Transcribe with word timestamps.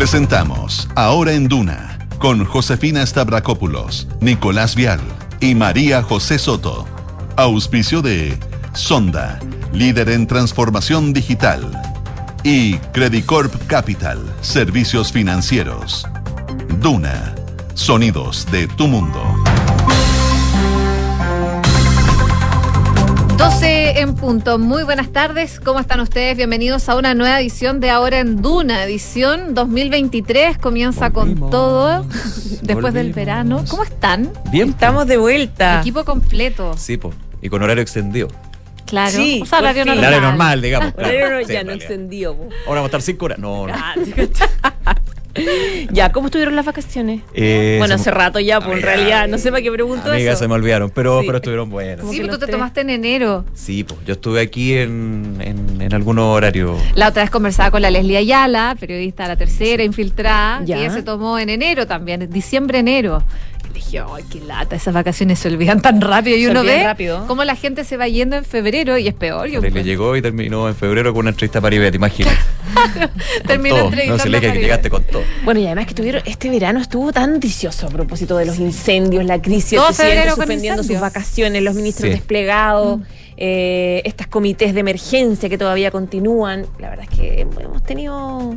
Presentamos 0.00 0.88
Ahora 0.94 1.34
en 1.34 1.46
Duna 1.46 1.98
con 2.18 2.46
Josefina 2.46 3.04
Stavrakopoulos, 3.04 4.08
Nicolás 4.22 4.74
Vial 4.74 5.02
y 5.40 5.54
María 5.54 6.02
José 6.02 6.38
Soto. 6.38 6.88
Auspicio 7.36 8.00
de 8.00 8.38
Sonda, 8.72 9.38
líder 9.74 10.08
en 10.08 10.26
transformación 10.26 11.12
digital. 11.12 11.70
Y 12.44 12.78
Credicorp 12.94 13.54
Capital, 13.66 14.18
servicios 14.40 15.12
financieros. 15.12 16.08
Duna, 16.80 17.34
sonidos 17.74 18.50
de 18.50 18.68
tu 18.68 18.88
mundo. 18.88 19.20
12 23.40 24.00
en 24.00 24.16
punto. 24.16 24.58
Muy 24.58 24.82
buenas 24.82 25.12
tardes. 25.12 25.60
¿Cómo 25.60 25.80
están 25.80 26.00
ustedes? 26.00 26.36
Bienvenidos 26.36 26.90
a 26.90 26.96
una 26.96 27.14
nueva 27.14 27.40
edición 27.40 27.80
de 27.80 27.88
Ahora 27.88 28.18
en 28.18 28.42
Duna, 28.42 28.84
edición 28.84 29.54
2023. 29.54 30.58
Comienza 30.58 31.10
con 31.10 31.48
todo 31.50 32.04
después 32.60 32.92
del 32.92 33.14
verano. 33.14 33.64
¿Cómo 33.70 33.82
están? 33.82 34.30
Bien. 34.50 34.68
Estamos 34.68 35.06
de 35.06 35.16
vuelta. 35.16 35.80
Equipo 35.80 36.04
completo. 36.04 36.76
Sí, 36.76 36.98
po. 36.98 37.14
y 37.40 37.48
con 37.48 37.62
horario 37.62 37.80
extendido. 37.80 38.28
Claro. 38.84 39.12
Sí, 39.16 39.40
o 39.42 39.46
sea, 39.46 39.60
horario 39.60 39.86
normal. 39.86 40.04
Horario 40.04 40.20
normal, 40.20 40.60
digamos. 40.60 40.92
claro. 40.92 41.10
Pero 41.10 41.46
Sí, 41.46 41.52
ya 41.54 41.64
no 41.64 41.78
po. 42.36 42.42
Ahora 42.66 42.82
vamos 42.82 42.82
a 42.82 42.86
estar 42.88 43.00
cinco 43.02 43.24
horas. 43.24 43.38
No, 43.38 43.66
no. 43.66 43.74
Ya, 45.92 46.12
¿cómo 46.12 46.26
estuvieron 46.26 46.54
las 46.56 46.64
vacaciones? 46.66 47.22
Eh, 47.34 47.76
bueno, 47.78 47.94
hace 47.94 48.10
rato 48.10 48.38
ya, 48.40 48.60
pues 48.60 48.78
en 48.78 48.84
Amiga, 48.84 48.94
realidad, 48.94 49.28
no 49.28 49.38
sé 49.38 49.50
para 49.50 49.62
qué 49.62 49.70
pregunto 49.72 50.10
Amigas, 50.10 50.34
eso. 50.34 50.44
se 50.44 50.48
me 50.48 50.54
olvidaron, 50.54 50.90
pero, 50.90 51.20
Sí. 51.20 51.26
pero 51.26 51.38
estuvieron 51.38 51.70
buenas. 51.70 52.06
Sí, 52.08 52.16
que 52.16 52.22
pero 52.22 52.32
tú 52.34 52.38
te 52.40 52.46
tres. 52.46 52.56
tomaste 52.56 52.80
en 52.82 52.90
enero. 52.90 53.44
Sí, 53.54 53.84
pues 53.84 54.00
yo 54.06 54.12
estuve 54.14 54.40
aquí 54.40 54.74
en, 54.74 55.36
en, 55.40 55.80
en 55.80 55.94
algunos 55.94 56.24
horarios. 56.26 56.80
La 56.94 57.08
otra 57.08 57.22
vez 57.22 57.30
conversaba 57.30 57.70
con 57.70 57.82
la 57.82 57.90
Leslie 57.90 58.16
Ayala, 58.18 58.76
periodista 58.78 59.24
de 59.24 59.28
la 59.30 59.36
tercera, 59.36 59.82
infiltrada, 59.82 60.62
Ya. 60.64 60.76
que 60.76 60.82
ella 60.84 60.92
se 60.94 61.02
tomó 61.02 61.38
en 61.38 61.48
enero 61.50 61.86
también, 61.86 62.22
en 62.22 62.30
diciembre, 62.30 62.78
enero. 62.78 63.22
Y 63.59 63.59
dije, 63.72 64.00
ay, 64.00 64.24
qué 64.30 64.40
lata, 64.40 64.76
esas 64.76 64.92
vacaciones 64.94 65.38
se 65.38 65.48
olvidan 65.48 65.80
tan 65.82 66.00
rápido. 66.00 66.36
Y 66.36 66.44
Se 66.44 66.50
uno 66.50 66.62
ve 66.62 66.82
rápido. 66.84 67.24
cómo 67.26 67.44
la 67.44 67.56
gente 67.56 67.84
se 67.84 67.96
va 67.96 68.08
yendo 68.08 68.36
en 68.36 68.44
febrero 68.44 68.98
y 68.98 69.08
es 69.08 69.14
peor. 69.14 69.46
Yo 69.48 69.60
Le 69.60 69.68
encuentro. 69.68 69.82
llegó 69.82 70.16
y 70.16 70.22
terminó 70.22 70.68
en 70.68 70.74
febrero 70.74 71.12
con 71.12 71.20
una 71.20 71.30
entrevista 71.30 71.60
para 71.60 71.74
Ivette, 71.76 71.94
imagínate. 71.96 72.38
Terminó 73.46 73.76
todo. 73.76 73.90
No 74.06 74.18
se 74.18 74.28
le 74.28 74.38
a 74.38 74.40
que 74.40 74.58
llegaste 74.60 74.90
con 74.90 75.02
todo. 75.04 75.22
Bueno, 75.44 75.60
y 75.60 75.66
además 75.66 75.86
que 75.86 75.94
tuvieron, 75.94 76.22
este 76.26 76.50
verano 76.50 76.80
estuvo 76.80 77.12
tan 77.12 77.40
vicioso 77.40 77.86
a 77.86 77.90
propósito 77.90 78.36
de 78.36 78.46
los 78.46 78.58
incendios, 78.58 79.24
la 79.24 79.40
crisis, 79.40 79.72
el 79.74 79.78
Todo 79.78 79.86
presidente 79.88 80.14
febrero 80.16 80.36
con 80.36 80.44
suspendiendo 80.46 80.82
sus 80.82 81.00
vacaciones, 81.00 81.62
los 81.62 81.74
ministros 81.74 82.08
Sí. 82.08 82.10
desplegados, 82.14 83.00
eh, 83.36 84.02
estas 84.04 84.26
comités 84.26 84.74
de 84.74 84.80
emergencia 84.80 85.48
que 85.48 85.56
todavía 85.58 85.90
continúan. 85.90 86.66
La 86.78 86.90
verdad 86.90 87.06
es 87.10 87.18
que 87.18 87.40
hemos 87.40 87.82
tenido 87.82 88.56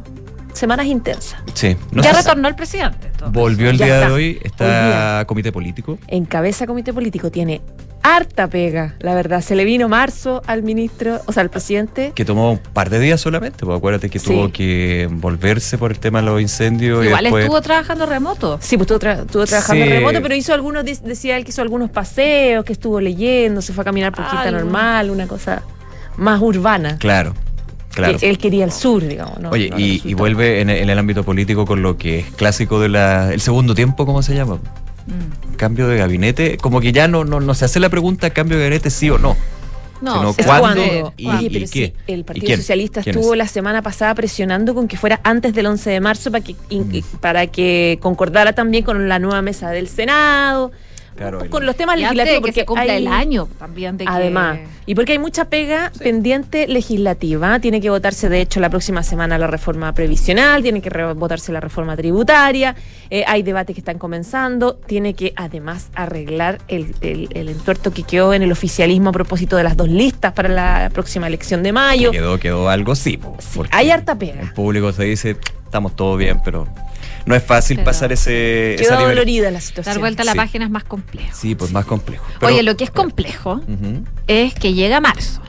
semanas 0.54 0.86
intensas. 0.86 1.36
Sí. 1.54 1.76
No 1.92 2.02
ya 2.04 2.14
retornó 2.14 2.48
el 2.48 2.56
presidente. 2.56 3.12
Volvió 3.32 3.70
el 3.70 3.78
Ya 3.78 3.86
día 3.86 3.96
está. 3.96 4.08
de 4.08 4.14
hoy, 4.14 4.24
Hoy 4.24 4.40
está 4.44 5.24
comité 5.28 5.52
político. 5.52 5.98
encabeza 6.08 6.66
comité 6.68 6.94
político, 6.94 7.32
tiene 7.32 7.62
harta 8.06 8.48
pega, 8.50 8.96
la 9.00 9.16
verdad. 9.16 9.40
Se 9.42 9.56
le 9.56 9.64
vino 9.64 9.88
marzo 9.88 10.42
al 10.46 10.62
ministro, 10.62 11.22
o 11.26 11.32
sea, 11.32 11.42
al 11.42 11.50
presidente. 11.50 12.12
Que 12.14 12.26
tomó 12.26 12.52
un 12.52 12.58
par 12.58 12.90
de 12.90 13.00
días 13.00 13.22
solamente, 13.22 13.66
pues 13.66 13.78
acuérdate 13.78 14.10
que 14.10 14.20
Sí. 14.20 14.26
tuvo 14.26 14.52
que 14.52 15.08
volverse 15.10 15.78
por 15.78 15.92
el 15.92 16.00
tema 16.00 16.20
de 16.20 16.26
los 16.26 16.42
incendios. 16.42 17.06
Igual 17.06 17.22
y 17.22 17.24
después... 17.24 17.44
estuvo 17.46 17.62
trabajando 17.62 18.06
remoto. 18.06 18.58
Sí, 18.62 18.76
pues 18.78 18.92
estuvo, 18.92 19.00
tra- 19.00 19.22
estuvo 19.22 19.46
trabajando 19.46 19.86
Sí. 19.86 19.90
remoto, 19.90 20.22
pero 20.22 20.36
hizo 20.36 20.54
algunos, 20.54 20.84
de- 20.84 21.00
decía 21.02 21.38
él 21.38 21.46
que 21.46 21.52
hizo 21.52 21.62
algunos 21.62 21.90
paseos, 21.92 22.66
que 22.66 22.74
estuvo 22.74 23.00
leyendo, 23.00 23.62
se 23.62 23.72
fue 23.72 23.84
a 23.84 23.86
caminar 23.86 24.12
por 24.14 24.28
Quinta. 24.30 24.52
Normal, 24.52 25.10
una 25.10 25.26
cosa 25.28 25.64
más 26.18 26.42
urbana. 26.42 26.98
Claro, 27.00 27.34
claro. 27.94 28.18
Él, 28.22 28.38
quería 28.38 28.66
el 28.66 28.72
sur, 28.72 29.06
digamos. 29.08 29.40
¿no? 29.40 29.50
Oye, 29.52 29.70
No 29.70 29.80
y, 29.80 30.02
y 30.04 30.14
vuelve 30.14 30.62
en, 30.62 30.70
en 30.70 30.90
el 30.90 30.98
ámbito 31.00 31.24
político 31.24 31.66
con 31.66 31.82
lo 31.82 31.98
que 31.98 32.20
es 32.20 32.26
clásico 32.32 32.80
de 32.80 32.90
la, 32.90 33.34
el 33.34 33.42
segundo 33.42 33.74
tiempo, 33.76 34.06
¿cómo 34.06 34.22
se 34.22 34.36
llama? 34.36 34.56
Mm. 35.08 35.56
Cambio 35.58 35.88
de 35.88 35.98
gabinete. 35.98 36.58
Como 36.58 36.82
que 36.82 36.92
ya 36.92 37.08
no, 37.08 37.24
no, 37.24 37.40
no 37.40 37.54
se 37.54 37.66
hace 37.66 37.80
la 37.80 37.90
pregunta 37.90 38.30
cambio 38.32 38.58
de 38.58 38.64
gabinete 38.64 38.90
sí 38.90 39.10
o 39.10 39.18
no. 39.18 39.36
No, 40.02 40.34
Sino 40.34 40.46
¿Cuándo? 40.60 41.14
y- 41.16 41.28
Oye, 41.30 41.46
y 41.46 41.50
pero 41.50 41.66
qué? 41.72 41.94
sí, 42.08 42.12
el 42.12 42.20
¿Y 42.20 42.24
Partido? 42.24 42.58
Socialista 42.58 43.02
¿Quién 43.02 43.16
estuvo 43.16 43.34
es? 43.36 43.38
la 43.38 43.48
semana 43.48 43.82
pasada 43.82 44.14
presionando 44.16 44.76
con 44.76 44.90
que 44.90 44.98
fuera 44.98 45.22
antes 45.24 45.54
del 45.54 45.66
11 45.66 45.90
de 45.92 46.00
marzo 46.02 46.30
para 46.30 46.44
que, 46.44 46.56
Mm. 46.70 47.00
para 47.22 47.48
que 47.48 48.00
concordara 48.02 48.52
también 48.52 48.84
con 48.84 49.08
la 49.08 49.20
nueva 49.20 49.42
mesa 49.42 49.70
del 49.70 49.88
Senado, 49.88 50.72
Claro, 51.16 51.42
el- 51.44 51.50
con 51.50 51.66
los 51.66 51.76
temas 51.76 51.98
legislativos. 52.00 52.36
que 52.38 52.42
Porque 52.42 52.60
se 52.62 52.66
cumpla 52.66 52.84
hay- 52.94 53.06
el 53.06 53.08
año 53.08 53.48
también 53.60 53.98
de 53.98 54.06
que- 54.06 54.12
Además, 54.12 54.60
y 54.86 54.96
porque 54.96 55.14
hay 55.14 55.20
mucha 55.20 55.46
pega 55.46 55.92
pendiente 56.00 56.68
legislativa, 56.68 57.60
tiene 57.60 57.80
que 57.82 57.90
votarse 57.90 58.30
de 58.30 58.42
hecho 58.42 58.60
la 58.60 58.70
próxima 58.70 59.04
semana 59.04 59.38
la 59.38 59.48
reforma 59.48 59.94
previsional, 59.94 60.62
tiene 60.64 60.82
que 60.82 60.90
votarse 61.14 61.52
la 61.52 61.60
reforma 61.60 61.96
tributaria, 61.96 62.76
eh, 63.10 63.24
hay 63.28 63.44
debates 63.44 63.74
que 63.76 63.82
están 63.82 64.00
comenzando, 64.00 64.76
tiene 64.76 65.14
que 65.14 65.34
además 65.36 65.90
arreglar 65.96 66.60
el, 66.68 66.96
el- 67.02 67.30
el 67.34 67.50
entuerto 67.50 67.92
que 67.92 68.04
quedó 68.04 68.34
en 68.34 68.42
el 68.44 68.52
oficialismo 68.52 69.10
a 69.10 69.14
propósito 69.14 69.56
de 69.56 69.64
las 69.64 69.78
dos 69.78 69.90
listas 69.90 70.34
para 70.34 70.50
la 70.50 70.90
próxima 70.94 71.28
elección 71.28 71.64
de 71.64 71.72
mayo. 71.72 72.12
Quedó, 72.12 72.40
quedó 72.40 72.70
algo 72.70 72.96
sí. 72.96 73.18
po, 73.18 73.36
Sí, 73.40 73.48
porque 73.56 73.76
hay 73.76 73.90
harta 73.92 74.14
El 74.14 74.18
pega. 74.18 74.54
público 74.56 74.92
se 74.92 75.04
dice, 75.04 75.38
estamos 75.66 75.96
todo 75.96 76.18
bien, 76.18 76.40
pero 76.44 76.68
no 77.26 77.36
es 77.36 77.44
fácil 77.44 77.78
Pero- 77.78 77.86
pasar 77.86 78.12
ese... 78.12 78.76
esa 78.76 78.98
Quedó 78.98 79.08
dolorida 79.10 79.52
la 79.52 79.62
situación. 79.62 79.94
Dar 79.94 80.00
vuelta 80.00 80.22
a 80.24 80.26
la 80.26 80.32
Sí. 80.34 80.38
página 80.38 80.66
es 80.66 80.72
más 80.72 80.84
complejo. 80.84 81.30
Sí, 81.34 81.56
pues 81.56 81.72
más 81.72 81.86
complejo. 81.86 82.26
Pero- 82.40 82.52
Oye, 82.54 82.64
lo 82.64 82.76
que 82.78 82.84
es 82.84 82.92
complejo 82.92 83.62
es 84.28 84.54
que 84.56 84.74
llega 84.74 85.00
marzo. 85.02 85.42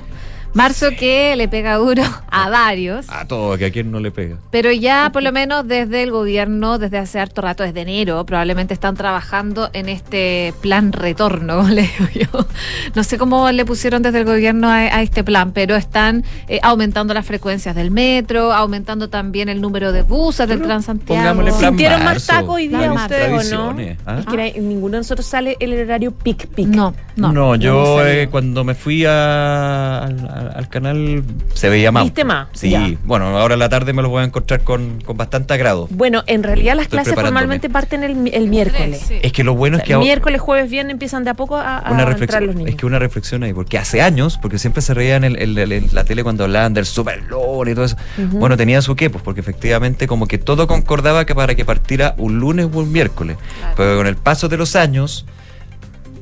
Marzo 0.54 0.86
que 0.98 1.34
le 1.36 1.48
pega 1.48 1.74
duro 1.76 2.02
a 2.30 2.48
varios. 2.48 3.06
A 3.10 3.26
todo, 3.26 3.58
que 3.58 3.66
a 3.66 3.70
quien 3.72 3.90
no 3.90 4.00
le 4.00 4.10
pega. 4.10 4.36
Pero 4.50 4.70
ya 4.72 5.10
por 5.12 5.22
lo 5.22 5.32
menos 5.32 5.66
desde 5.66 6.02
el 6.02 6.10
gobierno, 6.10 6.78
desde 6.78 6.98
hace 6.98 7.18
harto 7.20 7.42
rato, 7.42 7.62
desde 7.64 7.80
enero, 7.82 8.24
probablemente 8.24 8.72
están 8.72 8.94
trabajando 8.96 9.68
en 9.72 9.88
este 9.88 10.54
plan 10.60 10.92
retorno, 10.92 11.62
le 11.68 11.82
digo 11.82 12.28
yo. 12.32 12.46
No 12.94 13.02
sé 13.04 13.18
cómo 13.18 13.50
le 13.50 13.64
pusieron 13.64 14.02
desde 14.02 14.18
el 14.20 14.24
gobierno 14.24 14.68
a, 14.68 14.76
a 14.76 15.02
este 15.02 15.24
plan, 15.24 15.52
pero 15.52 15.74
están 15.76 16.24
eh, 16.48 16.60
aumentando 16.62 17.14
las 17.14 17.26
frecuencias 17.26 17.74
del 17.74 17.90
metro, 17.90 18.52
aumentando 18.52 19.08
también 19.10 19.48
el 19.48 19.60
número 19.60 19.92
de 19.92 20.02
buses 20.02 20.46
del 20.48 20.62
Transantiago. 20.62 21.50
¿Sintieron 21.50 21.98
más 21.98 22.14
marzo, 22.14 22.32
taco 22.32 22.52
hoy 22.52 22.68
día 22.68 22.92
ustedes 22.92 23.28
o 23.28 23.30
no? 23.56 23.74
tradiciones, 23.74 23.98
¿ah? 24.06 24.18
Es 24.20 24.26
que 24.26 24.60
ninguno 24.60 24.92
de 24.92 24.98
nosotros 24.98 25.26
sale 25.26 25.56
el 25.60 25.72
horario 25.82 26.12
pic 26.12 26.46
pic. 26.48 26.68
No, 26.68 26.94
no. 27.16 27.32
No, 27.32 27.54
yo 27.56 28.06
eh, 28.06 28.28
cuando 28.30 28.62
me 28.64 28.74
fui 28.74 29.04
a- 29.04 30.04
al, 30.04 30.43
al- 30.50 30.56
al 30.56 30.68
canal 30.68 31.22
se 31.54 31.68
veía 31.68 31.90
más. 31.92 32.04
¿Viste 32.04 32.24
más? 32.24 32.48
Sí, 32.52 32.70
Ya. 32.70 32.90
bueno, 33.04 33.26
ahora 33.38 33.54
en 33.54 33.60
la 33.60 33.68
tarde 33.68 33.92
me 33.92 34.02
lo 34.02 34.08
voy 34.08 34.22
a 34.22 34.24
encontrar 34.24 34.62
con, 34.62 35.00
con 35.04 35.16
bastante 35.16 35.54
agrado. 35.54 35.88
Bueno, 35.90 36.22
en 36.26 36.42
realidad 36.42 36.74
las 36.76 36.84
Estoy 36.84 36.98
clases 36.98 37.14
formalmente 37.14 37.68
parten 37.70 38.02
el, 38.04 38.14
mi- 38.14 38.30
el 38.32 38.48
miércoles. 38.48 39.02
Sí. 39.08 39.18
Es 39.22 39.32
que 39.32 39.44
lo 39.44 39.54
bueno 39.54 39.76
O 39.76 39.80
es 39.80 39.84
que 39.84 39.92
el 39.92 39.96
ahora- 39.96 40.04
miércoles, 40.04 40.40
jueves, 40.40 40.70
viernes 40.70 40.92
empiezan 40.92 41.24
de 41.24 41.30
a 41.30 41.34
poco 41.34 41.56
a, 41.56 41.78
a 41.78 41.80
una 41.90 42.02
entrar 42.02 42.08
reflexión, 42.08 42.46
los 42.46 42.54
niños. 42.56 42.70
es 42.70 42.76
que 42.76 42.86
una 42.86 42.98
reflexión 42.98 43.42
ahí, 43.42 43.52
porque 43.52 43.78
hace 43.78 44.02
años, 44.02 44.38
porque 44.40 44.58
siempre 44.58 44.82
se 44.82 44.94
reían 44.94 45.24
en, 45.24 45.40
en- 45.40 45.58
en 45.72 45.88
la 45.92 46.04
tele 46.04 46.22
cuando 46.22 46.44
hablaban 46.44 46.74
del 46.74 46.86
superlón 46.86 47.68
y 47.68 47.74
todo 47.74 47.84
eso. 47.84 47.96
Bueno, 48.32 48.56
tenía 48.56 48.82
su 48.82 48.96
qué, 48.96 49.10
pues 49.10 49.22
porque 49.22 49.40
efectivamente 49.40 50.06
como 50.06 50.26
que 50.26 50.38
todo 50.38 50.66
concordaba 50.66 51.24
que 51.26 51.34
para 51.34 51.54
que 51.54 51.64
partiera 51.64 52.14
un 52.18 52.38
lunes 52.38 52.66
o 52.72 52.78
un 52.80 52.92
miércoles. 52.92 53.36
Claro. 53.58 53.74
Pero 53.76 53.96
con 53.96 54.06
el 54.06 54.16
paso 54.16 54.48
de 54.48 54.56
los 54.56 54.76
años, 54.76 55.24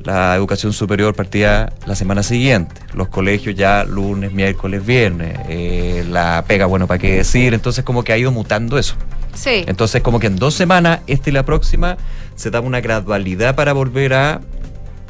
la 0.04 0.34
educación 0.36 0.72
superior 0.72 1.14
partía 1.14 1.72
la 1.86 1.94
semana 1.94 2.22
siguiente. 2.22 2.80
Los 2.94 3.08
colegios 3.08 3.54
ya 3.54 3.84
lunes, 3.84 4.32
miércoles, 4.32 4.84
viernes. 4.84 5.38
Eh, 5.48 6.04
la 6.08 6.44
pega, 6.46 6.66
bueno, 6.66 6.86
para 6.86 6.98
qué 6.98 7.16
decir. 7.16 7.54
Entonces 7.54 7.84
como 7.84 8.02
que 8.04 8.12
ha 8.12 8.18
ido 8.18 8.32
mutando 8.32 8.78
eso. 8.78 8.94
Sí. 9.34 9.64
Entonces 9.66 10.02
como 10.02 10.20
que 10.20 10.26
en 10.26 10.36
dos 10.36 10.54
semanas, 10.54 11.00
esta 11.06 11.30
y 11.30 11.32
la 11.32 11.44
próxima, 11.44 11.96
se 12.34 12.50
da 12.50 12.60
una 12.60 12.80
gradualidad 12.80 13.54
para 13.54 13.72
volver 13.72 14.14
a 14.14 14.40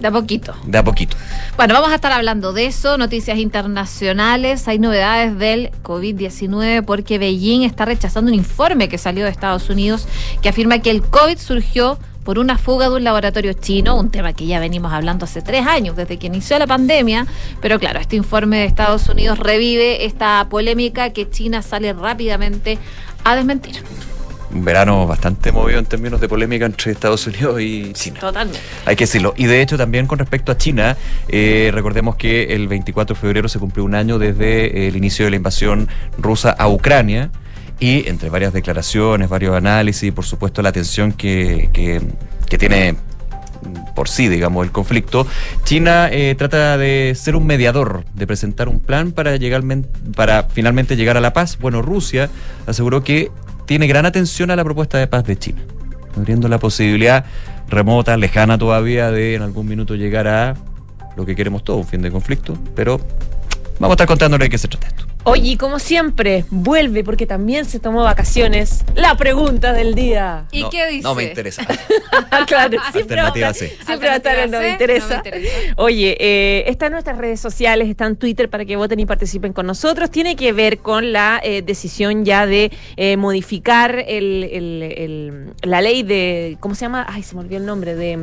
De 0.00 0.08
a 0.08 0.10
poquito. 0.10 0.54
de 0.66 0.78
a 0.78 0.84
poquito. 0.84 1.16
Bueno, 1.56 1.74
vamos 1.74 1.90
a 1.90 1.94
estar 1.96 2.12
hablando 2.12 2.52
de 2.52 2.66
eso, 2.66 2.98
noticias 2.98 3.38
internacionales, 3.38 4.68
hay 4.68 4.78
novedades 4.78 5.38
del 5.38 5.70
COVID-19 5.82 6.84
porque 6.84 7.18
Beijing 7.18 7.62
está 7.62 7.84
rechazando 7.84 8.30
un 8.30 8.34
informe 8.36 8.88
que 8.88 8.98
salió 8.98 9.24
de 9.24 9.30
Estados 9.30 9.70
Unidos 9.70 10.06
que 10.40 10.48
afirma 10.48 10.80
que 10.80 10.90
el 10.90 11.02
COVID 11.02 11.38
surgió 11.38 11.98
por 12.24 12.38
una 12.38 12.58
fuga 12.58 12.88
de 12.88 12.96
un 12.96 13.04
laboratorio 13.04 13.52
chino, 13.52 13.98
un 13.98 14.10
tema 14.10 14.32
que 14.32 14.46
ya 14.46 14.60
venimos 14.60 14.92
hablando 14.92 15.24
hace 15.24 15.42
tres 15.42 15.66
años, 15.66 15.96
desde 15.96 16.18
que 16.18 16.26
inició 16.26 16.58
la 16.58 16.66
pandemia, 16.66 17.26
pero 17.60 17.78
claro, 17.78 18.00
este 18.00 18.16
informe 18.16 18.58
de 18.58 18.64
Estados 18.66 19.08
Unidos 19.08 19.38
revive 19.38 20.04
esta 20.04 20.46
polémica 20.48 21.10
que 21.10 21.28
China 21.28 21.62
sale 21.62 21.92
rápidamente 21.92 22.78
a 23.24 23.36
desmentir. 23.36 23.82
Un 24.52 24.66
verano 24.66 25.06
bastante 25.06 25.50
movido 25.50 25.78
en 25.78 25.86
términos 25.86 26.20
de 26.20 26.28
polémica 26.28 26.66
entre 26.66 26.92
Estados 26.92 27.26
Unidos 27.26 27.58
y 27.60 27.94
China. 27.94 28.20
Totalmente. 28.20 28.60
Hay 28.84 28.96
que 28.96 29.04
decirlo. 29.04 29.32
Y 29.36 29.46
de 29.46 29.62
hecho 29.62 29.78
también 29.78 30.06
con 30.06 30.18
respecto 30.18 30.52
a 30.52 30.58
China, 30.58 30.96
eh, 31.28 31.70
recordemos 31.72 32.16
que 32.16 32.54
el 32.54 32.68
24 32.68 33.14
de 33.14 33.20
febrero 33.20 33.48
se 33.48 33.58
cumplió 33.58 33.82
un 33.84 33.94
año 33.94 34.18
desde 34.18 34.88
el 34.88 34.96
inicio 34.96 35.24
de 35.24 35.30
la 35.30 35.36
invasión 35.36 35.88
rusa 36.18 36.50
a 36.50 36.68
Ucrania. 36.68 37.30
Y 37.80 38.08
entre 38.08 38.30
varias 38.30 38.52
declaraciones, 38.52 39.28
varios 39.28 39.56
análisis, 39.56 40.04
y 40.04 40.10
por 40.10 40.24
supuesto 40.24 40.62
la 40.62 40.72
tensión 40.72 41.12
que, 41.12 41.70
que, 41.72 42.58
tiene 42.58 42.96
por 43.94 44.08
sí, 44.08 44.28
digamos, 44.28 44.64
el 44.64 44.72
conflicto, 44.72 45.26
China 45.64 46.08
eh, 46.10 46.34
trata 46.36 46.76
de 46.76 47.14
ser 47.16 47.36
un 47.36 47.46
mediador, 47.46 48.04
de 48.14 48.26
presentar 48.26 48.68
un 48.68 48.80
plan 48.80 49.12
para, 49.12 49.36
llegar, 49.36 49.62
para 50.14 50.44
finalmente 50.44 50.96
llegar 50.96 51.16
a 51.16 51.20
la 51.20 51.32
paz. 51.32 51.58
Bueno, 51.58 51.82
Rusia 51.82 52.28
aseguró 52.66 53.02
que 53.02 53.30
tiene 53.66 53.86
gran 53.86 54.06
atención 54.06 54.50
a 54.50 54.56
la 54.56 54.64
propuesta 54.64 54.98
de 54.98 55.06
paz 55.06 55.24
de 55.24 55.38
China, 55.38 55.62
abriendo 56.16 56.48
la 56.48 56.58
posibilidad 56.58 57.24
remota, 57.68 58.16
lejana 58.16 58.58
todavía, 58.58 59.10
de 59.10 59.34
en 59.34 59.42
algún 59.42 59.66
minuto 59.66 59.94
llegar 59.94 60.28
a 60.28 60.54
lo 61.16 61.26
que 61.26 61.34
queremos 61.34 61.64
todos, 61.64 61.80
un 61.80 61.86
fin 61.86 62.02
de 62.02 62.10
conflicto, 62.10 62.56
pero 62.74 63.00
vamos 63.78 63.92
a 63.92 63.94
estar 63.94 64.06
contándole 64.06 64.44
de 64.44 64.50
qué 64.50 64.58
se 64.58 64.68
trata 64.68 64.88
esto. 64.88 65.11
Oye, 65.24 65.50
y 65.50 65.56
como 65.56 65.78
siempre, 65.78 66.44
vuelve 66.50 67.04
porque 67.04 67.26
también 67.26 67.64
se 67.64 67.78
tomó 67.78 68.02
vacaciones. 68.02 68.84
La 68.96 69.16
pregunta 69.16 69.72
del 69.72 69.94
día. 69.94 70.46
¿Y 70.50 70.62
No, 70.62 70.70
qué 70.70 70.86
dice? 70.88 71.02
No 71.02 71.14
me 71.14 71.24
interesa. 71.24 71.64
claro, 72.48 72.78
siempre 72.92 73.16
va, 73.16 73.22
a 73.22 73.26
Alternativa 73.28 73.50
estar, 73.50 73.68
C. 73.68 73.76
siempre 73.86 74.08
va 74.08 74.14
a 74.14 74.16
estar 74.16 74.38
en 74.38 74.50
no 74.50 74.58
me 74.58 74.70
Alternativa 74.70 74.72
interesa. 74.72 75.08
C, 75.08 75.14
no 75.30 75.36
me 75.36 75.38
interesa. 75.46 75.74
Oye, 75.76 76.16
eh, 76.18 76.64
está 76.66 76.86
en 76.86 76.92
nuestras 76.92 77.18
redes 77.18 77.38
sociales, 77.38 77.88
está 77.88 78.06
en 78.06 78.16
Twitter 78.16 78.48
para 78.50 78.64
que 78.64 78.74
voten 78.74 78.98
y 78.98 79.06
participen 79.06 79.52
con 79.52 79.66
nosotros. 79.66 80.10
Tiene 80.10 80.34
que 80.34 80.52
ver 80.52 80.78
con 80.78 81.12
la 81.12 81.40
eh, 81.44 81.62
decisión 81.62 82.24
ya 82.24 82.44
de 82.46 82.72
eh, 82.96 83.16
modificar 83.16 84.00
el, 84.08 84.42
el- 84.50 84.82
el- 84.96 85.52
la 85.62 85.80
ley 85.80 86.02
de. 86.02 86.56
¿Cómo 86.58 86.74
se 86.74 86.80
llama? 86.86 87.06
Ay, 87.08 87.22
se 87.22 87.36
me 87.36 87.42
olvidó 87.42 87.58
el 87.58 87.66
nombre. 87.66 87.94
De. 87.94 88.18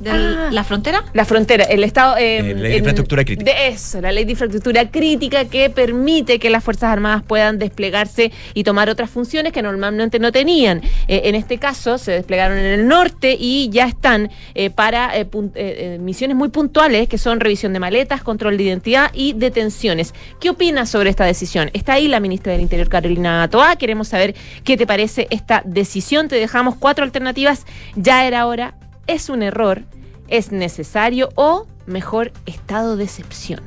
¿De 0.00 0.10
Ah. 0.10 0.48
la 0.50 0.64
frontera? 0.64 1.04
La 1.12 1.24
frontera, 1.24 1.64
el 1.64 1.84
Estado. 1.84 2.16
eh, 2.16 2.38
Eh, 2.38 2.54
ley 2.54 2.72
de 2.72 2.76
infraestructura 2.78 3.24
crítica. 3.24 3.52
De 3.52 3.68
eso, 3.68 4.00
la 4.00 4.10
ley 4.12 4.24
de 4.24 4.32
infraestructura 4.32 4.90
crítica 4.90 5.44
que 5.44 5.68
permite 5.68 6.38
que 6.38 6.48
las 6.48 6.64
Fuerzas 6.64 6.90
Armadas 6.90 7.22
puedan 7.22 7.58
desplegarse 7.58 8.32
y 8.54 8.64
tomar 8.64 8.88
otras 8.88 9.10
funciones 9.10 9.52
que 9.52 9.60
normalmente 9.62 10.18
no 10.18 10.32
tenían. 10.32 10.80
Eh, 11.06 11.22
en 11.24 11.34
este 11.34 11.58
caso, 11.58 11.98
se 11.98 12.12
desplegaron 12.12 12.56
en 12.56 12.64
el 12.64 12.88
norte 12.88 13.36
y 13.38 13.68
ya 13.70 13.86
están 13.86 14.30
eh, 14.54 14.70
para 14.70 15.14
eh, 15.18 15.26
eh, 15.32 15.50
eh, 15.54 15.98
misiones 16.00 16.36
muy 16.36 16.48
puntuales 16.48 17.06
que 17.08 17.18
son 17.18 17.38
revisión 17.40 17.72
de 17.74 17.80
maletas, 17.80 18.22
control 18.22 18.56
de 18.56 18.64
identidad 18.64 19.10
y 19.12 19.34
detenciones. 19.34 20.14
¿Qué 20.40 20.48
opinas 20.50 20.88
sobre 20.88 21.10
esta 21.10 21.24
decisión? 21.26 21.70
Está 21.74 21.94
ahí 21.94 22.08
la 22.08 22.20
ministra 22.20 22.52
del 22.52 22.62
Interior, 22.62 22.88
Carolina 22.88 23.46
Toá. 23.50 23.76
Queremos 23.76 24.08
saber 24.08 24.34
qué 24.64 24.76
te 24.78 24.86
parece 24.86 25.26
esta 25.30 25.62
decisión. 25.66 26.28
Te 26.28 26.36
dejamos 26.36 26.76
cuatro 26.76 27.04
alternativas. 27.04 27.66
Ya 27.96 28.26
era 28.26 28.46
hora 28.46 28.74
es 29.10 29.28
un 29.28 29.42
error, 29.42 29.82
es 30.28 30.52
necesario 30.52 31.30
o 31.34 31.66
mejor 31.86 32.32
estado 32.46 32.96
de 32.96 33.04
excepción. 33.04 33.60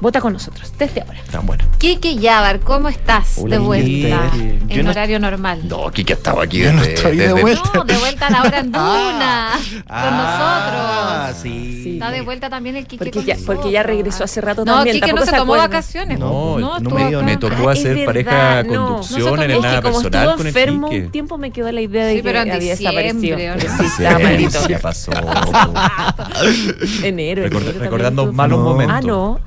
Vota 0.00 0.20
con 0.20 0.32
nosotros 0.32 0.72
desde 0.78 1.02
ahora. 1.02 1.18
Tan 1.30 1.44
bueno. 1.46 1.62
Kike 1.76 2.16
Yabar, 2.16 2.60
¿cómo 2.60 2.88
estás? 2.88 3.34
Hola, 3.36 3.56
de 3.56 3.62
vuelta. 3.62 4.30
Kike. 4.32 4.48
En 4.60 4.68
Yo 4.68 4.82
no- 4.82 4.90
horario 4.90 5.20
normal. 5.20 5.60
No, 5.68 5.90
Kike 5.90 6.14
ha 6.14 6.16
estado 6.16 6.40
aquí 6.40 6.58
Yo 6.60 6.72
no 6.72 6.80
desde- 6.80 6.94
estoy 6.94 7.16
de 7.18 7.28
desde- 7.28 7.40
vuelta. 7.42 7.70
No, 7.74 7.84
de 7.84 7.96
vuelta 7.98 8.26
a 8.26 8.30
la 8.30 8.42
hora 8.42 8.58
en 8.60 8.72
Duna. 8.72 9.50
con 9.60 9.82
Ah, 9.88 11.26
nosotros. 11.26 11.42
sí. 11.42 11.80
Sí. 11.84 11.92
Está 11.94 12.10
de 12.12 12.22
vuelta 12.22 12.48
también 12.48 12.76
el 12.76 12.84
Kike 12.86 12.96
Porque 12.98 13.10
con 13.10 13.24
ya, 13.26 13.36
porque 13.44 13.70
ya 13.70 13.80
nosotros. 13.80 13.96
regresó 13.96 14.24
hace 14.24 14.40
rato 14.40 14.64
No, 14.64 14.74
también. 14.76 14.96
Kike 14.96 15.06
no 15.08 15.14
tampoco 15.16 15.30
se 15.30 15.36
tomó 15.36 15.52
acuerda. 15.54 15.68
vacaciones. 15.68 16.18
No, 16.18 16.58
no, 16.58 16.58
no 16.58 16.76
estuvo 16.78 16.94
me 16.96 17.08
dio- 17.08 17.18
acá. 17.18 17.26
Me 17.26 17.36
tocó 17.36 17.68
Ah, 17.68 17.72
hacer 17.72 17.98
es 17.98 18.06
pareja 18.06 18.30
verdad, 18.30 18.64
no. 18.64 18.86
conducción 18.86 19.20
No 19.36 19.42
en 19.42 19.50
el 19.50 19.60
nada 19.60 19.74
Es 19.74 19.76
que 19.76 19.82
como 19.82 20.00
personal 20.02 20.22
estuvo 20.22 20.36
con 20.38 20.46
el 20.46 20.46
enfermo 20.48 20.88
Quique. 20.88 21.04
un 21.04 21.12
tiempo 21.12 21.38
me 21.38 21.50
quedó 21.50 21.72
la 21.72 21.80
idea 21.82 22.04
de 22.06 22.14
Sí, 22.16 22.20
pero 22.22 22.42
que 22.42 22.48
en 22.48 22.54
había 22.56 22.70
desaparecido. 22.70 23.36
diciembre, 23.36 23.52
Pero 23.58 23.72
¿o 23.74 23.76
no? 23.76 23.82
sí, 23.82 24.02
estaba 24.02 24.18
malito. 24.18 24.68
Ya 24.68 24.78
pasó. 24.78 25.10
Enero. 27.02 27.42
Record- 27.44 27.60
enero 27.68 27.80
recordando 27.80 28.32
malos 28.32 28.58
No. 28.58 28.64
momentos. 28.64 28.96
Ah, 28.96 29.00
no. 29.02 29.40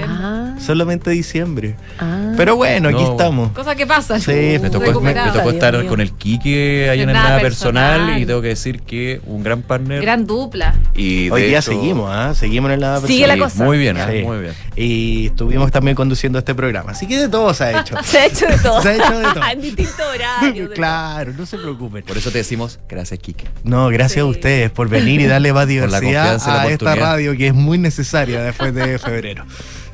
Diciembre. 0.00 0.26
Ah, 0.26 0.54
Solamente 0.60 1.10
diciembre. 1.10 1.76
ah. 1.98 2.32
Pero 2.36 2.56
bueno, 2.56 2.88
aquí 2.88 3.02
No. 3.02 3.10
estamos. 3.12 3.52
Cosas 3.52 3.74
que 3.76 3.86
pasan. 3.86 4.20
Sí, 4.20 4.30
Me 4.60 4.70
tocó, 4.70 4.78
me, 4.80 4.86
me 4.86 4.86
Recuperado. 4.88 5.32
tocó 5.32 5.42
Dios 5.50 5.54
estar 5.54 5.78
mío. 5.78 5.88
con 5.88 6.00
el 6.00 6.12
Quique 6.12 6.88
ahí 6.90 7.00
en 7.02 7.08
el 7.08 7.14
nada 7.14 7.28
nada 7.30 7.40
personal, 7.40 7.92
personal. 8.00 8.22
y 8.22 8.26
tengo 8.26 8.42
que 8.42 8.48
decir 8.48 8.80
que 8.82 9.20
un 9.26 9.42
gran 9.42 9.62
partner. 9.62 10.00
Gran 10.02 10.26
dupla. 10.26 10.74
y 10.94 11.30
Hoy 11.30 11.42
día 11.44 11.58
hecho- 11.58 11.72
seguimos, 11.72 12.10
¿ah? 12.12 12.34
Seguimos 12.34 12.70
en 12.72 12.80
la 12.80 13.00
Sigue 13.00 13.26
la 13.26 13.36
cosa. 13.38 13.64
Muy 13.64 13.78
bien, 13.78 13.96
ah, 13.96 14.08
Sí. 14.10 14.22
muy 14.22 14.38
bien. 14.38 14.52
Y 14.76 15.26
estuvimos 15.26 15.70
también 15.70 15.94
conduciendo 15.96 16.38
este 16.38 16.54
programa. 16.54 16.92
Así 16.92 17.06
que 17.06 17.18
de 17.18 17.28
todo 17.28 17.52
se 17.54 17.64
ha 17.64 17.80
hecho. 17.80 17.96
Se 18.02 18.18
ha 18.18 18.26
hecho 18.26 18.46
de 18.46 18.58
todo. 18.58 18.80
Se 18.82 18.88
ha 18.90 18.94
hecho 18.94 19.18
de 19.18 19.24
todo. 19.34 19.42
en 19.52 19.60
distintos 19.60 19.94
horarios. 20.14 20.70
claro, 20.74 21.32
no 21.36 21.46
se 21.46 21.56
preocupen. 21.58 22.02
Por 22.04 22.16
eso 22.18 22.30
te 22.30 22.38
decimos 22.38 22.78
gracias, 22.88 23.18
Quique. 23.20 23.46
No, 23.64 23.88
gracias 23.88 24.22
a 24.22 24.26
ustedes 24.26 24.70
por 24.70 24.88
venir 24.88 25.20
y 25.20 25.26
darle 25.26 25.52
más 25.52 25.66
diversidad 25.68 26.38
a 26.46 26.68
esta 26.68 26.94
radio 26.94 27.36
que 27.36 27.48
es 27.48 27.54
muy 27.54 27.78
necesaria 27.78 28.42
después 28.42 28.74
de 28.74 28.98
febrero. 28.98 29.44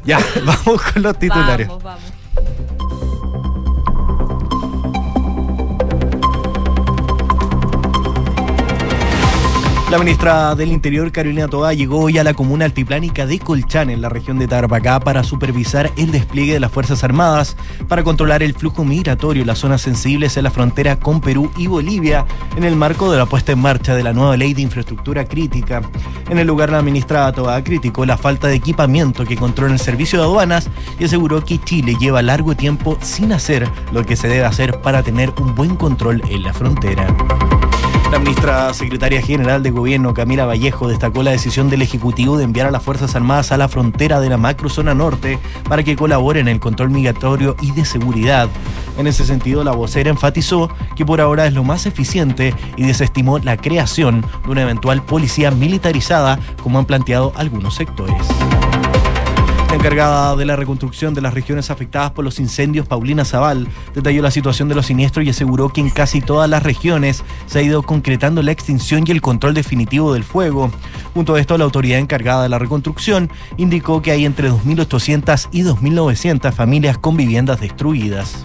Ya, 0.06 0.19
vamos 0.44 0.82
con 0.82 1.03
los 1.03 1.19
titulares. 1.19 1.69
La 9.96 10.02
ministra 10.02 10.54
del 10.54 10.72
Interior, 10.72 11.10
Carolina 11.10 11.48
Toá, 11.48 11.72
llegó 11.72 12.00
hoy 12.00 12.19
a 12.19 12.22
la 12.22 12.34
comuna 12.34 12.66
altiplánica 12.66 13.25
de 13.25 13.38
Colchán, 13.38 13.88
en 13.88 14.02
la 14.02 14.10
región 14.10 14.38
de 14.38 14.46
Tarapacá, 14.46 15.00
para 15.00 15.25
supervisar 15.25 15.90
el 15.96 16.12
despliegue 16.12 16.52
de 16.52 16.60
las 16.60 16.70
Fuerzas 16.70 17.02
Armadas 17.02 17.56
para 17.88 18.04
controlar 18.04 18.43
el 18.43 18.52
flujo 18.52 18.84
migratorio 18.84 19.40
en 19.40 19.46
las 19.46 19.60
zonas 19.60 19.81
sensibles 19.81 20.37
en 20.37 20.44
la 20.44 20.50
frontera 20.50 20.96
con 20.96 21.22
Perú 21.22 21.50
y 21.56 21.66
Bolivia, 21.66 22.26
en 22.58 22.64
el 22.64 22.76
marco 22.76 23.10
de 23.10 23.16
la 23.16 23.25
puesta 23.25 23.52
en 23.52 23.60
marcha 23.60 23.94
de 23.94 24.02
la 24.02 24.12
nueva 24.12 24.37
ley 24.37 24.52
de 24.52 24.60
infraestructura 24.60 25.25
crítica. 25.25 25.81
En 26.28 26.38
el 26.38 26.46
lugar, 26.46 26.69
la 26.69 26.82
ministra 26.82 27.32
Toá 27.32 27.64
criticó 27.64 28.04
la 28.04 28.19
falta 28.19 28.49
de 28.49 28.56
equipamiento 28.56 29.25
que 29.25 29.38
controla 29.38 29.72
el 29.72 29.81
servicio 29.81 30.19
de 30.19 30.26
aduanas 30.26 30.69
y 30.99 31.06
aseguró 31.06 31.42
que 31.42 31.58
Chile 31.58 31.96
lleva 31.99 32.20
largo 32.20 32.54
tiempo 32.54 32.99
sin 33.00 33.32
hacer 33.32 33.66
lo 33.92 34.04
que 34.04 34.16
se 34.16 34.28
debe 34.28 34.44
hacer 34.44 34.78
para 34.82 35.02
tener 35.02 35.32
un 35.40 35.54
buen 35.54 35.75
control 35.75 36.20
en 36.28 36.42
la 36.42 36.52
frontera. 36.52 37.06
La 38.11 38.20
ministra 38.20 38.73
secretaria 38.73 39.20
general 39.20 39.62
de 39.64 39.70
Gobierno, 39.70 40.14
Camila 40.14 40.47
Vallejo, 40.47 40.88
destacó 40.88 41.25
la 41.25 41.32
decisión 41.32 41.69
del 41.69 41.82
Ejecutivo 41.82 42.37
de 42.38 42.44
enviar 42.44 42.69
a 42.69 42.70
las 42.70 42.82
Fuerzas 42.82 43.17
Armadas 43.17 43.50
a 43.50 43.56
la 43.56 43.69
frontera 43.69 44.20
de 44.20 44.29
la 44.29 44.37
macrozona 44.37 44.94
norte 44.94 45.41
para 45.69 45.82
que 45.82 45.97
colaboren 45.97 46.47
en 46.47 46.55
el 46.55 46.61
control 46.61 46.91
migratorio 46.91 47.56
y 47.61 47.73
de 47.73 47.85
seguridad. 47.85 48.49
En 48.97 49.08
ese 49.08 49.25
sentido, 49.25 49.64
la 49.64 49.73
vocera 49.73 50.08
enfatizó 50.08 50.70
que 50.94 51.05
por 51.05 51.20
ahora 51.20 51.47
es 51.47 51.53
lo 51.53 51.64
más 51.64 51.85
eficiente 51.87 52.55
y 52.76 52.85
desestimó 52.85 53.38
la 53.41 53.56
creación 53.56 54.25
de 54.44 54.50
una 54.52 54.62
eventual 54.62 55.02
policía 55.02 55.50
militarizada, 55.50 56.38
como 56.62 56.79
han 56.79 56.87
planteado 56.87 57.32
algunos 57.37 57.75
sectores. 57.75 58.26
La 59.68 59.74
encargada 59.74 60.36
de 60.36 60.44
la 60.44 60.54
reconstrucción 60.56 61.12
de 61.12 61.20
las 61.20 61.34
regiones 61.34 61.70
afectadas 61.70 62.12
por 62.12 62.24
los 62.24 62.38
incendios, 62.38 62.86
Paulina 62.86 63.24
Zaval, 63.24 63.66
detalló 63.94 64.22
la 64.22 64.30
situación 64.30 64.68
de 64.68 64.74
los 64.76 64.86
siniestros 64.86 65.26
y 65.26 65.30
aseguró 65.30 65.70
que 65.70 65.80
en 65.80 65.90
casi 65.90 66.20
todas 66.20 66.48
las 66.48 66.62
regiones 66.62 67.24
se 67.46 67.58
ha 67.58 67.62
ido 67.62 67.82
concretando 67.82 68.42
la 68.42 68.52
extinción 68.52 69.04
y 69.06 69.10
el 69.10 69.20
control 69.20 69.54
definitivo 69.54 70.12
del 70.14 70.24
fuego. 70.24 70.70
Junto 71.14 71.34
a 71.34 71.40
esto, 71.40 71.58
la 71.58 71.64
autoridad 71.64 71.98
encargada 71.98 72.44
de 72.44 72.48
la 72.48 72.58
reconstrucción 72.58 73.30
indicó 73.56 74.02
que 74.02 74.12
hay 74.12 74.24
entre 74.24 74.50
2.800 74.50 75.48
y 75.50 75.62
2.900 75.62 76.52
familias 76.52 76.98
con 76.98 77.16
viviendas 77.16 77.60
destruidas. 77.60 78.44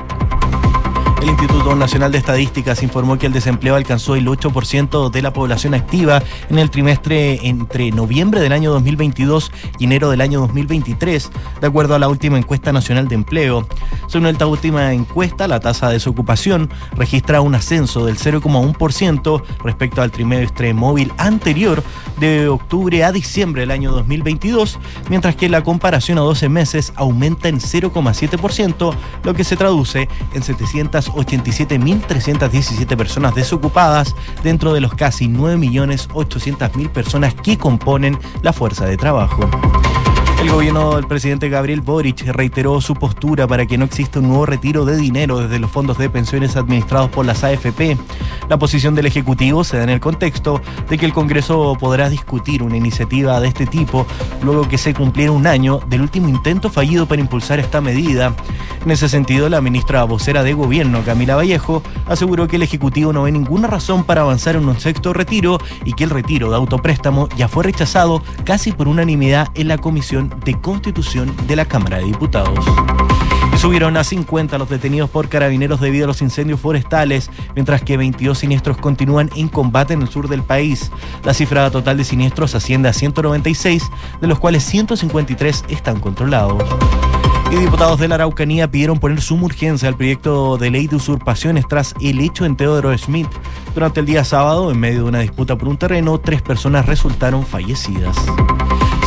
El 1.21 1.29
Instituto 1.29 1.75
Nacional 1.75 2.11
de 2.11 2.17
Estadísticas 2.17 2.81
informó 2.81 3.19
que 3.19 3.27
el 3.27 3.31
desempleo 3.31 3.75
alcanzó 3.75 4.15
el 4.15 4.25
8% 4.25 5.11
de 5.11 5.21
la 5.21 5.31
población 5.31 5.75
activa 5.75 6.23
en 6.49 6.57
el 6.57 6.71
trimestre 6.71 7.47
entre 7.47 7.91
noviembre 7.91 8.41
del 8.41 8.51
año 8.51 8.71
2022 8.71 9.51
y 9.77 9.83
enero 9.83 10.09
del 10.09 10.21
año 10.21 10.39
2023, 10.39 11.29
de 11.61 11.67
acuerdo 11.67 11.93
a 11.93 11.99
la 11.99 12.09
última 12.09 12.39
encuesta 12.39 12.73
nacional 12.73 13.07
de 13.07 13.13
empleo. 13.13 13.67
Según 14.07 14.27
esta 14.27 14.47
última 14.47 14.93
encuesta, 14.93 15.47
la 15.47 15.59
tasa 15.59 15.87
de 15.87 15.93
desocupación 15.93 16.71
registra 16.95 17.41
un 17.41 17.53
ascenso 17.53 18.03
del 18.05 18.17
0,1% 18.17 19.43
respecto 19.63 20.01
al 20.01 20.09
trimestre 20.09 20.73
móvil 20.73 21.13
anterior 21.19 21.83
de 22.19 22.47
octubre 22.47 23.03
a 23.03 23.11
diciembre 23.11 23.61
del 23.61 23.71
año 23.71 23.91
2022, 23.91 24.79
mientras 25.09 25.35
que 25.35 25.49
la 25.49 25.63
comparación 25.63 26.17
a 26.17 26.21
12 26.21 26.49
meses 26.49 26.93
aumenta 26.95 27.47
en 27.47 27.59
0,7%, 27.59 28.95
lo 29.23 29.33
que 29.35 29.43
se 29.43 29.55
traduce 29.55 30.09
en 30.33 30.41
787.317 31.13 32.97
personas 32.97 33.35
desocupadas 33.35 34.15
dentro 34.43 34.73
de 34.73 34.81
los 34.81 34.93
casi 34.93 35.27
9.800.000 35.27 36.89
personas 36.89 37.33
que 37.35 37.57
componen 37.57 38.17
la 38.41 38.53
fuerza 38.53 38.85
de 38.85 38.97
trabajo. 38.97 39.49
El 40.41 40.49
gobierno 40.49 40.95
del 40.95 41.05
presidente 41.05 41.49
Gabriel 41.49 41.81
Boric 41.81 42.25
reiteró 42.25 42.81
su 42.81 42.95
postura 42.95 43.45
para 43.45 43.67
que 43.67 43.77
no 43.77 43.85
exista 43.85 44.19
un 44.19 44.29
nuevo 44.29 44.47
retiro 44.47 44.85
de 44.85 44.97
dinero 44.97 45.37
desde 45.37 45.59
los 45.59 45.69
fondos 45.69 45.99
de 45.99 46.09
pensiones 46.09 46.55
administrados 46.55 47.11
por 47.11 47.27
las 47.27 47.43
AFP. 47.43 47.95
La 48.49 48.57
posición 48.57 48.95
del 48.95 49.05
Ejecutivo 49.05 49.63
se 49.63 49.77
da 49.77 49.83
en 49.83 49.89
el 49.89 49.99
contexto 49.99 50.59
de 50.89 50.97
que 50.97 51.05
el 51.05 51.13
Congreso 51.13 51.77
podrá 51.79 52.09
discutir 52.09 52.63
una 52.63 52.75
iniciativa 52.75 53.39
de 53.39 53.49
este 53.49 53.67
tipo 53.67 54.07
luego 54.41 54.67
que 54.67 54.79
se 54.79 54.95
cumpliera 54.95 55.31
un 55.31 55.45
año 55.45 55.79
del 55.87 56.01
último 56.01 56.27
intento 56.27 56.71
fallido 56.71 57.05
para 57.05 57.21
impulsar 57.21 57.59
esta 57.59 57.79
medida. 57.79 58.33
En 58.83 58.89
ese 58.89 59.09
sentido, 59.09 59.47
la 59.47 59.61
ministra 59.61 60.03
vocera 60.05 60.41
de 60.41 60.53
Gobierno, 60.53 61.03
Camila 61.05 61.35
Vallejo, 61.35 61.83
aseguró 62.07 62.47
que 62.47 62.55
el 62.55 62.63
Ejecutivo 62.63 63.13
no 63.13 63.23
ve 63.23 63.31
ninguna 63.31 63.67
razón 63.67 64.03
para 64.03 64.21
avanzar 64.21 64.55
en 64.55 64.67
un 64.67 64.79
sexto 64.79 65.13
retiro 65.13 65.59
y 65.85 65.93
que 65.93 66.03
el 66.03 66.09
retiro 66.09 66.49
de 66.49 66.55
autopréstamo 66.55 67.29
ya 67.37 67.47
fue 67.47 67.63
rechazado 67.63 68.23
casi 68.43 68.71
por 68.71 68.87
unanimidad 68.87 69.49
en 69.53 69.67
la 69.67 69.77
Comisión 69.77 70.30
de 70.43 70.59
Constitución 70.59 71.33
de 71.47 71.55
la 71.55 71.65
Cámara 71.65 71.97
de 71.97 72.05
Diputados. 72.05 72.65
Subieron 73.57 73.95
a 73.95 74.03
50 74.03 74.57
los 74.57 74.69
detenidos 74.69 75.09
por 75.09 75.29
carabineros 75.29 75.79
debido 75.79 76.05
a 76.05 76.07
los 76.07 76.21
incendios 76.21 76.59
forestales, 76.59 77.29
mientras 77.53 77.83
que 77.83 77.95
22 77.95 78.39
siniestros 78.39 78.77
continúan 78.77 79.29
en 79.35 79.49
combate 79.49 79.93
en 79.93 80.01
el 80.01 80.09
sur 80.09 80.27
del 80.27 80.41
país. 80.41 80.91
La 81.23 81.33
cifra 81.33 81.69
total 81.69 81.97
de 81.97 82.03
siniestros 82.03 82.55
asciende 82.55 82.89
a 82.89 82.93
196, 82.93 83.91
de 84.19 84.27
los 84.27 84.39
cuales 84.39 84.63
153 84.63 85.65
están 85.69 85.99
controlados. 85.99 86.63
Y 87.51 87.55
diputados 87.57 87.99
de 87.99 88.07
la 88.07 88.15
Araucanía 88.15 88.71
pidieron 88.71 88.97
poner 88.97 89.21
suma 89.21 89.43
urgencia 89.43 89.89
al 89.89 89.97
proyecto 89.97 90.57
de 90.57 90.71
ley 90.71 90.87
de 90.87 90.95
usurpaciones 90.95 91.67
tras 91.67 91.93
el 91.99 92.21
hecho 92.21 92.45
en 92.45 92.55
Teodoro 92.55 92.97
Smith. 92.97 93.27
Durante 93.75 93.99
el 93.99 94.05
día 94.05 94.23
sábado, 94.23 94.71
en 94.71 94.79
medio 94.79 95.03
de 95.03 95.09
una 95.09 95.19
disputa 95.19 95.57
por 95.57 95.67
un 95.67 95.77
terreno, 95.77 96.17
tres 96.17 96.41
personas 96.41 96.85
resultaron 96.85 97.45
fallecidas. 97.45 98.17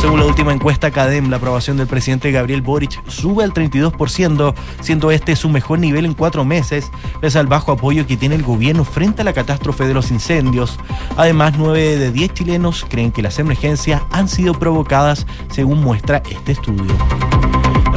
Según 0.05 0.19
la 0.19 0.27
última 0.27 0.53
encuesta 0.53 0.91
CADEM, 0.91 1.31
la 1.31 1.37
aprobación 1.37 1.77
del 1.77 1.87
presidente 1.87 2.31
Gabriel 2.31 2.61
Boric 2.61 3.03
sube 3.07 3.43
al 3.43 3.55
32%, 3.55 4.53
siendo 4.79 5.09
este 5.09 5.35
su 5.35 5.49
mejor 5.49 5.79
nivel 5.79 6.05
en 6.05 6.13
cuatro 6.13 6.45
meses, 6.45 6.91
pese 7.21 7.39
al 7.39 7.47
bajo 7.47 7.71
apoyo 7.71 8.05
que 8.05 8.15
tiene 8.15 8.35
el 8.35 8.43
gobierno 8.43 8.85
frente 8.85 9.23
a 9.23 9.25
la 9.25 9.33
catástrofe 9.33 9.87
de 9.87 9.95
los 9.95 10.11
incendios. 10.11 10.77
Además, 11.17 11.55
nueve 11.57 11.97
de 11.97 12.11
10 12.11 12.33
chilenos 12.35 12.85
creen 12.87 13.11
que 13.11 13.23
las 13.23 13.39
emergencias 13.39 14.03
han 14.11 14.29
sido 14.29 14.53
provocadas, 14.53 15.25
según 15.49 15.81
muestra 15.81 16.21
este 16.29 16.51
estudio. 16.51 16.95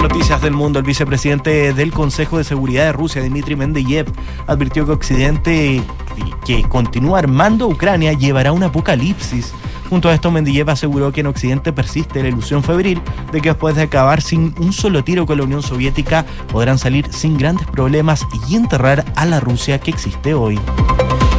Noticias 0.00 0.40
del 0.40 0.54
mundo. 0.54 0.78
El 0.78 0.86
vicepresidente 0.86 1.74
del 1.74 1.92
Consejo 1.92 2.38
de 2.38 2.44
Seguridad 2.44 2.86
de 2.86 2.92
Rusia, 2.92 3.20
Dmitry 3.20 3.54
Mendeyev, 3.54 4.06
advirtió 4.46 4.86
que 4.86 4.92
Occidente, 4.92 5.82
que 6.46 6.62
continúa 6.70 7.18
armando 7.18 7.66
a 7.66 7.68
Ucrania, 7.68 8.14
llevará 8.14 8.52
un 8.52 8.62
apocalipsis. 8.62 9.52
Junto 9.88 10.10
a 10.10 10.14
esto, 10.14 10.30
Mendeyev 10.30 10.68
aseguró 10.68 11.12
que 11.12 11.20
en 11.20 11.28
Occidente 11.28 11.72
persiste 11.72 12.22
la 12.22 12.28
ilusión 12.28 12.62
febril 12.62 13.00
de 13.32 13.40
que 13.40 13.48
después 13.48 13.74
de 13.74 13.82
acabar 13.82 14.20
sin 14.20 14.54
un 14.58 14.72
solo 14.72 15.02
tiro 15.02 15.24
con 15.24 15.38
la 15.38 15.44
Unión 15.44 15.62
Soviética, 15.62 16.26
podrán 16.52 16.78
salir 16.78 17.10
sin 17.10 17.38
grandes 17.38 17.66
problemas 17.66 18.26
y 18.48 18.56
enterrar 18.56 19.04
a 19.16 19.24
la 19.24 19.40
Rusia 19.40 19.78
que 19.78 19.90
existe 19.90 20.34
hoy. 20.34 20.58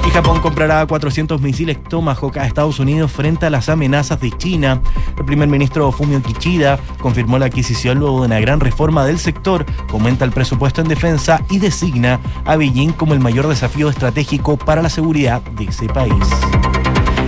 Y 0.08 0.12
Japón 0.12 0.42
comprará 0.42 0.84
400 0.88 1.40
misiles 1.40 1.84
Tomahawk 1.84 2.38
a 2.38 2.48
Estados 2.48 2.80
Unidos 2.80 3.12
frente 3.12 3.46
a 3.46 3.52
las 3.52 3.70
amenazas 3.70 4.20
de 4.20 4.32
China. 4.32 4.82
El 5.16 5.26
primer 5.26 5.48
ministro 5.48 5.92
Fumio 5.92 6.20
Kishida 6.24 6.80
confirmó 7.00 7.38
la 7.38 7.46
adquisición 7.46 8.00
luego 8.00 8.22
de 8.22 8.28
una 8.28 8.40
gran 8.40 8.60
reforma 8.60 9.06
del 9.06 9.20
sector, 9.20 9.68
aumenta 9.92 10.26
el 10.26 10.32
presupuesto 10.32 10.82
en 10.82 10.88
defensa 10.88 11.44
y 11.52 11.60
designa 11.60 12.20
a 12.46 12.56
Beijing 12.56 12.94
como 12.94 13.14
el 13.14 13.20
mayor 13.20 13.48
desafío 13.48 13.90
estratégico 13.90 14.58
para 14.58 14.82
la 14.82 14.90
seguridad 14.90 15.44
de 15.44 15.66
ese 15.66 15.86
país. 15.86 16.16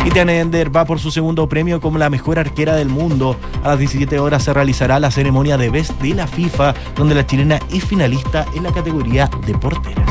Y 0.03 0.09
Tiana 0.09 0.33
Ender 0.33 0.75
va 0.75 0.85
por 0.85 0.99
su 0.99 1.11
segundo 1.11 1.47
premio 1.47 1.79
como 1.79 1.97
la 1.99 2.09
mejor 2.09 2.39
arquera 2.39 2.75
del 2.75 2.89
mundo. 2.89 3.35
A 3.63 3.69
las 3.69 3.79
17 3.79 4.17
horas 4.19 4.43
se 4.43 4.53
realizará 4.53 4.99
la 4.99 5.11
ceremonia 5.11 5.57
de 5.57 5.69
Best 5.69 5.91
de 6.01 6.15
la 6.15 6.25
FIFA, 6.27 6.73
donde 6.95 7.13
la 7.13 7.25
chilena 7.25 7.59
es 7.71 7.83
finalista 7.85 8.45
en 8.55 8.63
la 8.63 8.71
categoría 8.71 9.29
de 9.45 9.53
porteras. 9.53 10.09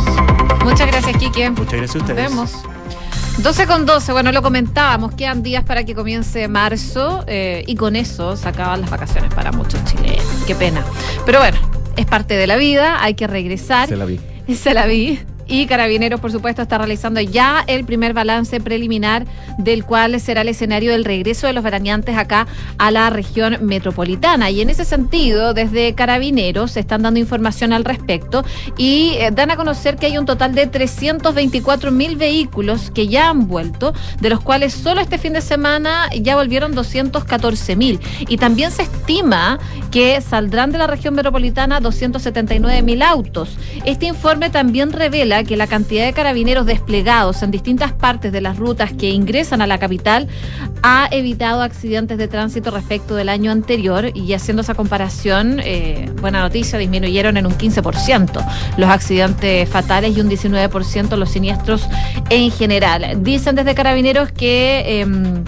Muchas 0.64 0.87
gracias, 0.87 1.16
Kike. 1.16 1.50
Muchas 1.50 1.73
gracias 1.75 1.97
a 1.97 1.99
Nos 1.99 2.09
ustedes. 2.11 2.30
vemos. 2.30 2.52
12 3.38 3.66
con 3.66 3.87
12, 3.87 4.12
bueno, 4.12 4.32
lo 4.32 4.42
comentábamos, 4.42 5.14
quedan 5.14 5.42
días 5.42 5.64
para 5.64 5.85
que 5.85 5.94
comience 5.94 6.47
marzo 6.49 7.25
eh, 7.26 7.64
y 7.66 7.75
con 7.75 7.97
eso 7.97 8.37
se 8.37 8.47
acaban 8.49 8.82
las 8.82 8.90
vacaciones 8.90 9.32
para 9.32 9.50
muchos 9.50 9.82
chilenos. 9.85 10.23
Qué 10.47 10.54
pena. 10.54 10.85
Pero 11.25 11.38
bueno, 11.38 11.56
es 11.97 12.04
parte 12.06 12.35
de 12.37 12.47
la 12.47 12.56
vida, 12.56 13.02
hay 13.02 13.14
que 13.14 13.26
regresar. 13.26 13.88
Se 13.88 13.97
la 13.97 14.04
vi. 14.04 14.20
Se 14.54 14.75
la 14.75 14.85
vi. 14.87 15.20
Y 15.50 15.66
Carabineros, 15.66 16.21
por 16.21 16.30
supuesto, 16.30 16.62
está 16.62 16.78
realizando 16.78 17.21
ya 17.21 17.64
el 17.66 17.85
primer 17.85 18.14
balance 18.14 18.61
preliminar 18.61 19.26
del 19.59 19.85
cual 19.85 20.21
será 20.21 20.42
el 20.42 20.49
escenario 20.49 20.92
del 20.92 21.04
regreso 21.04 21.49
de 21.49 21.52
los 21.52 21.64
veraneantes 21.64 22.16
acá 22.16 22.47
a 22.78 22.92
la 22.92 23.11
región 23.11 23.59
metropolitana. 23.61 24.49
Y 24.50 24.61
en 24.61 24.71
ese 24.71 24.85
sentido, 24.85 25.52
desde 25.52 25.92
Carabineros 25.97 26.71
se 26.71 26.80
están 26.80 27.02
dando 27.02 27.19
información 27.19 27.73
al 27.73 27.85
respecto 27.85 28.45
y 28.76 29.14
eh, 29.19 29.30
dan 29.33 29.50
a 29.50 29.57
conocer 29.57 29.97
que 29.97 30.07
hay 30.07 30.19
un 30.19 30.25
total 30.25 30.54
de 30.54 30.69
324 30.69 31.90
mil 31.90 32.14
vehículos 32.14 32.92
que 32.92 33.09
ya 33.09 33.28
han 33.28 33.49
vuelto, 33.49 33.92
de 34.21 34.30
los 34.30 34.38
cuales 34.38 34.73
solo 34.73 35.00
este 35.00 35.19
fin 35.19 35.33
de 35.33 35.40
semana 35.40 36.09
ya 36.14 36.37
volvieron 36.37 36.76
214 36.76 37.75
mil. 37.75 37.99
Y 38.28 38.37
también 38.37 38.71
se 38.71 38.83
estima 38.83 39.59
que 39.90 40.21
saldrán 40.21 40.71
de 40.71 40.78
la 40.78 40.87
región 40.87 41.14
metropolitana 41.14 41.80
279 41.80 42.83
mil 42.83 43.02
autos. 43.02 43.57
Este 43.85 44.07
informe 44.07 44.49
también 44.50 44.92
revela 44.92 45.39
que 45.44 45.56
la 45.56 45.66
cantidad 45.66 46.04
de 46.04 46.12
carabineros 46.12 46.66
desplegados 46.66 47.42
en 47.42 47.50
distintas 47.50 47.92
partes 47.92 48.32
de 48.32 48.40
las 48.40 48.56
rutas 48.56 48.92
que 48.92 49.11
ingresan 49.11 49.62
a 49.62 49.66
la 49.66 49.78
capital 49.78 50.28
ha 50.82 51.09
evitado 51.11 51.62
accidentes 51.62 52.18
de 52.18 52.28
tránsito 52.28 52.70
respecto 52.70 53.14
del 53.14 53.28
año 53.28 53.50
anterior 53.50 54.11
y 54.14 54.32
haciendo 54.32 54.62
esa 54.62 54.75
comparación, 54.75 55.61
eh, 55.62 56.11
buena 56.20 56.40
noticia, 56.40 56.78
disminuyeron 56.78 57.37
en 57.37 57.47
un 57.47 57.52
15% 57.52 58.44
los 58.76 58.90
accidentes 58.90 59.68
fatales 59.68 60.16
y 60.16 60.20
un 60.20 60.28
19% 60.28 61.16
los 61.16 61.30
siniestros 61.30 61.88
en 62.30 62.50
general. 62.50 63.23
Dicen 63.23 63.54
desde 63.54 63.75
carabineros 63.75 64.32
que... 64.32 65.00
em, 65.00 65.44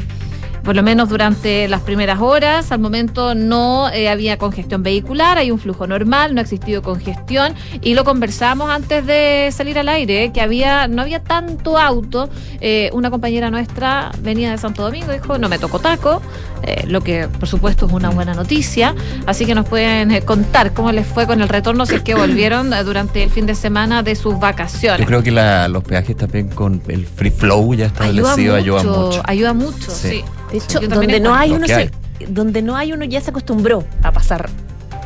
por 0.65 0.77
lo 0.77 0.83
menos 0.83 1.09
durante 1.09 1.67
las 1.69 1.81
primeras 1.81 2.21
horas. 2.21 2.71
Al 2.73 2.79
momento 2.79 3.35
no 3.35 3.89
eh, 3.91 4.09
había 4.09 4.37
congestión 4.39 4.83
vehicular, 4.83 5.39
hay 5.39 5.51
un 5.51 5.59
flujo 5.59 5.87
normal, 5.87 6.35
no 6.35 6.41
ha 6.41 6.43
existido 6.43 6.83
congestión 6.83 7.55
y 7.81 7.95
lo 7.95 8.05
conversamos 8.05 8.71
antes 8.71 9.05
de 9.07 9.51
salir 9.53 9.79
al 9.79 9.89
aire, 9.89 10.31
que 10.33 10.41
había 10.41 10.89
no 10.89 11.03
había 11.03 11.21
tanto 11.23 11.79
auto. 11.79 12.29
Eh, 12.61 12.91
una 12.93 13.11
compañera 13.11 13.51
nuestra 13.51 14.11
venía 14.21 14.51
de 14.53 14.59
Santo 14.59 14.83
Domingo, 14.83 15.13
dijo, 15.13 15.39
no 15.39 15.49
me 15.49 15.59
tocó 15.59 15.79
taco, 15.81 16.23
eh, 16.63 16.85
lo 16.87 17.01
que 17.01 17.27
por 17.29 17.49
supuesto 17.49 17.87
es 17.87 17.93
una 17.93 18.11
buena 18.11 18.35
noticia. 18.35 18.95
Así 19.27 19.47
que 19.47 19.55
nos 19.55 19.67
pueden 19.69 20.21
contar 20.25 20.73
cómo 20.73 20.93
les 20.93 21.07
fue 21.07 21.27
con 21.27 21.41
el 21.43 21.49
retorno 21.49 21.87
si 21.87 21.97
es 21.97 22.03
que 22.03 22.15
volvieron 22.15 22.71
durante 22.85 23.23
el 23.23 23.31
fin 23.31 23.47
de 23.47 23.55
semana 23.55 24.03
de 24.03 24.15
sus 24.15 24.39
vacaciones. 24.39 25.01
Yo 25.01 25.07
creo 25.07 25.23
que 25.23 25.31
la- 25.33 25.69
los 25.69 25.83
peajes 25.85 26.17
también 26.17 26.49
con 26.49 26.81
el 26.89 27.07
free 27.07 27.31
flow 27.31 27.75
ya 27.75 27.87
ayuda 27.87 28.07
establecido 28.09 28.55
ayuda 28.55 28.83
mucho, 28.85 29.01
mucho. 29.07 29.23
ayuda 29.25 29.53
mucho, 29.55 29.91
Sí. 29.91 30.09
sí. 30.11 30.25
De 30.53 30.59
hecho, 30.59 30.81
donde 30.81 31.19
no 31.21 31.35
hay 31.35 31.53
uno 31.53 31.67
se- 31.67 31.91
donde 32.29 32.63
no 32.63 32.77
hay 32.77 32.93
uno 32.93 33.05
ya 33.05 33.21
se 33.21 33.31
acostumbró 33.31 33.85
a 34.03 34.13
pasar 34.13 34.49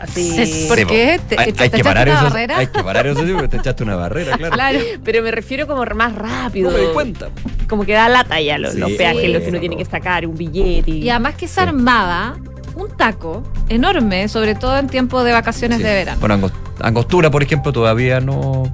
así. 0.03 0.31
Sí, 0.47 0.67
¿Por 0.69 0.77
Sí, 0.79 0.85
qué? 0.85 1.19
po. 1.23 1.29
¿Te- 1.29 1.41
hay, 1.41 1.53
te 1.53 1.63
hay 1.65 1.71
que 1.71 1.83
parar 1.85 2.09
una 2.09 2.17
eso. 2.19 2.25
barrera? 2.29 2.59
Hay 2.59 2.67
que 2.67 2.83
parar 2.85 3.07
eso, 3.07 3.25
sí, 3.25 3.33
porque 3.33 3.49
te 3.49 3.57
echaste 3.59 3.83
una 3.85 3.97
barrera, 3.97 4.37
claro. 4.37 4.55
Claro. 4.55 4.79
Pero 5.05 5.23
me 5.23 5.31
refiero 5.31 5.67
como 5.67 5.85
más 5.95 6.15
rápido. 6.15 6.71
No 6.71 6.77
me 6.77 6.83
di 6.85 6.93
cuenta. 6.93 7.29
Como 7.69 7.85
que 7.87 7.95
da 7.95 8.09
lata 8.09 8.39
ya 8.41 8.59
los, 8.59 8.73
Sí. 8.75 8.79
los 8.81 8.91
peajes, 8.93 9.31
los 9.31 9.43
que 9.43 9.49
uno 9.49 9.61
tiene 9.61 9.77
que 9.79 9.85
sacar, 9.87 10.27
un 10.27 10.35
billete. 10.37 10.91
Y, 10.91 11.05
Y 11.05 11.11
además 11.11 11.37
que 11.37 11.49
se 11.49 11.61
armaba 11.61 12.37
un 12.75 12.89
taco 12.97 13.43
enorme, 13.71 14.29
sobre 14.29 14.55
todo 14.55 14.77
en 14.77 14.89
tiempo 14.89 15.25
de 15.25 15.33
vacaciones 15.33 15.79
Sí. 15.79 15.85
de 15.85 15.95
verano. 15.95 16.19
Bueno, 16.21 16.35
Angos- 16.35 16.53
Angostura, 16.81 17.31
por 17.31 17.43
ejemplo, 17.43 17.73
todavía 17.73 18.21
no. 18.21 18.71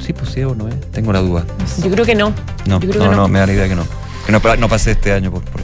Sí, 0.00 0.14
pues 0.14 0.30
sí 0.30 0.42
o 0.42 0.54
no, 0.54 0.68
¿eh? 0.68 0.72
Tengo 0.92 1.12
la 1.12 1.20
duda. 1.20 1.44
Yo 1.82 1.90
creo 1.90 2.06
que 2.06 2.14
no. 2.14 2.32
No, 2.66 2.80
Yo 2.80 2.88
creo 2.88 3.02
no, 3.04 3.10
que 3.10 3.16
no, 3.16 3.22
no. 3.22 3.28
me 3.28 3.40
da 3.40 3.46
la 3.46 3.52
idea 3.52 3.68
que 3.68 3.74
no. 3.74 3.84
Que 4.24 4.32
no, 4.32 4.40
no 4.58 4.68
pasé 4.68 4.92
este 4.92 5.12
año 5.12 5.30
por. 5.30 5.42
por- 5.42 5.62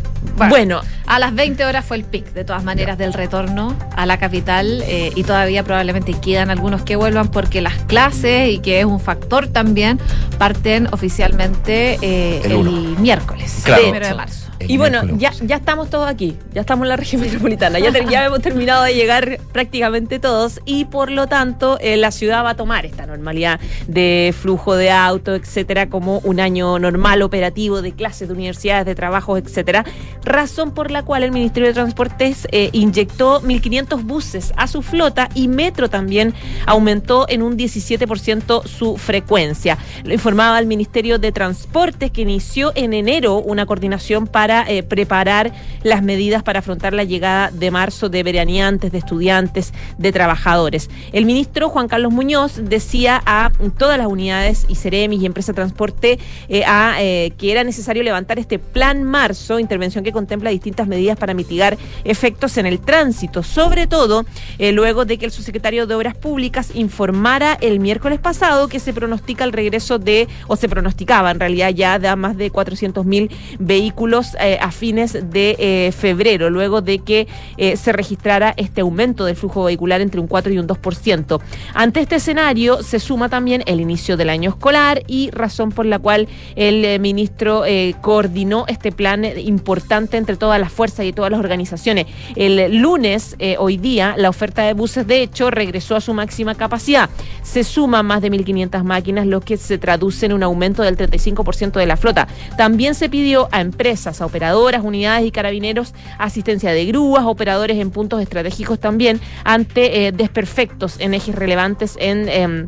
Bueno, 0.48 0.80
A 1.06 1.18
las 1.18 1.34
20 1.34 1.64
horas 1.64 1.84
fue 1.84 1.98
el 1.98 2.04
pic, 2.04 2.32
de 2.32 2.44
todas 2.44 2.64
maneras, 2.64 2.96
del 2.98 3.12
retorno 3.12 3.76
a 3.94 4.06
la 4.06 4.18
capital 4.18 4.82
eh, 4.86 5.12
y 5.14 5.22
todavía 5.22 5.62
probablemente 5.62 6.14
quedan 6.14 6.50
algunos 6.50 6.82
que 6.82 6.96
vuelvan 6.96 7.28
porque 7.28 7.60
las 7.60 7.74
clases, 7.84 8.48
y 8.50 8.58
que 8.58 8.80
es 8.80 8.86
un 8.86 9.00
factor 9.00 9.46
también, 9.48 10.00
parten 10.38 10.88
oficialmente 10.92 11.98
eh, 12.02 12.40
El 12.44 12.64
miércoles, 12.98 13.60
Claro. 13.64 13.82
el 13.82 13.90
primero 13.90 14.08
de 14.08 14.14
marzo. 14.14 14.50
Y 14.60 14.76
bueno, 14.76 15.02
ya, 15.18 15.32
ya 15.42 15.56
estamos 15.56 15.90
todos 15.90 16.08
aquí, 16.08 16.36
ya 16.52 16.60
estamos 16.62 16.84
en 16.84 16.88
la 16.90 16.96
región 16.96 17.20
metropolitana, 17.22 17.78
ya, 17.78 17.92
ter- 17.92 18.08
ya 18.08 18.24
hemos 18.26 18.40
terminado 18.40 18.84
de 18.84 18.94
llegar 18.94 19.38
prácticamente 19.52 20.18
todos 20.18 20.60
y 20.64 20.84
por 20.86 21.10
lo 21.10 21.26
tanto 21.26 21.78
eh, 21.80 21.96
la 21.96 22.10
ciudad 22.10 22.44
va 22.44 22.50
a 22.50 22.54
tomar 22.56 22.86
esta 22.86 23.06
normalidad 23.06 23.60
de 23.88 24.34
flujo 24.38 24.76
de 24.76 24.90
auto, 24.90 25.34
etcétera, 25.34 25.88
como 25.88 26.18
un 26.20 26.40
año 26.40 26.78
normal 26.78 27.22
operativo 27.22 27.82
de 27.82 27.92
clases, 27.92 28.28
de 28.28 28.34
universidades, 28.34 28.86
de 28.86 28.94
trabajos, 28.94 29.38
etcétera. 29.40 29.84
Razón 30.24 30.72
por 30.72 30.90
la 30.90 31.02
cual 31.02 31.22
el 31.22 31.32
Ministerio 31.32 31.68
de 31.68 31.74
Transportes 31.74 32.46
eh, 32.52 32.70
inyectó 32.72 33.40
1.500 33.42 34.02
buses 34.02 34.52
a 34.56 34.66
su 34.66 34.82
flota 34.82 35.28
y 35.34 35.48
Metro 35.48 35.88
también 35.90 36.34
aumentó 36.66 37.26
en 37.28 37.42
un 37.42 37.56
17% 37.56 38.64
su 38.66 38.96
frecuencia. 38.96 39.78
Lo 40.04 40.12
informaba 40.14 40.58
el 40.58 40.66
Ministerio 40.66 41.18
de 41.18 41.32
Transportes 41.32 42.10
que 42.10 42.22
inició 42.22 42.72
en 42.74 42.92
enero 42.94 43.36
una 43.38 43.66
coordinación 43.66 44.26
para 44.26 44.43
eh, 44.50 44.82
preparar 44.82 45.52
las 45.82 46.02
medidas 46.02 46.42
para 46.42 46.60
afrontar 46.60 46.92
la 46.92 47.04
llegada 47.04 47.50
de 47.50 47.70
marzo 47.70 48.08
de 48.08 48.22
veraneantes, 48.22 48.92
de 48.92 48.98
estudiantes, 48.98 49.72
de 49.98 50.12
trabajadores. 50.12 50.90
El 51.12 51.26
ministro 51.26 51.68
Juan 51.68 51.88
Carlos 51.88 52.12
Muñoz 52.12 52.60
decía 52.62 53.22
a 53.26 53.50
todas 53.76 53.98
las 53.98 54.06
unidades 54.06 54.66
y 54.68 54.76
Ceremis 54.76 55.22
y 55.22 55.26
Empresa 55.26 55.52
Transporte 55.52 56.18
eh, 56.48 56.64
eh, 56.98 57.32
que 57.36 57.52
era 57.52 57.64
necesario 57.64 58.02
levantar 58.02 58.38
este 58.38 58.58
plan 58.58 59.04
marzo, 59.04 59.58
intervención 59.58 60.04
que 60.04 60.12
contempla 60.12 60.50
distintas 60.50 60.86
medidas 60.86 61.18
para 61.18 61.34
mitigar 61.34 61.76
efectos 62.04 62.56
en 62.56 62.66
el 62.66 62.80
tránsito, 62.80 63.42
sobre 63.42 63.86
todo 63.86 64.24
luego 64.58 65.04
de 65.04 65.18
que 65.18 65.26
el 65.26 65.30
subsecretario 65.30 65.86
de 65.86 65.94
Obras 65.94 66.14
Públicas 66.14 66.70
informara 66.74 67.58
el 67.60 67.80
miércoles 67.80 68.18
pasado 68.18 68.68
que 68.68 68.80
se 68.80 68.92
pronostica 68.92 69.44
el 69.44 69.52
regreso 69.52 69.98
de, 69.98 70.28
o 70.46 70.56
se 70.56 70.68
pronosticaba 70.68 71.30
en 71.30 71.40
realidad 71.40 71.70
ya 71.70 71.98
de 71.98 72.14
más 72.16 72.36
de 72.36 72.50
400 72.50 73.04
mil 73.04 73.30
vehículos 73.58 74.33
eh, 74.40 74.58
a 74.60 74.70
fines 74.70 75.12
de 75.30 75.56
eh, 75.58 75.92
febrero, 75.92 76.50
luego 76.50 76.80
de 76.80 76.98
que 76.98 77.26
eh, 77.56 77.76
se 77.76 77.92
registrara 77.92 78.54
este 78.56 78.80
aumento 78.80 79.24
del 79.24 79.36
flujo 79.36 79.64
vehicular 79.64 80.00
entre 80.00 80.20
un 80.20 80.26
4 80.26 80.52
y 80.52 80.58
un 80.58 80.66
2%. 80.66 81.40
Ante 81.74 82.00
este 82.00 82.16
escenario 82.16 82.82
se 82.82 83.00
suma 83.00 83.28
también 83.28 83.62
el 83.66 83.80
inicio 83.80 84.16
del 84.16 84.30
año 84.30 84.50
escolar 84.50 85.02
y 85.06 85.30
razón 85.30 85.72
por 85.72 85.86
la 85.86 85.98
cual 85.98 86.28
el 86.56 87.00
ministro 87.00 87.64
coordinó 88.00 88.64
este 88.68 88.92
plan 88.92 89.24
importante 89.24 90.16
entre 90.16 90.36
todas 90.36 90.60
las 90.60 90.72
fuerzas 90.72 91.06
y 91.06 91.12
todas 91.12 91.30
las 91.30 91.40
organizaciones. 91.40 92.06
El 92.36 92.76
lunes, 92.76 93.36
hoy 93.58 93.76
día, 93.76 94.14
la 94.16 94.28
oferta 94.28 94.62
de 94.62 94.74
buses, 94.74 95.06
de 95.06 95.22
hecho, 95.22 95.50
regresó 95.50 95.96
a 95.96 96.00
su 96.00 96.14
máxima 96.14 96.54
capacidad. 96.54 97.10
Se 97.42 97.64
suman 97.64 98.06
más 98.06 98.22
de 98.22 98.30
1.500 98.30 98.82
máquinas, 98.82 99.26
lo 99.26 99.40
que 99.40 99.56
se 99.56 99.78
traduce 99.78 100.26
en 100.26 100.32
un 100.32 100.42
aumento 100.42 100.82
del 100.82 100.96
35% 100.96 101.72
de 101.72 101.86
la 101.86 101.96
flota. 101.96 102.28
También 102.56 102.94
se 102.94 103.08
pidió 103.08 103.48
a 103.52 103.60
empresas, 103.60 104.20
operadoras, 104.24 104.82
unidades 104.82 105.26
y 105.26 105.30
carabineros 105.30 105.94
asistencia 106.18 106.72
de 106.72 106.86
grúas, 106.86 107.24
operadores 107.24 107.78
en 107.78 107.90
puntos 107.90 108.20
estratégicos 108.20 108.78
también, 108.80 109.20
ante 109.44 110.06
eh, 110.06 110.12
desperfectos 110.12 111.00
en 111.00 111.14
ejes 111.14 111.34
relevantes 111.34 111.96
en... 112.00 112.28
em, 112.28 112.66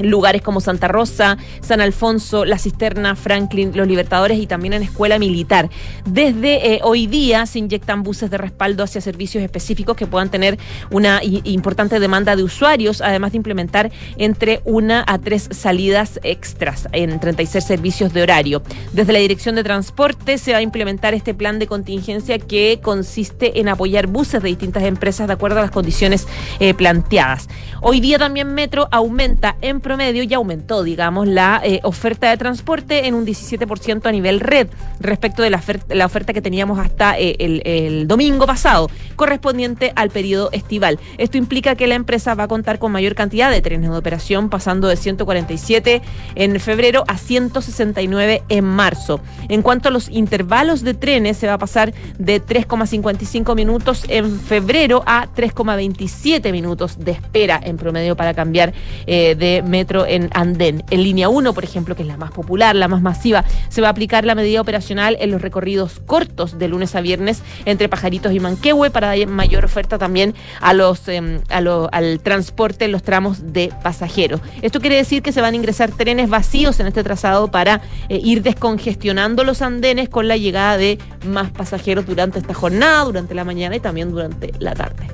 lugares 0.00 0.42
como 0.42 0.60
Santa 0.60 0.88
Rosa, 0.88 1.36
San 1.60 1.80
Alfonso, 1.80 2.44
La 2.44 2.58
Cisterna, 2.58 3.16
Franklin, 3.16 3.72
Los 3.74 3.88
Libertadores 3.88 4.38
y 4.38 4.46
también 4.46 4.74
en 4.74 4.82
Escuela 4.82 5.18
Militar. 5.18 5.70
Desde 6.04 6.74
eh, 6.74 6.80
hoy 6.82 7.06
día 7.06 7.46
se 7.46 7.58
inyectan 7.58 8.02
buses 8.02 8.30
de 8.30 8.38
respaldo 8.38 8.84
hacia 8.84 9.00
servicios 9.00 9.42
específicos 9.42 9.96
que 9.96 10.06
puedan 10.06 10.30
tener 10.30 10.58
una 10.90 11.20
importante 11.22 12.00
demanda 12.00 12.36
de 12.36 12.42
usuarios, 12.42 13.00
además 13.00 13.32
de 13.32 13.38
implementar 13.38 13.90
entre 14.16 14.60
una 14.64 15.04
a 15.06 15.18
tres 15.18 15.48
salidas 15.50 16.20
extras 16.22 16.88
en 16.92 17.18
36 17.18 17.64
servicios 17.64 18.12
de 18.12 18.22
horario. 18.22 18.62
Desde 18.92 19.12
la 19.12 19.18
Dirección 19.18 19.54
de 19.54 19.64
Transporte 19.64 20.38
se 20.38 20.52
va 20.52 20.58
a 20.58 20.62
implementar 20.62 21.14
este 21.14 21.34
plan 21.34 21.58
de 21.58 21.66
contingencia 21.66 22.38
que 22.38 22.80
consiste 22.82 23.60
en 23.60 23.68
apoyar 23.68 24.06
buses 24.06 24.42
de 24.42 24.48
distintas 24.48 24.84
empresas 24.84 25.26
de 25.26 25.32
acuerdo 25.32 25.58
a 25.58 25.62
las 25.62 25.70
condiciones 25.70 26.26
eh, 26.60 26.74
planteadas. 26.74 27.48
Hoy 27.80 28.00
día 28.00 28.18
también 28.18 28.54
Metro 28.54 28.88
aumenta 28.90 29.56
en 29.60 29.80
promedio, 29.80 30.24
ya 30.24 30.38
aumentó, 30.38 30.82
digamos, 30.82 31.28
la 31.28 31.60
eh, 31.62 31.78
oferta 31.84 32.28
de 32.28 32.36
transporte 32.36 33.06
en 33.06 33.14
un 33.14 33.24
17% 33.24 34.06
a 34.06 34.10
nivel 34.10 34.40
red 34.40 34.66
respecto 34.98 35.42
de 35.42 35.50
la 35.50 36.06
oferta 36.06 36.32
que 36.32 36.42
teníamos 36.42 36.80
hasta 36.80 37.16
eh, 37.16 37.36
el, 37.38 37.62
el 37.64 38.08
domingo 38.08 38.46
pasado, 38.46 38.90
correspondiente 39.14 39.92
al 39.94 40.10
periodo 40.10 40.50
estival. 40.50 40.98
Esto 41.18 41.38
implica 41.38 41.76
que 41.76 41.86
la 41.86 41.94
empresa 41.94 42.34
va 42.34 42.44
a 42.44 42.48
contar 42.48 42.80
con 42.80 42.90
mayor 42.90 43.14
cantidad 43.14 43.48
de 43.50 43.60
trenes 43.60 43.90
de 43.90 43.96
operación, 43.96 44.50
pasando 44.50 44.88
de 44.88 44.96
147 44.96 46.02
en 46.34 46.58
febrero 46.58 47.04
a 47.06 47.16
169 47.16 48.42
en 48.48 48.64
marzo. 48.64 49.20
En 49.48 49.62
cuanto 49.62 49.88
a 49.88 49.92
los 49.92 50.08
intervalos 50.08 50.82
de 50.82 50.94
trenes, 50.94 51.36
se 51.36 51.46
va 51.46 51.54
a 51.54 51.58
pasar 51.58 51.94
de 52.18 52.42
3,55 52.42 53.54
minutos 53.54 54.04
en 54.08 54.40
febrero 54.40 55.04
a 55.06 55.28
3,27 55.32 56.50
minutos 56.50 56.98
de 56.98 57.12
espera 57.12 57.60
en 57.68 57.76
promedio 57.76 58.16
para 58.16 58.34
cambiar 58.34 58.72
eh, 59.06 59.34
de 59.34 59.62
metro 59.62 60.06
en 60.06 60.30
andén. 60.32 60.84
En 60.90 61.02
línea 61.02 61.28
1, 61.28 61.52
por 61.52 61.64
ejemplo, 61.64 61.94
que 61.94 62.02
es 62.02 62.08
la 62.08 62.16
más 62.16 62.30
popular, 62.30 62.74
la 62.74 62.88
más 62.88 63.02
masiva, 63.02 63.44
se 63.68 63.80
va 63.80 63.88
a 63.88 63.90
aplicar 63.90 64.24
la 64.24 64.34
medida 64.34 64.60
operacional 64.60 65.16
en 65.20 65.30
los 65.30 65.42
recorridos 65.42 66.00
cortos 66.06 66.58
de 66.58 66.68
lunes 66.68 66.94
a 66.94 67.00
viernes 67.00 67.42
entre 67.64 67.88
Pajaritos 67.88 68.32
y 68.32 68.40
Manquehue 68.40 68.90
para 68.90 69.08
dar 69.08 69.26
mayor 69.26 69.64
oferta 69.64 69.98
también 69.98 70.34
a 70.60 70.72
los, 70.74 71.08
em, 71.08 71.40
al 71.50 72.20
transporte 72.20 72.84
en 72.84 72.92
los 72.92 73.02
tramos 73.02 73.52
de 73.52 73.72
pasajeros. 73.82 74.40
Esto 74.62 74.80
quiere 74.80 74.96
decir 74.96 75.22
que 75.22 75.32
se 75.32 75.40
van 75.40 75.54
a 75.54 75.56
ingresar 75.56 75.90
trenes 75.90 76.28
vacíos 76.28 76.80
en 76.80 76.86
este 76.86 77.02
trazado 77.02 77.50
para 77.50 77.80
eh, 78.08 78.20
ir 78.22 78.42
descongestionando 78.42 79.44
los 79.44 79.62
andenes 79.62 80.08
con 80.08 80.28
la 80.28 80.36
llegada 80.36 80.76
de 80.76 80.98
más 81.26 81.50
pasajeros 81.50 82.06
durante 82.06 82.38
esta 82.38 82.54
jornada, 82.54 83.04
durante 83.04 83.34
la 83.34 83.44
mañana 83.44 83.76
y 83.76 83.80
también 83.80 84.10
durante 84.10 84.52
la 84.58 84.74
tarde. 84.74 85.06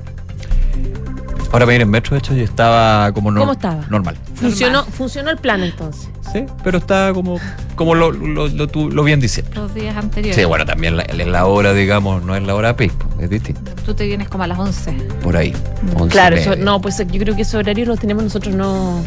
Ahora 1.55 1.65
para 1.67 1.75
ir 1.77 1.81
en 1.83 1.89
metro, 1.89 2.15
de 2.15 2.19
hecho, 2.19 2.33
yo 2.35 2.43
estaba 2.43 3.13
como 3.13 3.31
no- 3.31 3.39
¿Cómo 3.39 3.53
estaba? 3.53 3.85
normal. 3.89 4.17
Funcionó, 4.33 4.83
funcionó 4.83 5.29
el 5.29 5.37
plan 5.37 5.63
entonces. 5.63 6.09
Sí, 6.33 6.45
pero 6.65 6.79
está 6.79 7.13
como, 7.13 7.39
como 7.75 7.95
lo, 7.95 8.11
lo, 8.11 8.49
lo, 8.49 8.67
tú- 8.67 8.89
lo 8.91 9.03
bien 9.05 9.21
diciendo. 9.21 9.51
Los 9.61 9.73
días 9.73 9.95
anteriores. 9.95 10.35
Sí, 10.35 10.43
bueno, 10.43 10.65
también 10.65 10.97
la, 10.97 11.05
en 11.07 11.31
la 11.31 11.45
hora, 11.45 11.71
digamos, 11.73 12.23
no 12.23 12.35
es 12.35 12.43
la 12.43 12.55
hora 12.55 12.75
pico, 12.75 13.07
es 13.21 13.29
distinto. 13.29 13.71
Tú 13.85 13.93
te 13.93 14.05
vienes 14.05 14.27
como 14.27 14.43
a 14.43 14.47
las 14.47 14.59
11. 14.59 14.91
Por 15.23 15.37
ahí. 15.37 15.53
Mm. 15.93 16.01
once 16.01 16.11
Claro, 16.11 16.35
y 16.35 16.39
eso, 16.39 16.57
no, 16.57 16.81
pues 16.81 16.97
yo 16.97 17.19
creo 17.21 17.33
que 17.37 17.43
esos 17.43 17.55
horarios 17.55 17.87
los 17.87 17.99
tenemos 17.99 18.21
nosotros 18.25 18.53
no. 18.53 19.01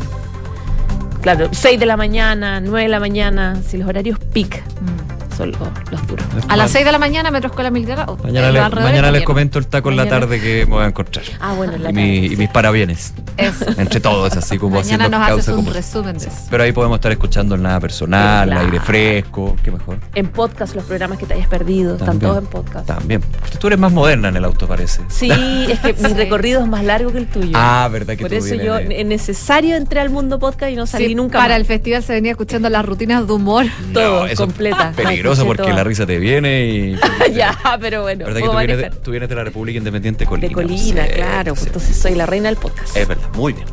Claro, 1.20 1.48
6 1.52 1.78
de 1.78 1.84
la 1.84 1.98
mañana, 1.98 2.60
9 2.60 2.84
de 2.84 2.88
la 2.88 3.00
mañana, 3.00 3.60
si 3.68 3.76
los 3.76 3.86
horarios 3.86 4.18
peak 4.32 4.62
Mm. 4.80 5.17
Son 5.38 5.52
los, 5.52 5.60
los 5.90 6.06
duros. 6.06 6.26
A 6.48 6.56
las 6.56 6.70
6 6.70 6.84
de 6.84 6.92
la 6.92 6.98
mañana, 6.98 7.30
Metro 7.30 7.48
Escuela 7.48 7.70
Militar. 7.70 8.04
o- 8.08 8.16
Mañana, 8.22 8.50
le- 8.50 8.80
mañana 8.82 9.10
les 9.10 9.22
comento 9.22 9.58
el 9.58 9.66
taco 9.66 9.90
en 9.90 9.96
la 9.96 10.06
tarde 10.08 10.40
que 10.40 10.66
me 10.66 10.72
voy 10.74 10.84
a 10.84 10.88
encontrar. 10.88 11.24
Ah, 11.40 11.54
bueno, 11.56 11.74
en 11.74 11.82
la 11.84 11.90
y, 11.90 11.94
tarde, 11.94 12.06
mi- 12.06 12.26
y 12.26 12.36
mis 12.36 12.48
parabienes. 12.50 13.14
Eso. 13.36 13.64
Entre 13.78 14.00
todos, 14.00 14.36
así 14.36 14.58
como 14.58 14.76
Mañana 14.76 15.04
haciendo 15.04 15.08
nos 15.10 15.20
haces 15.22 15.34
causa 15.46 15.50
un 15.54 15.56
como- 15.64 15.72
resumen 15.72 16.18
de 16.18 16.26
eso. 16.26 16.36
Pero 16.50 16.62
ahí 16.64 16.72
podemos 16.72 16.96
estar 16.96 17.12
escuchando 17.12 17.54
el 17.54 17.62
nada 17.62 17.80
personal, 17.80 18.46
Claro. 18.48 18.60
el 18.60 18.66
aire 18.66 18.80
fresco, 18.84 19.56
qué 19.62 19.70
mejor. 19.70 19.98
En 20.14 20.26
podcast, 20.28 20.74
los 20.74 20.84
programas 20.84 21.18
que 21.18 21.26
te 21.26 21.34
hayas 21.34 21.48
perdido, 21.48 21.92
están 21.94 22.08
También. 22.18 22.30
todos 22.32 22.42
en 22.44 22.50
podcast. 22.50 22.86
También. 22.86 23.20
Porque 23.20 23.56
tú 23.58 23.66
eres 23.68 23.78
más 23.78 23.92
moderna 23.92 24.28
en 24.28 24.36
el 24.36 24.44
auto, 24.44 24.66
parece. 24.66 25.02
Sí, 25.08 25.30
es 25.70 25.78
que 25.78 25.94
mi 25.94 26.12
recorrido 26.14 26.60
es 26.60 26.66
más 26.66 26.84
largo 26.84 27.12
que 27.12 27.18
el 27.18 27.26
tuyo. 27.28 27.52
Ah, 27.54 27.88
verdad 27.92 28.14
que 28.16 28.22
Por 28.22 28.30
tú 28.30 28.36
eso 28.36 28.46
vienes 28.46 28.66
yo 28.66 28.74
de- 28.74 29.00
es 29.00 29.06
necesario 29.06 29.76
entré 29.76 30.00
al 30.00 30.10
mundo 30.10 30.38
podcast 30.40 30.72
y 30.72 30.76
no 30.76 30.86
salí 30.86 31.06
Sí, 31.08 31.14
nunca 31.14 31.38
para 31.38 31.54
más. 31.54 31.60
el 31.60 31.64
festival 31.66 32.02
se 32.02 32.12
venía 32.14 32.32
escuchando 32.32 32.68
las 32.68 32.84
rutinas 32.84 33.26
de 33.26 33.32
humor. 33.32 33.66
todo, 33.94 34.26
completa. 34.36 34.92
es 34.96 34.96
Porque 35.44 35.62
toda. 35.62 35.74
la 35.74 35.84
risa 35.84 36.06
te 36.06 36.18
viene 36.18 36.66
y. 36.66 36.96
ya, 37.34 37.56
pero 37.80 38.02
bueno, 38.02 38.24
¿Verdad 38.26 38.40
que 38.40 38.46
puedo 38.46 38.52
tú 38.52 38.58
vienes, 38.58 38.76
de, 38.76 38.82
manejar. 38.84 39.02
tú 39.02 39.10
vienes 39.10 39.28
de 39.28 39.34
la 39.34 39.44
República 39.44 39.78
Independiente 39.78 40.24
de 40.24 40.28
Colina? 40.28 40.48
De 40.48 40.54
Colina, 40.54 41.04
Sí, 41.06 41.12
claro. 41.14 41.54
pues. 41.54 41.66
Entonces 41.66 41.96
soy 41.96 42.14
la 42.14 42.26
reina 42.26 42.48
del 42.48 42.56
podcast. 42.58 42.96
Es 42.96 43.06
verdad, 43.08 43.28
muy 43.34 43.52
bien. 43.52 43.66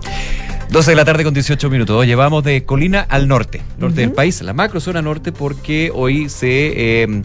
12 0.70 0.92
de 0.92 0.96
la 0.96 1.06
tarde 1.06 1.24
con 1.24 1.34
18 1.34 1.70
minutos. 1.70 1.96
Oye, 1.96 2.16
vamos 2.16 2.44
de 2.44 2.64
Colina 2.66 3.02
al 3.08 3.28
norte, 3.28 3.62
norte 3.78 4.02
del 4.02 4.12
país, 4.12 4.42
la 4.42 4.54
macro 4.54 4.80
zona 4.80 5.02
norte, 5.02 5.32
porque 5.32 5.92
hoy 5.94 6.28
se. 6.30 7.04
eh, 7.04 7.22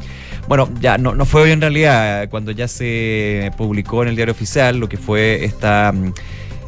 bueno, 0.47 0.69
ya 0.81 0.99
no, 0.99 1.15
no 1.15 1.25
fue 1.27 1.43
hoy 1.43 1.53
en 1.53 1.61
realidad, 1.61 2.29
cuando 2.29 2.51
ya 2.51 2.67
se 2.69 3.51
publicó 3.57 4.03
en 4.03 4.09
el 4.11 4.17
diario 4.17 4.33
oficial 4.33 4.79
lo 4.79 4.89
que 4.89 4.97
fue 4.97 5.45
esta. 5.45 5.93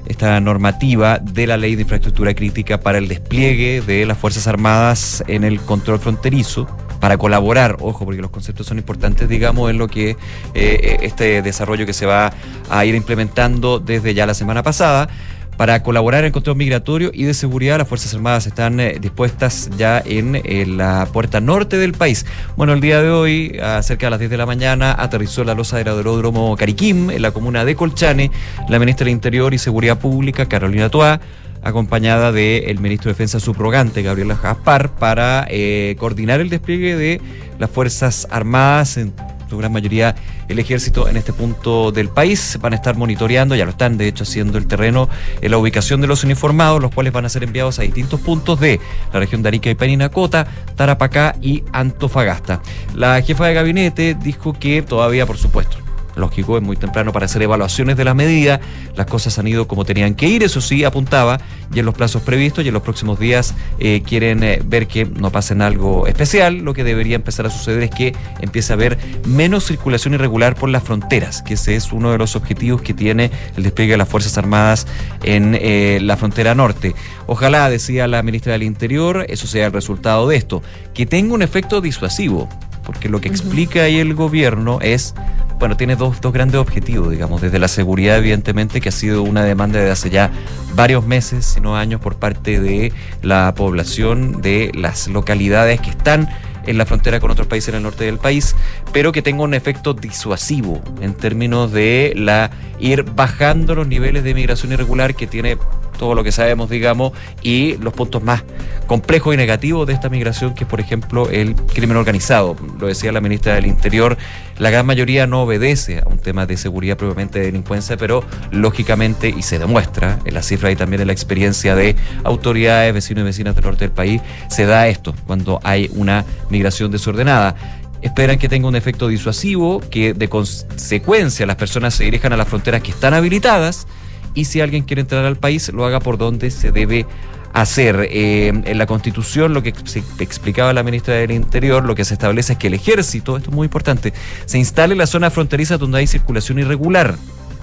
esta 0.07 0.41
normativa 0.41 1.19
de 1.19 1.47
la 1.47 1.57
ley 1.57 1.75
de 1.77 1.83
infraestructura 1.83 2.35
crítica 2.35 2.81
para 2.81 2.99
el 2.99 3.07
despliegue 3.09 3.83
de 3.87 4.05
las 4.07 4.19
Fuerzas 4.19 4.47
Armadas 4.47 5.23
en 5.29 5.45
el 5.45 5.61
control 5.61 5.99
fronterizo, 6.01 6.67
para 7.03 7.19
colaborar, 7.19 7.79
ojo, 7.81 8.05
porque 8.05 8.23
los 8.23 8.31
conceptos 8.31 8.65
son 8.65 8.79
importantes, 8.79 9.29
digamos, 9.29 9.69
en 9.69 9.77
lo 9.77 9.89
que 9.89 10.17
eh, 10.55 10.99
este 11.03 11.43
desarrollo 11.43 11.85
que 11.85 11.93
se 11.93 12.07
va 12.07 12.33
a 12.71 12.85
ir 12.85 12.95
implementando 12.95 13.81
desde 13.81 14.15
ya 14.15 14.25
la 14.25 14.35
semana 14.35 14.63
pasada. 14.63 15.09
Para 15.57 15.83
colaborar 15.83 16.21
en 16.21 16.27
el 16.27 16.33
control 16.33 16.59
migratorio 16.59 17.11
y 17.13 17.25
de 17.25 17.35
seguridad, 17.35 17.79
las 17.79 17.89
Fuerzas 17.89 18.15
Armadas 18.15 18.47
están 18.47 18.79
eh, 18.79 18.99
dispuestas 19.01 19.69
ya 19.77 20.01
en, 20.07 20.37
eh, 20.37 20.65
la 20.65 21.09
puerta 21.13 21.41
norte 21.41 21.77
del 21.77 21.93
país. 21.93 22.25
Bueno, 22.57 22.73
el 22.73 22.81
día 22.81 23.03
de 23.03 23.11
hoy, 23.11 23.59
a 23.61 23.83
cerca 23.83 24.07
de 24.07 24.11
las 24.11 24.21
10 24.21 24.31
de 24.31 24.37
la 24.37 24.47
mañana, 24.47 24.95
aterrizó 24.97 25.43
la 25.43 25.55
losa 25.55 25.79
del 25.79 25.89
aeródromo 25.89 26.57
Cariquim, 26.57 27.11
en 27.11 27.21
la 27.21 27.33
comuna 27.33 27.65
de 27.65 27.75
Colchane, 27.75 28.31
la 28.69 28.79
ministra 28.79 29.07
del 29.07 29.13
Interior 29.15 29.53
y 29.55 29.59
Seguridad 29.59 29.99
Pública, 29.99 30.47
Carolina 30.47 30.89
Toá, 30.89 31.21
acompañada 31.63 32.33
del 32.33 32.79
ministro 32.81 33.09
de 33.09 33.15
Defensa 33.15 33.41
subrogante, 33.41 34.03
Gabriela 34.03 34.37
Jaspar, 34.37 34.95
para 34.95 35.47
eh, 35.49 35.97
coordinar 35.99 36.41
el 36.41 36.49
despliegue 36.49 36.97
de 36.97 37.21
las 37.59 37.71
Fuerzas 37.71 38.27
Armadas, 38.31 38.97
en 38.97 39.13
su 39.49 39.59
gran 39.59 39.71
mayoría 39.71 40.15
el 40.49 40.59
ejército 40.59 41.09
en 41.09 41.17
este 41.17 41.33
punto 41.33 41.93
del 41.93 42.09
país. 42.09 42.59
Van 42.61 42.73
a 42.73 42.77
estar 42.77 42.97
monitoreando, 42.97 43.55
ya 43.55 43.65
lo 43.65 43.73
están 43.73 43.99
de 43.99 44.09
hecho 44.09 44.25
haciendo 44.25 44.59
el 44.59 44.67
terreno, 44.67 45.09
en 45.41 45.51
la 45.51 45.59
ubicación 45.59 46.01
de 46.01 46.07
los 46.07 46.25
uniformados, 46.25 46.81
los 46.81 46.93
cuales 46.93 47.13
van 47.13 47.27
a 47.27 47.29
ser 47.29 47.45
enviados 47.45 47.79
a 47.79 47.83
distintos 47.83 48.21
puntos 48.21 48.59
de 48.61 48.81
la 49.13 49.21
región 49.21 49.43
de 49.43 49.49
Arica 49.49 49.71
y 49.71 49.75
Parinacota, 49.75 50.47
Tarapacá 50.75 51.37
y 51.41 51.63
Antofagasta. 51.73 52.63
La 52.95 53.21
jefa 53.21 53.47
de 53.47 53.55
gabinete 53.55 54.17
dijo 54.21 54.55
que 54.55 54.83
todavía, 54.83 55.27
por 55.27 55.37
supuesto, 55.37 55.77
lógico, 56.17 56.57
es 56.57 56.63
muy 56.63 56.77
temprano 56.77 57.13
para 57.13 57.27
hacer 57.27 57.43
evaluaciones 57.43 57.97
de 57.97 58.05
las 58.05 58.15
medidas. 58.15 58.61
Las 58.97 59.07
cosas 59.07 59.39
han 59.39 59.47
ido 59.47 59.67
como 59.69 59.85
tenían 59.85 60.15
que 60.15 60.27
ir, 60.27 60.43
eso 60.43 60.61
sí, 60.61 60.85
apuntaba, 60.85 61.41
y 61.75 61.79
en 61.79 61.87
los 61.87 61.95
plazos 61.95 62.23
previstos 62.23 62.65
y 62.65 62.69
en 62.69 62.75
los 62.75 62.83
próximos 62.83 63.19
días 63.19 63.55
eh, 63.79 64.03
quieren 64.07 64.43
eh, 64.43 64.61
ver 64.65 64.87
que 64.87 65.05
no 65.05 65.31
pasen 65.31 65.63
algo 65.63 66.07
especial. 66.07 66.59
Lo 66.59 66.75
que 66.75 66.85
debería 66.85 67.17
empezar 67.17 67.47
a 67.47 67.51
suceder 67.51 67.83
es 67.83 67.91
que 67.91 68.15
empiece 68.41 68.73
a 68.73 68.75
haber 68.75 68.99
menos 69.27 69.67
circulación 69.67 70.15
irregular 70.15 70.55
por 70.55 70.69
las 70.69 70.83
fronteras, 70.83 71.43
que 71.43 71.55
ese 71.55 71.77
es 71.77 71.93
uno 71.93 72.13
de 72.13 72.19
los 72.19 72.37
objetivos 72.37 72.83
que 72.83 72.95
tiene 72.95 73.31
el 73.57 73.63
despliegue 73.63 73.93
de 73.93 73.99
las 73.99 74.09
Fuerzas 74.09 74.37
Armadas 74.39 74.87
en 75.23 75.57
eh, 75.59 75.99
la 76.03 76.17
frontera 76.17 76.55
norte. 76.55 76.95
Ojalá, 77.27 77.71
decía 77.71 78.07
la 78.07 78.23
ministra 78.23 78.53
del 78.53 78.63
Interior, 78.63 79.25
eso 79.29 79.47
sea 79.47 79.67
el 79.67 79.73
resultado 79.73 80.29
de 80.29 80.37
esto, 80.37 80.63
que 80.95 81.07
tenga 81.07 81.35
un 81.35 81.43
efecto 81.43 81.81
disuasivo 81.81 82.49
porque 82.85 83.09
lo 83.09 83.21
que 83.21 83.29
explica 83.29 83.83
ahí 83.83 83.99
el 83.99 84.15
gobierno 84.15 84.79
es, 84.81 85.15
bueno, 85.59 85.77
tiene 85.77 85.97
dos, 85.97 86.21
dos 86.21 86.33
grandes 86.33 86.61
objetivos, 86.61 87.11
digamos, 87.11 87.41
desde 87.41 87.59
la 87.59 87.69
seguridad, 87.69 88.19
evidentemente, 88.19 88.81
que 88.81 88.89
ha 88.89 88.93
sido 88.93 89.23
una 89.23 89.45
demanda 89.45 89.81
de 89.81 89.91
hace 89.91 90.11
ya 90.11 90.31
varios 90.75 91.07
meses, 91.07 91.47
si 91.47 91.61
no 91.61 91.77
años, 91.77 92.01
por 92.01 92.17
parte 92.17 92.61
de 92.61 92.93
la 93.23 93.55
población 93.55 94.43
de 94.43 94.73
las 94.75 95.09
localidades 95.09 95.81
que 95.81 95.91
están 95.91 96.29
en 96.67 96.79
la 96.79 96.87
frontera 96.87 97.21
con 97.21 97.31
otros 97.31 97.47
países 97.47 97.71
en 97.71 97.77
el 97.77 97.83
norte 97.83 98.05
del 98.05 98.19
país, 98.19 98.55
pero 98.93 99.13
que 99.13 99.23
tenga 99.23 99.43
un 99.43 99.55
efecto 99.55 99.95
disuasivo 99.95 100.81
en 101.01 101.15
términos 101.15 101.73
de 101.73 102.13
la 102.17 102.51
ir 102.79 103.03
bajando 103.03 103.75
los 103.75 103.87
niveles 103.87 104.25
de 104.25 104.35
migración 104.35 104.73
irregular 104.73 105.15
que 105.15 105.27
tiene 105.27 105.59
todo 106.03 106.17
lo 106.17 106.25
que 106.25 106.33
sabemos, 106.33 106.69
digamos, 106.69 107.13
y 107.43 107.77
los 107.77 107.93
puntos 107.93 108.25
más 108.25 108.43
complejos 108.89 109.35
y 109.35 109.37
negativos 109.37 109.87
de 109.87 109.93
esta 109.93 110.09
migración, 110.09 110.53
que 110.53 110.65
es, 110.65 110.69
por 110.69 110.81
ejemplo, 110.81 111.31
el 111.31 111.55
crimen 111.55 111.97
organizado. 111.97 112.57
Lo 112.81 112.89
decía 112.89 113.13
la 113.13 113.21
ministra 113.21 113.55
del 113.55 113.67
Interior, 113.67 114.19
la 114.59 114.71
gran 114.71 114.85
mayoría 114.85 115.29
no 115.29 115.45
obedece 115.45 116.01
a 116.01 116.09
un 116.09 116.19
tema 116.19 116.45
de 116.45 116.57
seguridad 116.57 116.97
propiamente 116.97 117.39
de 117.39 117.45
delincuencia, 117.47 117.97
pero 117.97 118.25
lógicamente, 118.51 119.29
y 119.29 119.43
se 119.43 119.61
demuestra 119.61 120.19
en 120.25 120.35
las 120.35 120.47
cifras 120.47 120.73
y 120.73 120.77
también 120.77 121.03
en 121.03 121.07
la 121.07 121.13
experiencia 121.13 121.77
de 121.77 121.95
autoridades, 122.25 122.93
vecinos 122.93 123.23
y 123.23 123.27
vecinas 123.27 123.55
del 123.55 123.65
norte 123.65 123.85
del 123.85 123.95
país, 123.95 124.21
se 124.49 124.67
da 124.67 124.89
esto 124.89 125.15
cuando 125.29 125.61
hay 125.63 125.89
una 125.95 126.25
migración 126.51 126.91
desordenada 126.91 127.55
esperan 128.01 128.37
que 128.37 128.49
tenga 128.49 128.67
un 128.67 128.75
efecto 128.75 129.07
disuasivo, 129.07 129.81
que 129.89 130.15
de 130.15 130.29
consecuencia 130.29 131.47
las 131.47 131.55
personas 131.55 131.95
se 131.95 132.03
dirijan 132.03 132.33
a 132.33 132.37
las 132.37 132.49
fronteras 132.49 132.83
que 132.83 132.91
están 132.91 133.15
habilitadas 133.15 133.87
y 134.35 134.45
si 134.47 134.61
alguien 134.61 134.85
quiere 134.85 135.03
entrar 135.03 135.25
al 135.25 135.37
país 135.37 135.71
lo 135.73 135.85
haga 135.85 136.01
por 136.01 136.19
donde 136.19 136.51
se 136.51 136.73
debe 136.73 137.07
hacer. 137.53 138.09
Eh, 138.11 138.49
en 138.49 138.79
la 138.79 138.87
Constitución, 138.87 139.55
lo 139.55 139.63
que 139.63 139.75
se 139.85 140.03
explicaba 140.19 140.73
la 140.73 140.83
ministra 140.83 141.15
del 141.15 141.33
Interior, 141.33 141.85
lo 141.85 141.95
que 141.95 142.05
se 142.05 142.15
establece 142.15 142.55
es 142.55 142.59
que 142.59 142.69
el 142.69 142.75
ejército, 142.75 143.37
esto 143.37 143.51
es 143.51 143.57
muy 143.57 143.67
importante, 143.67 144.13
se 144.47 144.59
instale 144.59 144.93
en 144.93 144.99
la 144.99 145.07
zona 145.07 145.31
fronteriza 145.31 145.79
donde 145.79 145.99
hay 145.99 146.07
circulación 146.07 146.59
irregular. 146.59 147.17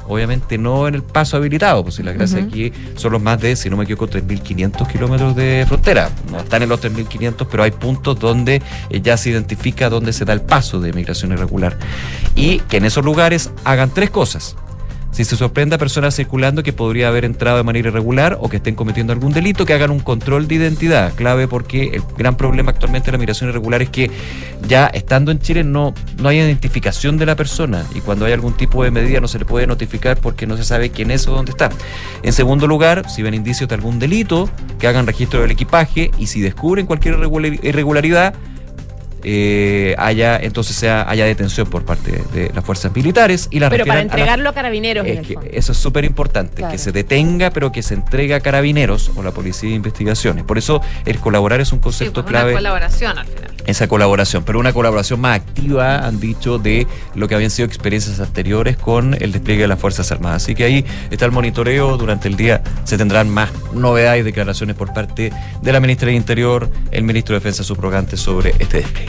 Obviamente 0.07 0.57
no 0.57 0.87
en 0.87 0.95
el 0.95 1.03
paso 1.03 1.37
habilitado, 1.37 1.83
pues 1.83 1.95
si 1.95 2.03
la 2.03 2.13
gracia 2.13 2.39
aquí 2.39 2.73
son 2.95 3.11
los 3.11 3.21
más 3.21 3.39
de, 3.39 3.55
si 3.55 3.69
no 3.69 3.77
me 3.77 3.83
equivoco, 3.83 4.09
3.500 4.09 4.87
kilómetros 4.87 5.35
de 5.35 5.65
frontera. 5.67 6.09
No 6.31 6.39
están 6.39 6.63
en 6.63 6.69
los 6.69 6.81
3.500, 6.81 7.47
pero 7.49 7.61
hay 7.61 7.69
puntos 7.69 8.19
donde 8.19 8.59
eh, 8.89 9.01
ya 9.01 9.17
se 9.17 9.29
identifica 9.29 9.87
dónde 9.87 10.11
se 10.11 10.25
da 10.25 10.33
el 10.33 10.41
paso 10.41 10.79
de 10.79 10.93
migración 10.93 11.31
irregular. 11.31 11.77
Y 12.33 12.57
que 12.61 12.77
en 12.77 12.85
esos 12.85 13.05
lugares 13.05 13.51
hagan 13.65 13.91
tres 13.93 14.09
cosas 14.09 14.55
si 15.11 15.25
se 15.25 15.35
sorprende 15.35 15.75
a 15.75 15.77
personas 15.77 16.15
circulando 16.15 16.63
que 16.63 16.73
podría 16.73 17.07
haber 17.07 17.25
entrado 17.25 17.57
de 17.57 17.63
manera 17.63 17.89
irregular 17.89 18.37
o 18.39 18.49
que 18.49 18.57
estén 18.57 18.75
cometiendo 18.75 19.11
algún 19.11 19.33
delito, 19.33 19.65
que 19.65 19.73
hagan 19.73 19.91
un 19.91 19.99
control 19.99 20.47
de 20.47 20.55
identidad, 20.55 21.13
clave 21.15 21.47
porque 21.47 21.91
el 21.93 22.03
gran 22.17 22.37
problema 22.37 22.71
actualmente 22.71 23.07
de 23.07 23.13
la 23.13 23.17
migración 23.17 23.49
irregular 23.49 23.81
es 23.81 23.89
que 23.89 24.11
ya 24.67 24.87
estando 24.87 25.31
en 25.31 25.39
Chile 25.39 25.63
no, 25.63 25.93
no 26.21 26.29
hay 26.29 26.37
identificación 26.37 27.17
de 27.17 27.25
la 27.25 27.35
persona 27.35 27.85
y 27.95 28.01
cuando 28.01 28.25
hay 28.25 28.33
algún 28.33 28.55
tipo 28.55 28.83
de 28.83 28.91
medida 28.91 29.19
no 29.19 29.27
se 29.27 29.39
le 29.39 29.45
puede 29.45 29.67
notificar 29.67 30.17
porque 30.17 30.45
no 30.45 30.57
se 30.57 30.63
sabe 30.63 30.91
quién 30.91 31.11
es 31.11 31.27
o 31.27 31.31
dónde 31.31 31.51
está. 31.51 31.69
En 32.23 32.33
segundo 32.33 32.67
lugar, 32.67 33.09
si 33.09 33.21
ven 33.21 33.33
indicios 33.33 33.67
de 33.67 33.75
algún 33.75 33.99
delito, 33.99 34.49
que 34.79 34.87
hagan 34.87 35.07
registro 35.07 35.41
del 35.41 35.51
equipaje 35.51 36.11
y 36.17 36.27
si 36.27 36.41
descubren 36.41 36.85
cualquier 36.85 37.15
irregularidad, 37.63 38.33
eh, 39.23 39.95
haya 39.97 40.37
entonces 40.37 40.75
sea 40.75 41.09
haya 41.09 41.25
detención 41.25 41.67
por 41.69 41.83
parte 41.83 42.23
de 42.33 42.51
las 42.53 42.63
fuerzas 42.63 42.95
militares 42.95 43.47
y 43.51 43.59
la 43.59 43.69
pero 43.69 43.85
para 43.85 44.01
entregarlo 44.01 44.49
a, 44.49 44.53
carabineros 44.53 45.05
eso 45.51 45.71
es 45.71 45.77
súper 45.77 46.05
importante 46.05 46.63
que 46.69 46.77
se 46.77 46.91
detenga 46.91 47.49
pero 47.51 47.71
que 47.71 47.83
se 47.83 47.93
entregue 47.93 48.33
a 48.33 48.39
carabineros 48.39 49.11
o 49.15 49.23
la 49.23 49.31
policía 49.31 49.69
de 49.69 49.75
investigaciones. 49.75 50.43
Por 50.43 50.57
eso 50.57 50.81
el 51.05 51.19
colaborar 51.19 51.61
es 51.61 51.71
un 51.71 51.79
concepto 51.79 52.21
pues, 52.21 52.31
clave. 52.31 52.51
una 52.51 52.59
colaboración 52.59 53.17
al 53.17 53.25
final. 53.25 53.51
Esa 53.65 53.87
colaboración, 53.87 54.43
pero 54.43 54.59
una 54.59 54.73
colaboración 54.73 55.19
más 55.19 55.35
activa, 55.35 55.99
han 55.99 56.19
dicho, 56.19 56.57
de 56.57 56.87
lo 57.13 57.27
que 57.27 57.35
habían 57.35 57.51
sido 57.51 57.67
experiencias 57.67 58.19
anteriores 58.19 58.77
con 58.77 59.15
el 59.19 59.31
despliegue 59.31 59.63
de 59.63 59.67
las 59.67 59.79
Fuerzas 59.79 60.11
Armadas. 60.11 60.43
Así 60.43 60.55
que 60.55 60.63
ahí 60.63 60.85
está 61.11 61.25
el 61.25 61.31
monitoreo, 61.31 61.97
durante 61.97 62.27
el 62.27 62.35
día 62.35 62.63
se 62.83 62.97
tendrán 62.97 63.29
más 63.29 63.51
novedades 63.73 64.21
y 64.21 64.23
declaraciones 64.23 64.75
por 64.75 64.93
parte 64.93 65.31
de 65.61 65.73
la 65.73 65.79
ministra 65.79 66.07
del 66.07 66.15
Interior, 66.15 66.69
el 66.91 67.03
ministro 67.03 67.33
de 67.33 67.39
Defensa 67.39 67.63
subrogante 67.63 68.17
sobre 68.17 68.55
este 68.59 68.77
despliegue. 68.77 69.08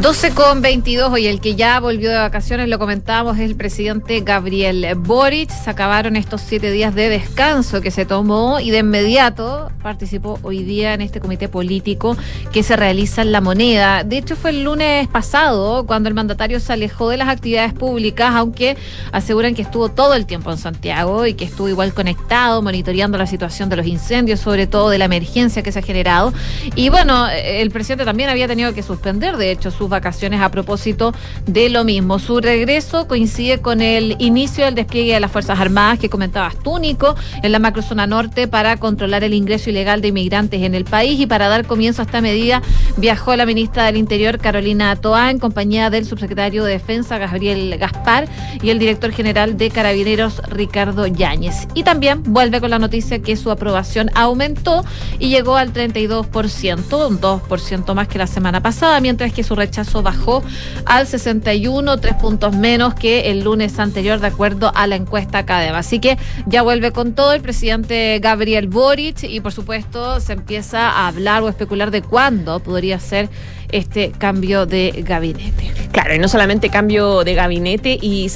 12 0.00 0.34
con 0.34 0.62
22, 0.62 1.12
hoy 1.12 1.26
el 1.26 1.40
que 1.40 1.56
ya 1.56 1.80
volvió 1.80 2.10
de 2.10 2.16
vacaciones, 2.16 2.68
lo 2.68 2.78
comentábamos, 2.78 3.38
es 3.38 3.50
el 3.50 3.56
presidente 3.56 4.20
Gabriel 4.20 4.86
Boric. 4.96 5.50
Se 5.50 5.68
acabaron 5.68 6.14
estos 6.14 6.40
siete 6.42 6.70
días 6.70 6.94
de 6.94 7.08
descanso 7.08 7.80
que 7.80 7.90
se 7.90 8.06
tomó 8.06 8.60
y 8.60 8.70
de 8.70 8.78
inmediato 8.78 9.70
participó 9.82 10.38
hoy 10.42 10.62
día 10.62 10.94
en 10.94 11.00
este 11.00 11.20
comité 11.20 11.48
político 11.48 12.16
que 12.52 12.62
se 12.62 12.76
realiza 12.76 13.22
en 13.22 13.32
La 13.32 13.40
Moneda. 13.40 14.04
De 14.04 14.18
hecho, 14.18 14.36
fue 14.36 14.50
el 14.50 14.62
lunes 14.62 15.08
pasado 15.08 15.84
cuando 15.86 16.08
el 16.08 16.14
mandatario 16.14 16.60
se 16.60 16.72
alejó 16.72 17.10
de 17.10 17.16
las 17.16 17.28
actividades 17.28 17.74
públicas, 17.74 18.32
aunque 18.34 18.76
aseguran 19.10 19.54
que 19.54 19.62
estuvo 19.62 19.88
todo 19.88 20.14
el 20.14 20.24
tiempo 20.24 20.52
en 20.52 20.58
Santiago 20.58 21.26
y 21.26 21.34
que 21.34 21.44
estuvo 21.44 21.68
igual 21.68 21.92
conectado, 21.92 22.62
monitoreando 22.62 23.18
la 23.18 23.26
situación 23.26 23.68
de 23.68 23.76
los 23.76 23.86
incendios, 23.86 24.38
sobre 24.38 24.68
todo 24.68 24.88
de 24.88 24.98
la 24.98 25.06
emergencia 25.06 25.62
que 25.62 25.72
se 25.72 25.80
ha 25.80 25.82
generado. 25.82 26.32
Y 26.76 26.90
bueno, 26.90 27.28
el 27.28 27.70
presidente 27.70 28.04
también 28.04 28.30
había 28.30 28.46
tenido 28.46 28.72
que 28.72 28.84
suspender, 28.84 29.36
de 29.36 29.50
hecho, 29.50 29.59
sus 29.68 29.90
vacaciones 29.90 30.40
a 30.40 30.50
propósito 30.50 31.12
de 31.46 31.68
lo 31.68 31.84
mismo. 31.84 32.18
Su 32.18 32.40
regreso 32.40 33.06
coincide 33.06 33.58
con 33.58 33.82
el 33.82 34.16
inicio 34.18 34.64
del 34.64 34.74
despliegue 34.74 35.12
de 35.12 35.20
las 35.20 35.30
Fuerzas 35.30 35.60
Armadas 35.60 35.98
que 35.98 36.08
comentabas 36.08 36.56
tú, 36.62 36.78
Nico, 36.78 37.14
en 37.42 37.52
la 37.52 37.58
macrozona 37.58 38.06
norte 38.06 38.48
para 38.48 38.78
controlar 38.78 39.22
el 39.24 39.34
ingreso 39.34 39.68
ilegal 39.68 40.00
de 40.00 40.08
inmigrantes 40.08 40.62
en 40.62 40.74
el 40.74 40.84
país 40.84 41.20
y 41.20 41.26
para 41.26 41.48
dar 41.48 41.66
comienzo 41.66 42.00
a 42.00 42.06
esta 42.06 42.22
medida 42.22 42.62
viajó 42.96 43.36
la 43.36 43.44
ministra 43.44 43.84
del 43.84 43.96
Interior, 43.96 44.38
Carolina 44.38 44.96
Toá, 44.96 45.30
en 45.30 45.38
compañía 45.38 45.90
del 45.90 46.06
subsecretario 46.06 46.64
de 46.64 46.72
Defensa, 46.72 47.18
Gabriel 47.18 47.76
Gaspar, 47.78 48.28
y 48.62 48.70
el 48.70 48.78
director 48.78 49.10
general 49.12 49.56
de 49.56 49.70
Carabineros, 49.70 50.40
Ricardo 50.48 51.06
Yáñez. 51.06 51.66
Y 51.74 51.82
también 51.82 52.22
vuelve 52.22 52.60
con 52.60 52.70
la 52.70 52.78
noticia 52.78 53.20
que 53.20 53.36
su 53.36 53.50
aprobación 53.50 54.10
aumentó 54.14 54.84
y 55.18 55.28
llegó 55.28 55.56
al 55.56 55.72
32%, 55.72 57.08
un 57.08 57.20
2% 57.20 57.94
más 57.94 58.08
que 58.08 58.18
la 58.18 58.26
semana 58.26 58.62
pasada, 58.62 59.00
mientras 59.00 59.32
que 59.32 59.42
su 59.42 59.49
rechazo 59.56 60.02
bajó 60.02 60.42
al 60.84 61.06
61, 61.06 61.98
tres 61.98 62.14
puntos 62.14 62.54
menos 62.56 62.94
que 62.94 63.30
el 63.30 63.40
lunes 63.40 63.78
anterior, 63.78 64.20
de 64.20 64.28
acuerdo 64.28 64.72
a 64.74 64.86
la 64.86 64.96
encuesta 64.96 65.46
Cadeva. 65.46 65.78
Así 65.78 65.98
que 65.98 66.18
ya 66.46 66.62
vuelve 66.62 66.92
con 66.92 67.14
todo 67.14 67.32
el 67.32 67.40
presidente 67.40 68.18
Gabriel 68.20 68.68
Boric 68.68 69.24
y, 69.24 69.40
por 69.40 69.52
supuesto, 69.52 70.20
se 70.20 70.32
empieza 70.34 70.90
a 70.90 71.08
hablar 71.08 71.42
o 71.42 71.48
especular 71.48 71.90
de 71.90 72.02
cuándo 72.02 72.60
podría 72.60 72.98
ser 72.98 73.28
este 73.72 74.12
cambio 74.12 74.66
de 74.66 75.02
gabinete. 75.06 75.70
Claro, 75.92 76.14
y 76.14 76.18
no 76.18 76.28
solamente 76.28 76.68
cambio 76.68 77.24
de 77.24 77.34
gabinete 77.34 77.98
y, 78.00 78.30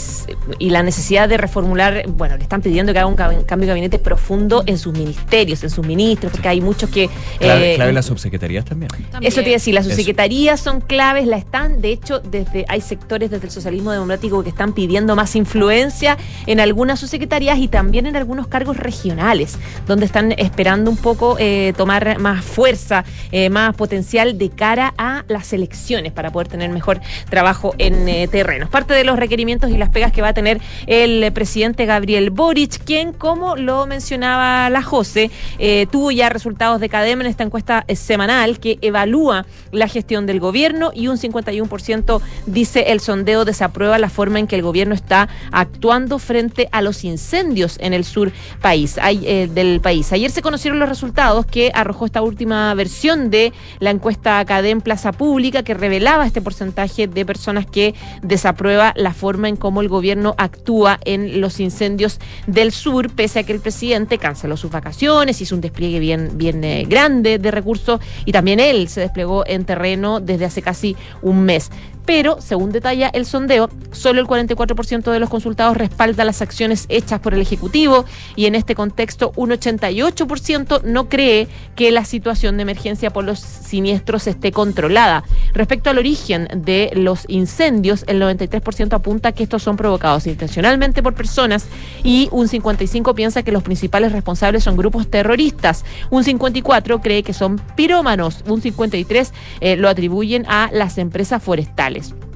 y 0.58 0.70
la 0.70 0.82
necesidad 0.82 1.28
de 1.28 1.36
reformular, 1.36 2.04
bueno, 2.08 2.36
le 2.36 2.42
están 2.42 2.62
pidiendo 2.62 2.92
que 2.92 2.98
haga 2.98 3.06
un 3.06 3.14
cambio 3.14 3.58
de 3.58 3.66
gabinete 3.66 3.98
profundo 3.98 4.64
en 4.66 4.76
sus 4.76 4.92
ministerios, 4.92 5.62
en 5.62 5.70
sus 5.70 5.86
ministros, 5.86 6.32
porque 6.32 6.48
hay 6.48 6.60
muchos 6.60 6.90
que... 6.90 7.08
Clave, 7.38 7.74
eh, 7.74 7.92
las 7.92 8.06
subsecretarías 8.06 8.64
también. 8.64 8.90
Eso 9.20 9.40
te 9.42 9.48
iba 9.48 9.54
a 9.54 9.58
decir, 9.58 9.74
las 9.74 9.86
subsecretarías 9.86 10.60
son 10.60 10.80
claves, 10.80 11.26
la 11.26 11.36
están, 11.36 11.80
de 11.80 11.92
hecho, 11.92 12.18
desde 12.18 12.64
hay 12.68 12.80
sectores 12.80 13.30
desde 13.30 13.46
el 13.46 13.52
socialismo 13.52 13.92
democrático 13.92 14.42
que 14.42 14.48
están 14.48 14.72
pidiendo 14.72 15.14
más 15.14 15.36
influencia 15.36 16.16
en 16.46 16.60
algunas 16.60 17.00
subsecretarías 17.00 17.58
y 17.58 17.68
también 17.68 18.06
en 18.06 18.16
algunos 18.16 18.48
cargos 18.48 18.76
regionales, 18.76 19.58
donde 19.86 20.06
están 20.06 20.32
esperando 20.32 20.90
un 20.90 20.96
poco 20.96 21.36
eh, 21.38 21.72
tomar 21.76 22.18
más 22.18 22.44
fuerza, 22.44 23.04
eh, 23.30 23.50
más 23.50 23.74
potencial 23.76 24.38
de 24.38 24.50
cara 24.50 24.94
a 24.98 25.23
las 25.28 25.52
elecciones 25.52 26.12
para 26.12 26.30
poder 26.30 26.48
tener 26.48 26.70
mejor 26.70 27.00
trabajo 27.30 27.74
en 27.78 28.08
eh, 28.08 28.28
terrenos. 28.28 28.68
Parte 28.68 28.94
de 28.94 29.04
los 29.04 29.18
requerimientos 29.18 29.70
y 29.70 29.76
las 29.76 29.90
pegas 29.90 30.12
que 30.12 30.22
va 30.22 30.28
a 30.28 30.34
tener 30.34 30.60
el 30.86 31.32
presidente 31.32 31.86
Gabriel 31.86 32.30
Boric, 32.30 32.82
quien, 32.84 33.12
como 33.12 33.56
lo 33.56 33.86
mencionaba 33.86 34.68
la 34.70 34.82
José, 34.82 35.30
eh, 35.58 35.86
tuvo 35.90 36.10
ya 36.10 36.28
resultados 36.28 36.80
de 36.80 36.88
CADEM 36.88 37.22
en 37.22 37.26
esta 37.26 37.44
encuesta 37.44 37.84
eh, 37.88 37.96
semanal 37.96 38.58
que 38.58 38.78
evalúa 38.82 39.46
la 39.72 39.88
gestión 39.88 40.26
del 40.26 40.40
gobierno 40.40 40.90
y 40.94 41.08
un 41.08 41.16
51% 41.16 42.20
dice 42.46 42.92
el 42.92 43.00
sondeo 43.00 43.44
desaprueba 43.44 43.98
la 43.98 44.10
forma 44.10 44.38
en 44.38 44.46
que 44.46 44.56
el 44.56 44.62
gobierno 44.62 44.94
está 44.94 45.28
actuando 45.50 46.18
frente 46.18 46.68
a 46.72 46.82
los 46.82 47.04
incendios 47.04 47.76
en 47.80 47.94
el 47.94 48.04
sur 48.04 48.32
país, 48.60 48.96
del 48.96 49.80
país. 49.80 50.12
Ayer 50.12 50.30
se 50.30 50.42
conocieron 50.42 50.78
los 50.78 50.88
resultados 50.88 51.46
que 51.46 51.70
arrojó 51.74 52.06
esta 52.06 52.22
última 52.22 52.74
versión 52.74 53.30
de 53.30 53.52
la 53.78 53.90
encuesta 53.90 54.44
CADEM 54.44 54.80
Plaza 54.80 55.12
Pública 55.14 55.62
que 55.62 55.74
revelaba 55.74 56.26
este 56.26 56.42
porcentaje 56.42 57.06
de 57.06 57.24
personas 57.24 57.66
que 57.66 57.94
desaprueba 58.22 58.92
la 58.96 59.14
forma 59.14 59.48
en 59.48 59.56
cómo 59.56 59.80
el 59.80 59.88
gobierno 59.88 60.34
actúa 60.38 60.98
en 61.04 61.40
los 61.40 61.60
incendios 61.60 62.20
del 62.46 62.72
sur, 62.72 63.10
pese 63.10 63.40
a 63.40 63.42
que 63.44 63.52
el 63.52 63.60
presidente 63.60 64.18
canceló 64.18 64.56
sus 64.56 64.70
vacaciones, 64.70 65.40
hizo 65.40 65.54
un 65.54 65.60
despliegue 65.60 65.98
bien, 65.98 66.32
bien 66.34 66.62
eh, 66.64 66.84
grande 66.88 67.38
de 67.38 67.50
recursos 67.50 68.00
y 68.24 68.32
también 68.32 68.60
él 68.60 68.88
se 68.88 69.00
desplegó 69.00 69.44
en 69.46 69.64
terreno 69.64 70.20
desde 70.20 70.44
hace 70.44 70.62
casi 70.62 70.96
un 71.22 71.44
mes. 71.44 71.70
Pero, 72.06 72.40
según 72.40 72.70
detalla 72.70 73.08
el 73.08 73.24
sondeo, 73.24 73.70
solo 73.92 74.20
el 74.20 74.26
44% 74.26 75.10
de 75.10 75.20
los 75.20 75.30
consultados 75.30 75.76
respalda 75.76 76.24
las 76.24 76.42
acciones 76.42 76.86
hechas 76.88 77.20
por 77.20 77.32
el 77.32 77.40
Ejecutivo 77.40 78.04
y 78.36 78.46
en 78.46 78.54
este 78.54 78.74
contexto 78.74 79.32
un 79.36 79.50
88% 79.50 80.82
no 80.82 81.08
cree 81.08 81.48
que 81.76 81.90
la 81.90 82.04
situación 82.04 82.56
de 82.56 82.62
emergencia 82.62 83.10
por 83.10 83.24
los 83.24 83.40
siniestros 83.40 84.26
esté 84.26 84.52
controlada. 84.52 85.24
Respecto 85.54 85.90
al 85.90 85.98
origen 85.98 86.48
de 86.54 86.90
los 86.94 87.24
incendios, 87.28 88.04
el 88.06 88.20
93% 88.20 88.92
apunta 88.92 89.32
que 89.32 89.44
estos 89.44 89.62
son 89.62 89.76
provocados 89.76 90.26
intencionalmente 90.26 91.02
por 91.02 91.14
personas 91.14 91.66
y 92.02 92.28
un 92.32 92.48
55% 92.48 93.14
piensa 93.14 93.42
que 93.42 93.52
los 93.52 93.62
principales 93.62 94.12
responsables 94.12 94.64
son 94.64 94.76
grupos 94.76 95.08
terroristas. 95.08 95.84
Un 96.10 96.24
54% 96.24 97.00
cree 97.00 97.22
que 97.22 97.32
son 97.32 97.60
pirómanos. 97.76 98.44
Un 98.46 98.60
53% 98.60 99.30
eh, 99.60 99.76
lo 99.76 99.88
atribuyen 99.88 100.44
a 100.48 100.70
las 100.72 100.98
empresas 100.98 101.42
forestales 101.42 101.93
Alice. 101.94 102.33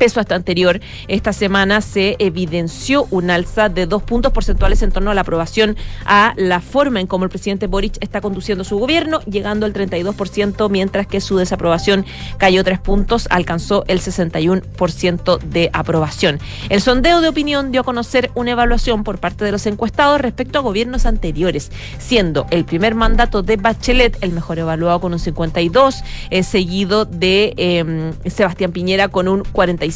Peso 0.00 0.18
hasta 0.18 0.34
anterior, 0.34 0.80
esta 1.08 1.34
semana 1.34 1.82
se 1.82 2.16
evidenció 2.20 3.06
un 3.10 3.30
alza 3.30 3.68
de 3.68 3.84
dos 3.84 4.02
puntos 4.02 4.32
porcentuales 4.32 4.80
en 4.80 4.92
torno 4.92 5.10
a 5.10 5.14
la 5.14 5.20
aprobación 5.20 5.76
a 6.06 6.32
la 6.38 6.62
forma 6.62 7.00
en 7.00 7.06
cómo 7.06 7.24
el 7.24 7.30
presidente 7.30 7.66
Boric 7.66 7.98
está 8.00 8.22
conduciendo 8.22 8.64
su 8.64 8.78
gobierno, 8.78 9.20
llegando 9.26 9.66
al 9.66 9.74
32%, 9.74 10.70
mientras 10.70 11.06
que 11.06 11.20
su 11.20 11.36
desaprobación 11.36 12.06
cayó 12.38 12.64
tres 12.64 12.78
puntos, 12.78 13.26
alcanzó 13.28 13.84
el 13.88 14.00
61% 14.00 15.38
de 15.38 15.68
aprobación. 15.74 16.40
El 16.70 16.80
sondeo 16.80 17.20
de 17.20 17.28
opinión 17.28 17.70
dio 17.70 17.82
a 17.82 17.84
conocer 17.84 18.30
una 18.34 18.52
evaluación 18.52 19.04
por 19.04 19.18
parte 19.18 19.44
de 19.44 19.52
los 19.52 19.66
encuestados 19.66 20.18
respecto 20.18 20.58
a 20.58 20.62
gobiernos 20.62 21.04
anteriores, 21.04 21.70
siendo 21.98 22.46
el 22.50 22.64
primer 22.64 22.94
mandato 22.94 23.42
de 23.42 23.58
Bachelet 23.58 24.16
el 24.22 24.32
mejor 24.32 24.58
evaluado 24.58 24.98
con 25.02 25.12
un 25.12 25.18
52, 25.18 26.02
eh, 26.30 26.42
seguido 26.42 27.04
de 27.04 27.52
eh, 27.58 28.30
Sebastián 28.30 28.72
Piñera 28.72 29.08
con 29.08 29.28
un 29.28 29.42
45 29.42 29.89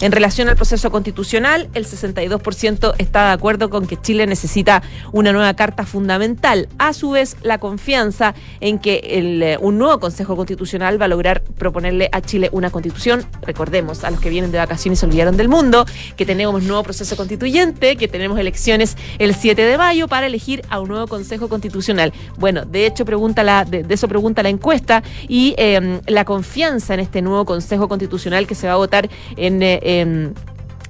en 0.00 0.12
relación 0.12 0.48
al 0.48 0.56
proceso 0.56 0.90
constitucional, 0.90 1.68
el 1.74 1.86
62% 1.86 2.94
está 2.98 3.28
de 3.28 3.32
acuerdo 3.32 3.70
con 3.70 3.86
que 3.86 4.00
Chile 4.00 4.26
necesita 4.26 4.82
una 5.12 5.32
nueva 5.32 5.54
carta 5.54 5.84
fundamental. 5.86 6.68
A 6.78 6.92
su 6.92 7.10
vez, 7.10 7.36
la 7.42 7.58
confianza 7.58 8.34
en 8.60 8.78
que 8.78 9.00
eh, 9.04 9.58
un 9.60 9.78
nuevo 9.78 10.00
Consejo 10.00 10.36
Constitucional 10.36 11.00
va 11.00 11.06
a 11.06 11.08
lograr 11.08 11.42
proponerle 11.58 12.08
a 12.12 12.20
Chile 12.20 12.48
una 12.52 12.70
constitución. 12.70 13.24
Recordemos, 13.42 14.04
a 14.04 14.10
los 14.10 14.20
que 14.20 14.30
vienen 14.30 14.52
de 14.52 14.58
vacaciones 14.58 14.98
se 14.98 15.06
olvidaron 15.06 15.36
del 15.36 15.48
mundo, 15.48 15.86
que 16.16 16.26
tenemos 16.26 16.62
nuevo 16.62 16.82
proceso 16.82 17.16
constituyente, 17.16 17.96
que 17.96 18.08
tenemos 18.08 18.38
elecciones 18.38 18.96
el 19.18 19.34
7 19.34 19.62
de 19.62 19.78
mayo 19.78 20.08
para 20.08 20.26
elegir 20.26 20.62
a 20.68 20.80
un 20.80 20.88
nuevo 20.88 21.06
Consejo 21.06 21.48
Constitucional. 21.48 22.12
Bueno, 22.38 22.64
de 22.64 22.86
hecho, 22.86 23.04
pregunta 23.04 23.64
de, 23.64 23.84
eso 23.88 24.08
pregunta 24.08 24.42
la 24.42 24.48
encuesta 24.48 25.02
y 25.28 25.54
em, 25.56 26.00
la 26.06 26.24
confianza 26.24 26.94
en 26.94 27.00
este 27.00 27.22
nuevo 27.22 27.44
Consejo 27.44 27.88
Constitucional 27.88 28.43
que 28.46 28.54
se 28.54 28.66
va 28.66 28.74
a 28.74 28.76
votar 28.76 29.08
en, 29.36 29.62
eh, 29.62 30.32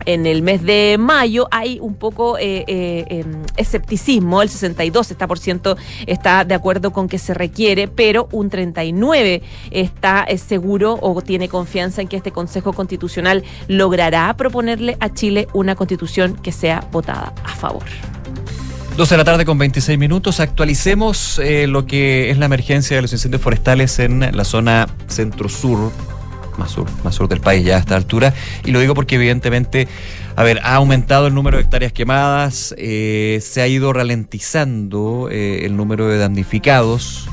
en 0.06 0.26
el 0.26 0.42
mes 0.42 0.62
de 0.62 0.96
mayo 0.98 1.48
hay 1.50 1.78
un 1.80 1.94
poco 1.94 2.38
eh, 2.38 2.64
eh, 2.66 3.04
em, 3.08 3.42
escepticismo, 3.56 4.42
el 4.42 4.48
62 4.48 5.10
está, 5.10 5.26
por 5.26 5.38
ciento 5.38 5.76
está 6.06 6.44
de 6.44 6.54
acuerdo 6.54 6.92
con 6.92 7.08
que 7.08 7.18
se 7.18 7.34
requiere, 7.34 7.88
pero 7.88 8.28
un 8.32 8.50
39 8.50 9.42
está 9.70 10.26
seguro 10.36 10.98
o 11.00 11.22
tiene 11.22 11.48
confianza 11.48 12.02
en 12.02 12.08
que 12.08 12.16
este 12.16 12.32
Consejo 12.32 12.72
Constitucional 12.72 13.44
logrará 13.68 14.34
proponerle 14.36 14.96
a 15.00 15.12
Chile 15.12 15.48
una 15.52 15.74
constitución 15.74 16.34
que 16.34 16.52
sea 16.52 16.86
votada 16.92 17.32
a 17.44 17.54
favor. 17.54 17.84
12 18.96 19.14
de 19.14 19.18
la 19.18 19.24
tarde 19.24 19.44
con 19.44 19.58
26 19.58 19.98
minutos. 19.98 20.38
Actualicemos 20.38 21.40
lo 21.66 21.84
que 21.84 22.30
es 22.30 22.38
la 22.38 22.46
emergencia 22.46 22.94
de 22.94 23.02
los 23.02 23.12
incendios 23.12 23.42
forestales 23.42 23.98
en 23.98 24.20
la 24.20 24.44
zona 24.44 24.86
centro-sur 25.08 25.90
más 26.58 26.70
sur, 26.70 26.86
más 27.02 27.14
sur 27.14 27.28
del 27.28 27.40
país 27.40 27.64
ya 27.64 27.76
a 27.76 27.78
esta 27.80 27.96
altura. 27.96 28.34
Y 28.64 28.70
lo 28.70 28.80
digo 28.80 28.94
porque 28.94 29.16
evidentemente, 29.16 29.88
a 30.36 30.42
ver, 30.42 30.60
ha 30.62 30.74
aumentado 30.76 31.26
el 31.26 31.34
número 31.34 31.56
de 31.56 31.64
hectáreas 31.64 31.92
quemadas, 31.92 32.74
eh, 32.78 33.40
se 33.42 33.62
ha 33.62 33.66
ido 33.66 33.92
ralentizando 33.92 35.28
eh, 35.30 35.64
el 35.64 35.76
número 35.76 36.08
de 36.08 36.18
damnificados 36.18 37.28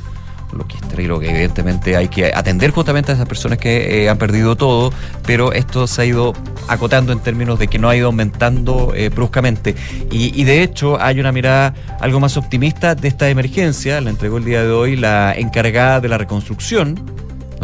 lo 0.52 0.68
que 0.68 0.76
creo 0.94 1.18
que 1.18 1.30
evidentemente 1.30 1.96
hay 1.96 2.10
que 2.10 2.26
atender 2.26 2.72
justamente 2.72 3.14
a 3.14 3.16
esas 3.16 3.26
personas 3.26 3.58
que 3.58 4.04
eh, 4.04 4.10
han 4.10 4.18
perdido 4.18 4.58
todo, 4.58 4.92
pero 5.26 5.54
esto 5.54 5.88
se 5.88 6.02
ha 6.02 6.06
ido 6.06 6.34
acotando 6.68 7.14
en 7.14 7.22
términos 7.22 7.58
de 7.58 7.70
que 7.70 7.80
no 7.80 7.88
ha 7.88 7.96
ido 7.96 8.08
aumentando 8.08 8.94
bruscamente. 9.16 9.76
Y, 10.12 10.38
y, 10.38 10.44
de 10.44 10.62
hecho 10.62 11.02
hay 11.02 11.22
una 11.22 11.32
mirada 11.32 11.74
algo 12.02 12.20
más 12.20 12.36
optimista 12.36 12.96
de 12.96 13.08
esta 13.08 13.30
emergencia, 13.30 14.02
la 14.02 14.10
entregó 14.10 14.40
el 14.40 14.44
día 14.44 14.62
de 14.62 14.72
hoy 14.72 14.98
la 14.98 15.34
encargada 15.34 16.02
de 16.02 16.10
la 16.10 16.18
reconstrucción 16.18 17.00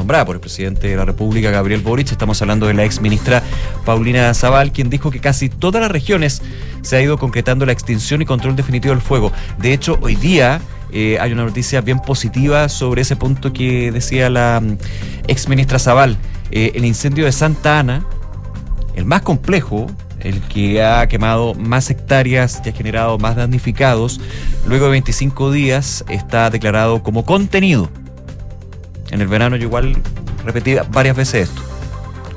por 0.08 0.36
el 0.36 0.40
presidente 0.40 0.88
de 0.88 0.96
la 0.96 1.04
República, 1.04 1.52
Gabriel 1.52 1.82
Boric. 1.82 2.10
Estamos 2.14 2.42
hablando 2.42 2.66
de 2.66 2.74
la 2.74 2.86
ex 2.86 3.02
ministra 3.02 3.44
Paulina 3.84 4.34
Zaval, 4.34 4.72
quien 4.72 4.90
dijo 4.90 5.12
que 5.12 5.20
casi 5.20 5.50
todas 5.50 5.82
las 5.82 5.92
regiones 5.92 6.42
se 6.82 6.96
ha 6.96 7.02
ido 7.02 7.18
concretando 7.18 7.66
la 7.66 7.74
extinción 7.74 8.22
y 8.22 8.26
control 8.26 8.56
definitivo 8.56 8.94
del 8.94 9.04
fuego. 9.04 9.34
De 9.58 9.74
hecho, 9.74 10.00
hoy 10.02 10.16
día 10.16 10.62
eh, 10.94 11.18
hay 11.20 11.34
una 11.34 11.44
noticia 11.44 11.82
bien 11.82 12.00
positiva 12.00 12.70
sobre 12.70 13.02
ese 13.02 13.18
punto 13.18 13.52
que 13.52 13.92
decía 13.92 14.30
la 14.30 14.62
mm, 14.64 14.78
ex 15.28 15.50
ministra 15.50 15.78
Zaval. 15.78 16.18
Eh, 16.52 16.72
el 16.76 16.86
incendio 16.86 17.26
de 17.26 17.34
Santa 17.34 17.80
Ana, 17.80 18.06
el 18.96 19.04
más 19.04 19.24
complejo, 19.24 19.88
el 20.22 20.40
que 20.44 20.82
ha 20.82 21.06
quemado 21.08 21.54
más 21.54 21.90
hectáreas 21.90 22.62
y 22.66 22.70
ha 22.70 22.72
generado 22.72 23.18
más 23.18 23.36
damnificados, 23.36 24.22
luego 24.66 24.86
de 24.86 24.92
25 24.92 25.52
días 25.52 26.06
está 26.08 26.50
declarado 26.50 27.04
como 27.04 27.26
contenido 27.26 27.90
en 29.12 29.22
el 29.22 29.28
verano 29.28 29.56
yo 29.56 29.64
igual 29.64 29.98
repetí 30.46 30.76
varias 30.92 31.16
veces 31.16 31.50
esto. 31.50 31.62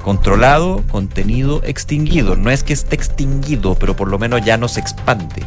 Controlado, 0.03 0.83
contenido, 0.91 1.61
extinguido. 1.63 2.35
No 2.35 2.51
es 2.51 2.65
que 2.65 2.73
esté 2.73 2.95
extinguido, 2.97 3.75
pero 3.75 3.95
por 3.95 4.09
lo 4.09 4.19
menos 4.19 4.43
ya 4.43 4.57
no 4.57 4.67
se 4.67 4.81
expande. 4.81 5.43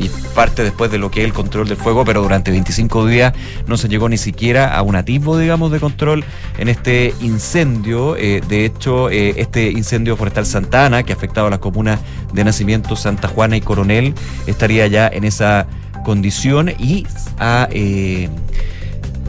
Y 0.00 0.08
parte 0.34 0.64
después 0.64 0.90
de 0.90 0.98
lo 0.98 1.12
que 1.12 1.20
es 1.20 1.26
el 1.26 1.32
control 1.32 1.68
del 1.68 1.76
fuego, 1.76 2.04
pero 2.04 2.20
durante 2.20 2.50
25 2.50 3.06
días 3.06 3.32
no 3.68 3.76
se 3.76 3.88
llegó 3.88 4.08
ni 4.08 4.18
siquiera 4.18 4.74
a 4.74 4.82
un 4.82 4.96
atisbo, 4.96 5.38
digamos, 5.38 5.70
de 5.70 5.78
control 5.78 6.24
en 6.58 6.68
este 6.68 7.14
incendio. 7.20 8.16
Eh, 8.16 8.42
de 8.48 8.64
hecho, 8.64 9.10
eh, 9.10 9.34
este 9.36 9.70
incendio 9.70 10.16
forestal 10.16 10.46
Santana, 10.46 11.04
que 11.04 11.12
ha 11.12 11.16
afectado 11.16 11.46
a 11.46 11.50
las 11.50 11.60
comunas 11.60 12.00
de 12.32 12.42
Nacimiento, 12.42 12.96
Santa 12.96 13.28
Juana 13.28 13.56
y 13.56 13.60
Coronel, 13.60 14.14
estaría 14.48 14.88
ya 14.88 15.06
en 15.06 15.22
esa 15.22 15.66
condición 16.04 16.70
y 16.78 17.06
a... 17.38 17.68
Eh, 17.70 18.28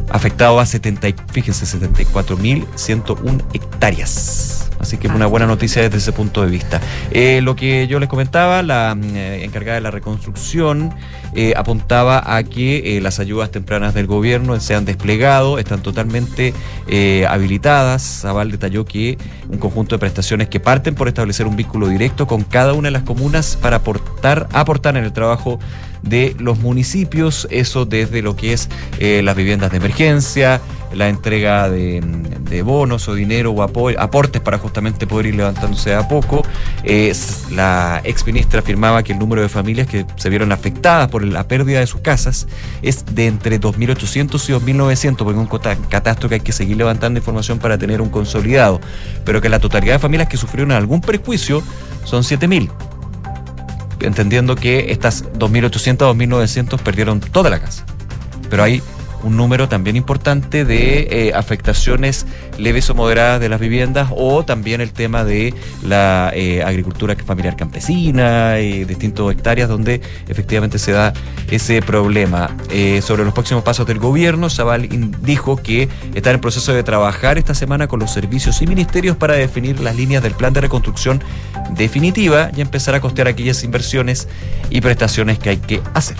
afectado 0.09 0.59
a 0.59 0.65
70, 0.65 1.07
fíjense, 1.31 1.65
74.101 1.65 3.43
hectáreas. 3.53 4.65
Así 4.79 4.97
que 4.97 5.07
es 5.07 5.13
una 5.13 5.25
buena 5.25 5.47
noticia 5.47 5.81
desde 5.81 5.97
ese 5.97 6.11
punto 6.11 6.41
de 6.43 6.47
vista. 6.47 6.81
Eh, 7.11 7.39
lo 7.41 7.55
que 7.55 7.87
yo 7.87 7.99
les 7.99 8.09
comentaba, 8.09 8.61
la 8.61 8.93
mm, 8.93 9.15
eh, 9.15 9.43
encargada 9.43 9.75
de 9.75 9.81
la 9.81 9.91
reconstrucción 9.91 10.93
eh, 11.33 11.53
apuntaba 11.55 12.35
a 12.35 12.43
que 12.43 12.99
las 13.01 13.19
ayudas 13.19 13.51
tempranas 13.51 13.93
del 13.93 14.07
gobierno 14.07 14.59
se 14.59 14.75
han 14.75 14.85
desplegado, 14.85 15.59
están 15.59 15.81
totalmente 15.81 16.53
habilitadas. 17.27 18.21
Zaval 18.21 18.51
detalló 18.51 18.85
que 18.85 19.17
un 19.49 19.57
conjunto 19.57 19.95
de 19.95 19.99
prestaciones 19.99 20.49
que 20.49 20.59
parten 20.59 20.95
por 20.95 21.07
establecer 21.07 21.47
un 21.47 21.55
vínculo 21.55 21.87
directo 21.87 22.27
con 22.27 22.43
cada 22.43 22.73
una 22.73 22.87
de 22.87 22.91
las 22.91 23.03
comunas 23.03 23.57
para 23.59 23.77
aportar, 23.77 24.47
aportar 24.53 24.97
en 24.97 25.03
el 25.03 25.13
trabajo 25.13 25.59
de 26.05 26.35
los 26.39 26.59
municipios, 26.59 27.47
eso 27.51 27.85
desde 27.85 28.21
lo 28.21 28.35
que 28.35 28.53
es 28.53 28.69
eh, 28.99 29.21
las 29.23 29.35
viviendas 29.35 29.71
de 29.71 29.77
emergencia, 29.77 30.61
la 30.93 31.09
entrega 31.09 31.69
de, 31.69 32.01
bonos 32.63 33.07
o 33.09 33.13
dinero 33.13 33.51
o 33.51 33.61
aportes 33.61 34.41
para 34.41 34.57
justamente 34.57 35.05
poder 35.05 35.27
ir 35.27 35.35
levantándose 35.35 35.93
a 35.93 36.07
poco. 36.07 36.43
la 37.51 38.01
ex 38.03 38.25
ministra 38.25 38.61
afirmaba 38.61 39.03
que 39.03 39.11
el 39.11 39.19
número 39.19 39.41
de 39.41 39.49
familias 39.49 39.87
que 39.87 40.05
se 40.15 40.29
vieron 40.29 40.51
afectadas 40.51 41.09
por 41.09 41.23
la 41.23 41.47
pérdida 41.47 41.79
de 41.79 41.87
sus 41.87 41.99
casas 41.99 42.47
es 42.81 43.03
de 43.13 43.27
entre 43.27 43.59
2.800 43.59 44.49
y 44.49 44.73
2.900, 44.73 45.17
porque 45.17 45.31
es 45.33 45.73
un 45.77 45.87
catastro 45.89 46.29
que 46.29 46.35
hay 46.35 46.41
que 46.41 46.53
seguir 46.53 46.77
levantando 46.77 47.19
información 47.19 47.59
para 47.59 47.77
tener 47.77 48.01
un 48.01 48.09
consolidado, 48.09 48.79
pero 49.25 49.41
que 49.41 49.49
la 49.49 49.59
totalidad 49.59 49.95
de 49.95 49.99
familias 49.99 50.29
que 50.29 50.37
sufrieron 50.37 50.71
algún 50.71 51.01
prejuicio 51.01 51.61
son 52.05 52.23
7.000 52.23 52.69
entendiendo 54.01 54.55
que 54.55 54.91
estas 54.91 55.25
2.800, 55.33 56.15
2.900 56.15 56.79
perdieron 56.79 57.19
toda 57.19 57.49
la 57.49 57.59
casa. 57.59 57.85
Pero 58.49 58.63
hay 58.63 58.81
un 59.25 59.35
número 59.37 59.67
también 59.67 59.95
importante 59.95 60.65
de 60.65 61.07
eh, 61.09 61.33
afectaciones 61.33 62.27
leves 62.59 62.89
o 62.91 62.95
moderadas 62.95 63.41
de 63.41 63.49
las 63.49 63.59
viviendas 63.59 64.09
o 64.15 64.45
también 64.45 64.81
el 64.81 64.91
tema 64.91 65.23
de 65.23 65.53
la 65.83 66.31
eh, 66.35 66.63
agricultura 66.63 67.15
familiar 67.25 67.55
campesina 67.55 68.59
y 68.59 68.85
distintos 68.85 69.31
hectáreas 69.31 69.67
donde 69.67 69.99
efectivamente 70.27 70.77
se 70.77 70.91
da 70.91 71.11
ese 71.49 71.81
problema. 71.81 72.55
Eh, 72.69 73.01
sobre 73.01 73.25
los 73.25 73.33
próximos 73.33 73.63
pasos 73.63 73.87
del 73.87 73.97
gobierno, 73.97 74.49
Zaval 74.49 74.87
dijo 75.21 75.57
que 75.57 75.89
está 76.13 76.29
en 76.31 76.39
proceso 76.39 76.73
de 76.73 76.83
trabajar 76.83 77.39
esta 77.39 77.55
semana 77.55 77.87
con 77.87 77.99
los 77.99 78.11
servicios 78.11 78.61
y 78.61 78.67
ministerios 78.67 79.17
para 79.17 79.33
definir 79.33 79.79
las 79.79 79.95
líneas 79.95 80.21
del 80.21 80.33
plan 80.33 80.53
de 80.53 80.61
reconstrucción 80.61 81.21
definitiva 81.71 82.51
y 82.55 82.61
empezar 82.61 82.95
a 82.95 83.01
costear 83.01 83.27
aquellas 83.27 83.63
inversiones 83.63 84.27
y 84.69 84.81
prestaciones 84.81 85.39
que 85.39 85.49
hay 85.49 85.57
que 85.57 85.81
hacer. 85.93 86.17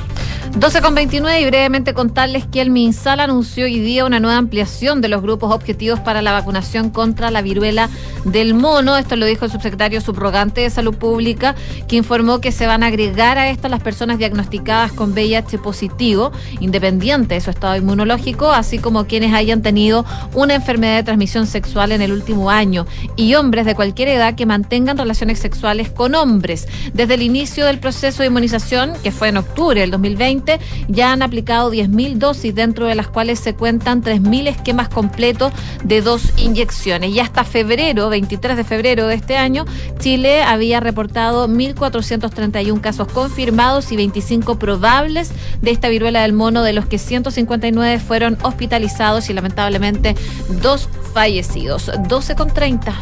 12 0.58 0.81
con 0.81 0.95
29 0.95 1.41
y 1.41 1.45
brevemente 1.45 1.93
contarles 1.93 2.45
que 2.45 2.62
el 2.62 2.69
MinSal 2.69 3.19
anunció 3.19 3.65
hoy 3.65 3.79
día 3.79 4.05
una 4.05 4.21
nueva 4.21 4.38
ampliación 4.38 5.01
de 5.01 5.10
los 5.10 5.21
grupos 5.21 5.53
objetivos 5.53 5.99
para 5.99 6.21
la 6.21 6.31
vacunación 6.31 6.91
contra 6.91 7.29
la 7.29 7.41
viruela 7.41 7.89
del 8.23 8.53
mono. 8.53 8.95
Esto 8.95 9.17
lo 9.17 9.25
dijo 9.25 9.43
el 9.43 9.51
subsecretario 9.51 9.99
subrogante 9.99 10.62
de 10.62 10.69
Salud 10.69 10.95
Pública, 10.95 11.55
que 11.89 11.97
informó 11.97 12.39
que 12.39 12.53
se 12.53 12.67
van 12.67 12.84
a 12.84 12.88
agregar 12.88 13.38
a 13.38 13.49
esto 13.49 13.67
las 13.67 13.81
personas 13.81 14.17
diagnosticadas 14.17 14.93
con 14.93 15.12
VIH 15.12 15.58
positivo, 15.58 16.31
independiente 16.62 17.36
de 17.36 17.41
su 17.41 17.49
estado 17.49 17.75
inmunológico, 17.75 18.51
así 18.51 18.79
como 18.79 19.08
quienes 19.08 19.34
hayan 19.34 19.62
tenido 19.62 20.05
una 20.34 20.55
enfermedad 20.55 20.95
de 20.95 21.03
transmisión 21.03 21.47
sexual 21.47 21.91
en 21.91 22.01
el 22.01 22.13
último 22.13 22.49
año 22.49 22.86
y 23.17 23.36
hombres 23.36 23.65
de 23.65 23.75
cualquier 23.75 24.08
edad 24.08 24.36
que 24.36 24.45
mantengan 24.45 24.97
relaciones 24.97 25.34
sexuales 25.39 25.89
con 25.89 26.15
hombres. 26.15 26.67
Desde 26.93 27.15
el 27.15 27.21
inicio 27.21 27.65
del 27.65 27.79
proceso 27.79 28.23
de 28.23 28.27
inmunización, 28.27 28.93
que 29.03 29.11
fue 29.11 29.29
en 29.29 29.37
octubre 29.37 29.79
del 29.81 29.91
2020, 29.91 30.59
ya 30.87 31.11
han 31.11 31.21
aplicado 31.21 31.71
10.000 31.71 32.15
dosis, 32.17 32.53
dentro 32.55 32.87
de 32.87 32.95
las 32.95 33.07
cuales 33.07 33.39
se 33.39 33.53
cuentan 33.53 34.03
3.000 34.03 34.47
esquemas 34.47 34.89
completos 34.89 35.51
de 35.83 36.01
dos 36.01 36.33
inyecciones. 36.37 37.11
Y 37.11 37.19
hasta 37.19 37.43
febrero, 37.43 38.09
23 38.09 38.57
de 38.57 38.63
febrero 38.63 39.07
de 39.07 39.15
este 39.15 39.37
año, 39.37 39.65
Chile 39.99 40.43
había 40.43 40.79
reportado 40.79 41.47
1.431 41.47 42.81
casos 42.81 43.07
confirmados 43.07 43.91
y 43.91 43.95
25 43.95 44.57
probables 44.59 45.31
de 45.61 45.71
esta 45.71 45.89
viruela 45.89 46.21
del 46.21 46.33
mono, 46.33 46.63
de 46.63 46.73
los 46.73 46.85
que 46.85 46.97
159 46.97 47.99
fueron 47.99 48.37
hospitalizados 48.43 49.29
y 49.29 49.33
lamentablemente 49.33 50.15
dos 50.61 50.89
fallecidos. 51.13 51.91
12 52.07 52.35
con 52.35 52.53
30. 52.53 52.93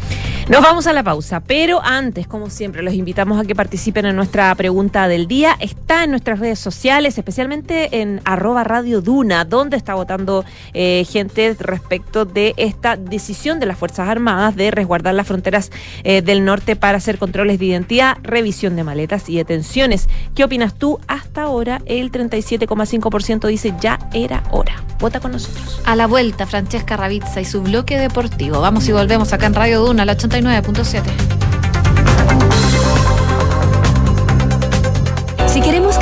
Nos 0.50 0.62
vamos 0.62 0.88
a 0.88 0.94
la 0.94 1.04
pausa, 1.04 1.40
pero 1.40 1.82
antes, 1.84 2.23
como 2.28 2.50
siempre, 2.50 2.84
los 2.84 2.94
invitamos 2.94 3.40
a 3.40 3.46
que 3.46 3.56
participen 3.56 4.06
en 4.06 4.16
nuestra 4.16 4.54
pregunta 4.56 5.08
del 5.08 5.28
día. 5.28 5.56
Está 5.60 6.04
en 6.04 6.12
nuestras 6.12 6.40
redes 6.40 6.60
sociales, 6.60 7.18
especialmente 7.18 8.02
en 8.02 8.22
arroba 8.26 8.64
Radio 8.64 9.02
Duna, 9.02 9.46
donde 9.46 9.78
está 9.78 9.96
votando 9.96 10.46
eh, 10.74 11.06
gente 11.10 11.56
respecto 11.60 12.26
de 12.26 12.54
esta 12.58 12.98
decisión 12.98 13.60
de 13.60 13.66
las 13.66 13.78
Fuerzas 13.78 14.10
Armadas 14.10 14.56
de 14.56 14.72
resguardar 14.72 15.14
las 15.14 15.28
fronteras 15.28 15.72
eh, 16.04 16.22
del 16.22 16.46
norte 16.46 16.76
para 16.76 16.98
hacer 16.98 17.18
controles 17.18 17.60
de 17.60 17.66
identidad, 17.66 18.18
revisión 18.24 18.76
de 18.76 18.84
maletas 18.84 19.30
y 19.30 19.38
detenciones. 19.38 20.08
¿Qué 20.36 20.44
opinas 20.44 20.74
tú? 20.76 21.00
Hasta 21.08 21.44
ahora 21.44 21.82
el 21.86 22.12
37,5% 22.12 23.48
dice 23.48 23.74
ya 23.80 24.00
era 24.14 24.44
hora. 24.52 24.84
Vota 25.00 25.20
con 25.20 25.32
nosotros. 25.32 25.82
A 25.86 25.96
la 25.96 26.08
vuelta, 26.08 26.46
Francesca 26.46 26.98
Ravizza 26.98 27.42
y 27.42 27.46
su 27.46 27.62
bloque 27.62 27.98
deportivo. 27.98 28.62
Vamos 28.62 28.88
y 28.88 28.92
volvemos 28.92 29.34
acá 29.34 29.48
en 29.48 29.54
Radio 29.54 29.82
Duna, 29.82 30.06
la 30.06 30.18
89.7. 30.18 31.53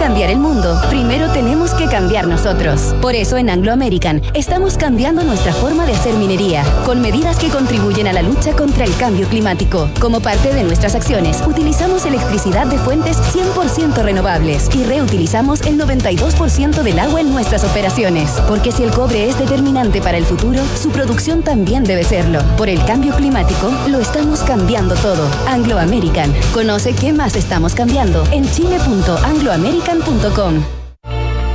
cambiar 0.01 0.31
el 0.31 0.39
mundo, 0.39 0.81
primero 0.89 1.31
tenemos 1.31 1.75
que 1.75 1.85
cambiar 1.85 2.25
nosotros. 2.25 2.95
Por 3.03 3.13
eso 3.13 3.37
en 3.37 3.51
Anglo 3.51 3.71
American 3.71 4.19
estamos 4.33 4.75
cambiando 4.75 5.23
nuestra 5.23 5.53
forma 5.53 5.85
de 5.85 5.93
hacer 5.93 6.15
minería, 6.15 6.63
con 6.87 7.01
medidas 7.01 7.37
que 7.37 7.49
contribuyen 7.49 8.07
a 8.07 8.13
la 8.13 8.23
lucha 8.23 8.53
contra 8.53 8.83
el 8.83 8.95
cambio 8.95 9.27
climático. 9.27 9.87
Como 9.99 10.19
parte 10.19 10.55
de 10.55 10.63
nuestras 10.63 10.95
acciones, 10.95 11.43
utilizamos 11.45 12.07
electricidad 12.07 12.65
de 12.65 12.79
fuentes 12.79 13.15
100% 13.31 14.01
renovables 14.01 14.71
y 14.75 14.83
reutilizamos 14.83 15.61
el 15.67 15.79
92% 15.79 16.81
del 16.81 16.97
agua 16.97 17.21
en 17.21 17.31
nuestras 17.31 17.63
operaciones. 17.63 18.31
Porque 18.47 18.71
si 18.71 18.81
el 18.81 18.89
cobre 18.89 19.29
es 19.29 19.37
determinante 19.37 20.01
para 20.01 20.17
el 20.17 20.25
futuro, 20.25 20.63
su 20.81 20.89
producción 20.89 21.43
también 21.43 21.83
debe 21.83 22.03
serlo. 22.03 22.41
Por 22.57 22.69
el 22.69 22.83
cambio 22.85 23.13
climático, 23.13 23.71
lo 23.87 23.99
estamos 23.99 24.39
cambiando 24.39 24.95
todo. 24.95 25.29
Anglo 25.47 25.77
American. 25.77 26.33
Conoce 26.55 26.95
qué 26.95 27.13
más 27.13 27.35
estamos 27.35 27.75
cambiando 27.75 28.23
en 28.31 28.45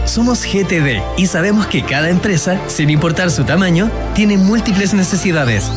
Somos 0.04 0.44
GTD 0.44 1.00
y 1.16 1.26
sabemos 1.26 1.66
que 1.66 1.82
cada 1.82 2.10
empresa, 2.10 2.60
sin 2.66 2.90
importar 2.90 3.30
su 3.30 3.44
tamaño, 3.44 3.90
tiene 4.14 4.36
múltiples 4.36 4.92
necesidades. 4.92 5.70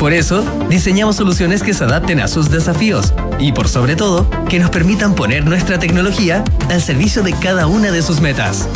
Por 0.00 0.12
eso, 0.12 0.44
diseñamos 0.68 1.14
soluciones 1.14 1.62
que 1.62 1.72
se 1.72 1.84
adapten 1.84 2.18
a 2.18 2.26
sus 2.26 2.50
desafíos 2.50 3.14
y, 3.38 3.52
por 3.52 3.68
sobre 3.68 3.94
todo, 3.94 4.28
que 4.48 4.58
nos 4.58 4.70
permitan 4.70 5.14
poner 5.14 5.44
nuestra 5.44 5.78
tecnología 5.78 6.42
al 6.68 6.82
servicio 6.82 7.22
de 7.22 7.32
cada 7.32 7.68
una 7.68 7.92
de 7.92 8.02
sus 8.02 8.20
metas. 8.20 8.68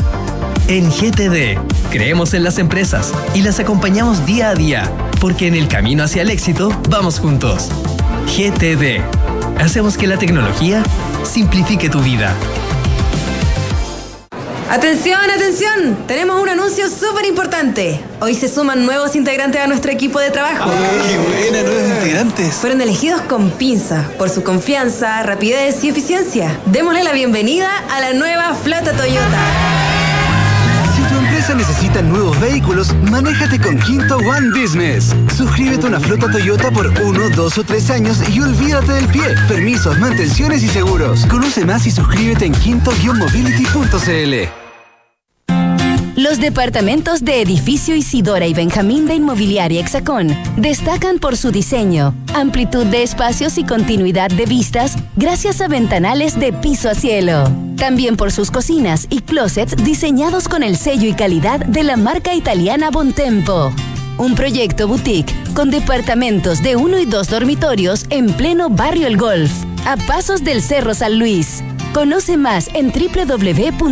En 0.68 0.90
GTD, 0.90 1.58
creemos 1.90 2.34
en 2.34 2.44
las 2.44 2.58
empresas 2.58 3.12
y 3.34 3.42
las 3.42 3.58
acompañamos 3.58 4.24
día 4.26 4.50
a 4.50 4.54
día, 4.54 4.88
porque 5.20 5.48
en 5.48 5.54
el 5.54 5.66
camino 5.66 6.04
hacia 6.04 6.22
el 6.22 6.30
éxito 6.30 6.70
vamos 6.88 7.18
juntos. 7.18 7.68
GTD. 8.26 9.21
Hacemos 9.58 9.96
que 9.96 10.06
la 10.06 10.18
tecnología 10.18 10.82
simplifique 11.24 11.88
tu 11.88 12.00
vida. 12.00 12.34
Atención, 14.70 15.20
atención, 15.30 15.98
tenemos 16.06 16.40
un 16.40 16.48
anuncio 16.48 16.88
súper 16.88 17.26
importante. 17.26 18.00
Hoy 18.20 18.34
se 18.34 18.48
suman 18.48 18.86
nuevos 18.86 19.14
integrantes 19.14 19.60
a 19.60 19.66
nuestro 19.66 19.92
equipo 19.92 20.18
de 20.18 20.30
trabajo. 20.30 20.70
¡Qué 20.70 21.18
buena, 21.18 21.62
nuevos 21.62 21.90
integrantes! 21.90 22.54
Fueron 22.54 22.80
elegidos 22.80 23.20
con 23.20 23.50
pinza 23.50 24.08
por 24.16 24.30
su 24.30 24.42
confianza, 24.42 25.22
rapidez 25.24 25.84
y 25.84 25.90
eficiencia. 25.90 26.58
Démosle 26.64 27.04
la 27.04 27.12
bienvenida 27.12 27.70
a 27.90 28.00
la 28.00 28.14
nueva 28.14 28.54
flota 28.54 28.92
Toyota. 28.92 29.61
Empresa 31.52 31.72
necesita 31.72 32.02
nuevos 32.02 32.40
vehículos, 32.40 32.94
manéjate 33.10 33.60
con 33.60 33.78
Quinto 33.78 34.16
One 34.16 34.58
Business. 34.58 35.14
Suscríbete 35.36 35.84
a 35.84 35.88
una 35.88 36.00
flota 36.00 36.30
Toyota 36.30 36.70
por 36.70 36.86
uno, 37.02 37.28
dos 37.30 37.58
o 37.58 37.64
tres 37.64 37.90
años 37.90 38.20
y 38.30 38.40
olvídate 38.40 38.92
del 38.92 39.08
pie. 39.08 39.34
Permisos, 39.48 39.98
mantenciones 39.98 40.62
y 40.62 40.68
seguros. 40.68 41.26
Conoce 41.26 41.64
más 41.64 41.86
y 41.86 41.90
suscríbete 41.90 42.46
en 42.46 42.52
quinto-mobility.cl. 42.52 44.61
Los 46.32 46.40
departamentos 46.40 47.26
de 47.26 47.42
Edificio 47.42 47.94
Isidora 47.94 48.46
y 48.46 48.54
Benjamín 48.54 49.06
de 49.06 49.16
Inmobiliaria 49.16 49.82
Hexacón 49.82 50.34
destacan 50.56 51.18
por 51.18 51.36
su 51.36 51.50
diseño, 51.50 52.14
amplitud 52.32 52.86
de 52.86 53.02
espacios 53.02 53.58
y 53.58 53.64
continuidad 53.64 54.30
de 54.30 54.46
vistas 54.46 54.96
gracias 55.14 55.60
a 55.60 55.68
ventanales 55.68 56.40
de 56.40 56.54
piso 56.54 56.88
a 56.88 56.94
cielo. 56.94 57.50
También 57.76 58.16
por 58.16 58.32
sus 58.32 58.50
cocinas 58.50 59.08
y 59.10 59.20
closets 59.20 59.76
diseñados 59.84 60.48
con 60.48 60.62
el 60.62 60.78
sello 60.78 61.06
y 61.06 61.12
calidad 61.12 61.66
de 61.66 61.82
la 61.82 61.98
marca 61.98 62.34
italiana 62.34 62.90
Bontempo. 62.90 63.70
Un 64.16 64.34
proyecto 64.34 64.88
boutique 64.88 65.34
con 65.52 65.70
departamentos 65.70 66.62
de 66.62 66.76
uno 66.76 66.98
y 66.98 67.04
dos 67.04 67.28
dormitorios 67.28 68.06
en 68.08 68.32
pleno 68.32 68.70
barrio 68.70 69.06
El 69.06 69.18
Golf, 69.18 69.52
a 69.84 69.98
pasos 69.98 70.42
del 70.42 70.62
Cerro 70.62 70.94
San 70.94 71.18
Luis. 71.18 71.62
Conoce 71.92 72.38
más 72.38 72.70
en 72.72 72.90
www.exacon.cl. 72.90 73.82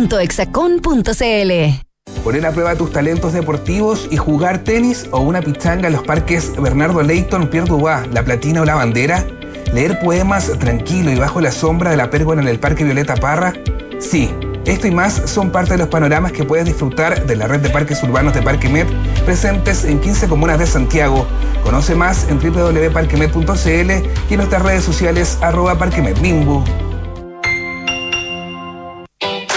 Poner 2.23 2.45
a 2.45 2.51
prueba 2.51 2.75
tus 2.75 2.91
talentos 2.91 3.33
deportivos 3.33 4.07
y 4.11 4.17
jugar 4.17 4.59
tenis 4.59 5.07
o 5.09 5.21
una 5.21 5.41
pichanga 5.41 5.87
en 5.87 5.93
los 5.93 6.03
parques 6.03 6.53
Bernardo 6.61 7.01
Leighton, 7.01 7.47
Pierre 7.47 7.67
Dubois, 7.67 8.07
La 8.13 8.23
Platina 8.23 8.61
o 8.61 8.65
La 8.65 8.75
Bandera. 8.75 9.25
Leer 9.73 9.99
poemas 9.99 10.51
tranquilo 10.59 11.11
y 11.11 11.15
bajo 11.15 11.41
la 11.41 11.51
sombra 11.51 11.89
de 11.89 11.97
la 11.97 12.11
pérgola 12.11 12.41
en 12.41 12.47
el 12.47 12.59
Parque 12.59 12.83
Violeta 12.83 13.15
Parra. 13.15 13.53
Sí, 13.99 14.29
esto 14.65 14.87
y 14.87 14.91
más 14.91 15.13
son 15.25 15.51
parte 15.51 15.71
de 15.71 15.79
los 15.79 15.87
panoramas 15.87 16.31
que 16.31 16.43
puedes 16.43 16.65
disfrutar 16.65 17.25
de 17.25 17.35
la 17.35 17.47
red 17.47 17.61
de 17.61 17.71
parques 17.71 18.03
urbanos 18.03 18.35
de 18.35 18.43
Parque 18.43 18.69
Med, 18.69 18.85
presentes 19.25 19.83
en 19.85 19.99
15 19.99 20.27
comunas 20.27 20.59
de 20.59 20.67
Santiago. 20.67 21.25
Conoce 21.63 21.95
más 21.95 22.27
en 22.29 22.37
www.parquemed.cl 22.37 23.91
y 24.29 24.33
en 24.33 24.37
nuestras 24.37 24.61
redes 24.61 24.83
sociales 24.83 25.39
arroba 25.41 25.79
parquemedlimbu. 25.79 26.90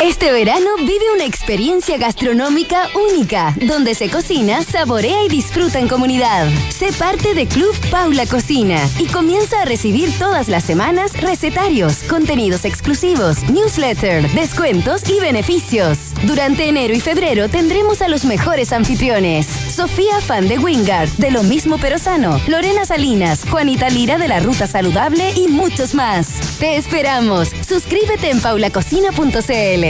Este 0.04 0.32
verano 0.32 0.76
vive 0.80 1.14
una 1.14 1.24
experiencia 1.24 1.96
gastronómica 1.96 2.90
única, 3.10 3.56
donde 3.62 3.94
se 3.94 4.10
cocina, 4.10 4.62
saborea 4.62 5.24
y 5.24 5.30
disfruta 5.30 5.78
en 5.78 5.88
comunidad. 5.88 6.46
Sé 6.68 6.92
parte 6.92 7.32
de 7.32 7.46
Club 7.46 7.74
Paula 7.90 8.26
Cocina 8.26 8.86
y 8.98 9.06
comienza 9.06 9.62
a 9.62 9.64
recibir 9.64 10.12
todas 10.18 10.48
las 10.48 10.62
semanas 10.62 11.18
recetarios, 11.18 12.02
contenidos 12.02 12.66
exclusivos, 12.66 13.44
newsletter, 13.44 14.30
descuentos 14.32 15.08
y 15.08 15.20
beneficios. 15.20 16.12
Durante 16.24 16.68
enero 16.68 16.92
y 16.92 17.00
febrero 17.00 17.48
tendremos 17.48 18.02
a 18.02 18.08
los 18.08 18.26
mejores 18.26 18.74
anfitriones. 18.74 19.63
Sofía 19.74 20.20
Fan 20.20 20.46
de 20.46 20.56
Wingard, 20.56 21.08
de 21.18 21.32
lo 21.32 21.42
mismo 21.42 21.78
pero 21.78 21.98
sano, 21.98 22.40
Lorena 22.46 22.84
Salinas, 22.84 23.44
Juanita 23.50 23.90
Lira 23.90 24.18
de 24.18 24.28
la 24.28 24.38
Ruta 24.38 24.68
Saludable 24.68 25.32
y 25.34 25.48
muchos 25.48 25.94
más. 25.94 26.58
Te 26.60 26.76
esperamos. 26.76 27.48
Suscríbete 27.66 28.30
en 28.30 28.40
paulacocina.cl. 28.40 29.84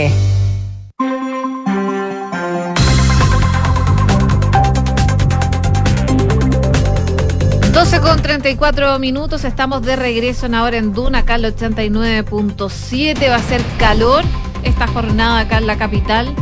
12 7.71 7.99
con 7.99 8.21
34 8.23 8.97
minutos, 8.97 9.43
estamos 9.43 9.83
de 9.83 9.95
regreso 9.95 10.47
en 10.47 10.55
ahora 10.55 10.77
en 10.77 10.93
Duna, 10.93 11.19
acá 11.19 11.35
el 11.35 11.45
89.7. 11.55 13.29
Va 13.29 13.35
a 13.35 13.39
ser 13.43 13.61
calor 13.77 14.23
esta 14.63 14.87
jornada 14.87 15.41
acá 15.41 15.59
en 15.59 15.67
la 15.67 15.77
capital. 15.77 16.35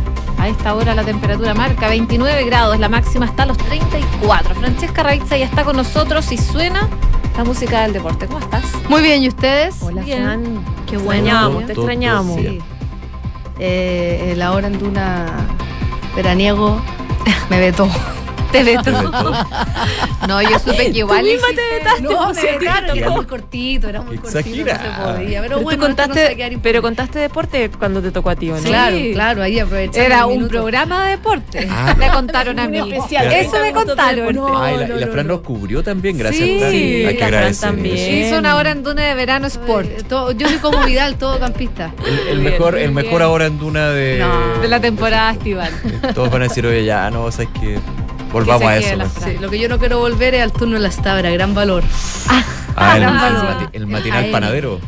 A 0.44 0.50
esta 0.50 0.76
hora 0.76 0.94
la 0.94 1.06
temperatura 1.06 1.54
marca 1.54 1.88
29 1.88 2.44
grados, 2.44 2.78
la 2.78 2.90
máxima 2.90 3.26
está 3.28 3.44
a 3.44 3.46
los 3.46 3.58
34. 3.60 4.56
Francesca 4.56 5.02
Raitza 5.02 5.38
ya 5.38 5.46
está 5.46 5.64
con 5.64 5.78
nosotros 5.78 6.30
y 6.34 6.38
suena 6.38 6.90
la 7.38 7.46
música 7.46 7.84
del 7.84 7.94
deporte. 7.94 8.28
¿Cómo 8.28 8.40
estás? 8.40 8.66
Muy 8.90 9.02
bien, 9.02 9.24
¿y 9.24 9.30
ustedes? 9.30 9.82
Hola, 9.82 10.02
Bien. 10.02 10.22
Fran. 10.24 10.66
Qué 10.86 10.96
Extrañamos, 10.98 11.54
bueno. 11.54 11.68
te 11.68 11.72
extrañamos. 11.72 12.36
Sí. 12.42 12.60
Eh, 13.58 14.34
la 14.36 14.52
hora 14.52 14.68
en 14.68 14.80
Duna 14.80 15.28
veraniego, 16.14 16.82
me 17.50 17.62
vetó. 17.62 17.88
Te 18.54 18.64
vetó. 18.64 18.84
Te 18.84 18.92
vetó. 18.92 19.34
No, 20.28 20.42
yo 20.42 20.58
supe 20.60 20.92
que 20.92 21.00
igual. 21.00 21.24
misma 21.24 21.48
te 21.50 21.76
vetaste, 21.78 22.02
No, 22.02 22.10
pues, 22.26 22.36
me 22.38 22.42
sí, 22.42 22.48
vetaron, 22.48 22.64
claro. 22.84 22.94
era 22.96 23.10
muy 23.10 23.26
cortito, 23.26 23.90
era 23.90 24.02
muy 24.02 24.18
cortito, 24.18 24.40
no 24.40 24.46
se 24.46 24.64
podía. 24.64 25.42
Pero 25.42 25.42
Pero 25.42 25.62
bueno, 25.62 25.62
tú 25.62 25.64
no 25.64 25.70
se 25.70 25.78
contaste, 25.78 26.32
impune. 26.44 26.60
pero 26.64 26.82
contaste 26.82 27.20
deporte 27.20 27.70
cuando 27.78 28.02
te 28.02 28.12
tocó 28.12 28.30
a 28.30 28.36
ti, 28.38 28.50
¿o 28.50 28.56
no? 28.56 28.62
Claro, 28.62 28.96
Sí. 28.98 29.12
claro, 29.14 29.44
ahí 29.44 29.60
aprovechando 29.60 30.02
Era 30.02 30.26
un 30.26 30.34
minuto. 30.36 30.52
programa 30.52 31.04
de 31.04 31.12
deporte. 31.12 31.68
Ah. 31.70 31.94
Me 31.98 32.08
contaron 32.10 32.60
a 32.60 32.68
mí. 32.70 32.78
especial. 32.80 33.32
Eso 33.34 33.60
me 33.60 33.72
contaron. 33.74 34.26
la, 34.28 34.32
no, 34.32 34.70
y 34.70 34.78
la 35.00 35.06
no, 35.06 35.12
Fran 35.12 35.28
no. 35.28 35.34
nos 35.34 35.42
cubrió 35.42 35.84
también, 35.84 36.18
gracias 36.18 36.48
Sí, 36.48 36.58
Fran. 36.60 36.72
sí, 36.72 36.78
Hay 36.78 37.04
la 37.04 37.12
que 37.12 37.18
Fran 37.18 37.28
agradecer. 37.34 37.70
también. 37.70 37.98
eso. 37.98 38.28
Hizo 38.28 38.40
una 38.40 38.56
hora 38.56 38.72
en 38.72 38.84
Duna 38.84 39.04
de 39.04 39.14
verano 39.16 39.48
sport. 39.48 39.88
Eh, 39.90 40.04
todo- 40.08 40.32
yo 40.32 40.48
soy 40.48 40.58
como 40.60 40.84
Vidal, 40.86 41.16
todo 41.18 41.40
campista. 41.40 41.92
El, 42.30 42.40
mejor, 42.40 42.76
bien, 42.76 42.86
el 42.88 42.92
mejor 42.94 43.22
ahora 43.22 43.46
en 43.48 43.60
Duna 43.60 43.90
de. 43.90 44.20
No. 44.20 44.62
De 44.62 44.68
la 44.68 44.80
temporada 44.80 45.32
estival. 45.32 45.72
Todos 46.16 46.30
van 46.32 46.44
a 46.44 46.48
decir, 46.48 46.66
oye, 46.66 46.86
ya, 46.86 47.10
no, 47.12 47.30
sabes 47.32 47.50
que 47.60 47.78
volvamos 48.34 48.68
a 48.68 48.78
eso. 48.78 48.98
Sí, 49.24 49.38
lo 49.40 49.50
que 49.50 49.60
yo 49.60 49.70
no 49.70 49.80
quiero 49.80 50.00
volver 50.00 50.36
es 50.36 50.42
al 50.44 50.52
turno 50.52 50.74
de 50.76 50.82
la 50.82 50.90
estabra, 50.90 51.30
gran 51.30 51.54
valor. 51.54 51.84
Ah, 52.76 52.96
el, 52.98 53.02
gran 53.04 53.16
el 53.16 53.22
valor. 53.22 53.46
mati- 53.46 53.70
el 53.74 53.88
matinal 53.88 54.24
AM. 54.26 54.32
panadero. 54.32 54.80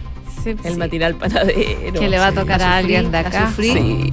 Sí, 0.44 0.50
El 0.64 0.74
sí. 0.74 0.78
matinal 0.78 1.16
panadero. 1.16 2.00
Que 2.00 2.10
le 2.10 2.18
va 2.20 2.28
a 2.28 2.32
tocar 2.34 2.62
a 2.62 2.78
alguien 2.78 3.12
de 3.12 3.18
a 3.18 3.22
acá. 3.22 3.48
sufrir. 3.50 3.74
Sí. 3.78 4.12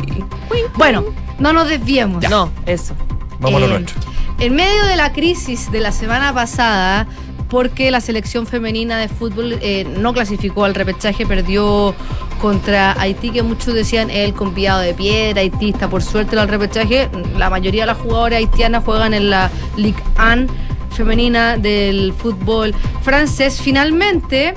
Bueno, 0.76 1.05
no 1.39 1.53
nos 1.53 1.68
desviemos. 1.68 2.22
No, 2.30 2.51
eso. 2.66 2.95
Vamos 3.41 3.62
a 3.62 3.66
lo 3.66 3.74
Eh, 3.76 3.78
nuestro. 3.80 4.01
En 4.39 4.55
medio 4.55 4.85
de 4.87 4.97
la 4.97 5.12
crisis 5.12 5.70
de 5.70 5.80
la 5.80 5.93
semana 5.93 6.33
pasada, 6.35 7.07
porque 7.53 7.91
la 7.91 8.01
selección 8.01 8.47
femenina 8.47 8.97
de 8.97 9.09
fútbol 9.09 9.59
eh, 9.61 9.85
no 9.85 10.15
clasificó 10.15 10.65
al 10.65 10.75
repechaje, 10.75 11.27
perdió 11.27 11.95
contra 12.41 12.99
Haití, 12.99 13.29
que 13.29 13.43
muchos 13.43 13.75
decían 13.75 14.09
el 14.09 14.33
conviado 14.33 14.81
de 14.81 14.95
piedra, 14.95 15.43
haitista, 15.43 15.91
por 15.91 16.03
suerte 16.03 16.39
al 16.39 16.49
repechaje. 16.49 17.11
La 17.37 17.51
mayoría 17.51 17.83
de 17.83 17.89
las 17.89 17.99
jugadoras 17.99 18.39
haitianas 18.39 18.83
juegan 18.85 19.13
en 19.13 19.29
la 19.29 19.51
Ligue 19.77 20.03
1 20.17 20.47
femenina 20.93 21.59
del 21.59 22.15
fútbol 22.15 22.75
francés. 23.03 23.61
Finalmente 23.61 24.55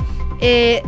eh, 0.48 0.84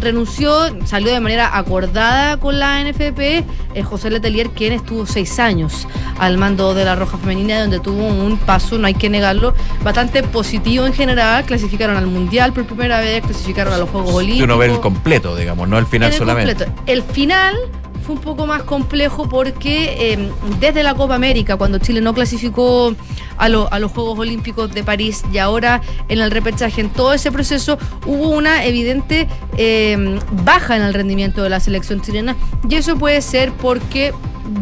renunció, 0.00 0.52
salió 0.84 1.12
de 1.12 1.18
manera 1.18 1.56
acordada 1.58 2.36
con 2.36 2.60
la 2.60 2.80
NFP 2.84 3.18
eh, 3.18 3.44
José 3.82 4.10
Letelier, 4.10 4.50
quien 4.50 4.72
estuvo 4.72 5.06
seis 5.06 5.40
años 5.40 5.88
al 6.18 6.38
mando 6.38 6.72
de 6.72 6.84
la 6.84 6.94
Roja 6.94 7.18
Femenina, 7.18 7.60
donde 7.60 7.80
tuvo 7.80 8.06
un 8.06 8.38
paso, 8.38 8.78
no 8.78 8.86
hay 8.86 8.94
que 8.94 9.10
negarlo, 9.10 9.54
bastante 9.82 10.22
positivo 10.22 10.86
en 10.86 10.92
general. 10.92 11.44
Clasificaron 11.44 11.96
al 11.96 12.06
Mundial 12.06 12.52
por 12.52 12.64
primera 12.64 13.00
vez, 13.00 13.24
clasificaron 13.24 13.72
a 13.72 13.78
los 13.78 13.90
Juegos 13.90 14.14
Olímpicos. 14.14 14.44
uno 14.44 14.58
ve 14.58 14.66
el 14.66 14.80
completo, 14.80 15.34
digamos, 15.34 15.68
no 15.68 15.76
el 15.76 15.86
final 15.86 16.12
el 16.12 16.18
solamente. 16.18 16.64
completo. 16.64 16.82
El 16.86 17.02
final 17.02 17.56
fue 18.04 18.14
un 18.16 18.20
poco 18.20 18.46
más 18.46 18.62
complejo 18.62 19.28
porque 19.28 20.12
eh, 20.14 20.30
desde 20.58 20.82
la 20.82 20.94
Copa 20.94 21.14
América, 21.14 21.56
cuando 21.56 21.78
Chile 21.78 22.00
no 22.00 22.14
clasificó 22.14 22.94
a, 23.36 23.48
lo- 23.48 23.72
a 23.72 23.78
los 23.78 23.92
Juegos 23.92 24.18
Olímpicos 24.18 24.72
de 24.72 24.82
París 24.82 25.22
y 25.32 25.38
ahora 25.38 25.80
en 26.08 26.20
el 26.20 26.30
repechaje, 26.30 26.80
en 26.80 26.90
todo 26.90 27.12
ese 27.12 27.30
proceso 27.30 27.78
hubo 28.06 28.28
una 28.30 28.64
evidente 28.64 29.28
eh, 29.56 30.18
baja 30.44 30.76
en 30.76 30.82
el 30.82 30.94
rendimiento 30.94 31.42
de 31.42 31.50
la 31.50 31.60
selección 31.60 32.00
chilena 32.00 32.36
y 32.68 32.74
eso 32.76 32.96
puede 32.96 33.20
ser 33.22 33.52
porque 33.52 34.12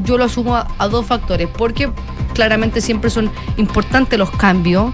yo 0.04 0.18
lo 0.18 0.24
asumo 0.24 0.56
a, 0.56 0.66
a 0.78 0.88
dos 0.88 1.06
factores, 1.06 1.48
porque 1.56 1.90
claramente 2.34 2.80
siempre 2.80 3.08
son 3.10 3.30
importantes 3.56 4.18
los 4.18 4.30
cambios 4.32 4.92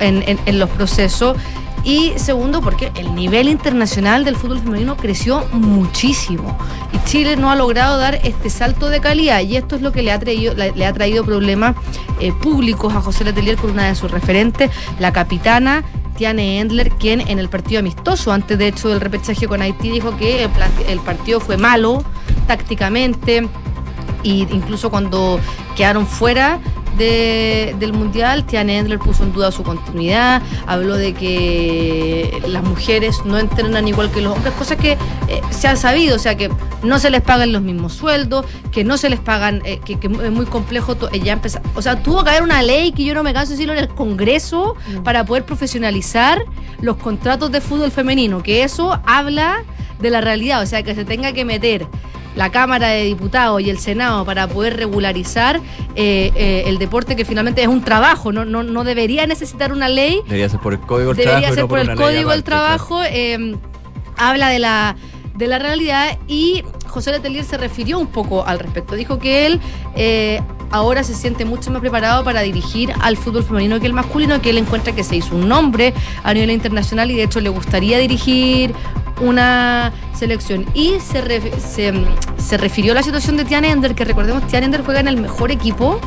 en, 0.00 0.22
en- 0.28 0.38
en 0.46 0.58
los 0.58 0.70
procesos. 0.70 1.36
Y 1.84 2.12
segundo, 2.16 2.60
porque 2.60 2.92
el 2.94 3.14
nivel 3.14 3.48
internacional 3.48 4.24
del 4.24 4.36
fútbol 4.36 4.60
femenino 4.60 4.96
creció 4.96 5.44
muchísimo. 5.52 6.56
Y 6.92 7.08
Chile 7.08 7.36
no 7.36 7.50
ha 7.50 7.56
logrado 7.56 7.98
dar 7.98 8.14
este 8.22 8.50
salto 8.50 8.88
de 8.88 9.00
calidad. 9.00 9.40
Y 9.40 9.56
esto 9.56 9.76
es 9.76 9.82
lo 9.82 9.90
que 9.90 10.02
le 10.02 10.12
ha 10.12 10.18
traído, 10.18 10.54
le, 10.54 10.86
ha 10.86 10.92
traído 10.92 11.24
problemas 11.24 11.74
eh, 12.20 12.32
públicos 12.32 12.94
a 12.94 13.00
José 13.00 13.24
Letelier 13.24 13.56
con 13.56 13.70
una 13.70 13.88
de 13.88 13.94
sus 13.94 14.10
referentes, 14.10 14.70
la 14.98 15.12
capitana. 15.12 15.84
Tiane 16.16 16.60
Endler, 16.60 16.90
quien 16.90 17.22
en 17.22 17.38
el 17.38 17.48
partido 17.48 17.80
amistoso, 17.80 18.32
antes 18.32 18.58
de 18.58 18.68
hecho 18.68 18.90
del 18.90 19.00
repechaje 19.00 19.48
con 19.48 19.62
Haití, 19.62 19.90
dijo 19.90 20.16
que 20.18 20.44
el, 20.86 21.00
partido 21.00 21.40
fue 21.40 21.56
malo 21.56 22.04
tácticamente, 22.46 23.48
y 24.22 24.42
incluso 24.50 24.90
cuando 24.90 25.40
quedaron 25.74 26.06
fuera 26.06 26.60
de- 26.98 27.74
del 27.78 27.92
mundial, 27.92 28.44
Tiane 28.44 28.78
Endler 28.78 28.98
puso 28.98 29.22
en 29.24 29.32
duda 29.32 29.50
su 29.52 29.62
continuidad, 29.62 30.42
habló 30.66 30.96
de 30.96 31.14
que 31.14 32.42
las 32.46 32.62
mujeres 32.62 33.22
no 33.24 33.38
entrenan 33.38 33.88
igual 33.88 34.10
que 34.10 34.20
los 34.20 34.34
hombres, 34.36 34.52
cosas 34.54 34.76
que 34.76 34.92
eh, 34.92 35.40
se 35.50 35.68
ha 35.68 35.76
sabido, 35.76 36.16
o 36.16 36.18
sea 36.18 36.36
que 36.36 36.50
no 36.82 36.98
se 36.98 37.10
les 37.10 37.22
pagan 37.22 37.52
los 37.52 37.62
mismos 37.62 37.92
sueldos, 37.94 38.44
que 38.70 38.84
no 38.84 38.96
se 38.98 39.08
les 39.10 39.20
pagan, 39.20 39.62
eh, 39.64 39.80
que, 39.84 39.98
que 39.98 40.06
es 40.08 40.30
muy 40.30 40.46
complejo 40.46 40.94
to- 40.96 41.08
eh, 41.12 41.20
ya 41.20 41.32
empezar, 41.34 41.62
o 41.74 41.82
sea, 41.82 42.02
tuvo 42.02 42.24
que 42.24 42.30
haber 42.30 42.42
una 42.42 42.62
ley 42.62 42.92
que 42.92 43.04
yo 43.04 43.14
no 43.14 43.22
me 43.22 43.32
canso 43.32 43.50
de 43.50 43.56
decirlo 43.56 43.72
en 43.74 43.78
el 43.80 43.88
Congreso 43.88 44.76
para 45.04 45.24
poder 45.24 45.44
profesionalizar 45.44 46.44
los 46.80 46.96
contratos 46.96 47.50
de 47.52 47.60
fútbol 47.60 47.90
femenino, 47.90 48.42
que 48.42 48.62
eso 48.64 49.00
habla 49.06 49.64
de 50.00 50.10
la 50.10 50.20
realidad, 50.20 50.62
o 50.62 50.66
sea, 50.66 50.82
que 50.82 50.94
se 50.94 51.04
tenga 51.04 51.32
que 51.32 51.44
meter 51.44 51.86
la 52.36 52.50
Cámara 52.50 52.88
de 52.88 53.04
Diputados 53.04 53.60
y 53.60 53.70
el 53.70 53.78
Senado 53.78 54.24
para 54.24 54.48
poder 54.48 54.76
regularizar 54.76 55.60
eh, 55.94 56.32
eh, 56.34 56.64
el 56.66 56.78
deporte 56.78 57.16
que 57.16 57.24
finalmente 57.24 57.62
es 57.62 57.68
un 57.68 57.82
trabajo, 57.82 58.32
no, 58.32 58.44
no, 58.44 58.62
no 58.62 58.84
debería 58.84 59.26
necesitar 59.26 59.72
una 59.72 59.88
ley, 59.88 60.20
Debería 60.24 60.48
ser 60.48 60.60
por 60.60 60.72
el 60.72 60.80
código 60.80 61.14
del 61.14 61.24
debería 61.26 61.48
trabajo. 61.48 61.52
y 61.52 61.54
ser 61.54 61.62
no 61.64 61.68
por 61.68 61.78
el 61.78 61.94
Código 61.94 62.30
del. 62.30 62.42
Trabajo, 62.42 63.02
eh, 63.04 63.56
habla 64.16 64.48
de 64.48 64.58
la, 64.58 64.96
de 65.34 65.46
la 65.46 65.58
realidad 65.58 66.18
y 66.26 66.64
José 66.88 67.12
Letelier 67.12 67.44
se 67.44 67.56
refirió 67.56 67.98
un 67.98 68.08
poco 68.08 68.46
al 68.46 68.58
respecto, 68.58 68.94
dijo 68.94 69.18
que 69.18 69.46
él... 69.46 69.60
Ahora 70.72 71.04
se 71.04 71.14
siente 71.14 71.44
mucho 71.44 71.70
más 71.70 71.80
preparado 71.80 72.24
para 72.24 72.40
dirigir 72.40 72.92
al 73.00 73.16
fútbol 73.16 73.44
femenino 73.44 73.78
que 73.78 73.86
el 73.86 73.92
masculino, 73.92 74.40
que 74.40 74.50
él 74.50 74.58
encuentra 74.58 74.94
que 74.94 75.04
se 75.04 75.16
hizo 75.16 75.36
un 75.36 75.46
nombre 75.46 75.92
a 76.24 76.32
nivel 76.32 76.50
internacional 76.50 77.10
y 77.10 77.16
de 77.16 77.24
hecho 77.24 77.40
le 77.40 77.50
gustaría 77.50 77.98
dirigir 77.98 78.74
una 79.20 79.92
selección. 80.14 80.66
Y 80.74 80.94
se, 81.00 81.60
se, 81.60 81.92
se 82.38 82.56
refirió 82.56 82.92
a 82.92 82.94
la 82.94 83.02
situación 83.02 83.36
de 83.36 83.44
Tian 83.44 83.64
Ender, 83.64 83.94
que 83.94 84.04
recordemos, 84.04 84.46
Tian 84.46 84.64
Ender 84.64 84.82
juega 84.82 85.00
en 85.00 85.08
el 85.08 85.18
mejor 85.18 85.50
equipo 85.50 86.00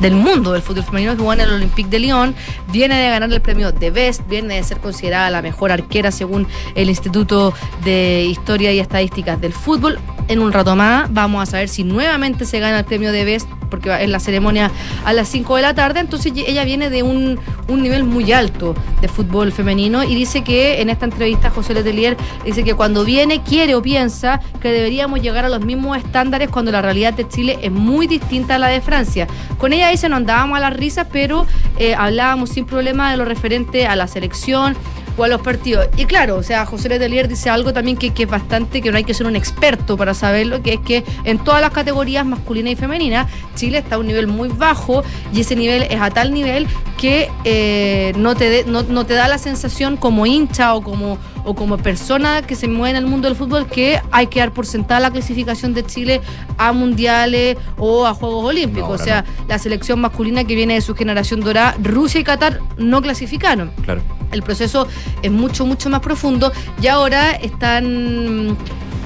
del 0.00 0.14
mundo 0.14 0.52
del 0.52 0.62
fútbol 0.62 0.84
femenino 0.84 1.16
que 1.16 1.22
juega 1.22 1.42
en 1.42 1.48
el 1.48 1.54
Olympique 1.54 1.88
de 1.88 1.98
Lyon, 1.98 2.34
viene 2.72 2.96
de 2.96 3.08
ganar 3.08 3.32
el 3.32 3.40
premio 3.40 3.72
de 3.72 3.90
Best, 3.90 4.26
viene 4.28 4.54
de 4.54 4.62
ser 4.62 4.78
considerada 4.78 5.30
la 5.30 5.42
mejor 5.42 5.72
arquera 5.72 6.10
según 6.10 6.46
el 6.74 6.88
Instituto 6.88 7.54
de 7.84 8.26
Historia 8.28 8.72
y 8.72 8.78
Estadísticas 8.78 9.40
del 9.40 9.52
Fútbol. 9.52 9.98
En 10.28 10.40
un 10.40 10.52
rato 10.52 10.74
más 10.74 11.12
vamos 11.12 11.42
a 11.42 11.46
saber 11.46 11.68
si 11.68 11.84
nuevamente 11.84 12.44
se 12.44 12.58
gana 12.58 12.80
el 12.80 12.84
premio 12.84 13.12
de 13.12 13.24
Best, 13.24 13.48
porque 13.70 13.92
en 13.92 14.12
la 14.12 14.20
ceremonia 14.20 14.70
a 15.04 15.12
las 15.12 15.28
5 15.28 15.56
de 15.56 15.62
la 15.62 15.74
tarde, 15.74 16.00
entonces 16.00 16.32
ella 16.34 16.64
viene 16.64 16.90
de 16.90 17.02
un, 17.02 17.38
un 17.68 17.82
nivel 17.82 18.04
muy 18.04 18.32
alto 18.32 18.74
de 19.00 19.08
fútbol 19.08 19.52
femenino 19.52 20.04
y 20.04 20.14
dice 20.14 20.42
que 20.42 20.80
en 20.80 20.90
esta 20.90 21.04
entrevista 21.04 21.50
José 21.50 21.74
Letelier 21.74 22.16
dice 22.44 22.64
que 22.64 22.74
cuando 22.74 23.04
viene 23.04 23.42
quiere 23.42 23.74
o 23.74 23.82
piensa 23.82 24.40
que 24.60 24.70
deberíamos 24.70 25.20
llegar 25.20 25.44
a 25.44 25.48
los 25.48 25.64
mismos 25.64 25.96
estándares 25.98 26.48
cuando 26.48 26.72
la 26.72 26.82
realidad 26.82 27.14
de 27.14 27.28
Chile 27.28 27.58
es 27.62 27.70
muy 27.70 28.06
distinta 28.06 28.56
a 28.56 28.58
la 28.58 28.68
de 28.68 28.80
Francia. 28.80 29.26
Con 29.58 29.72
ella 29.72 29.85
dice 29.90 30.08
no 30.08 30.16
andábamos 30.16 30.58
a 30.58 30.60
las 30.60 30.76
risas, 30.76 31.06
pero 31.12 31.46
eh, 31.78 31.94
hablábamos 31.94 32.50
sin 32.50 32.66
problema 32.66 33.10
de 33.10 33.16
lo 33.16 33.24
referente 33.24 33.86
a 33.86 33.96
la 33.96 34.06
selección 34.06 34.76
o 35.16 35.24
a 35.24 35.28
los 35.28 35.40
partidos. 35.40 35.88
Y 35.96 36.04
claro, 36.04 36.36
o 36.36 36.42
sea, 36.42 36.66
José 36.66 36.88
Letelier 36.88 37.28
dice 37.28 37.48
algo 37.48 37.72
también 37.72 37.96
que, 37.96 38.10
que 38.12 38.24
es 38.24 38.28
bastante, 38.28 38.82
que 38.82 38.90
no 38.90 38.96
hay 38.96 39.04
que 39.04 39.14
ser 39.14 39.26
un 39.26 39.36
experto 39.36 39.96
para 39.96 40.14
saberlo, 40.14 40.62
que 40.62 40.74
es 40.74 40.80
que 40.80 41.04
en 41.24 41.38
todas 41.38 41.60
las 41.60 41.70
categorías 41.70 42.26
masculina 42.26 42.70
y 42.70 42.76
femenina, 42.76 43.26
Chile 43.54 43.78
está 43.78 43.96
a 43.96 43.98
un 43.98 44.06
nivel 44.06 44.26
muy 44.26 44.48
bajo 44.48 45.02
y 45.32 45.40
ese 45.40 45.56
nivel 45.56 45.84
es 45.84 46.00
a 46.00 46.10
tal 46.10 46.32
nivel 46.32 46.66
que 46.98 47.30
eh, 47.44 48.12
no, 48.16 48.34
te 48.34 48.64
no, 48.66 48.82
no 48.82 49.06
te 49.06 49.14
da 49.14 49.28
la 49.28 49.38
sensación 49.38 49.96
como 49.96 50.26
hincha 50.26 50.74
o 50.74 50.82
como, 50.82 51.18
o 51.46 51.54
como 51.54 51.78
persona 51.78 52.42
que 52.42 52.54
se 52.56 52.68
mueve 52.68 52.90
en 52.98 53.04
el 53.04 53.06
mundo 53.10 53.28
del 53.28 53.36
fútbol 53.36 53.66
que 53.66 54.00
hay 54.10 54.26
que 54.26 54.40
dar 54.40 54.52
por 54.52 54.66
sentada 54.66 55.00
la 55.00 55.10
clasificación 55.10 55.72
de 55.72 55.86
Chile 55.86 56.20
a 56.58 56.72
mundiales 56.72 57.56
o 57.78 58.04
a 58.04 58.12
Juegos 58.14 58.44
Olímpicos. 58.44 58.88
No, 58.88 58.94
o 58.96 58.98
sea, 58.98 59.24
la 59.48 59.58
selección 59.58 60.00
masculina 60.00 60.44
que 60.44 60.54
viene 60.54 60.74
de 60.74 60.80
su 60.80 60.94
generación 60.94 61.40
dorada, 61.40 61.76
Rusia 61.82 62.20
y 62.20 62.24
Qatar 62.24 62.60
no 62.76 63.00
clasificaron 63.00 63.70
Claro. 63.84 64.02
el 64.32 64.42
proceso 64.42 64.88
es 65.22 65.30
mucho, 65.30 65.64
mucho 65.64 65.88
más 65.88 66.00
profundo 66.00 66.52
y 66.82 66.88
ahora 66.88 67.30
están 67.30 68.56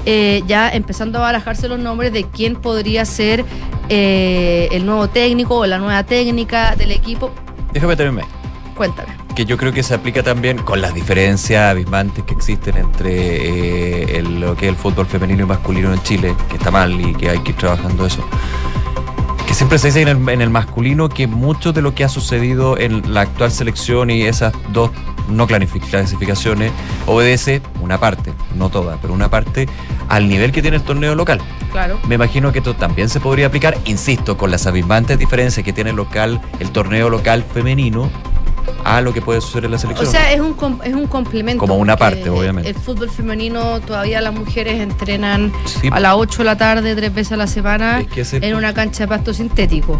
eh, 0.07 0.41
ya 0.47 0.69
empezando 0.69 1.19
a 1.19 1.21
barajarse 1.21 1.67
los 1.67 1.77
nombres 1.79 2.11
de 2.11 2.23
quién 2.23 2.55
podría 2.55 3.05
ser 3.05 3.45
eh, 3.89 4.67
el 4.71 4.85
nuevo 4.85 5.07
técnico 5.09 5.57
o 5.57 5.65
la 5.67 5.77
nueva 5.77 6.03
técnica 6.03 6.75
del 6.75 6.91
equipo. 6.91 7.31
Déjame 7.71 7.95
tenerme. 7.95 8.23
Cuéntame. 8.75 9.20
Que 9.33 9.45
yo 9.45 9.57
creo 9.57 9.71
que 9.71 9.83
se 9.83 9.93
aplica 9.93 10.23
también 10.23 10.57
con 10.59 10.81
las 10.81 10.93
diferencias 10.93 11.71
abismantes 11.71 12.23
que 12.25 12.33
existen 12.33 12.77
entre 12.77 13.11
eh, 13.13 14.17
el- 14.19 14.39
lo 14.41 14.55
que 14.55 14.65
es 14.67 14.69
el 14.71 14.75
fútbol 14.77 15.05
femenino 15.05 15.43
y 15.43 15.47
masculino 15.47 15.93
en 15.93 16.01
Chile, 16.03 16.35
que 16.49 16.57
está 16.57 16.71
mal 16.71 16.99
y 16.99 17.13
que 17.15 17.29
hay 17.29 17.39
que 17.39 17.51
ir 17.51 17.57
trabajando 17.57 18.05
eso. 18.05 18.23
que 19.47 19.53
siempre 19.55 19.77
se 19.79 19.87
dice 19.87 20.01
en 20.03 20.07
el, 20.07 20.29
en 20.29 20.39
el 20.41 20.49
masculino 20.49 21.09
que 21.09 21.27
mucho 21.27 21.73
de 21.73 21.81
lo 21.81 21.93
que 21.93 22.05
ha 22.05 22.09
sucedido 22.09 22.77
en 22.77 23.13
la 23.13 23.21
actual 23.21 23.51
selección 23.51 24.09
y 24.09 24.21
esas 24.21 24.53
dos 24.71 24.91
no 25.27 25.45
clasific- 25.45 25.89
clasificaciones 25.89 26.71
obedece 27.05 27.61
una 27.81 27.99
parte, 27.99 28.31
no 28.55 28.69
toda, 28.69 28.97
pero 29.01 29.13
una 29.13 29.29
parte 29.29 29.67
al 30.07 30.29
nivel 30.29 30.53
que 30.53 30.61
tiene 30.61 30.77
el 30.77 30.83
torneo 30.83 31.15
local. 31.15 31.41
Claro. 31.73 31.99
Me 32.07 32.15
imagino 32.15 32.53
que 32.53 32.59
esto 32.59 32.75
también 32.75 33.09
se 33.09 33.19
podría 33.19 33.47
aplicar, 33.47 33.77
insisto, 33.83 34.37
con 34.37 34.51
las 34.51 34.67
abismantes 34.67 35.19
diferencias 35.19 35.65
que 35.65 35.73
tiene 35.73 35.89
el 35.89 35.97
local, 35.97 36.39
el 36.61 36.71
torneo 36.71 37.09
local 37.09 37.43
femenino 37.43 38.09
a 38.83 39.01
lo 39.01 39.13
que 39.13 39.21
puede 39.21 39.41
suceder 39.41 39.65
en 39.65 39.71
la 39.71 39.77
O 39.77 39.79
selección. 39.79 40.11
sea, 40.11 40.31
es 40.33 40.39
un, 40.39 40.55
es 40.83 40.93
un 40.93 41.07
complemento. 41.07 41.59
Como 41.59 41.75
una 41.75 41.95
parte, 41.97 42.29
obviamente. 42.29 42.69
El 42.69 42.75
fútbol 42.75 43.09
femenino, 43.09 43.79
todavía 43.81 44.21
las 44.21 44.33
mujeres 44.33 44.79
entrenan 44.81 45.51
Sí. 45.65 45.89
a 45.91 45.99
las 45.99 46.15
8 46.15 46.39
de 46.39 46.43
la 46.45 46.57
tarde, 46.57 46.95
tres 46.95 47.13
veces 47.13 47.33
a 47.33 47.37
la 47.37 47.47
semana, 47.47 48.01
Es 48.01 48.07
que 48.07 48.21
ese- 48.21 48.37
en 48.45 48.55
una 48.55 48.73
cancha 48.73 49.03
de 49.03 49.07
pasto 49.07 49.33
sintético. 49.33 49.93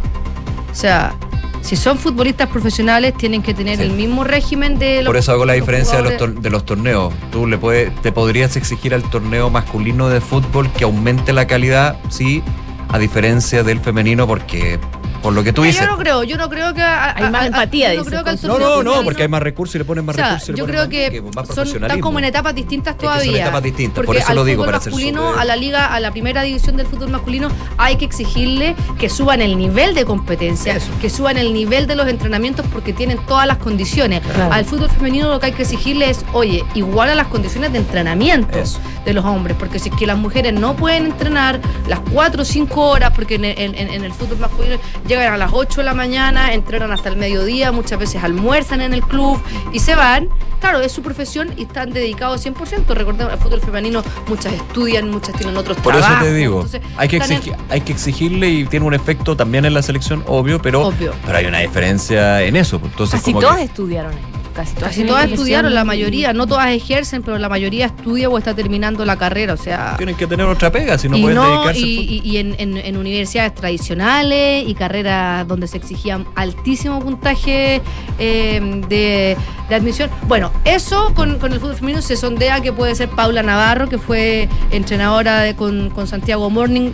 O 0.72 0.76
sea, 0.76 1.14
si 1.62 1.76
son 1.76 1.98
futbolistas 1.98 2.48
profesionales, 2.50 3.14
tienen 3.18 3.42
que 3.44 3.54
tener 3.54 3.78
Sí. 3.78 3.84
el 3.84 3.92
mismo 3.92 4.24
régimen 4.24 4.80
de 4.80 4.98
los 5.04 5.06
Por 5.06 5.18
eso 5.18 5.32
hago 5.34 5.46
la 5.46 5.54
diferencia 5.54 6.02
de 6.02 6.18
los, 6.18 6.42
de 6.42 6.50
los 6.50 6.66
torneos. 6.66 7.14
Tú 7.32 7.46
le 7.48 7.58
puedes, 7.58 7.94
te 8.02 8.12
podrías 8.12 8.56
exigir 8.56 8.94
al 8.94 9.04
torneo 9.04 9.50
masculino 9.50 10.10
de 10.10 10.22
fútbol 10.22 10.72
que 10.72 10.86
aumente 10.86 11.34
la 11.34 11.46
calidad, 11.48 11.98
sí, 12.10 12.42
a 12.90 12.98
diferencia 13.00 13.64
del 13.64 13.80
femenino, 13.80 14.26
porque 14.28 14.80
por 15.22 15.34
lo 15.34 15.44
que 15.44 15.54
tú 15.54 15.62
Mira, 15.62 15.72
dices. 15.74 15.86
Yo 15.86 15.92
no 15.92 15.98
creo, 15.98 16.24
yo 16.24 16.38
no 16.38 16.50
creo 16.50 16.74
que. 16.74 16.82
a- 16.82 17.16
Hay 17.16 17.30
más 17.30 17.42
a- 17.42 17.44
a- 17.44 17.48
empatía, 17.48 17.90
yo 17.94 18.00
no 18.00 18.04
dice, 18.06 18.22
creo 18.24 18.24
que 18.38 18.48
No, 18.48 18.60
no, 18.60 18.84
no, 18.84 19.04
porque 19.04 19.24
hay 19.24 19.28
más 19.30 19.42
recursos 19.44 19.76
y 19.76 19.78
le 19.80 19.86
ponen 19.86 20.06
más 20.06 20.16
O 20.16 20.18
sea, 20.18 20.26
recursos. 20.34 20.56
yo 20.56 20.66
creo 20.66 20.82
más- 20.82 20.88
que 20.90 21.24
son, 21.54 21.68
están 21.84 22.00
como 22.02 22.20
en 22.20 22.26
etapas 22.26 22.56
distintas 22.56 22.94
Es 22.96 23.00
que 23.00 23.06
son 23.06 23.14
todavía. 23.16 23.42
etapas 23.44 23.64
distintas, 23.64 23.96
porque 23.96 24.08
por 24.08 24.18
eso 24.18 24.30
al 24.30 24.36
lo 24.36 24.44
digo, 24.44 24.64
fútbol 24.64 24.74
para 24.74 24.84
ser 24.84 24.92
masculino, 24.94 25.34
a 25.38 25.46
la 25.46 25.56
liga, 25.56 25.86
a 25.94 26.00
la 26.00 26.12
primera 26.12 26.42
división 26.44 26.78
del 26.78 26.88
fútbol 26.88 27.10
masculino, 27.10 27.50
hay 27.78 27.96
que 27.98 28.06
exigirle 28.06 28.76
que 29.00 29.10
suban 29.10 29.42
el 29.42 29.58
nivel 29.58 29.94
de 29.96 30.06
competencia, 30.06 30.78
que 31.02 31.10
suban 31.10 31.38
el 31.38 31.54
nivel 31.54 31.88
de 31.88 31.96
los 31.96 32.08
entrenamientos 32.08 32.66
porque 32.74 32.94
tienen 32.94 33.18
todas 33.28 33.46
las 33.48 33.58
condiciones. 33.58 34.22
Claro. 34.22 34.54
Al 34.54 34.66
fútbol 34.66 34.90
femenino 34.90 35.30
lo 35.30 35.40
que 35.40 35.48
hay 35.48 35.52
que 35.54 35.64
exigirle 35.64 36.10
es, 36.10 36.26
oye, 36.34 36.64
igual 36.74 37.10
a 37.10 37.16
las 37.16 37.28
condiciones 37.28 37.72
de 37.72 37.80
entrenamiento 37.80 38.58
Eso. 38.58 38.80
de 39.06 39.14
los 39.14 39.26
hombres, 39.26 39.56
porque 39.60 39.80
si 39.80 39.90
es 39.90 39.96
que 39.96 40.06
las 40.08 40.18
mujeres 40.18 40.54
no 40.54 40.76
pueden 40.76 41.06
entrenar 41.08 41.60
las 41.88 42.00
4 42.12 42.42
o 42.42 42.46
5 42.46 42.90
horas, 42.90 43.12
porque 43.16 43.36
en, 43.36 43.46
en- 43.46 43.58
en- 43.76 43.90
en 43.90 44.04
el 44.04 44.14
fútbol 44.14 44.38
masculino 44.40 44.78
llegan 45.20 45.34
a 45.34 45.38
las 45.38 45.52
8 45.54 45.82
de 45.82 45.84
la 45.86 45.94
mañana, 45.94 46.54
entrenan 46.54 46.92
hasta 46.92 47.10
el 47.10 47.18
mediodía, 47.18 47.72
muchas 47.72 48.00
veces 48.00 48.24
almuerzan 48.24 48.82
en 48.82 48.94
el 48.94 49.02
club 49.02 49.42
y 49.74 49.80
se 49.80 49.96
van. 49.96 50.30
Claro, 50.60 50.80
es 50.80 50.92
su 50.92 51.02
profesión 51.02 51.52
y 51.58 51.64
están 51.64 51.92
dedicados 51.92 52.46
100%. 52.46 52.86
Recordemos, 52.94 53.34
el 53.34 53.40
fútbol 53.40 53.62
femenino 53.62 54.04
muchas 54.28 54.54
estudian, 54.54 55.10
muchas 55.10 55.36
tienen 55.36 55.58
otros 55.58 55.78
Por 55.78 55.94
eso 55.96 56.02
trabajos. 56.04 56.28
te 56.28 56.34
digo, 56.36 56.56
entonces, 56.62 56.82
hay 56.98 57.08
que, 57.10 57.16
en- 57.18 57.22
exigir, 57.24 57.56
hay 57.70 57.82
que 57.82 57.92
exigirle 57.94 58.50
y 58.50 58.66
tiene 58.66 58.86
un 58.86 58.94
efecto 58.94 59.36
también 59.36 59.66
en 59.66 59.74
la 59.74 59.82
selección, 59.82 60.24
obvio, 60.28 60.62
pero, 60.62 60.88
Obvio. 60.88 61.14
pero 61.26 61.38
hay 61.40 61.46
una 61.46 61.60
diferencia 61.60 62.44
en 62.44 62.56
eso. 62.56 62.80
pues, 62.80 62.92
Entonces, 62.92 63.20
Casi 63.20 63.32
como 63.32 63.42
todas 63.42 63.58
que- 63.58 63.64
estudiaron. 63.64 64.14
Casi 64.54 64.74
todas, 64.76 64.90
Casi 64.90 65.04
todas 65.04 65.30
estudiaron, 65.30 65.74
la 65.74 65.84
mayoría, 65.86 66.34
no 66.34 66.46
todas 66.48 66.68
ejercen, 66.70 67.24
pero 67.24 67.38
la 67.38 67.50
mayoría 67.50 67.86
estudia 67.88 68.30
o 68.30 68.38
está 68.38 68.54
terminando 68.54 69.06
la 69.06 69.18
carrera, 69.18 69.54
o 69.54 69.58
sea... 69.58 69.96
tienen 69.98 70.16
que 70.16 70.28
tener 70.28 70.46
otra 70.46 70.72
pega, 70.72 70.98
si 70.98 71.08
no 71.10 71.18
pueden 71.20 71.36
no, 71.36 71.50
dedicarse 71.50 71.80
y, 71.80 71.96
fútbol. 71.98 72.10
y- 72.14 72.22
y 72.32 72.38
en, 72.38 72.56
en- 72.60 72.78
en 72.78 72.98
universidades 72.98 73.56
tradicionales 73.56 74.68
y 74.68 74.74
carreras 74.74 75.48
donde 75.48 75.68
se 75.68 75.78
exigía 75.78 76.24
altísimo 76.36 77.00
puntaje 77.00 77.82
eh, 78.20 78.82
de, 78.90 79.38
de 79.70 79.76
admisión. 79.76 80.10
Bueno, 80.28 80.52
eso 80.66 81.14
con, 81.16 81.40
con 81.40 81.54
el 81.54 81.60
fútbol 81.60 81.76
femenino 81.76 82.02
se 82.02 82.16
sondea 82.18 82.62
que 82.62 82.74
puede 82.74 82.94
ser 82.96 83.10
Paula 83.10 83.44
Navarro, 83.44 83.88
que 83.90 83.98
fue 83.98 84.50
entrenadora 84.72 85.40
de- 85.42 85.56
con, 85.56 85.90
con 85.92 86.08
Santiago 86.08 86.50
Morning 86.50 86.92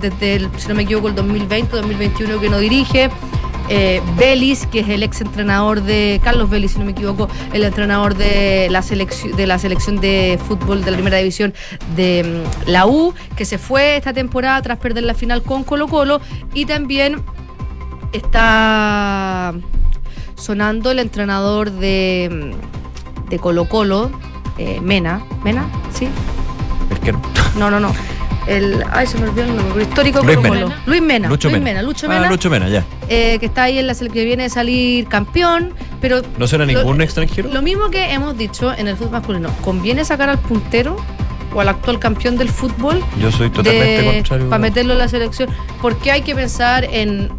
desde, 0.00 0.34
el, 0.36 0.48
si 0.56 0.66
no 0.68 0.74
me 0.74 0.82
equivoco, 0.82 1.08
el 1.08 1.14
2020, 1.14 1.76
2021 1.76 2.40
que 2.40 2.48
no 2.50 2.58
dirige. 2.58 3.10
Eh, 3.72 4.02
Vélez, 4.16 4.66
que 4.66 4.80
es 4.80 4.88
el 4.88 5.04
ex 5.04 5.20
entrenador 5.20 5.80
de 5.82 6.20
Carlos 6.24 6.50
Vélez, 6.50 6.72
si 6.72 6.80
no 6.80 6.84
me 6.84 6.90
equivoco, 6.90 7.28
el 7.52 7.62
entrenador 7.62 8.16
de 8.16 8.66
la 8.68 8.82
selección 8.82 9.36
de 9.36 9.46
la 9.46 9.60
selección 9.60 10.00
de 10.00 10.40
fútbol 10.48 10.84
de 10.84 10.90
la 10.90 10.96
primera 10.96 11.18
división 11.18 11.54
de 11.94 12.44
mm, 12.66 12.68
la 12.68 12.86
U, 12.86 13.14
que 13.36 13.44
se 13.44 13.58
fue 13.58 13.96
esta 13.96 14.12
temporada 14.12 14.60
tras 14.60 14.78
perder 14.78 15.04
la 15.04 15.14
final 15.14 15.44
con 15.44 15.62
Colo 15.62 15.86
Colo, 15.86 16.20
y 16.52 16.64
también 16.64 17.22
está 18.12 19.54
sonando 20.34 20.90
el 20.90 20.98
entrenador 20.98 21.70
de, 21.70 22.52
mm, 23.24 23.28
de 23.30 23.38
Colo 23.38 23.68
Colo, 23.68 24.10
eh, 24.58 24.80
Mena, 24.80 25.24
Mena, 25.44 25.68
sí, 25.94 26.08
Es 26.90 26.98
que 26.98 27.12
no. 27.12 27.22
no, 27.56 27.70
no, 27.70 27.78
no. 27.78 27.92
El, 28.46 28.82
ay, 28.90 29.06
se 29.06 29.18
me 29.18 29.28
olvidó 29.28 29.44
el 29.44 29.56
nombre, 29.56 29.82
histórico 29.84 30.22
Luis 30.22 30.36
Colo 30.36 30.48
Mena. 30.50 30.64
Colo. 30.66 30.76
Luis 30.86 31.02
Mena. 31.02 31.28
Lucho 31.28 31.48
Luis 31.48 31.60
Mena. 31.62 31.70
Mena. 31.80 31.82
Lucho 31.82 32.06
Ah, 32.06 32.08
Mena 32.10 32.28
Lucho 32.30 32.50
Mena, 32.50 32.68
ya. 32.68 32.84
eh, 33.08 33.38
que 33.38 33.46
está 33.46 33.64
ahí 33.64 33.78
en 33.78 33.86
la 33.86 33.94
selección 33.94 34.22
que 34.22 34.24
viene 34.26 34.42
de 34.44 34.48
salir 34.50 35.06
campeón, 35.06 35.74
pero 36.00 36.22
¿No 36.38 36.46
será 36.46 36.64
Lo- 36.66 36.72
ningún 36.72 37.00
extranjero? 37.02 37.50
lo 37.52 37.62
mismo 37.62 37.90
que 37.90 38.12
hemos 38.12 38.36
dicho 38.36 38.72
en 38.72 38.88
el 38.88 38.96
fútbol 38.96 39.12
masculino, 39.12 39.50
¿conviene 39.62 40.04
sacar 40.04 40.28
al 40.30 40.38
puntero 40.38 40.96
o 41.52 41.60
al 41.60 41.68
actual 41.68 41.98
campeón 41.98 42.36
del 42.38 42.48
fútbol 42.48 43.02
Yo 43.20 43.30
soy 43.30 43.50
totalmente 43.50 44.04
contrario. 44.14 44.48
para 44.48 44.60
meterlo 44.60 44.92
en 44.94 44.98
la 45.00 45.08
selección? 45.08 45.50
¿Por 45.82 45.96
qué 45.98 46.10
hay 46.12 46.22
que 46.22 46.34
pensar 46.34 46.84
en 46.84 47.30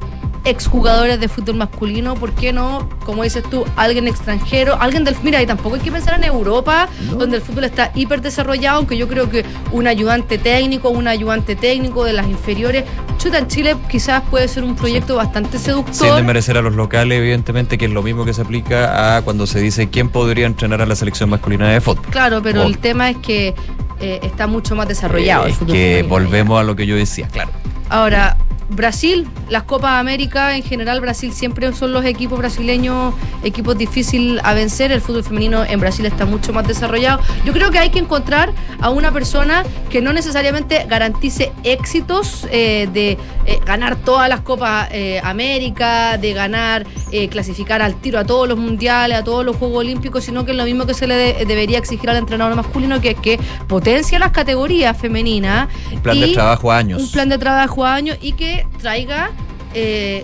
exjugadores 0.44 1.20
de 1.20 1.28
fútbol 1.28 1.56
masculino? 1.56 2.16
¿Por 2.16 2.34
qué 2.34 2.54
no, 2.54 2.88
como 3.06 3.24
dices 3.24 3.44
tú, 3.50 3.66
alguien 3.76 4.08
extranjero? 4.08 4.78
Alguien 4.80 5.04
del 5.04 5.16
mira, 5.24 5.42
y 5.42 5.46
tampoco 5.46 5.76
hay 5.76 5.82
que 5.82 5.92
pensar 5.92 6.16
en 6.16 6.24
Europa, 6.24 6.90
donde 7.18 7.38
el 7.38 7.42
fútbol 7.42 7.66
está 7.66 7.92
hiper 7.96 8.22
desarrollado, 8.22 8.78
aunque 8.78 8.98
yo 8.98 9.08
creo 9.08 9.30
que 9.30 9.46
un 9.72 9.88
ayudante 9.88 10.38
técnico, 10.38 10.90
un 10.90 11.08
ayudante 11.08 11.56
técnico 11.56 12.04
de 12.04 12.14
las 12.14 12.28
inferiores, 12.28 12.86
chuta 13.18 13.38
en 13.38 13.48
Chile 13.48 13.76
quizás 13.90 14.24
puede 14.30 14.48
ser 14.48 14.64
un 14.64 14.76
proyecto 14.76 15.16
bastante 15.16 15.58
seductor. 15.58 15.94
Sin 15.94 16.16
desmerecer 16.16 16.58
a 16.58 16.62
los 16.62 16.76
locales, 16.76 17.20
evidentemente, 17.20 17.78
que 17.78 17.86
es 17.86 17.92
lo 17.92 18.02
mismo 18.02 18.26
que 18.26 18.34
se 18.34 18.42
aplica 18.42 19.18
a 19.18 19.22
cuando 19.22 19.46
se 19.48 19.60
dice 19.60 19.90
quién 19.90 20.10
podría 20.10 20.48
entrenar 20.48 20.82
a 20.82 20.86
la 20.86 20.96
selección 20.96 21.30
masculina 21.30 21.70
de 21.70 21.82
fútbol. 21.82 22.06
Claro, 22.10 22.42
pero 22.42 22.64
el 22.64 22.78
tema 22.80 23.10
es 23.10 23.18
que 23.18 23.54
eh, 24.00 24.20
está 24.24 24.48
mucho 24.48 24.76
más 24.76 24.88
desarrollado. 24.88 25.46
el 25.46 25.52
Es 25.52 25.60
que 25.60 26.06
volvemos 26.08 26.60
a 26.60 26.64
lo 26.64 26.76
que 26.76 26.88
yo 26.88 26.96
decía, 26.96 27.28
claro. 27.28 27.52
Ahora, 27.90 28.38
Brasil, 28.72 29.28
las 29.50 29.64
Copas 29.64 30.00
América 30.00 30.56
en 30.56 30.64
general, 30.64 31.02
Brasil 31.02 31.34
siempre 31.34 31.72
son 31.74 31.92
los 31.92 32.06
equipos 32.06 32.40
brasileños, 32.40 33.14
equipos 33.44 33.78
difíciles 33.78 34.42
a 34.44 34.54
vencer. 34.54 34.92
El 34.92 35.02
fútbol 35.02 35.24
femenino 35.24 35.64
en 35.66 35.80
Brasil 35.80 36.06
está 36.06 36.26
mucho 36.26 36.54
más 36.54 36.68
desarrollado. 36.68 37.20
Yo 37.46 37.52
creo 37.54 37.70
que 37.70 37.80
hay 37.80 37.90
que 37.90 38.00
encontrar 38.00 38.54
a 38.80 38.90
una 38.90 39.12
persona 39.12 39.64
que 39.90 40.02
no 40.02 40.14
necesariamente 40.14 40.86
garantice 40.88 41.52
éxitos 41.64 42.48
eh, 42.52 42.88
de 42.94 43.18
eh, 43.46 43.60
ganar 43.66 43.98
todas 43.98 44.30
las 44.30 44.40
Copas 44.42 44.88
eh, 44.92 45.20
América, 45.24 46.18
de 46.18 46.34
ganar, 46.34 46.86
eh, 47.12 47.28
clasificar 47.28 47.82
al 47.82 47.96
tiro 47.96 48.20
a 48.20 48.24
todos 48.26 48.48
los 48.48 48.58
mundiales, 48.58 49.18
a 49.18 49.24
todos 49.24 49.46
los 49.46 49.58
Juegos 49.58 49.80
Olímpicos, 49.80 50.24
sino 50.24 50.46
que 50.46 50.52
es 50.52 50.58
lo 50.58 50.64
mismo 50.66 50.86
que 50.86 50.94
se 50.94 51.08
le 51.08 51.16
de- 51.16 51.46
debería 51.46 51.78
exigir 51.78 52.10
al 52.10 52.18
entrenador 52.18 52.56
masculino, 52.56 53.02
que 53.02 53.12
es 53.12 53.20
que 53.20 53.40
potencia 53.68 54.18
las 54.18 54.32
categorías 54.32 54.98
femeninas. 54.98 55.68
Un 55.92 56.00
plan 56.00 56.20
de 56.22 56.28
trabajo 56.34 56.72
a 56.72 56.78
años. 56.78 57.02
Un 57.04 57.12
plan 57.12 57.30
de 57.30 57.38
trabajo 57.38 57.86
a 57.86 57.94
años 57.96 58.18
y 58.22 58.32
que 58.34 58.61
traiga 58.80 59.32
eh, 59.74 60.24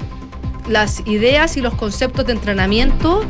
las 0.67 1.01
ideas 1.07 1.57
y 1.57 1.61
los 1.61 1.73
conceptos 1.75 2.25
de 2.25 2.33
entrenamiento 2.33 3.23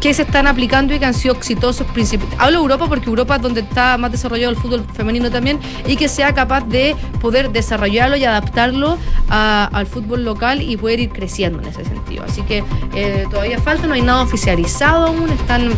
que 0.00 0.12
se 0.12 0.22
están 0.22 0.46
aplicando 0.46 0.94
y 0.94 0.98
que 0.98 1.06
han 1.06 1.14
sido 1.14 1.34
exitosos. 1.34 1.86
Hablo 2.38 2.58
de 2.58 2.62
Europa 2.62 2.86
porque 2.86 3.08
Europa 3.08 3.36
es 3.36 3.42
donde 3.42 3.60
está 3.62 3.96
más 3.96 4.12
desarrollado 4.12 4.50
el 4.50 4.56
fútbol 4.58 4.84
femenino 4.92 5.30
también 5.30 5.58
y 5.86 5.96
que 5.96 6.06
sea 6.08 6.34
capaz 6.34 6.62
de 6.68 6.94
poder 7.20 7.50
desarrollarlo 7.50 8.16
y 8.16 8.24
adaptarlo 8.24 8.98
a- 9.30 9.68
al 9.72 9.86
fútbol 9.86 10.22
local 10.24 10.60
y 10.60 10.76
poder 10.76 11.00
ir 11.00 11.10
creciendo 11.10 11.60
en 11.60 11.68
ese 11.68 11.84
sentido. 11.84 12.24
Así 12.24 12.42
que 12.42 12.62
eh, 12.94 13.24
todavía 13.30 13.58
falta, 13.58 13.86
no 13.86 13.94
hay 13.94 14.02
nada 14.02 14.22
oficializado 14.22 15.06
aún, 15.06 15.30
están 15.30 15.70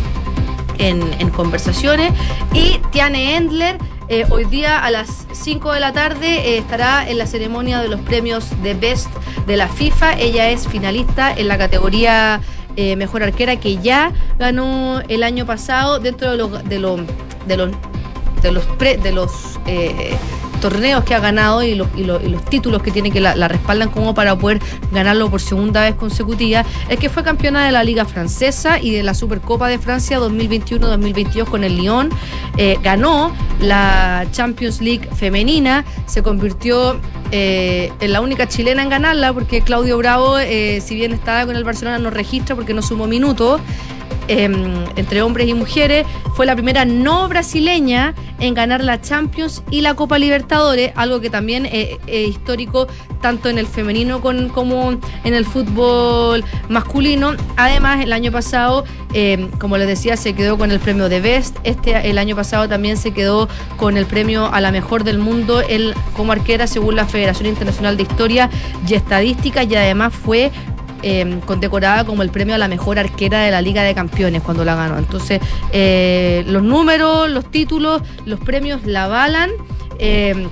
en, 0.79 1.01
en 1.19 1.29
conversaciones. 1.29 2.11
Y 2.53 2.79
Tiane 2.91 3.35
Endler, 3.37 3.77
eh, 4.09 4.25
hoy 4.31 4.45
día 4.45 4.83
a 4.83 4.89
las 4.89 5.27
5 5.31 5.71
de 5.71 5.79
la 5.79 5.93
tarde, 5.93 6.27
eh, 6.27 6.57
estará 6.57 7.07
en 7.07 7.19
la 7.19 7.27
ceremonia 7.27 7.79
de 7.79 7.89
los 7.89 8.01
premios 8.01 8.49
de 8.63 8.73
Best 8.73 9.07
de 9.45 9.55
la 9.55 9.67
FIFA. 9.67 10.17
Ella 10.19 10.49
es 10.49 10.67
finalista 10.67 11.31
en 11.31 11.47
la 11.47 11.59
categoría 11.59 12.41
eh, 12.75 12.95
Mejor 12.95 13.21
Arquera 13.21 13.59
que 13.59 13.77
ya 13.77 14.11
ganó 14.39 15.01
el 15.07 15.21
año 15.21 15.45
pasado 15.45 15.99
dentro 15.99 16.31
de 16.31 16.37
los, 16.37 16.51
de 16.67 16.79
los, 16.79 17.01
de 17.47 17.57
los, 17.57 17.71
de 18.41 18.51
los, 18.51 18.65
de 18.79 19.11
los 19.11 19.31
torneos 20.59 21.03
que 21.03 21.15
ha 21.15 21.19
ganado 21.19 21.63
y 21.63 21.75
los, 21.75 21.89
títulos 22.49 22.81
que 22.81 22.91
tiene 22.91 23.11
que 23.11 23.19
la, 23.19 23.35
la 23.35 23.47
respaldan 23.47 23.89
como 23.89 24.13
para 24.13 24.37
poder 24.37 24.59
ganarlo 24.91 25.29
por 25.29 25.41
segunda 25.41 25.81
vez 25.81 25.95
consecutiva, 25.95 26.65
es 26.89 26.99
que 26.99 27.09
fue 27.09 27.23
campeona 27.23 27.65
de 27.65 27.71
la 27.71 27.83
Liga 27.83 28.05
Francesa 28.05 28.79
y 28.79 28.91
de 28.91 29.03
la 29.03 29.13
Supercopa 29.13 29.67
de 29.67 29.79
Francia 29.79 30.19
2021-2022 30.19 31.45
con 31.45 31.63
el 31.63 31.77
Lyon. 31.77 32.09
Eh, 32.57 32.77
ganó 32.83 33.33
la 33.59 34.25
Champions 34.31 34.81
League 34.81 35.07
femenina, 35.15 35.85
se 36.05 36.23
convirtió 36.23 36.99
eh, 37.31 37.91
en 37.99 38.13
la 38.13 38.21
única 38.21 38.47
chilena 38.47 38.83
en 38.83 38.89
ganarla 38.89 39.33
porque 39.33 39.61
Claudio 39.61 39.97
Bravo, 39.97 40.37
eh, 40.39 40.81
si 40.81 40.95
bien 40.95 41.11
estaba 41.11 41.45
con 41.45 41.55
el 41.55 41.63
Barcelona, 41.63 41.99
no 41.99 42.09
registra 42.09 42.55
porque 42.55 42.73
no 42.73 42.81
sumó 42.81 43.07
minutos. 43.07 43.61
Eh, 44.29 44.45
entre 44.95 45.21
hombres 45.21 45.47
y 45.49 45.53
mujeres. 45.53 46.05
Fue 46.35 46.45
la 46.45 46.55
primera 46.55 46.85
no 46.85 47.27
brasileña 47.27 48.13
en 48.39 48.53
ganar 48.53 48.81
la 48.83 49.01
Champions 49.01 49.63
y 49.69 49.81
la 49.81 49.95
Copa 49.95 50.17
Libertadores, 50.17 50.93
algo 50.95 51.19
que 51.19 51.29
también 51.29 51.65
es, 51.65 51.97
es 52.07 52.29
histórico 52.29 52.87
tanto 53.21 53.49
en 53.49 53.57
el 53.57 53.67
femenino 53.67 54.21
con- 54.21 54.47
como 54.47 54.91
en 55.25 55.33
el 55.33 55.43
fútbol 55.45 56.45
masculino. 56.69 57.33
Además, 57.57 58.01
el 58.01 58.13
año 58.13 58.31
pasado, 58.31 58.85
eh, 59.13 59.49
como 59.59 59.77
les 59.77 59.87
decía, 59.87 60.15
se 60.15 60.33
quedó 60.33 60.57
con 60.57 60.71
el 60.71 60.79
premio 60.79 61.09
de 61.09 61.19
Best. 61.19 61.57
Este 61.65 62.09
el 62.09 62.17
año 62.17 62.35
pasado 62.35 62.69
también 62.69 62.95
se 62.95 63.11
quedó 63.11 63.49
con 63.75 63.97
el 63.97 64.05
premio 64.05 64.45
a 64.53 64.61
la 64.61 64.71
mejor 64.71 65.03
del 65.03 65.17
mundo 65.19 65.59
el, 65.59 65.93
como 66.15 66.31
arquera 66.31 66.65
según 66.67 66.95
la 66.95 67.05
Federación 67.05 67.49
Internacional 67.49 67.97
de 67.97 68.03
Historia 68.03 68.49
y 68.87 68.93
Estadística 68.93 69.63
y 69.63 69.75
además 69.75 70.13
fue 70.13 70.51
eh, 71.03 71.39
condecorada 71.45 72.05
como 72.05 72.23
el 72.23 72.29
premio 72.29 72.55
a 72.55 72.57
la 72.57 72.67
mejor 72.67 72.99
arquera 72.99 73.41
de 73.41 73.51
la 73.51 73.61
Liga 73.61 73.83
de 73.83 73.93
Campeones 73.93 74.41
cuando 74.41 74.65
la 74.65 74.75
ganó. 74.75 74.97
Entonces, 74.97 75.39
eh, 75.71 76.43
los 76.47 76.63
números, 76.63 77.29
los 77.29 77.49
títulos, 77.49 78.01
los 78.25 78.39
premios 78.39 78.85
la 78.85 79.05
avalan. 79.05 79.51
Eh, 79.99 80.47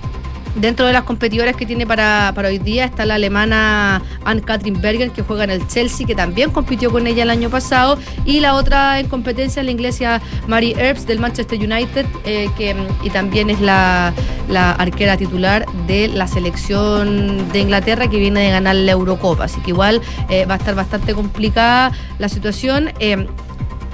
Dentro 0.57 0.87
de 0.87 0.93
las 0.93 1.03
competidoras 1.03 1.55
que 1.55 1.67
tiene 1.67 1.85
para, 1.85 2.31
para 2.33 2.47
hoy 2.47 2.57
día 2.57 2.85
está 2.85 3.05
la 3.05 3.15
alemana 3.15 4.01
Anne-Katrin 4.25 4.81
Berger, 4.81 5.11
que 5.11 5.21
juega 5.21 5.43
en 5.43 5.51
el 5.51 5.67
Chelsea, 5.67 6.07
que 6.07 6.15
también 6.15 6.49
compitió 6.49 6.91
con 6.91 7.05
ella 7.05 7.23
el 7.23 7.29
año 7.29 7.51
pasado. 7.51 7.99
Y 8.25 8.39
la 8.39 8.55
otra 8.55 8.99
en 8.99 9.07
competencia 9.07 9.59
es 9.59 9.65
la 9.65 9.71
inglesa 9.71 10.19
Mary 10.47 10.73
Earps 10.75 11.05
del 11.05 11.19
Manchester 11.19 11.59
United, 11.59 12.07
eh, 12.25 12.49
que, 12.57 12.75
y 13.03 13.09
también 13.11 13.51
es 13.51 13.61
la, 13.61 14.13
la 14.49 14.71
arquera 14.71 15.15
titular 15.15 15.63
de 15.85 16.07
la 16.07 16.27
selección 16.27 17.51
de 17.51 17.59
Inglaterra, 17.59 18.09
que 18.09 18.17
viene 18.17 18.41
de 18.41 18.49
ganar 18.49 18.75
la 18.75 18.93
Eurocopa. 18.93 19.43
Así 19.43 19.61
que 19.61 19.69
igual 19.69 20.01
eh, 20.29 20.45
va 20.45 20.55
a 20.55 20.57
estar 20.57 20.73
bastante 20.73 21.13
complicada 21.13 21.91
la 22.17 22.29
situación. 22.29 22.91
Eh, 22.99 23.27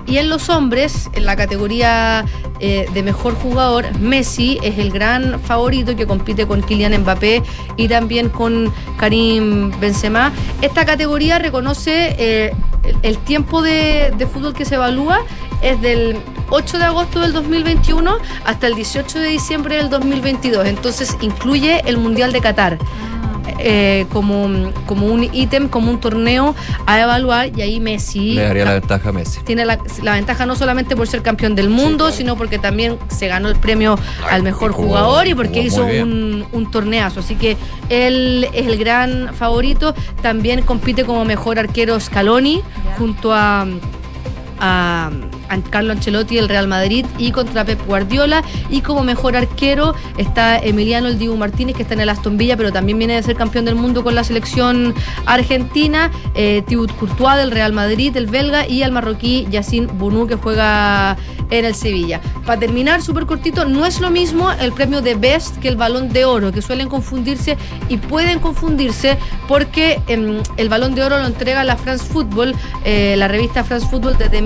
y 0.05 0.17
en 0.17 0.29
los 0.29 0.49
hombres, 0.49 1.09
en 1.13 1.25
la 1.25 1.35
categoría 1.35 2.25
eh, 2.59 2.87
de 2.93 3.03
mejor 3.03 3.35
jugador, 3.35 3.85
Messi 3.99 4.59
es 4.63 4.77
el 4.77 4.91
gran 4.91 5.39
favorito 5.39 5.95
que 5.95 6.05
compite 6.05 6.45
con 6.47 6.61
Kylian 6.61 7.01
Mbappé 7.01 7.43
y 7.77 7.87
también 7.87 8.29
con 8.29 8.73
Karim 8.97 9.71
Benzema. 9.79 10.31
Esta 10.61 10.85
categoría 10.85 11.39
reconoce 11.39 12.15
eh, 12.17 12.55
el, 13.01 13.17
tiempo 13.19 13.61
de, 13.61 14.13
de 14.17 14.27
fútbol 14.27 14.53
que 14.53 14.65
se 14.65 14.75
evalúa 14.75 15.21
es 15.61 15.79
del 15.81 16.17
8 16.53 16.77
de 16.77 16.83
agosto 16.85 17.19
del 17.19 17.33
2021 17.33 18.17
hasta 18.45 18.67
el 18.67 18.75
18 18.75 19.19
de 19.19 19.27
diciembre 19.29 19.75
del 19.77 19.89
2022. 19.89 20.65
Entonces 20.67 21.17
incluye 21.21 21.81
el 21.85 21.97
Mundial 21.97 22.31
de 22.31 22.41
Qatar. 22.41 22.77
eh, 23.59 24.07
como, 24.11 24.71
como 24.85 25.05
un 25.07 25.23
ítem, 25.33 25.67
como 25.69 25.89
un 25.91 25.99
torneo 25.99 26.55
a 26.85 26.99
evaluar 26.99 27.49
y 27.57 27.61
ahí 27.61 27.79
Messi 27.79 28.33
Le 28.35 28.43
daría 28.43 28.65
la 28.65 28.73
ventaja 28.73 29.09
a 29.09 29.11
Messi. 29.11 29.41
tiene 29.43 29.63
la, 29.65 29.77
la 30.01 30.13
ventaja 30.13 30.45
no 30.45 30.55
solamente 30.55 30.95
por 30.95 31.07
ser 31.07 31.21
campeón 31.21 31.53
del 31.55 31.69
mundo, 31.69 32.11
sino 32.11 32.35
porque 32.35 32.57
también 32.57 32.97
se 33.09 33.27
ganó 33.27 33.49
el 33.49 33.55
premio 33.57 33.97
al 34.29 34.43
mejor 34.43 34.71
jugó- 34.71 34.87
jugador 34.89 35.27
y 35.27 35.35
porque 35.35 35.61
hizo 35.61 35.85
un, 35.85 36.45
un 36.51 36.71
torneazo. 36.71 37.19
Así 37.19 37.35
que 37.35 37.55
él 37.89 38.47
es 38.53 38.65
el 38.67 38.77
gran 38.77 39.33
favorito. 39.35 39.93
También 40.21 40.61
compite 40.63 41.03
como 41.05 41.23
mejor 41.25 41.59
arquero 41.59 41.99
Scaloni 41.99 42.61
junto 42.97 43.33
a 43.33 43.65
Carlo 45.69 45.91
Ancelotti 45.91 46.35
del 46.35 46.49
Real 46.49 46.67
Madrid 46.67 47.05
y 47.17 47.31
contra 47.31 47.65
Pep 47.65 47.85
Guardiola. 47.85 48.43
Y 48.69 48.81
como 48.81 49.03
mejor 49.03 49.35
arquero 49.35 49.95
está 50.17 50.57
Emiliano 50.57 51.07
El 51.07 51.19
Dibu 51.19 51.35
Martínez 51.35 51.75
que 51.75 51.83
está 51.83 51.93
en 51.93 52.01
el 52.01 52.09
Aston 52.09 52.37
Villa 52.37 52.57
pero 52.57 52.71
también 52.71 52.97
viene 52.97 53.15
de 53.15 53.23
ser 53.23 53.35
campeón 53.35 53.65
del 53.65 53.75
mundo 53.75 54.03
con 54.03 54.15
la 54.15 54.23
selección 54.23 54.93
argentina. 55.25 56.11
Eh, 56.35 56.63
Thibaut 56.67 56.91
Courtois 56.95 57.37
del 57.37 57.51
Real 57.51 57.73
Madrid 57.73 58.15
el 58.15 58.27
belga 58.27 58.67
y 58.67 58.83
el 58.83 58.91
marroquí 58.91 59.47
Yacine 59.49 59.87
Bounou 59.87 60.27
que 60.27 60.35
juega 60.35 61.17
en 61.49 61.65
el 61.65 61.75
Sevilla. 61.75 62.21
Para 62.45 62.59
terminar 62.59 63.01
súper 63.01 63.25
cortito 63.25 63.65
no 63.65 63.85
es 63.85 63.99
lo 63.99 64.09
mismo 64.09 64.51
el 64.51 64.73
premio 64.73 65.01
de 65.01 65.15
Best 65.15 65.57
que 65.57 65.67
el 65.67 65.75
Balón 65.75 66.09
de 66.09 66.25
Oro 66.25 66.51
que 66.51 66.61
suelen 66.61 66.89
confundirse 66.89 67.57
y 67.89 67.97
pueden 67.97 68.39
confundirse 68.39 69.17
porque 69.47 70.01
em, 70.07 70.41
el 70.57 70.69
Balón 70.69 70.95
de 70.95 71.03
Oro 71.03 71.19
lo 71.19 71.25
entrega 71.25 71.63
la 71.63 71.77
France 71.77 72.05
Football 72.05 72.55
eh, 72.85 73.15
la 73.17 73.27
revista 73.27 73.63
France 73.63 73.87
Football 73.89 74.17
desde 74.17 74.41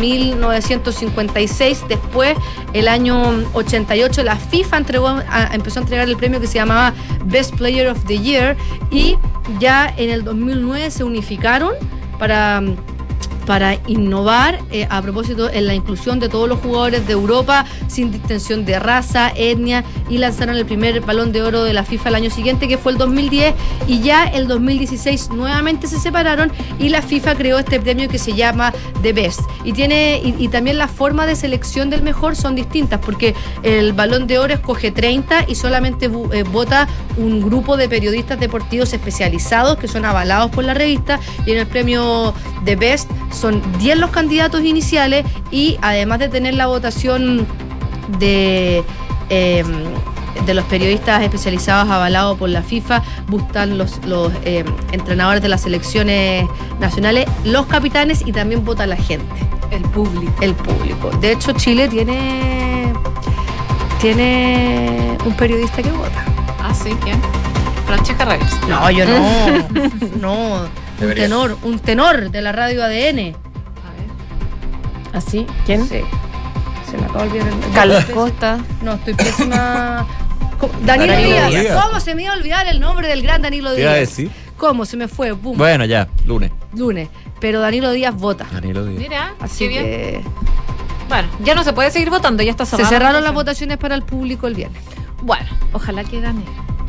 1956. 0.92 1.86
Después, 1.88 2.38
el 2.74 2.88
año 2.88 3.22
88, 3.54 4.24
la 4.24 4.36
FIFA 4.38 4.78
entregó, 4.78 5.08
a- 5.08 5.50
empezó 5.54 5.80
a 5.80 5.84
entregar 5.84 6.08
el 6.08 6.18
premio 6.18 6.40
que 6.40 6.48
se 6.48 6.56
llamaba 6.56 6.94
Best 7.26 7.56
Player 7.56 7.88
of 7.90 8.04
the 8.06 8.20
Year 8.20 8.56
y 8.92 9.18
ya 9.60 9.94
en 9.98 10.10
el 10.10 10.24
2009 10.24 10.92
se 10.92 11.04
unificaron 11.04 11.72
para 12.20 12.62
para 13.48 13.80
innovar 13.88 14.60
eh, 14.72 14.86
a 14.90 15.02
propósito 15.02 15.50
en 15.50 15.66
la 15.66 15.74
inclusión 15.74 16.20
de 16.20 16.28
todos 16.28 16.50
los 16.50 16.60
jugadores 16.60 17.08
de 17.08 17.14
Europa 17.14 17.66
sin 17.88 18.12
distinción 18.12 18.66
de 18.66 18.78
raza, 18.78 19.32
etnia 19.36 19.86
y 20.10 20.18
lanzaron 20.18 20.58
el 20.58 20.66
primer 20.66 21.00
balón 21.00 21.32
de 21.32 21.42
oro 21.42 21.64
de 21.64 21.74
la 21.74 21.84
FIFA 21.84 22.10
el 22.10 22.16
año 22.16 22.30
siguiente 22.30 22.68
que 22.68 22.78
fue 22.78 22.92
el 22.92 22.98
2010 22.98 23.56
y 23.88 24.02
ya 24.02 24.26
el 24.26 24.50
2016 24.50 25.30
nuevamente 25.30 25.88
se 25.88 25.98
separaron 25.98 26.52
y 26.78 26.90
la 26.90 27.02
FIFA 27.02 27.36
creó 27.36 27.58
este 27.58 27.80
premio 27.80 28.10
que 28.10 28.20
se 28.20 28.34
llama 28.34 28.74
The 29.02 29.14
Best. 29.14 29.40
Y 29.64 29.72
tiene 29.72 30.22
y, 30.24 30.48
también 30.50 30.78
la 30.78 30.90
forma 30.90 31.26
de 31.26 31.36
selección 31.36 31.90
del 31.90 32.02
mejor 32.02 32.36
son 32.36 32.54
distintas 32.54 33.00
porque 33.00 33.34
el 33.64 33.94
balón 33.94 34.28
de 34.28 34.40
oro 34.40 34.54
escoge 34.54 34.92
30 34.92 35.46
y 35.48 35.56
solamente 35.56 36.08
eh, 36.08 36.44
vota 36.44 36.88
un 37.16 37.42
grupo 37.42 37.78
de 37.78 37.88
periodistas 37.88 38.40
deportivos 38.40 38.92
especializados 38.92 39.78
que 39.78 39.88
son 39.88 40.04
avalados 40.04 40.52
por 40.52 40.66
la 40.66 40.74
revista 40.74 41.20
y 41.46 41.52
en 41.52 41.60
el 41.60 41.68
premio 41.68 42.34
The 42.66 42.76
Best 42.76 43.10
son 43.38 43.62
10 43.80 43.98
los 43.98 44.10
candidatos 44.12 44.64
iniciales 44.64 45.26
y 45.52 45.78
además 45.82 46.20
de 46.20 46.30
tener 46.30 46.54
la 46.56 46.68
votación 46.68 47.46
de... 48.20 48.84
eh, 49.30 49.64
de 50.46 50.54
los 50.54 50.66
periodistas 50.66 51.24
especializados 51.24 51.90
avalados 51.90 52.38
por 52.38 52.50
la 52.50 52.62
FIFA, 52.62 53.02
buscan 53.28 53.78
los, 53.78 54.04
los 54.06 54.32
eh, 54.46 54.64
entrenadores 54.92 55.42
de 55.42 55.50
las 55.50 55.62
selecciones 55.62 56.48
nacionales, 56.80 57.26
los 57.44 57.66
capitanes 57.66 58.24
y 58.26 58.32
también 58.32 58.64
vota 58.64 58.86
la 58.86 58.96
gente. 58.96 59.26
El 59.72 59.82
público. 59.82 60.32
El 60.42 60.54
público. 60.54 61.10
De 61.20 61.34
hecho, 61.34 61.52
Chile 61.54 61.88
tiene, 61.88 62.94
tiene 64.00 65.18
un 65.26 65.34
periodista 65.34 65.82
que 65.82 65.92
vota. 65.92 66.24
Ah, 66.62 66.74
sí, 66.74 66.96
¿quién? 67.04 67.20
Francesca 67.86 68.26
Reyes. 68.26 68.58
No, 68.70 68.90
yo 68.92 69.06
no. 69.06 69.68
no. 70.22 70.87
Un 71.02 71.14
tenor, 71.14 71.58
un 71.64 71.80
tenor 71.80 72.32
de 72.32 72.42
la 72.42 72.52
radio 72.52 72.84
ADN. 72.84 73.36
¿Así? 75.14 75.46
¿Quién? 75.66 75.88
Sí. 75.88 76.02
Se 76.90 76.98
me 76.98 77.04
acaba 77.06 77.24
de 77.24 77.30
olvidar 77.30 77.48
el 77.48 77.52
nombre. 77.54 77.70
Carlos 77.74 78.06
Costa. 78.06 78.58
No, 78.84 78.94
estoy 78.94 79.14
pésima. 79.14 80.08
Danilo, 80.86 81.14
Danilo 81.14 81.18
Díaz. 81.18 81.50
Díaz. 81.50 81.84
¿Cómo 81.86 82.00
se 82.00 82.16
me 82.16 82.24
iba 82.24 82.34
a 82.34 82.38
olvidar 82.38 82.68
el 82.68 82.80
nombre 82.80 83.08
del 83.08 83.22
gran 83.22 83.42
Danilo 83.42 83.70
a 83.70 83.74
Díaz? 83.74 83.96
decir. 83.96 84.32
¿Cómo? 84.58 84.86
Se 84.86 84.98
me 84.98 85.08
fue. 85.08 85.32
Boom. 85.34 85.58
Bueno, 85.58 85.86
ya, 85.86 86.08
lunes. 86.26 86.52
Lunes. 86.74 87.10
Pero 87.40 87.60
Danilo 87.60 87.92
Díaz 87.92 88.16
vota. 88.16 88.46
Danilo 88.52 88.84
Díaz. 88.86 89.00
Mira, 89.00 89.36
Así 89.40 89.66
qué 89.66 89.68
bien. 89.68 89.84
que 89.86 90.22
Bueno, 91.10 91.28
ya 91.44 91.54
no 91.56 91.64
se 91.64 91.74
puede 91.74 91.92
seguir 91.92 92.10
votando, 92.10 92.42
ya 92.42 92.52
está 92.52 92.66
se 92.66 92.72
cerrada 92.72 92.90
cerraron 92.90 93.14
la 93.16 93.22
las 93.22 93.34
votación. 93.34 93.70
votaciones 93.70 93.78
para 93.78 93.96
el 93.96 94.02
público 94.04 94.48
el 94.48 94.56
viernes. 94.56 94.82
Bueno, 95.22 95.46
ojalá 95.74 96.04
que 96.04 96.22
gane. 96.22 96.44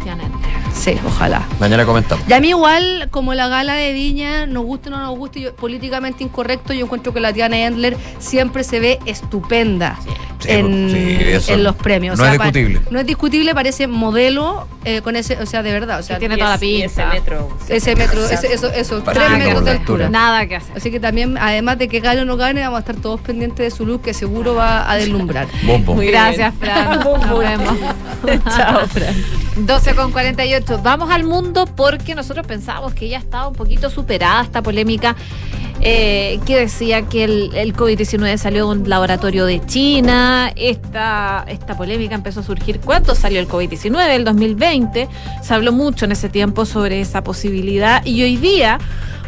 Janet. 0.04 0.28
Sí, 0.74 0.96
ojalá. 1.06 1.42
Mañana 1.58 1.84
comentamos. 1.84 2.24
Y 2.28 2.32
a 2.32 2.40
mí 2.40 2.50
igual, 2.50 3.08
como 3.10 3.34
la 3.34 3.48
gala 3.48 3.74
de 3.74 3.92
Viña, 3.92 4.46
nos 4.46 4.64
guste 4.64 4.88
o 4.88 4.92
no 4.92 4.98
nos 4.98 5.16
guste, 5.18 5.40
yo- 5.40 5.54
políticamente 5.54 6.22
incorrecto, 6.24 6.72
yo 6.72 6.84
encuentro 6.84 7.12
que 7.12 7.20
la 7.20 7.32
Tiana 7.32 7.58
Endler 7.58 7.96
siempre 8.18 8.62
se 8.64 8.78
ve 8.80 8.98
estupenda 9.06 9.98
Sí, 10.40 10.48
en, 10.50 10.90
sí, 10.92 11.16
eso 11.30 11.52
en 11.52 11.64
los 11.64 11.74
premios. 11.74 12.16
no 12.16 12.24
es 12.24 12.32
discutible. 12.32 12.80
no 12.90 13.00
es 13.00 13.06
discutible, 13.06 13.54
parece 13.54 13.88
modelo 13.88 14.68
eh, 14.84 15.02
con 15.02 15.16
ese, 15.16 15.36
o 15.42 15.46
sea, 15.46 15.62
de 15.64 15.72
verdad. 15.72 15.98
O 15.98 16.02
sea, 16.02 16.18
tiene 16.18 16.36
toda 16.36 16.50
la 16.50 16.58
pinta. 16.58 16.86
ese 16.86 17.04
metro. 17.06 17.48
ese 17.68 17.96
metro, 17.96 18.24
ese- 18.24 18.52
eso, 18.54 18.68
eso, 18.70 19.02
tres 19.02 19.30
metros 19.30 19.64
de 19.64 19.70
altura. 19.72 20.08
Nada 20.08 20.46
que 20.46 20.56
hacer. 20.56 20.76
Así 20.76 20.90
que 20.92 21.00
también, 21.00 21.36
además 21.38 21.78
de 21.78 21.88
que 21.88 21.98
gane 22.00 22.20
o 22.20 22.24
no 22.24 22.36
gane, 22.36 22.60
vamos 22.60 22.76
a 22.76 22.80
estar 22.80 22.96
todos 22.96 23.20
pendientes 23.20 23.58
de 23.72 23.76
su 23.76 23.84
look, 23.84 24.02
que 24.02 24.14
seguro 24.14 24.54
va 24.54 24.88
a 24.90 24.96
deslumbrar. 24.96 25.48
Bombo. 25.64 25.94
Muy 25.96 26.06
Gracias, 26.06 26.54
Fran. 26.60 27.00
Nos 27.04 27.38
vemos. 27.38 27.74
Chao, 28.56 28.86
Fran. 28.86 29.14
12 29.56 29.87
con 29.94 30.12
48. 30.12 30.80
Vamos 30.82 31.10
al 31.10 31.24
mundo 31.24 31.66
porque 31.66 32.14
nosotros 32.14 32.46
pensábamos 32.46 32.94
que 32.94 33.08
ya 33.08 33.18
estaba 33.18 33.48
un 33.48 33.54
poquito 33.54 33.90
superada 33.90 34.42
esta 34.42 34.62
polémica 34.62 35.16
eh, 35.80 36.40
que 36.46 36.56
decía 36.56 37.02
que 37.02 37.24
el, 37.24 37.50
el 37.54 37.74
COVID-19 37.74 38.36
salió 38.36 38.66
de 38.66 38.78
un 38.78 38.88
laboratorio 38.88 39.46
de 39.46 39.64
China. 39.64 40.52
Esta, 40.56 41.44
esta 41.48 41.76
polémica 41.76 42.14
empezó 42.14 42.40
a 42.40 42.42
surgir. 42.42 42.80
¿Cuánto 42.80 43.14
salió 43.14 43.40
el 43.40 43.48
COVID-19? 43.48 44.08
El 44.10 44.24
2020. 44.24 45.08
Se 45.42 45.54
habló 45.54 45.72
mucho 45.72 46.04
en 46.04 46.12
ese 46.12 46.28
tiempo 46.28 46.66
sobre 46.66 47.00
esa 47.00 47.22
posibilidad 47.22 48.04
y 48.04 48.22
hoy 48.22 48.36
día. 48.36 48.78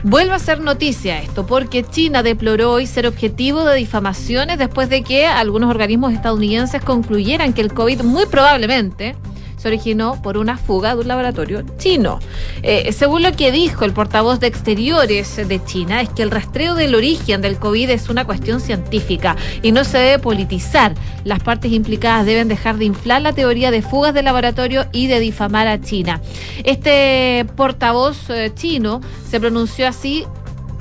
Vuelve 0.03 0.33
a 0.33 0.39
ser 0.39 0.61
noticia 0.61 1.21
esto, 1.21 1.47
porque 1.47 1.85
China 1.85 2.23
deploró 2.23 2.73
hoy 2.73 2.87
ser 2.87 3.07
objetivo 3.07 3.65
de 3.65 3.77
difamaciones 3.77 4.59
después 4.59 4.89
de 4.89 5.03
que 5.03 5.27
algunos 5.27 5.69
organismos 5.69 6.15
estadounidenses 6.15 6.83
concluyeran 6.83 7.53
que 7.53 7.61
el 7.61 7.75
COVID 7.75 8.03
muy 8.03 8.25
probablemente 8.25 9.15
se 9.61 9.69
originó 9.69 10.21
por 10.23 10.39
una 10.39 10.57
fuga 10.57 10.95
de 10.95 11.03
un 11.03 11.09
laboratorio 11.09 11.63
chino. 11.77 12.19
Eh, 12.63 12.93
según 12.93 13.23
lo 13.23 13.33
que 13.33 13.53
dijo 13.53 13.85
el 13.85 13.93
portavoz 13.93 14.41
de 14.41 14.47
Exteriores 14.47 15.37
de 15.37 15.65
China, 15.65 16.01
es 16.01 16.09
que 16.09 16.23
el 16.23 16.31
rastreo 16.31 16.75
del 16.75 16.95
origen 16.95 17.43
del 17.43 17.59
COVID 17.59 17.91
es 17.91 18.09
una 18.09 18.25
cuestión 18.25 18.61
científica 18.61 19.37
y 19.63 19.73
no 19.73 19.85
se 19.85 19.99
debe 19.99 20.19
politizar. 20.19 20.95
Las 21.25 21.43
partes 21.43 21.73
implicadas 21.73 22.25
deben 22.25 22.49
dejar 22.49 22.79
de 22.79 22.87
inflar 22.87 23.21
la 23.21 23.35
teoría 23.35 23.71
de 23.71 23.83
fugas 23.83 24.15
de 24.15 24.23
laboratorio 24.23 24.87
y 24.93 25.09
de 25.09 25.21
difamar 25.21 25.67
a 25.67 25.81
China. 25.81 26.23
Este 26.65 27.45
portavoz 27.57 28.31
eh, 28.31 28.53
chino 28.55 29.03
se 29.29 29.41
pronunció 29.41 29.87
así 29.87 30.25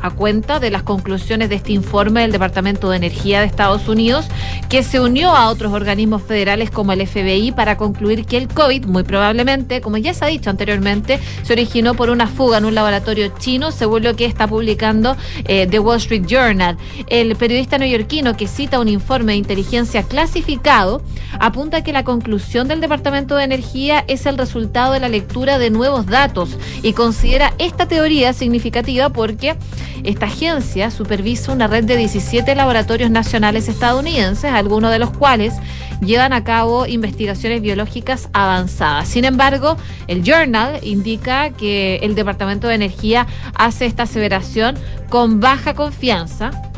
a 0.02 0.12
cuenta 0.12 0.60
de 0.60 0.72
las 0.72 0.84
conclusiones 0.84 1.50
de 1.50 1.56
este 1.56 1.72
informe 1.72 2.22
del 2.22 2.32
Departamento 2.32 2.90
de 2.90 2.98
Energía 2.98 3.40
de 3.40 3.46
Estados 3.46 3.88
Unidos, 3.88 4.28
que 4.70 4.84
se 4.84 5.00
unió 5.00 5.32
a 5.32 5.50
otros 5.50 5.74
organismos 5.74 6.22
federales 6.22 6.70
como 6.72 6.92
el 6.92 7.06
FBI 7.06 7.52
para 7.52 7.78
concluir 7.78 8.26
que 8.26 8.38
el 8.38 8.48
COVID, 8.48 8.86
muy 8.86 9.04
probablemente, 9.04 9.82
como 9.82 9.98
ya 9.98 10.14
se 10.14 10.26
ha 10.26 10.28
dicho 10.28 10.50
anteriormente, 10.50 11.20
se 11.44 11.54
originó 11.54 11.94
por 11.94 12.10
una 12.10 12.28
fuga 12.28 12.60
en 12.60 12.66
un 12.66 12.76
laboratorio 12.76 13.32
chino, 13.40 13.72
según 13.72 14.04
lo 14.04 14.16
que 14.16 14.26
está 14.26 14.48
publicando 14.48 15.18
eh, 15.46 15.68
The 15.68 15.80
Wall 15.80 15.98
Street 15.98 16.26
Journal. 16.26 16.78
El 17.08 17.36
periodista 17.36 17.78
neoyorquino 17.78 18.36
que 18.36 18.48
cita 18.48 18.80
un 18.80 18.88
informe 18.88 19.34
de 19.34 19.40
inteligencia 19.40 20.04
clasificado 20.04 21.02
apunta 21.40 21.84
que 21.84 21.94
la 21.94 22.04
conclusión 22.04 22.68
del 22.68 22.82
Departamento 22.82 23.36
de 23.36 23.44
Energía 23.44 24.04
es 24.08 24.26
el 24.26 24.38
resultado 24.38 24.94
de 24.94 25.00
la 25.00 25.10
lectura 25.10 25.58
de 25.58 25.70
nuevos 25.70 26.06
datos 26.06 26.58
y 26.84 26.94
considera 26.94 27.54
esta 27.58 27.88
teoría 27.88 28.34
significativa 28.34 29.10
porque 29.10 29.56
esta 30.04 30.26
agencia 30.28 30.92
supervisa 30.92 31.52
una 31.52 31.68
red 31.68 31.84
de 31.84 31.98
17 31.98 32.56
laboratorios 32.56 33.12
nacionales 33.12 33.68
estadounidenses, 33.68 34.52
algunos 34.52 34.92
de 34.92 35.00
los 35.00 35.12
cuales 35.12 35.54
llevan 36.02 36.34
a 36.34 36.44
cabo 36.44 36.86
investigaciones 36.86 37.62
biológicas 37.62 38.30
avanzadas. 38.34 39.08
Sin 39.08 39.26
embargo, 39.26 39.78
el 40.08 40.24
Journal 40.24 40.80
indica 40.84 41.50
que 41.52 41.98
el 41.98 42.16
Departamento 42.16 42.68
de 42.68 42.76
Energía 42.76 43.28
hace 43.56 43.86
esta 43.86 44.04
aseveración 44.04 44.78
con 45.10 45.40
baja 45.40 45.74
confianza 45.74 46.69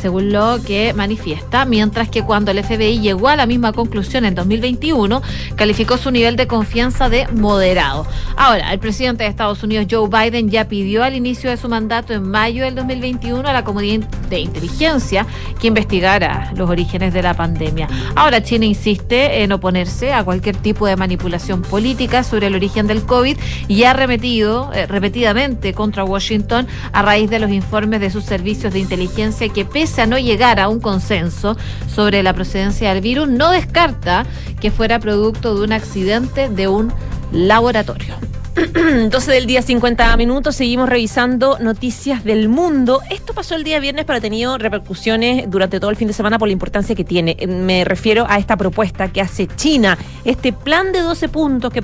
según 0.00 0.32
lo 0.32 0.58
que 0.64 0.92
manifiesta, 0.94 1.64
mientras 1.64 2.08
que 2.08 2.22
cuando 2.22 2.50
el 2.50 2.62
FBI 2.62 3.00
llegó 3.00 3.28
a 3.28 3.36
la 3.36 3.46
misma 3.46 3.72
conclusión 3.72 4.24
en 4.24 4.34
2021, 4.34 5.22
calificó 5.56 5.96
su 5.96 6.10
nivel 6.10 6.36
de 6.36 6.46
confianza 6.46 7.08
de 7.08 7.26
moderado. 7.28 8.06
Ahora, 8.36 8.72
el 8.72 8.78
presidente 8.78 9.24
de 9.24 9.30
Estados 9.30 9.62
Unidos, 9.62 9.86
Joe 9.90 10.08
Biden, 10.08 10.50
ya 10.50 10.68
pidió 10.68 11.02
al 11.04 11.14
inicio 11.14 11.50
de 11.50 11.56
su 11.56 11.68
mandato 11.68 12.12
en 12.12 12.28
mayo 12.28 12.64
del 12.64 12.74
2021 12.74 13.48
a 13.48 13.52
la 13.52 13.64
Comunidad 13.64 14.06
de 14.28 14.40
Inteligencia 14.40 15.26
que 15.60 15.68
investigara 15.68 16.52
los 16.56 16.68
orígenes 16.68 17.12
de 17.12 17.22
la 17.22 17.34
pandemia. 17.34 17.88
Ahora, 18.14 18.42
China 18.42 18.64
insiste 18.64 19.42
en 19.42 19.52
oponerse 19.52 20.12
a 20.12 20.24
cualquier 20.24 20.56
tipo 20.56 20.86
de 20.86 20.96
manipulación 20.96 21.62
política 21.62 22.22
sobre 22.22 22.48
el 22.48 22.54
origen 22.54 22.86
del 22.86 23.04
COVID 23.04 23.36
y 23.68 23.84
ha 23.84 23.92
remetido 23.92 24.72
eh, 24.72 24.86
repetidamente 24.86 25.72
contra 25.72 26.04
Washington 26.04 26.66
a 26.92 27.02
raíz 27.02 27.30
de 27.30 27.38
los 27.38 27.50
informes 27.50 28.00
de 28.00 28.10
sus 28.10 28.24
servicios 28.24 28.72
de 28.72 28.80
inteligencia 28.80 29.48
que 29.48 29.64
pese 29.64 29.95
a 30.02 30.06
no 30.06 30.18
llegar 30.18 30.60
a 30.60 30.68
un 30.68 30.80
consenso 30.80 31.56
sobre 31.92 32.22
la 32.22 32.32
procedencia 32.32 32.92
del 32.92 33.00
virus, 33.00 33.28
no 33.28 33.50
descarta 33.50 34.26
que 34.60 34.70
fuera 34.70 34.98
producto 34.98 35.54
de 35.54 35.64
un 35.64 35.72
accidente 35.72 36.48
de 36.48 36.68
un 36.68 36.92
laboratorio. 37.32 38.14
12 39.10 39.32
del 39.32 39.46
día 39.46 39.60
50 39.60 40.16
minutos, 40.16 40.56
seguimos 40.56 40.88
revisando 40.88 41.58
noticias 41.58 42.24
del 42.24 42.48
mundo. 42.48 43.02
Esto 43.10 43.34
pasó 43.34 43.54
el 43.54 43.64
día 43.64 43.78
viernes, 43.80 44.06
pero 44.06 44.16
ha 44.16 44.20
tenido 44.20 44.56
repercusiones 44.56 45.50
durante 45.50 45.78
todo 45.78 45.90
el 45.90 45.96
fin 45.96 46.08
de 46.08 46.14
semana 46.14 46.38
por 46.38 46.48
la 46.48 46.52
importancia 46.52 46.94
que 46.94 47.04
tiene. 47.04 47.36
Me 47.46 47.84
refiero 47.84 48.24
a 48.28 48.38
esta 48.38 48.56
propuesta 48.56 49.08
que 49.08 49.20
hace 49.20 49.46
China, 49.46 49.98
este 50.24 50.54
plan 50.54 50.92
de 50.92 51.00
12 51.00 51.28
puntos 51.28 51.70
que, 51.70 51.82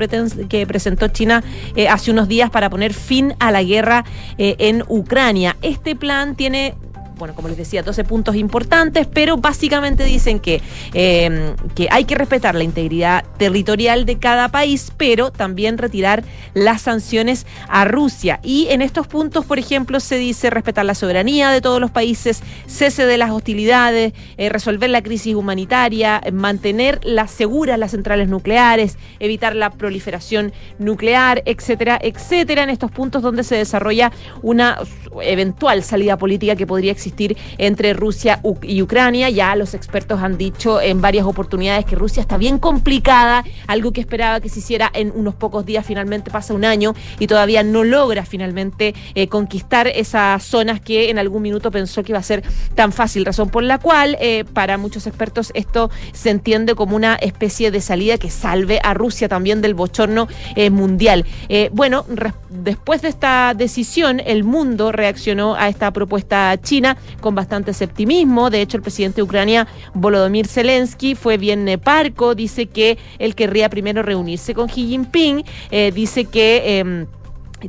que 0.48 0.66
presentó 0.66 1.08
China 1.08 1.44
eh, 1.76 1.88
hace 1.88 2.10
unos 2.10 2.26
días 2.26 2.48
para 2.48 2.70
poner 2.70 2.94
fin 2.94 3.34
a 3.38 3.50
la 3.50 3.62
guerra 3.62 4.04
eh, 4.38 4.56
en 4.58 4.82
Ucrania. 4.88 5.58
Este 5.60 5.94
plan 5.94 6.36
tiene 6.36 6.74
bueno, 7.22 7.36
como 7.36 7.46
les 7.46 7.56
decía, 7.56 7.84
12 7.84 8.02
puntos 8.02 8.34
importantes, 8.34 9.06
pero 9.06 9.36
básicamente 9.36 10.02
dicen 10.02 10.40
que, 10.40 10.60
eh, 10.92 11.54
que 11.76 11.86
hay 11.88 12.04
que 12.04 12.16
respetar 12.16 12.56
la 12.56 12.64
integridad 12.64 13.24
territorial 13.38 14.06
de 14.06 14.18
cada 14.18 14.48
país, 14.48 14.92
pero 14.96 15.30
también 15.30 15.78
retirar 15.78 16.24
las 16.52 16.82
sanciones 16.82 17.46
a 17.68 17.84
Rusia. 17.84 18.40
Y 18.42 18.66
en 18.70 18.82
estos 18.82 19.06
puntos, 19.06 19.44
por 19.44 19.60
ejemplo, 19.60 20.00
se 20.00 20.16
dice 20.16 20.50
respetar 20.50 20.84
la 20.84 20.96
soberanía 20.96 21.50
de 21.50 21.60
todos 21.60 21.80
los 21.80 21.92
países, 21.92 22.42
cese 22.66 23.06
de 23.06 23.16
las 23.18 23.30
hostilidades, 23.30 24.14
eh, 24.36 24.48
resolver 24.48 24.90
la 24.90 25.00
crisis 25.00 25.36
humanitaria, 25.36 26.20
mantener 26.32 26.98
las 27.04 27.30
seguras 27.30 27.78
las 27.78 27.92
centrales 27.92 28.28
nucleares, 28.28 28.98
evitar 29.20 29.54
la 29.54 29.70
proliferación 29.70 30.52
nuclear, 30.80 31.44
etcétera, 31.46 32.00
etcétera, 32.02 32.64
en 32.64 32.70
estos 32.70 32.90
puntos 32.90 33.22
donde 33.22 33.44
se 33.44 33.54
desarrolla 33.54 34.10
una 34.42 34.78
eventual 35.22 35.84
salida 35.84 36.18
política 36.18 36.56
que 36.56 36.66
podría 36.66 36.90
existir 36.90 37.11
entre 37.58 37.92
Rusia 37.92 38.40
y 38.62 38.82
Ucrania. 38.82 39.30
Ya 39.30 39.54
los 39.56 39.74
expertos 39.74 40.20
han 40.22 40.38
dicho 40.38 40.80
en 40.80 41.00
varias 41.00 41.26
oportunidades 41.26 41.84
que 41.84 41.96
Rusia 41.96 42.20
está 42.20 42.36
bien 42.36 42.58
complicada, 42.58 43.44
algo 43.66 43.92
que 43.92 44.00
esperaba 44.00 44.40
que 44.40 44.48
se 44.48 44.60
hiciera 44.60 44.90
en 44.94 45.12
unos 45.14 45.34
pocos 45.34 45.64
días, 45.66 45.84
finalmente 45.86 46.30
pasa 46.30 46.54
un 46.54 46.64
año 46.64 46.94
y 47.18 47.26
todavía 47.26 47.62
no 47.62 47.84
logra 47.84 48.24
finalmente 48.24 48.94
eh, 49.14 49.28
conquistar 49.28 49.86
esas 49.88 50.42
zonas 50.42 50.80
que 50.80 51.10
en 51.10 51.18
algún 51.18 51.42
minuto 51.42 51.70
pensó 51.70 52.02
que 52.02 52.12
iba 52.12 52.18
a 52.18 52.22
ser 52.22 52.42
tan 52.74 52.92
fácil, 52.92 53.24
razón 53.24 53.50
por 53.50 53.62
la 53.62 53.78
cual 53.78 54.16
eh, 54.20 54.44
para 54.52 54.78
muchos 54.78 55.06
expertos 55.06 55.52
esto 55.54 55.90
se 56.12 56.30
entiende 56.30 56.74
como 56.74 56.96
una 56.96 57.14
especie 57.16 57.70
de 57.70 57.80
salida 57.80 58.18
que 58.18 58.30
salve 58.30 58.80
a 58.82 58.94
Rusia 58.94 59.28
también 59.28 59.60
del 59.62 59.74
bochorno 59.74 60.28
eh, 60.56 60.70
mundial. 60.70 61.24
bueno, 61.72 62.04
después 62.50 63.02
de 63.02 63.08
esta 63.08 63.54
decisión, 63.54 64.20
el 64.24 64.44
mundo 64.44 64.92
reaccionó 64.92 65.54
a 65.54 65.68
esta 65.68 65.90
propuesta 65.90 66.58
china 66.60 66.91
con 67.20 67.34
bastante 67.34 67.72
optimismo. 67.84 68.50
De 68.50 68.60
hecho, 68.60 68.76
el 68.76 68.82
presidente 68.82 69.16
de 69.16 69.22
Ucrania, 69.22 69.66
Volodymyr 69.94 70.46
Zelensky, 70.46 71.14
fue 71.14 71.36
bien 71.36 71.66
parco. 71.82 72.34
Dice 72.34 72.66
que 72.66 72.98
él 73.18 73.34
querría 73.34 73.68
primero 73.68 74.02
reunirse 74.02 74.54
con 74.54 74.68
Xi 74.68 74.86
Jinping. 74.88 75.44
Eh, 75.70 75.92
dice 75.94 76.24
que... 76.26 76.78
Em, 76.78 77.06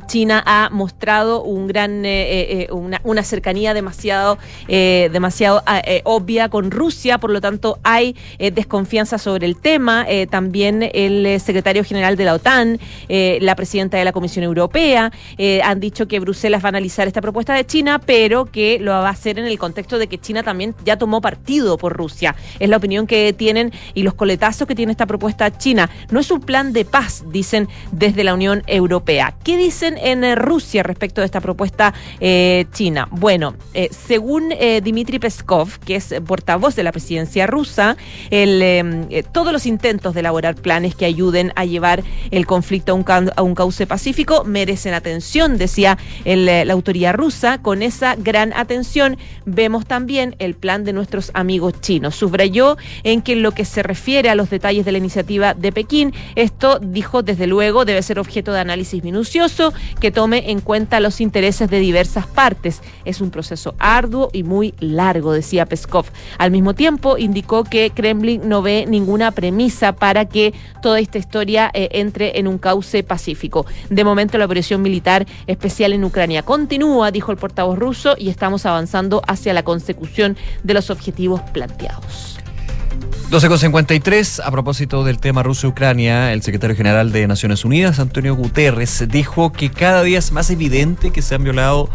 China 0.06 0.42
ha 0.46 0.68
mostrado 0.70 1.42
un 1.42 1.66
gran, 1.66 2.04
eh, 2.04 2.22
eh, 2.22 2.68
eh, 2.70 2.72
una, 2.72 3.22
cercanía 3.22 3.74
demasiado, 3.74 4.38
demasiado 4.68 5.62
obvia 6.04 6.48
con 6.48 6.70
Rusia, 6.70 7.18
por 7.18 7.30
lo 7.30 7.40
tanto 7.40 7.78
hay 7.82 8.16
desconfianza 8.38 9.18
sobre 9.18 9.46
el 9.46 9.56
tema. 9.56 10.06
también 10.30 10.90
el 10.92 11.40
secretario 11.40 11.84
general 11.84 12.16
de 12.16 12.24
la 12.24 12.34
OTAN, 12.34 12.78
la 13.08 13.56
presidenta 13.56 13.96
de 13.96 14.04
la 14.04 14.12
Comisión 14.12 14.44
Europea, 14.44 15.10
han 15.62 15.80
dicho 15.80 16.06
que 16.06 16.20
Bruselas 16.20 16.62
va 16.62 16.68
a 16.68 16.70
analizar 16.70 17.06
esta 17.06 17.22
propuesta 17.22 17.54
de 17.54 17.64
China, 17.64 17.98
pero 17.98 18.46
que 18.46 18.78
lo 18.78 18.90
va 18.90 19.08
a 19.08 19.10
hacer 19.10 19.38
en 19.38 19.46
el 19.46 19.58
contexto 19.58 19.98
de 19.98 20.06
que 20.06 20.18
China 20.18 20.42
también 20.42 20.74
ya 20.84 20.98
tomó 20.98 21.20
partido 21.20 21.78
por 21.78 21.96
Rusia. 21.96 22.34
Es 22.58 22.68
la 22.68 22.76
opinión 22.76 23.06
que 23.06 23.32
tienen 23.32 23.72
y 23.94 24.02
los 24.02 24.14
coletazos 24.14 24.68
que 24.68 24.74
tiene 24.74 24.92
esta 24.92 25.06
propuesta 25.06 25.56
China. 25.56 25.88
No 26.10 26.20
es 26.20 26.30
un 26.30 26.40
plan 26.40 26.72
de 26.72 26.84
paz, 26.84 27.24
dicen 27.30 27.68
desde 27.92 28.24
la 28.24 28.34
Unión 28.34 28.62
Europea. 28.66 29.34
¿Qué 29.44 29.56
en 29.84 30.24
eh, 30.24 30.34
Rusia 30.34 30.82
respecto 30.82 31.20
de 31.20 31.26
esta 31.26 31.40
propuesta 31.40 31.94
eh, 32.20 32.66
china? 32.72 33.08
Bueno, 33.10 33.54
eh, 33.74 33.88
según 33.90 34.50
Dmitry 34.82 35.18
Peskov, 35.18 35.78
que 35.80 35.96
es 35.96 36.14
portavoz 36.26 36.74
de 36.76 36.82
la 36.82 36.92
presidencia 36.92 37.46
rusa, 37.46 37.96
todos 39.32 39.52
los 39.52 39.66
intentos 39.66 40.14
de 40.14 40.20
elaborar 40.20 40.54
planes 40.54 40.94
que 40.94 41.04
ayuden 41.04 41.52
a 41.56 41.64
llevar 41.64 42.02
el 42.30 42.46
conflicto 42.46 42.92
a 42.92 43.42
un, 43.42 43.54
cauce 43.54 43.86
pacífico 43.86 44.44
merecen 44.44 44.94
atención, 44.94 45.58
decía 45.58 45.98
la 46.24 46.72
autoridad 46.72 47.14
rusa. 47.14 47.58
Con 47.60 47.82
esa 47.82 48.16
gran 48.16 48.52
atención 48.52 49.18
vemos 49.44 49.86
también 49.86 50.36
el 50.38 50.54
plan 50.54 50.84
de 50.84 50.92
nuestros 50.92 51.30
amigos 51.34 51.80
chinos. 51.80 52.14
Subrayó 52.14 52.76
en 53.02 53.22
que 53.22 53.36
lo 53.36 53.52
que 53.52 53.64
se 53.64 53.82
refiere 53.82 54.30
a 54.30 54.34
los 54.34 54.50
detalles 54.50 54.84
de 54.84 54.92
la 54.92 54.98
iniciativa 54.98 55.54
de 55.54 55.72
Pekín, 55.72 56.14
esto 56.34 56.78
dijo 56.78 57.22
desde 57.22 57.46
luego 57.46 57.84
debe 57.84 58.02
ser 58.02 58.18
objeto 58.18 58.52
de 58.52 58.60
análisis 58.60 59.02
minucioso 59.02 59.73
que 60.00 60.10
tome 60.10 60.50
en 60.50 60.60
cuenta 60.60 61.00
los 61.00 61.20
intereses 61.20 61.70
de 61.70 61.80
diversas 61.80 62.26
partes. 62.26 62.82
Es 63.04 63.20
un 63.20 63.30
proceso 63.30 63.74
arduo 63.78 64.30
y 64.32 64.42
muy 64.42 64.74
largo, 64.80 65.32
decía 65.32 65.66
Peskov. 65.66 66.06
Al 66.38 66.50
mismo 66.50 66.74
tiempo, 66.74 67.18
indicó 67.18 67.64
que 67.64 67.90
Kremlin 67.90 68.48
no 68.48 68.62
ve 68.62 68.86
ninguna 68.88 69.30
premisa 69.30 69.92
para 69.92 70.26
que 70.26 70.54
toda 70.82 71.00
esta 71.00 71.18
historia 71.18 71.70
eh, 71.74 71.88
entre 71.92 72.38
en 72.38 72.48
un 72.48 72.58
cauce 72.58 73.02
pacífico. 73.02 73.66
De 73.90 74.04
momento, 74.04 74.38
la 74.38 74.46
operación 74.46 74.82
militar 74.82 75.26
especial 75.46 75.92
en 75.92 76.04
Ucrania 76.04 76.42
continúa, 76.42 77.10
dijo 77.10 77.32
el 77.32 77.38
portavoz 77.38 77.78
ruso, 77.78 78.14
y 78.18 78.28
estamos 78.28 78.66
avanzando 78.66 79.22
hacia 79.26 79.54
la 79.54 79.62
consecución 79.62 80.36
de 80.62 80.74
los 80.74 80.90
objetivos 80.90 81.40
planteados. 81.52 82.43
12.53, 83.30 84.42
a 84.44 84.50
propósito 84.50 85.02
del 85.02 85.18
tema 85.18 85.42
Rusia-Ucrania, 85.42 86.32
el 86.32 86.42
secretario 86.42 86.76
general 86.76 87.10
de 87.10 87.26
Naciones 87.26 87.64
Unidas, 87.64 87.98
Antonio 87.98 88.36
Guterres, 88.36 89.04
dijo 89.08 89.50
que 89.50 89.70
cada 89.70 90.02
día 90.02 90.18
es 90.18 90.30
más 90.30 90.50
evidente 90.50 91.10
que 91.10 91.22
se 91.22 91.34
han 91.34 91.42
violado 91.42 91.88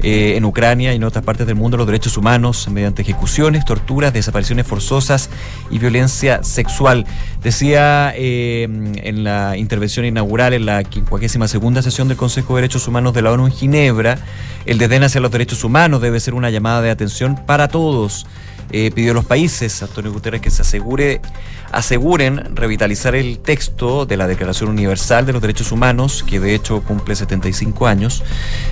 eh, 0.00 0.34
en 0.36 0.44
Ucrania 0.44 0.92
y 0.92 0.96
en 0.96 1.04
otras 1.04 1.24
partes 1.24 1.46
del 1.46 1.56
mundo 1.56 1.78
los 1.78 1.86
derechos 1.86 2.16
humanos 2.18 2.68
mediante 2.68 3.02
ejecuciones, 3.02 3.64
torturas, 3.64 4.12
desapariciones 4.12 4.66
forzosas 4.66 5.30
y 5.70 5.78
violencia 5.78 6.44
sexual. 6.44 7.06
Decía 7.42 8.12
eh, 8.14 8.64
en 8.64 9.24
la 9.24 9.56
intervención 9.56 10.04
inaugural 10.04 10.52
en 10.52 10.66
la 10.66 10.82
52 10.82 11.50
segunda 11.50 11.82
sesión 11.82 12.08
del 12.08 12.18
Consejo 12.18 12.54
de 12.54 12.62
Derechos 12.62 12.86
Humanos 12.86 13.14
de 13.14 13.22
la 13.22 13.32
ONU 13.32 13.46
en 13.46 13.52
Ginebra, 13.52 14.18
el 14.66 14.78
desdén 14.78 15.02
hacia 15.02 15.20
los 15.20 15.30
derechos 15.30 15.64
humanos 15.64 16.02
debe 16.02 16.20
ser 16.20 16.34
una 16.34 16.50
llamada 16.50 16.82
de 16.82 16.90
atención 16.90 17.36
para 17.46 17.68
todos 17.68 18.26
eh, 18.70 18.90
pidió 18.94 19.12
a 19.12 19.14
los 19.14 19.24
países, 19.24 19.82
Antonio 19.82 20.12
Guterres, 20.12 20.40
que 20.40 20.50
se 20.50 20.62
asegure, 20.62 21.20
aseguren 21.72 22.56
revitalizar 22.56 23.14
el 23.14 23.38
texto 23.38 24.06
de 24.06 24.16
la 24.16 24.26
Declaración 24.26 24.70
Universal 24.70 25.26
de 25.26 25.32
los 25.32 25.42
Derechos 25.42 25.72
Humanos, 25.72 26.24
que 26.26 26.40
de 26.40 26.54
hecho 26.54 26.82
cumple 26.82 27.14
75 27.14 27.86
años, 27.86 28.22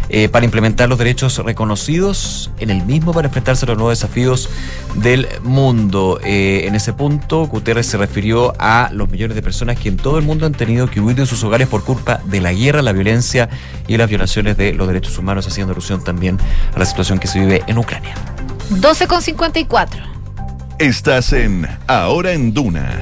eh, 0.08 0.28
para 0.28 0.44
implementar 0.44 0.88
los 0.88 0.98
derechos 0.98 1.38
reconocidos 1.38 2.50
en 2.58 2.70
el 2.70 2.84
mismo 2.84 3.12
para 3.12 3.28
enfrentarse 3.28 3.64
a 3.64 3.68
los 3.68 3.76
nuevos 3.76 3.98
desafíos 3.98 4.48
del 4.96 5.28
mundo. 5.42 6.20
Eh, 6.24 6.64
en 6.66 6.74
ese 6.74 6.92
punto, 6.92 7.46
Guterres 7.46 7.86
se 7.86 7.96
refirió 7.96 8.52
a 8.58 8.90
los 8.92 9.10
millones 9.10 9.34
de 9.34 9.42
personas 9.42 9.78
que 9.78 9.88
en 9.88 9.96
todo 9.96 10.18
el 10.18 10.24
mundo 10.24 10.46
han 10.46 10.52
tenido 10.52 10.88
que 10.88 11.00
huir 11.00 11.16
de 11.16 11.26
sus 11.26 11.42
hogares 11.44 11.68
por 11.68 11.84
culpa 11.84 12.20
de 12.24 12.40
la 12.40 12.52
guerra, 12.52 12.82
la 12.82 12.92
violencia 12.92 13.48
y 13.86 13.96
las 13.96 14.08
violaciones 14.08 14.56
de 14.56 14.74
los 14.74 14.86
derechos 14.86 15.18
humanos, 15.18 15.46
haciendo 15.46 15.72
alusión 15.72 16.02
también 16.04 16.38
a 16.74 16.78
la 16.78 16.84
situación 16.84 17.18
que 17.18 17.26
se 17.26 17.40
vive 17.40 17.62
en 17.66 17.78
Ucrania. 17.78 18.14
12,54. 18.80 19.88
Estás 20.78 21.32
en 21.32 21.66
Ahora 21.86 22.32
en 22.32 22.52
Duna. 22.54 23.00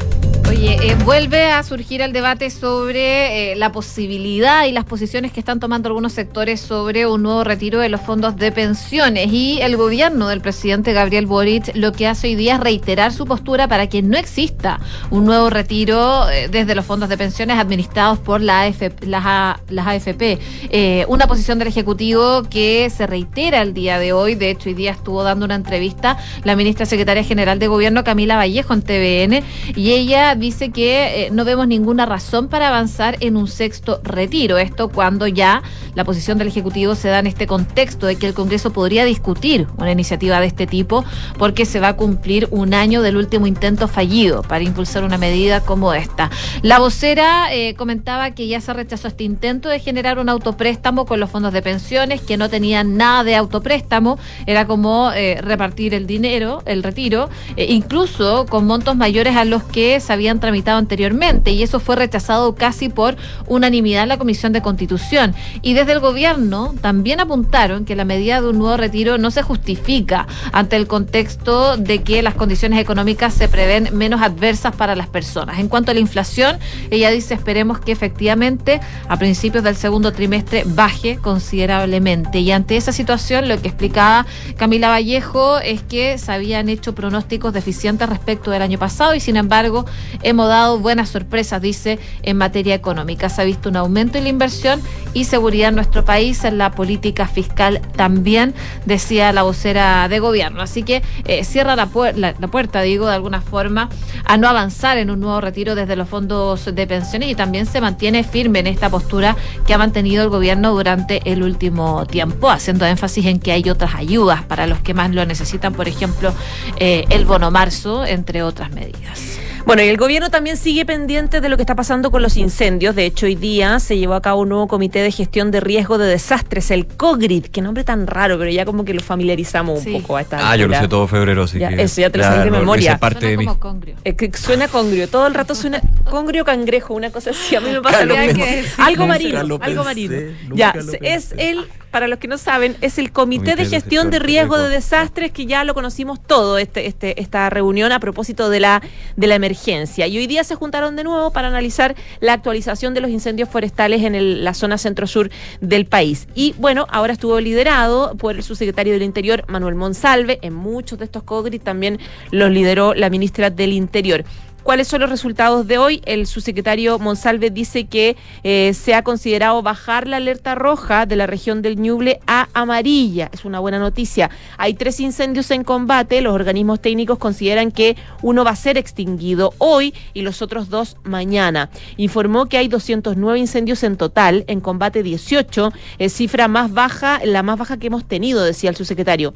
Oye, 0.51 0.77
eh, 0.83 0.97
vuelve 1.05 1.47
a 1.53 1.63
surgir 1.63 2.03
el 2.03 2.13
debate 2.13 2.51
sobre 2.51 3.53
eh, 3.53 3.57
la 3.57 3.71
posibilidad 3.71 4.67
y 4.67 4.73
las 4.73 4.85
posiciones 4.85 5.31
que 5.31 5.39
están 5.39 5.61
tomando 5.61 5.89
algunos 5.89 6.13
sectores 6.13 6.61
sobre 6.61 7.07
un 7.07 7.23
nuevo 7.23 7.45
retiro 7.45 7.79
de 7.79 7.89
los 7.89 8.01
fondos 8.01 8.37
de 8.37 8.51
pensiones. 8.51 9.33
Y 9.33 9.61
el 9.63 9.77
gobierno 9.77 10.27
del 10.27 10.41
presidente 10.41 10.93
Gabriel 10.93 11.27
Boric 11.27 11.71
lo 11.77 11.93
que 11.93 12.09
hace 12.09 12.27
hoy 12.27 12.35
día 12.35 12.55
es 12.57 12.61
reiterar 12.61 13.13
su 13.13 13.27
postura 13.27 13.69
para 13.69 13.87
que 13.89 14.03
no 14.03 14.19
exista 14.19 14.81
un 15.11 15.25
nuevo 15.25 15.51
retiro 15.51 16.29
eh, 16.29 16.49
desde 16.51 16.75
los 16.75 16.85
fondos 16.85 17.09
de 17.09 17.17
pensiones 17.17 17.57
administrados 17.57 18.19
por 18.19 18.41
la 18.41 18.63
AFP, 18.63 19.07
las, 19.07 19.23
A- 19.25 19.61
las 19.69 19.87
AFP. 19.87 20.41
Eh, 20.71 21.05
una 21.07 21.29
posición 21.29 21.61
del 21.61 21.69
Ejecutivo 21.69 22.43
que 22.51 22.91
se 22.91 23.07
reitera 23.07 23.63
el 23.63 23.73
día 23.73 24.01
de 24.01 24.13
hoy. 24.13 24.35
De 24.35 24.51
hecho, 24.51 24.69
hoy 24.69 24.75
día 24.75 24.91
estuvo 24.91 25.23
dando 25.23 25.45
una 25.45 25.55
entrevista 25.55 26.19
la 26.43 26.57
ministra 26.57 26.87
secretaria 26.87 27.23
general 27.23 27.61
de 27.61 27.69
Gobierno, 27.69 28.03
Camila 28.03 28.35
Vallejo, 28.37 28.75
en 28.75 28.83
TVN, 28.83 29.45
y 29.77 29.93
ella 29.93 30.35
dice 30.41 30.71
que 30.71 31.27
eh, 31.27 31.31
no 31.31 31.45
vemos 31.45 31.69
ninguna 31.69 32.07
razón 32.07 32.49
para 32.49 32.69
avanzar 32.69 33.17
en 33.21 33.37
un 33.37 33.47
sexto 33.47 34.01
retiro. 34.03 34.59
Esto 34.59 34.89
cuando 34.89 35.27
ya 35.27 35.63
la 35.95 36.05
posición 36.05 36.39
del 36.39 36.49
Ejecutivo 36.49 36.95
se 36.95 37.09
da 37.09 37.19
en 37.19 37.27
este 37.27 37.47
contexto 37.47 38.07
de 38.07 38.17
que 38.17 38.27
el 38.27 38.35
Congreso 38.35 38.73
podría 38.73 39.05
discutir 39.05 39.67
una 39.77 39.93
iniciativa 39.93 40.41
de 40.41 40.47
este 40.47 40.67
tipo 40.67 41.05
porque 41.39 41.67
se 41.67 41.79
va 41.79 41.89
a 41.89 41.97
cumplir 41.97 42.49
un 42.51 42.75
año 42.75 43.03
del 43.03 43.17
último 43.17 43.47
intento 43.47 43.87
fallido 43.87 44.43
para 44.43 44.65
impulsar 44.65 45.05
una 45.05 45.19
medida 45.19 45.61
como 45.61 45.93
esta. 45.93 46.31
La 46.63 46.79
vocera 46.79 47.55
eh, 47.55 47.75
comentaba 47.75 48.33
que 48.33 48.49
ya 48.49 48.61
se 48.61 48.73
rechazó 48.73 49.09
este 49.09 49.25
intento 49.25 49.69
de 49.69 49.79
generar 49.79 50.19
un 50.19 50.29
autopréstamo 50.29 51.05
con 51.05 51.21
los 51.21 51.31
fondos 51.31 51.53
de 51.53 51.63
pensiones 51.63 52.23
que 52.23 52.37
no 52.37 52.49
tenían 52.49 52.97
nada 52.97 53.25
de 53.25 53.37
autopréstamo, 53.37 54.19
era 54.47 54.67
como 54.67 55.13
eh, 55.13 55.41
repartir 55.43 55.95
el 55.95 56.07
dinero, 56.07 56.63
el 56.65 56.83
retiro, 56.83 57.29
incluso 57.57 58.47
con 58.47 58.67
montos 58.67 58.97
mayores 58.97 59.37
a 59.37 59.45
los 59.45 59.63
que 59.65 60.01
se 60.01 60.13
habían 60.13 60.30
tramitado 60.39 60.79
anteriormente 60.79 61.51
y 61.51 61.63
eso 61.63 61.81
fue 61.81 61.97
rechazado 61.97 62.55
casi 62.55 62.89
por 62.89 63.17
unanimidad 63.47 64.05
en 64.05 64.11
la 64.11 64.19
Comisión 64.19 64.53
de 64.53 64.63
Constitución. 64.63 65.35
Y 65.63 65.75
desde 65.75 65.93
el 65.93 66.01
gobierno 66.01 66.75
también 66.81 67.19
apuntaron 67.19 67.85
que 67.85 67.97
la 67.97 68.05
medida 68.05 68.41
de 68.41 68.49
un 68.49 68.59
nuevo 68.59 68.77
retiro 68.77 69.19
no 69.19 69.33
se 69.33 69.43
justifica 69.43 70.29
ante 70.53 70.77
el 70.77 70.87
contexto 70.87 71.77
de 71.77 72.03
que 72.03 72.23
las 72.23 72.35
condiciones 72.35 72.79
económicas 72.79 73.35
se 73.35 73.49
prevén 73.49 73.89
menos 73.93 74.23
adversas 74.23 74.77
para 74.77 74.95
las 74.95 75.09
personas. 75.09 75.59
En 75.59 75.69
cuanto 75.69 75.91
a 75.91 75.95
la 75.95 76.01
inflación, 76.01 76.59
ella 76.91 77.11
dice 77.11 77.35
esperemos 77.35 77.81
que 77.81 77.93
efectivamente 77.93 78.81
a 79.09 79.17
principios 79.17 79.65
del 79.65 79.77
segundo 79.77 80.13
trimestre 80.13 80.65
baje 80.67 81.17
considerablemente. 81.17 82.41
Y 82.41 82.53
ante 82.53 82.77
esa 82.77 82.93
situación, 82.93 83.49
lo 83.49 83.61
que 83.61 83.69
explicaba 83.69 84.27
Camila 84.57 84.89
Vallejo 84.89 85.59
es 85.59 85.83
que 85.83 86.19
se 86.19 86.33
habían 86.33 86.69
hecho 86.69 86.95
pronósticos 86.95 87.53
deficientes 87.53 88.09
respecto 88.09 88.51
del 88.51 88.63
año 88.63 88.79
pasado 88.79 89.15
y 89.15 89.21
sin 89.21 89.37
embargo 89.37 89.87
hemos 90.23 90.49
dado 90.49 90.79
buenas 90.79 91.09
sorpresas, 91.09 91.61
dice, 91.63 91.99
en 92.23 92.37
materia 92.37 92.75
económica. 92.75 93.29
Se 93.29 93.43
ha 93.43 93.45
visto 93.45 93.69
un 93.69 93.77
aumento 93.77 94.19
en 94.19 94.25
la 94.25 94.31
inversión 94.31 94.81
y 95.15 95.25
seguridad 95.25 95.71
en 95.71 95.75
nuestro 95.77 96.05
país, 96.05 96.45
en 96.45 96.59
la 96.59 96.71
política 96.73 97.27
fiscal 97.27 97.81
también, 97.97 98.55
decía 98.87 99.33
la 99.33 99.43
vocera 99.43 100.09
de 100.09 100.19
gobierno. 100.19 100.63
Así 100.63 100.83
que 100.83 101.03
eh, 101.25 101.45
cierra 101.45 101.77
la, 101.77 101.89
puer- 101.89 102.15
la- 102.17 102.35
puerta, 102.35 102.81
digo, 102.83 103.07
de 103.07 103.15
alguna 103.15 103.41
forma, 103.41 103.89
a 104.25 104.37
no 104.37 104.49
avanzar 104.49 104.99
en 104.99 105.11
un 105.11 105.21
nuevo 105.21 105.41
retiro 105.41 105.75
desde 105.75 105.97
los 105.97 106.09
fondos 106.09 106.65
de 106.75 106.87
pensiones 106.87 107.31
y 107.31 107.35
también 107.35 107.67
se 107.67 107.81
mantiene 107.81 108.25
firme 108.25 108.59
en 108.61 108.67
esta 108.67 108.91
postura 108.91 109.37
que 109.67 109.75
ha 109.75 109.79
mantenido 109.79 110.23
el 110.23 110.29
gobierno 110.31 110.73
durante 110.73 111.21
el 111.31 111.43
último 111.43 112.07
tiempo, 112.07 112.51
haciendo 112.51 112.87
énfasis 112.87 113.27
en 113.27 113.39
que 113.39 113.53
hay 113.53 113.69
otras 113.71 113.95
ayudas 113.95 114.43
para 114.45 114.67
los 114.67 114.81
que 114.81 114.95
más 114.95 115.11
lo 115.11 115.25
necesitan, 115.27 115.73
por 115.75 115.87
ejemplo, 115.89 116.33
eh, 116.79 117.05
el 117.11 117.25
bono 117.25 117.51
marzo, 117.51 118.05
entre 118.05 118.43
otras 118.43 118.71
medidas. 118.73 119.39
Bueno, 119.67 119.83
y 119.83 119.89
el 119.89 119.99
gobierno 119.99 120.31
también 120.31 120.57
sigue 120.57 120.85
pendiente 120.85 121.41
de 121.41 121.49
lo 121.49 121.57
que 121.57 121.63
está 121.63 121.75
pasando 121.77 122.11
con 122.11 122.23
los 122.23 122.37
incendios. 122.37 122.97
De 122.97 123.05
hecho, 123.05 123.27
hoy 123.27 123.37
día 123.37 123.79
se 123.79 123.99
llevó 123.99 124.15
a 124.15 124.23
cabo 124.23 124.41
un 124.41 124.49
nuevo 124.49 124.67
comité 124.67 125.01
de 125.01 125.13
gestión 125.13 125.51
de 125.51 125.61
riesgo 125.61 125.97
de 125.99 126.07
desastres, 126.09 126.71
el 126.73 126.87
COGRID. 126.87 127.47
Qué 127.47 127.61
nombre 127.63 127.85
tan 127.85 128.07
raro, 128.07 128.37
pero 128.39 128.51
ya 128.51 128.65
como 128.65 128.85
que 128.85 128.95
lo 128.95 129.01
familiarizamos 129.01 129.81
Sí. 129.83 129.95
un 129.95 130.03
poco 130.03 130.17
a 130.17 130.23
esta 130.23 130.51
Ah, 130.51 130.57
yo 130.57 130.67
lo 130.67 130.75
sé 130.77 130.89
todo 130.89 131.07
febrero, 131.07 131.45
así 131.45 131.59
Ya, 131.59 131.69
que. 131.69 131.83
eso 131.83 132.01
ya 132.01 132.11
te 132.11 132.19
lo 132.19 132.25
sabes 132.25 132.45
de 132.45 132.51
memoria. 132.51 132.99
parte 132.99 133.27
de 133.27 133.37
mí. 133.37 133.45
como 133.45 133.61
congrio. 133.61 133.95
Eh, 134.05 134.17
que 134.17 134.37
suena 134.37 134.67
congrio, 134.67 135.09
todo 135.09 135.27
el 135.27 135.35
rato 135.35 135.55
suena 135.55 135.81
congrio 136.11 136.45
cangrejo, 136.45 136.95
una 136.95 137.11
cosa 137.11 137.31
así. 137.31 137.55
A 137.55 137.61
mí 137.61 137.71
me 137.71 137.81
pasa 137.81 138.05
lo 138.05 138.15
que- 138.15 138.65
algo 138.79 139.07
marino, 139.07 139.39
algo 139.41 139.59
pensé, 139.61 139.75
marino. 139.85 140.17
Ya, 140.55 140.75
es 141.03 141.33
el, 141.37 141.67
para 141.91 142.09
los 142.09 142.19
que 142.19 142.29
no 142.29 142.39
saben, 142.39 142.77
es 142.81 142.99
el 142.99 143.13
Comité, 143.13 143.57
de 143.57 143.65
Gestión 143.67 144.11
de 144.11 144.19
Riesgo 144.27 144.57
de 144.59 144.69
Desastres 144.71 145.33
que 145.33 145.47
ya 145.47 145.65
lo 145.65 145.75
conocimos 145.75 146.21
todo 146.25 146.59
este, 146.59 146.87
este, 146.87 147.21
esta 147.21 147.51
reunión 147.51 147.93
a 147.93 148.01
propósito 148.01 148.49
de 148.51 148.61
la 148.61 148.83
de 149.17 149.27
la 149.27 149.35
emergencia. 149.35 150.07
Y 150.07 150.17
hoy 150.19 150.27
día 150.27 150.45
se 150.45 150.55
juntaron 150.55 150.97
de 150.97 151.05
nuevo 151.05 151.33
para 151.33 151.49
analizar 151.49 151.95
la 152.21 152.33
actualización 152.35 152.95
de 152.95 153.01
los 153.01 153.11
incendios 153.11 153.49
forestales 153.49 154.03
en 154.05 154.15
el- 154.15 154.45
la 154.45 154.55
zona 154.55 154.79
centro-sur 154.79 155.31
del 155.61 155.87
país. 155.87 156.29
Y 156.35 156.55
bueno, 156.59 156.87
ahora 156.91 157.13
estuvo 157.13 157.41
liderado 157.41 158.17
por 158.17 158.37
el 158.37 158.43
subsecretario 158.43 158.93
del 158.93 159.03
Interior, 159.03 159.45
Manuel 159.49 159.75
Monsalve. 159.75 160.39
En 160.43 160.55
muchos 160.55 160.99
de 160.99 161.05
estos 161.07 161.23
COGRI 161.25 161.59
también 161.59 161.99
los 162.31 162.51
lideró 162.51 162.95
la 162.95 163.11
ministra 163.11 163.51
del 163.51 163.73
Interior. 163.73 164.25
¿Cuáles 164.71 164.87
son 164.87 165.01
los 165.01 165.11
resultados 165.11 165.67
de 165.67 165.79
hoy? 165.79 166.01
El 166.05 166.29
subsecretario 166.29 167.01
Monsalve 167.01 167.51
dice 167.51 167.87
que 167.87 168.17
eh, 168.45 168.73
se 168.73 168.95
ha 168.95 169.03
considerado 169.03 169.61
bajar 169.63 170.07
la 170.07 170.19
alerta 170.19 170.55
roja 170.55 171.07
de 171.07 171.17
la 171.17 171.27
región 171.27 171.61
del 171.61 171.77
Ñuble 171.77 172.21
a 172.29 172.47
amarilla. 172.55 173.31
Es 173.33 173.45
una 173.45 173.59
buena 173.59 173.81
noticia. 173.81 174.31
Hay 174.59 174.75
tres 174.75 175.01
incendios 175.01 175.51
en 175.51 175.65
combate. 175.65 176.21
Los 176.21 176.37
organismos 176.37 176.81
técnicos 176.81 177.19
consideran 177.19 177.73
que 177.73 177.97
uno 178.23 178.45
va 178.45 178.53
a 178.53 178.55
ser 178.55 178.79
extinguido 178.79 179.55
hoy 179.59 179.93
y 180.15 180.23
los 180.23 180.41
otros 180.41 180.69
dos 180.69 180.97
mañana. 181.03 181.69
Informó 181.97 182.47
que 182.47 182.57
hay 182.57 182.69
209 182.69 183.41
incendios 183.41 183.83
en 183.83 183.97
total, 183.97 184.45
en 184.47 184.61
combate 184.61 185.03
18, 185.03 185.73
es 185.99 186.13
cifra 186.13 186.47
más 186.47 186.73
baja, 186.73 187.21
la 187.25 187.43
más 187.43 187.59
baja 187.59 187.77
que 187.77 187.89
hemos 187.89 188.05
tenido, 188.05 188.45
decía 188.45 188.71
el 188.71 188.77
subsecretario. 188.77 189.35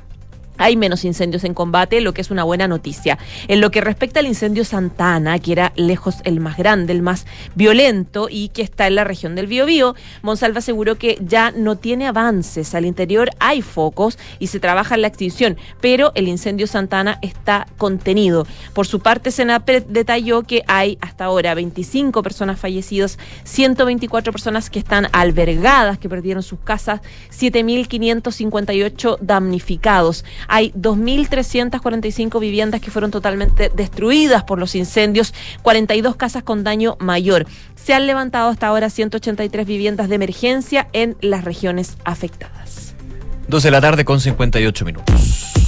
Hay 0.56 0.76
menos 0.76 1.04
incendios 1.04 1.44
en 1.44 1.54
combate, 1.54 2.00
lo 2.00 2.14
que 2.14 2.20
es 2.20 2.30
una 2.30 2.44
buena 2.44 2.68
noticia. 2.68 3.18
En 3.48 3.60
lo 3.60 3.70
que 3.70 3.80
respecta 3.80 4.20
al 4.20 4.26
incendio 4.26 4.64
Santana, 4.64 5.38
que 5.38 5.52
era 5.52 5.72
lejos 5.76 6.16
el 6.24 6.40
más 6.40 6.56
grande, 6.56 6.92
el 6.92 7.02
más 7.02 7.26
violento 7.54 8.28
y 8.30 8.48
que 8.48 8.62
está 8.62 8.86
en 8.86 8.94
la 8.94 9.04
región 9.04 9.34
del 9.34 9.46
Biobío, 9.46 9.94
Monsalva 10.22 10.58
aseguró 10.58 10.96
que 10.96 11.18
ya 11.20 11.50
no 11.50 11.76
tiene 11.76 12.06
avances. 12.06 12.74
Al 12.74 12.84
interior 12.84 13.30
hay 13.40 13.62
focos 13.62 14.18
y 14.38 14.46
se 14.48 14.60
trabaja 14.60 14.94
en 14.94 15.02
la 15.02 15.08
extinción, 15.08 15.56
pero 15.80 16.12
el 16.14 16.28
incendio 16.28 16.66
Santana 16.66 17.18
está 17.22 17.66
contenido. 17.76 18.46
Por 18.72 18.86
su 18.86 19.00
parte, 19.00 19.30
Senapred 19.30 19.84
detalló 19.88 20.42
que 20.42 20.62
hay 20.66 20.98
hasta 21.00 21.24
ahora 21.24 21.54
25 21.54 22.22
personas 22.22 22.60
fallecidas, 22.60 23.18
124 23.44 24.32
personas 24.32 24.70
que 24.70 24.78
están 24.78 25.08
albergadas, 25.12 25.98
que 25.98 26.08
perdieron 26.08 26.42
sus 26.42 26.60
casas, 26.60 27.00
7.558 27.30 29.18
damnificados. 29.20 30.24
Hay 30.48 30.72
2.345 30.72 32.40
viviendas 32.40 32.80
que 32.80 32.90
fueron 32.90 33.10
totalmente 33.10 33.70
destruidas 33.74 34.44
por 34.44 34.58
los 34.58 34.74
incendios, 34.74 35.34
42 35.62 36.16
casas 36.16 36.42
con 36.42 36.64
daño 36.64 36.96
mayor. 37.00 37.46
Se 37.74 37.94
han 37.94 38.06
levantado 38.06 38.50
hasta 38.50 38.66
ahora 38.66 38.90
183 38.90 39.66
viviendas 39.66 40.08
de 40.08 40.14
emergencia 40.14 40.88
en 40.92 41.16
las 41.20 41.44
regiones 41.44 41.96
afectadas. 42.04 42.94
12 43.48 43.66
de 43.66 43.70
la 43.70 43.80
tarde 43.80 44.04
con 44.04 44.20
58 44.20 44.84
minutos. 44.84 45.63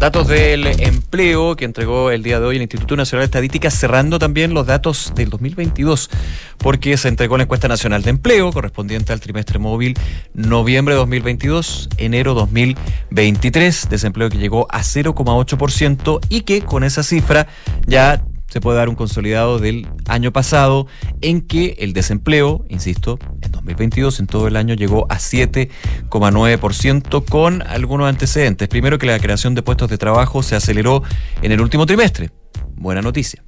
Datos 0.00 0.28
del 0.28 0.66
empleo 0.80 1.56
que 1.56 1.66
entregó 1.66 2.10
el 2.10 2.22
día 2.22 2.40
de 2.40 2.46
hoy 2.46 2.56
el 2.56 2.62
Instituto 2.62 2.96
Nacional 2.96 3.20
de 3.20 3.26
Estadística, 3.26 3.70
cerrando 3.70 4.18
también 4.18 4.54
los 4.54 4.66
datos 4.66 5.12
del 5.14 5.28
2022, 5.28 6.08
porque 6.56 6.96
se 6.96 7.08
entregó 7.08 7.36
la 7.36 7.42
encuesta 7.42 7.68
nacional 7.68 8.00
de 8.02 8.08
empleo 8.08 8.50
correspondiente 8.50 9.12
al 9.12 9.20
trimestre 9.20 9.58
móvil 9.58 9.98
noviembre 10.32 10.94
2022, 10.94 11.90
enero 11.98 12.32
2023, 12.32 13.90
desempleo 13.90 14.30
que 14.30 14.38
llegó 14.38 14.66
a 14.70 14.80
0,8% 14.80 16.20
y 16.30 16.40
que 16.40 16.62
con 16.62 16.82
esa 16.82 17.02
cifra 17.02 17.46
ya 17.86 18.22
se 18.50 18.60
puede 18.60 18.76
dar 18.76 18.88
un 18.88 18.96
consolidado 18.96 19.58
del 19.58 19.88
año 20.08 20.32
pasado 20.32 20.86
en 21.22 21.40
que 21.40 21.76
el 21.78 21.92
desempleo, 21.92 22.64
insisto, 22.68 23.18
en 23.40 23.52
2022 23.52 24.20
en 24.20 24.26
todo 24.26 24.48
el 24.48 24.56
año 24.56 24.74
llegó 24.74 25.06
a 25.08 25.16
7,9% 25.16 27.24
con 27.24 27.62
algunos 27.62 28.08
antecedentes. 28.08 28.68
Primero 28.68 28.98
que 28.98 29.06
la 29.06 29.18
creación 29.18 29.54
de 29.54 29.62
puestos 29.62 29.88
de 29.88 29.98
trabajo 29.98 30.42
se 30.42 30.56
aceleró 30.56 31.02
en 31.42 31.52
el 31.52 31.60
último 31.60 31.86
trimestre. 31.86 32.30
Buena 32.74 33.02
noticia 33.02 33.42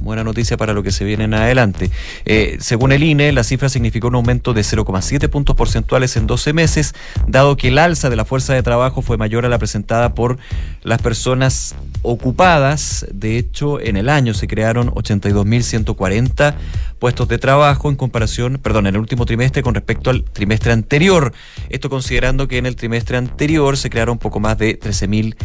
buena 0.00 0.24
noticia 0.24 0.56
para 0.56 0.72
lo 0.72 0.82
que 0.82 0.90
se 0.90 1.04
viene 1.04 1.24
en 1.24 1.34
adelante. 1.34 1.90
Eh, 2.24 2.56
según 2.60 2.92
el 2.92 3.02
INE, 3.02 3.32
la 3.32 3.44
cifra 3.44 3.68
significó 3.68 4.08
un 4.08 4.14
aumento 4.16 4.54
de 4.54 4.62
0,7 4.62 5.28
puntos 5.28 5.56
porcentuales 5.56 6.16
en 6.16 6.26
12 6.26 6.52
meses, 6.52 6.94
dado 7.26 7.56
que 7.56 7.68
el 7.68 7.78
alza 7.78 8.10
de 8.10 8.16
la 8.16 8.24
fuerza 8.24 8.54
de 8.54 8.62
trabajo 8.62 9.02
fue 9.02 9.16
mayor 9.16 9.44
a 9.44 9.48
la 9.48 9.58
presentada 9.58 10.14
por 10.14 10.38
las 10.82 11.02
personas 11.02 11.74
ocupadas. 12.02 13.06
De 13.12 13.38
hecho, 13.38 13.80
en 13.80 13.96
el 13.96 14.08
año 14.08 14.34
se 14.34 14.46
crearon 14.46 14.90
82.140 14.90 16.54
puestos 16.98 17.28
de 17.28 17.38
trabajo 17.38 17.88
en 17.88 17.96
comparación, 17.96 18.58
perdón, 18.62 18.86
en 18.86 18.94
el 18.94 19.00
último 19.00 19.26
trimestre 19.26 19.62
con 19.62 19.74
respecto 19.74 20.10
al 20.10 20.24
trimestre 20.24 20.72
anterior. 20.72 21.32
Esto 21.68 21.90
considerando 21.90 22.48
que 22.48 22.58
en 22.58 22.66
el 22.66 22.76
trimestre 22.76 23.16
anterior 23.16 23.76
se 23.76 23.90
crearon 23.90 24.18
poco 24.18 24.40
más 24.40 24.58
de 24.58 24.78
13.000 24.78 25.36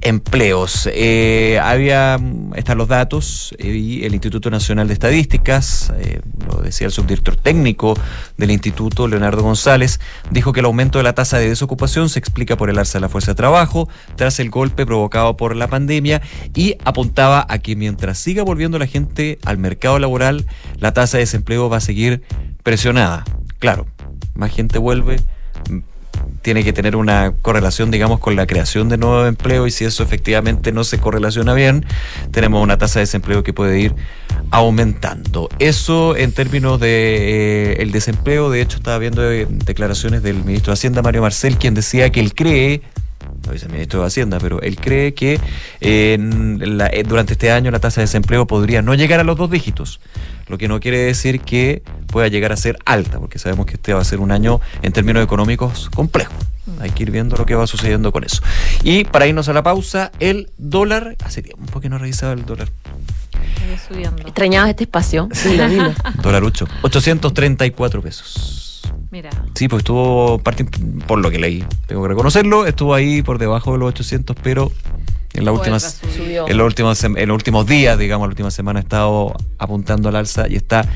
empleos. 0.00 0.88
Eh, 0.92 1.58
había, 1.62 2.18
mm, 2.18 2.54
están 2.56 2.78
los 2.78 2.88
datos 2.88 3.54
y 3.74 4.04
el 4.04 4.14
Instituto 4.14 4.50
Nacional 4.50 4.88
de 4.88 4.94
Estadísticas, 4.94 5.92
eh, 5.98 6.20
lo 6.46 6.62
decía 6.62 6.86
el 6.86 6.92
subdirector 6.92 7.36
técnico 7.36 7.98
del 8.36 8.50
instituto, 8.50 9.08
Leonardo 9.08 9.42
González, 9.42 10.00
dijo 10.30 10.52
que 10.52 10.60
el 10.60 10.66
aumento 10.66 10.98
de 10.98 11.04
la 11.04 11.14
tasa 11.14 11.38
de 11.38 11.48
desocupación 11.48 12.08
se 12.08 12.18
explica 12.18 12.56
por 12.56 12.70
el 12.70 12.78
alza 12.78 12.98
de 12.98 13.02
la 13.02 13.08
fuerza 13.08 13.32
de 13.32 13.36
trabajo 13.36 13.88
tras 14.16 14.40
el 14.40 14.50
golpe 14.50 14.86
provocado 14.86 15.36
por 15.36 15.56
la 15.56 15.68
pandemia 15.68 16.22
y 16.54 16.76
apuntaba 16.84 17.46
a 17.48 17.58
que 17.58 17.76
mientras 17.76 18.18
siga 18.18 18.42
volviendo 18.42 18.78
la 18.78 18.86
gente 18.86 19.38
al 19.44 19.58
mercado 19.58 19.98
laboral, 19.98 20.46
la 20.78 20.92
tasa 20.92 21.18
de 21.18 21.24
desempleo 21.24 21.68
va 21.68 21.78
a 21.78 21.80
seguir 21.80 22.22
presionada. 22.62 23.24
Claro, 23.58 23.86
más 24.34 24.52
gente 24.52 24.78
vuelve 24.78 25.18
tiene 26.42 26.64
que 26.64 26.72
tener 26.72 26.96
una 26.96 27.32
correlación, 27.42 27.90
digamos, 27.90 28.20
con 28.20 28.36
la 28.36 28.46
creación 28.46 28.88
de 28.88 28.98
nuevos 28.98 29.28
empleos 29.28 29.68
y 29.68 29.70
si 29.70 29.84
eso 29.84 30.02
efectivamente 30.02 30.72
no 30.72 30.84
se 30.84 30.98
correlaciona 30.98 31.54
bien, 31.54 31.84
tenemos 32.30 32.62
una 32.62 32.78
tasa 32.78 33.00
de 33.00 33.02
desempleo 33.02 33.42
que 33.42 33.52
puede 33.52 33.80
ir 33.80 33.94
aumentando. 34.50 35.48
Eso 35.58 36.16
en 36.16 36.32
términos 36.32 36.80
de 36.80 37.72
eh, 37.72 37.82
el 37.82 37.92
desempleo, 37.92 38.50
de 38.50 38.62
hecho 38.62 38.78
estaba 38.78 38.98
viendo 38.98 39.30
eh, 39.30 39.46
declaraciones 39.50 40.22
del 40.22 40.44
ministro 40.44 40.70
de 40.70 40.74
Hacienda, 40.74 41.02
Mario 41.02 41.22
Marcel, 41.22 41.56
quien 41.56 41.74
decía 41.74 42.10
que 42.10 42.20
él 42.20 42.34
cree 42.34 42.82
no 43.46 43.52
dice 43.52 43.66
el 43.66 43.72
ministro 43.72 44.00
de 44.00 44.06
Hacienda, 44.06 44.38
pero 44.40 44.60
él 44.60 44.76
cree 44.76 45.14
que 45.14 45.40
eh, 45.80 46.18
durante 47.06 47.32
este 47.32 47.50
año 47.50 47.70
la 47.70 47.78
tasa 47.78 48.00
de 48.00 48.04
desempleo 48.04 48.46
podría 48.46 48.82
no 48.82 48.94
llegar 48.94 49.20
a 49.20 49.24
los 49.24 49.36
dos 49.36 49.50
dígitos, 49.50 50.00
lo 50.48 50.58
que 50.58 50.68
no 50.68 50.80
quiere 50.80 50.98
decir 50.98 51.40
que 51.40 51.82
pueda 52.06 52.28
llegar 52.28 52.52
a 52.52 52.56
ser 52.56 52.78
alta, 52.84 53.18
porque 53.18 53.38
sabemos 53.38 53.66
que 53.66 53.74
este 53.74 53.94
va 53.94 54.00
a 54.00 54.04
ser 54.04 54.20
un 54.20 54.30
año 54.30 54.60
en 54.82 54.92
términos 54.92 55.22
económicos 55.24 55.88
complejo. 55.94 56.34
Hay 56.80 56.90
que 56.90 57.02
ir 57.04 57.10
viendo 57.10 57.36
lo 57.36 57.46
que 57.46 57.54
va 57.54 57.66
sucediendo 57.66 58.12
con 58.12 58.24
eso. 58.24 58.42
Y 58.82 59.04
para 59.04 59.26
irnos 59.26 59.48
a 59.48 59.52
la 59.52 59.62
pausa, 59.62 60.12
el 60.20 60.50
dólar, 60.58 61.16
hace 61.24 61.42
tiempo 61.42 61.80
que 61.80 61.88
no 61.88 61.96
revisaba 61.96 62.34
el 62.34 62.44
dólar. 62.44 62.68
Extrañabas 64.26 64.70
este 64.70 64.84
espacio. 64.84 65.28
Dilo. 65.44 65.94
Dolarucho, 66.22 66.66
834 66.82 68.02
pesos. 68.02 68.67
Mira. 69.10 69.30
Sí, 69.54 69.68
pues 69.68 69.80
estuvo, 69.80 70.40
por 71.06 71.18
lo 71.18 71.30
que 71.30 71.38
leí, 71.38 71.64
tengo 71.86 72.02
que 72.02 72.08
reconocerlo, 72.08 72.66
estuvo 72.66 72.94
ahí 72.94 73.22
por 73.22 73.38
debajo 73.38 73.72
de 73.72 73.78
los 73.78 73.88
800, 73.88 74.36
pero 74.42 74.70
en 75.34 75.44
las 75.44 75.54
últimas 75.54 76.00
en 76.46 76.56
los 76.56 76.66
últimos 76.66 77.04
en 77.04 77.28
los 77.28 77.34
últimos 77.34 77.66
días, 77.66 77.98
digamos, 77.98 78.26
la 78.26 78.30
última 78.30 78.50
semana 78.50 78.80
ha 78.80 78.82
estado 78.82 79.34
apuntando 79.58 80.08
al 80.08 80.16
alza 80.16 80.48
y 80.48 80.56
está 80.56 80.88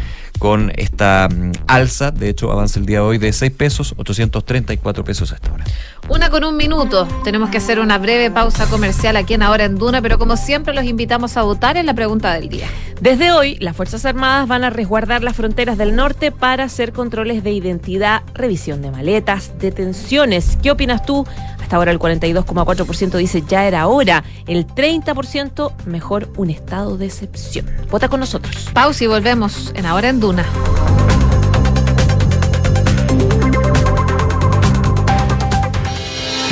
con 0.43 0.72
esta 0.74 1.28
mm, 1.28 1.53
alza, 1.68 2.11
de 2.11 2.28
hecho 2.28 2.51
avanza 2.51 2.80
el 2.80 2.84
día 2.84 2.99
de 2.99 3.05
hoy 3.05 3.18
de 3.18 3.32
6 3.32 3.53
pesos, 3.53 3.95
834 3.97 5.05
pesos 5.05 5.30
hasta 5.30 5.49
ahora. 5.49 5.64
Una 6.09 6.30
con 6.30 6.43
un 6.43 6.57
minuto, 6.57 7.07
tenemos 7.22 7.49
que 7.49 7.59
hacer 7.59 7.78
una 7.78 7.97
breve 7.99 8.28
pausa 8.28 8.66
comercial 8.66 9.16
aquí 9.16 9.34
en 9.34 9.45
Ahora 9.45 9.66
en 9.66 9.76
Duna, 9.76 10.03
pero 10.03 10.18
como 10.18 10.36
siempre 10.36 10.74
los 10.74 10.84
invitamos 10.84 11.36
a 11.36 11.43
votar 11.43 11.76
en 11.76 11.86
la 11.86 11.95
pregunta 11.95 12.34
del 12.34 12.49
día. 12.49 12.66
Desde 13.01 13.30
hoy, 13.30 13.57
las 13.61 13.76
Fuerzas 13.76 14.05
Armadas 14.05 14.49
van 14.49 14.64
a 14.64 14.70
resguardar 14.70 15.22
las 15.22 15.36
fronteras 15.36 15.78
del 15.78 15.95
norte 15.95 16.32
para 16.32 16.64
hacer 16.64 16.93
controles 16.93 17.45
de 17.45 17.53
identidad, 17.53 18.22
revisión 18.34 18.82
de 18.82 18.90
maletas, 18.90 19.53
detenciones. 19.61 20.59
¿Qué 20.61 20.72
opinas 20.72 21.07
tú? 21.07 21.24
Ahora 21.73 21.91
el 21.91 21.99
42,4% 21.99 23.16
dice 23.16 23.43
ya 23.47 23.66
era 23.66 23.87
hora, 23.87 24.25
el 24.47 24.66
30% 24.66 25.73
mejor 25.87 26.29
un 26.37 26.51
estado 26.51 26.97
de 26.97 27.07
excepción. 27.07 27.66
Vota 27.91 28.09
con 28.09 28.20
nosotros. 28.20 28.70
Pausa 28.73 29.05
y 29.05 29.07
volvemos 29.07 29.73
en 29.75 29.87
Ahora 29.87 30.09
en 30.09 30.20
Duna. 30.20 30.45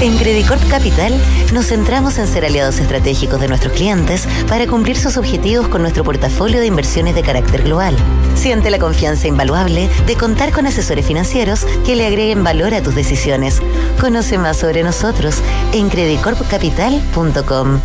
En 0.03 0.17
Credicorp 0.17 0.67
Capital 0.71 1.13
nos 1.53 1.67
centramos 1.67 2.17
en 2.17 2.27
ser 2.27 2.47
aliados 2.47 2.79
estratégicos 2.79 3.39
de 3.39 3.49
nuestros 3.49 3.75
clientes 3.75 4.27
para 4.49 4.67
cumplir 4.67 4.97
sus 4.97 5.19
objetivos 5.19 5.69
con 5.69 5.83
nuestro 5.83 6.05
portafolio 6.05 6.59
de 6.59 6.67
inversiones 6.67 7.15
de 7.15 7.23
carácter 7.23 7.65
global. 7.65 7.95
Siente 8.35 8.71
la 8.71 8.79
confianza 8.79 9.29
invaluable 9.29 9.91
de 10.07 10.17
contar 10.17 10.53
con 10.53 10.67
asesores 10.67 11.05
financieros 11.05 11.67
que 11.85 11.97
le 11.97 12.07
agreguen 12.07 12.43
valor 12.43 12.73
a 12.73 12.83
tus 12.83 12.95
decisiones. 12.95 13.61
Conoce 14.01 14.39
más 14.39 14.57
sobre 14.57 14.83
nosotros 14.83 15.37
en 15.73 15.91
credicorpcapital.com. 15.91 17.81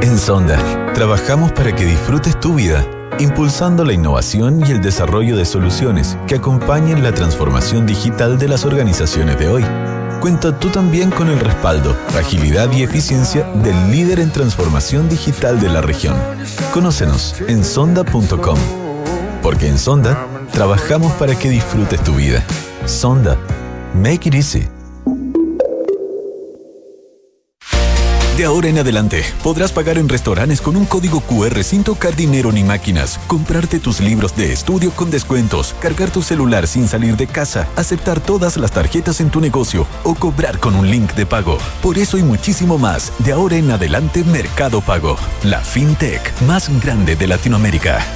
En 0.00 0.18
Sonda, 0.18 0.92
trabajamos 0.94 1.52
para 1.52 1.74
que 1.74 1.84
disfrutes 1.84 2.40
tu 2.40 2.54
vida 2.54 2.86
impulsando 3.20 3.84
la 3.84 3.92
innovación 3.92 4.62
y 4.66 4.72
el 4.72 4.80
desarrollo 4.80 5.36
de 5.36 5.44
soluciones 5.44 6.16
que 6.26 6.36
acompañen 6.36 7.02
la 7.02 7.12
transformación 7.12 7.86
digital 7.86 8.38
de 8.38 8.48
las 8.48 8.64
organizaciones 8.64 9.38
de 9.38 9.48
hoy. 9.48 9.64
Cuenta 10.20 10.58
tú 10.58 10.68
también 10.68 11.10
con 11.10 11.28
el 11.28 11.38
respaldo, 11.38 11.96
agilidad 12.18 12.72
y 12.72 12.82
eficiencia 12.82 13.44
del 13.62 13.90
líder 13.90 14.20
en 14.20 14.32
transformación 14.32 15.08
digital 15.08 15.60
de 15.60 15.68
la 15.68 15.80
región. 15.80 16.16
Conócenos 16.72 17.36
en 17.46 17.64
sonda.com. 17.64 18.58
Porque 19.42 19.68
en 19.68 19.78
Sonda 19.78 20.26
trabajamos 20.52 21.12
para 21.12 21.38
que 21.38 21.50
disfrutes 21.50 22.02
tu 22.02 22.14
vida. 22.14 22.44
Sonda. 22.86 23.36
Make 23.94 24.28
it 24.28 24.34
easy. 24.34 24.77
De 28.38 28.44
ahora 28.44 28.68
en 28.68 28.78
adelante, 28.78 29.24
podrás 29.42 29.72
pagar 29.72 29.98
en 29.98 30.08
restaurantes 30.08 30.60
con 30.60 30.76
un 30.76 30.84
código 30.84 31.20
QR 31.22 31.60
sin 31.64 31.82
tocar 31.82 32.14
dinero 32.14 32.52
ni 32.52 32.62
máquinas, 32.62 33.18
comprarte 33.26 33.80
tus 33.80 33.98
libros 33.98 34.36
de 34.36 34.52
estudio 34.52 34.92
con 34.92 35.10
descuentos, 35.10 35.74
cargar 35.80 36.10
tu 36.10 36.22
celular 36.22 36.68
sin 36.68 36.86
salir 36.86 37.16
de 37.16 37.26
casa, 37.26 37.66
aceptar 37.74 38.20
todas 38.20 38.56
las 38.56 38.70
tarjetas 38.70 39.20
en 39.20 39.30
tu 39.30 39.40
negocio 39.40 39.88
o 40.04 40.14
cobrar 40.14 40.60
con 40.60 40.76
un 40.76 40.88
link 40.88 41.14
de 41.14 41.26
pago. 41.26 41.58
Por 41.82 41.98
eso 41.98 42.16
y 42.16 42.22
muchísimo 42.22 42.78
más, 42.78 43.12
de 43.18 43.32
ahora 43.32 43.56
en 43.56 43.72
adelante 43.72 44.22
Mercado 44.22 44.82
Pago, 44.82 45.16
la 45.42 45.58
fintech 45.58 46.40
más 46.42 46.70
grande 46.80 47.16
de 47.16 47.26
Latinoamérica. 47.26 48.06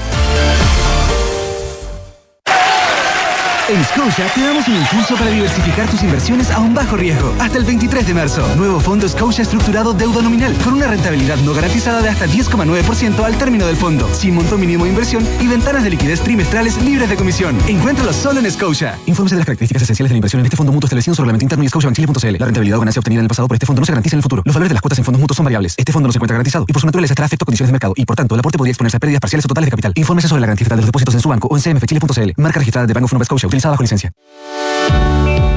En 3.73 3.83
Scotia 3.87 4.27
te 4.35 4.43
damos 4.43 4.69
un 4.69 4.77
impulso 4.77 5.17
para 5.17 5.31
diversificar 5.31 5.89
tus 5.89 6.03
inversiones 6.03 6.51
a 6.51 6.61
un 6.61 6.75
bajo 6.75 6.95
riesgo. 6.95 7.35
Hasta 7.41 7.57
el 7.57 7.65
23 7.65 8.07
de 8.07 8.13
marzo. 8.13 8.47
Nuevo 8.55 8.79
fondo 8.81 9.09
Scotia 9.09 9.41
estructurado 9.41 9.95
deuda 9.95 10.21
nominal 10.21 10.55
con 10.63 10.75
una 10.75 10.89
rentabilidad 10.89 11.39
no 11.39 11.55
garantizada 11.55 12.03
de 12.03 12.11
hasta 12.11 12.27
10,9% 12.27 13.25
al 13.25 13.39
término 13.39 13.65
del 13.65 13.77
fondo, 13.77 14.13
sin 14.13 14.35
monto 14.35 14.59
mínimo 14.59 14.85
de 14.85 14.91
inversión 14.91 15.27
y 15.41 15.47
ventanas 15.47 15.85
de 15.85 15.89
liquidez 15.89 16.21
trimestrales 16.21 16.77
libres 16.83 17.09
de 17.09 17.17
comisión. 17.17 17.57
Encuéntralo 17.67 18.13
solo 18.13 18.41
en 18.41 18.51
Scotia. 18.51 18.99
Infórmese 19.07 19.37
de 19.37 19.39
las 19.39 19.47
características 19.47 19.85
esenciales 19.85 20.11
de 20.11 20.15
la 20.15 20.19
inversión 20.19 20.41
en 20.41 20.47
este 20.47 20.57
fondo 20.59 20.71
mutuo 20.71 20.89
establecido 20.89 21.13
en 21.13 21.17
su 21.17 21.23
reglamento 21.23 21.45
interno 21.45 21.65
y 21.65 21.69
scotiabankchile.cl. 21.69 22.37
La 22.39 22.45
rentabilidad 22.45 22.77
o 22.77 22.81
ganancia 22.81 23.01
obtenida 23.01 23.21
en 23.21 23.25
el 23.25 23.29
pasado 23.29 23.49
por 23.49 23.55
este 23.55 23.65
fondo 23.65 23.81
no 23.81 23.87
se 23.87 23.93
garantiza 23.93 24.17
en 24.17 24.19
el 24.19 24.23
futuro. 24.23 24.43
Los 24.45 24.55
valores 24.55 24.69
de 24.69 24.75
las 24.75 24.83
cuotas 24.83 24.99
en 24.99 25.05
fondos 25.07 25.19
mutuos 25.19 25.37
son 25.39 25.45
variables. 25.45 25.77
Este 25.79 25.93
fondo 25.93 26.09
no 26.09 26.13
se 26.13 26.19
encuentra 26.19 26.35
garantizado 26.35 26.67
y 26.69 26.75
por 26.75 26.81
su 26.83 26.87
naturaleza 26.87 27.15
estará 27.15 27.25
afecto 27.25 27.45
a 27.45 27.47
condiciones 27.47 27.71
de 27.71 27.73
mercado 27.73 27.95
y 27.97 28.05
por 28.05 28.17
tanto 28.17 28.35
el 28.35 28.41
aporte 28.41 28.59
podría 28.59 28.73
exponerse 28.73 28.99
a 28.99 29.01
pérdidas 29.01 29.21
parciales 29.21 29.47
o 29.47 29.49
totales 29.49 29.69
de 29.69 29.71
capital. 29.71 29.93
Infórmese 29.97 30.29
sobre 30.29 30.43
la 30.43 30.49
garantía 30.49 30.69
de 30.69 30.77
los 30.77 30.85
depósitos 30.85 31.15
en 31.15 31.21
su 31.23 31.31
banco 31.31 31.49
o 31.49 31.57
en 31.57 31.63
cmfchile.cl. 31.63 32.33
Marca 32.37 32.59
registrada 32.59 32.87
de 32.87 32.93
Banco 32.93 33.07
of 33.07 33.13
Nova 33.15 33.25
Scotia 33.25 33.49
bajo 33.71 33.83
licencia. 33.83 34.13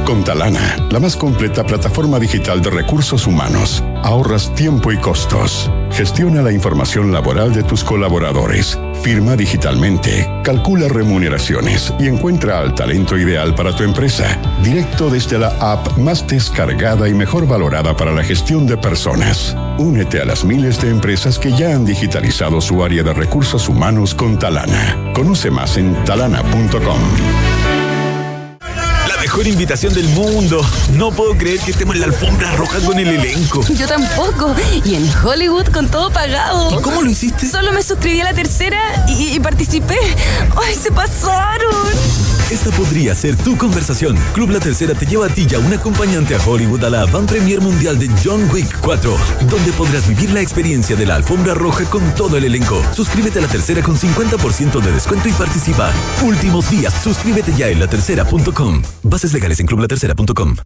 Con 0.05 0.23
Talana, 0.23 0.77
la 0.91 0.99
más 0.99 1.15
completa 1.15 1.65
plataforma 1.65 2.19
digital 2.19 2.61
de 2.61 2.69
recursos 2.69 3.25
humanos, 3.25 3.83
ahorras 4.03 4.53
tiempo 4.53 4.91
y 4.91 4.97
costos. 4.97 5.71
Gestiona 5.91 6.43
la 6.43 6.51
información 6.51 7.11
laboral 7.11 7.55
de 7.55 7.63
tus 7.63 7.83
colaboradores, 7.83 8.77
firma 9.01 9.35
digitalmente, 9.35 10.29
calcula 10.43 10.89
remuneraciones 10.89 11.91
y 11.99 12.07
encuentra 12.07 12.59
al 12.59 12.75
talento 12.75 13.17
ideal 13.17 13.55
para 13.55 13.75
tu 13.75 13.83
empresa, 13.83 14.39
directo 14.61 15.09
desde 15.09 15.39
la 15.39 15.47
app 15.59 15.97
más 15.97 16.27
descargada 16.27 17.09
y 17.09 17.15
mejor 17.15 17.47
valorada 17.47 17.97
para 17.97 18.11
la 18.11 18.23
gestión 18.23 18.67
de 18.67 18.77
personas. 18.77 19.57
Únete 19.79 20.21
a 20.21 20.25
las 20.25 20.45
miles 20.45 20.79
de 20.81 20.91
empresas 20.91 21.39
que 21.39 21.51
ya 21.51 21.73
han 21.73 21.83
digitalizado 21.83 22.61
su 22.61 22.83
área 22.83 23.01
de 23.01 23.13
recursos 23.13 23.67
humanos 23.67 24.13
con 24.13 24.37
Talana. 24.37 25.13
Conoce 25.15 25.49
más 25.49 25.77
en 25.77 25.95
talana.com. 26.05 27.54
La 29.07 29.14
Mejor 29.25 29.47
invitación 29.47 29.91
del 29.91 30.07
mundo. 30.09 30.63
No 30.93 31.09
puedo 31.09 31.35
creer 31.35 31.59
que 31.59 31.71
estemos 31.71 31.95
en 31.95 32.01
la 32.01 32.07
alfombra 32.07 32.51
roja 32.57 32.79
con 32.81 32.99
el 32.99 33.07
elenco. 33.07 33.65
Yo 33.73 33.87
tampoco. 33.87 34.55
Y 34.85 34.93
en 34.93 35.09
Hollywood 35.23 35.65
con 35.69 35.89
todo 35.89 36.11
pagado. 36.11 36.77
¿Y 36.77 36.79
cómo 36.83 37.01
lo 37.01 37.09
hiciste? 37.09 37.49
Solo 37.49 37.71
me 37.71 37.81
suscribí 37.81 38.21
a 38.21 38.25
la 38.25 38.33
tercera 38.35 39.03
y, 39.07 39.35
y 39.35 39.39
participé. 39.39 39.97
¡Ay, 40.63 40.75
se 40.75 40.91
pasaron! 40.91 41.87
Esta 42.51 42.69
podría 42.69 43.15
ser 43.15 43.35
tu 43.37 43.57
conversación. 43.57 44.15
Club 44.35 44.51
La 44.51 44.59
Tercera 44.59 44.93
te 44.93 45.07
lleva 45.07 45.25
a 45.25 45.29
ti 45.29 45.47
y 45.49 45.55
a 45.55 45.59
un 45.59 45.73
acompañante 45.73 46.35
a 46.35 46.45
Hollywood 46.45 46.83
a 46.83 46.91
la 46.91 47.01
Avant 47.01 47.27
Premier 47.27 47.59
Mundial 47.59 47.97
de 47.97 48.07
John 48.23 48.47
Wick 48.53 48.81
4, 48.81 49.17
donde 49.49 49.71
podrás 49.73 50.07
vivir 50.07 50.29
la 50.31 50.41
experiencia 50.41 50.95
de 50.95 51.07
la 51.07 51.15
alfombra 51.15 51.55
roja 51.55 51.85
con 51.85 52.03
todo 52.13 52.37
el 52.37 52.43
elenco. 52.43 52.83
Suscríbete 52.93 53.39
a 53.39 53.41
La 53.41 53.47
Tercera 53.47 53.81
con 53.81 53.97
50% 53.97 54.79
de 54.79 54.91
descuento 54.91 55.27
y 55.27 55.31
participa. 55.31 55.91
Últimos 56.23 56.69
días, 56.69 56.93
suscríbete 57.03 57.51
ya 57.57 57.67
en 57.69 57.79
latercera.com. 57.79 58.83
Bases 59.15 59.31
legales 59.31 59.61
en 59.61 59.65
clublatercera.com. 59.65 60.57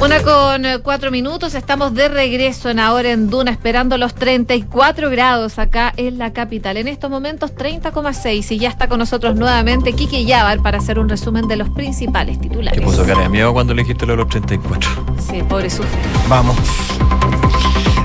Una 0.00 0.22
con 0.22 0.64
eh, 0.64 0.78
cuatro 0.82 1.10
minutos, 1.10 1.54
estamos 1.54 1.92
de 1.92 2.08
regreso 2.08 2.70
en 2.70 2.78
ahora 2.78 3.10
en 3.10 3.28
Duna, 3.28 3.50
esperando 3.50 3.98
los 3.98 4.14
34 4.14 5.10
grados 5.10 5.58
acá 5.58 5.92
en 5.98 6.16
la 6.16 6.32
capital. 6.32 6.78
En 6.78 6.88
estos 6.88 7.10
momentos 7.10 7.54
30,6 7.54 8.52
y 8.52 8.58
ya 8.58 8.70
está 8.70 8.88
con 8.88 8.98
nosotros 8.98 9.36
nuevamente 9.36 9.92
Kiki 9.92 10.24
Yabar 10.24 10.62
para 10.62 10.78
hacer 10.78 10.98
un 10.98 11.10
resumen 11.10 11.46
de 11.46 11.56
los 11.56 11.68
principales 11.68 12.40
titulares. 12.40 12.80
¿Qué 12.80 12.86
puso 12.86 13.04
cara 13.04 13.20
de 13.20 13.28
miedo 13.28 13.52
cuando 13.52 13.74
le 13.74 13.82
dijiste 13.82 14.06
lo 14.06 14.14
de 14.14 14.16
los 14.16 14.28
34? 14.28 14.90
Sí, 15.30 15.42
pobre 15.42 15.68
sufre. 15.68 16.00
Vamos. 16.26 16.56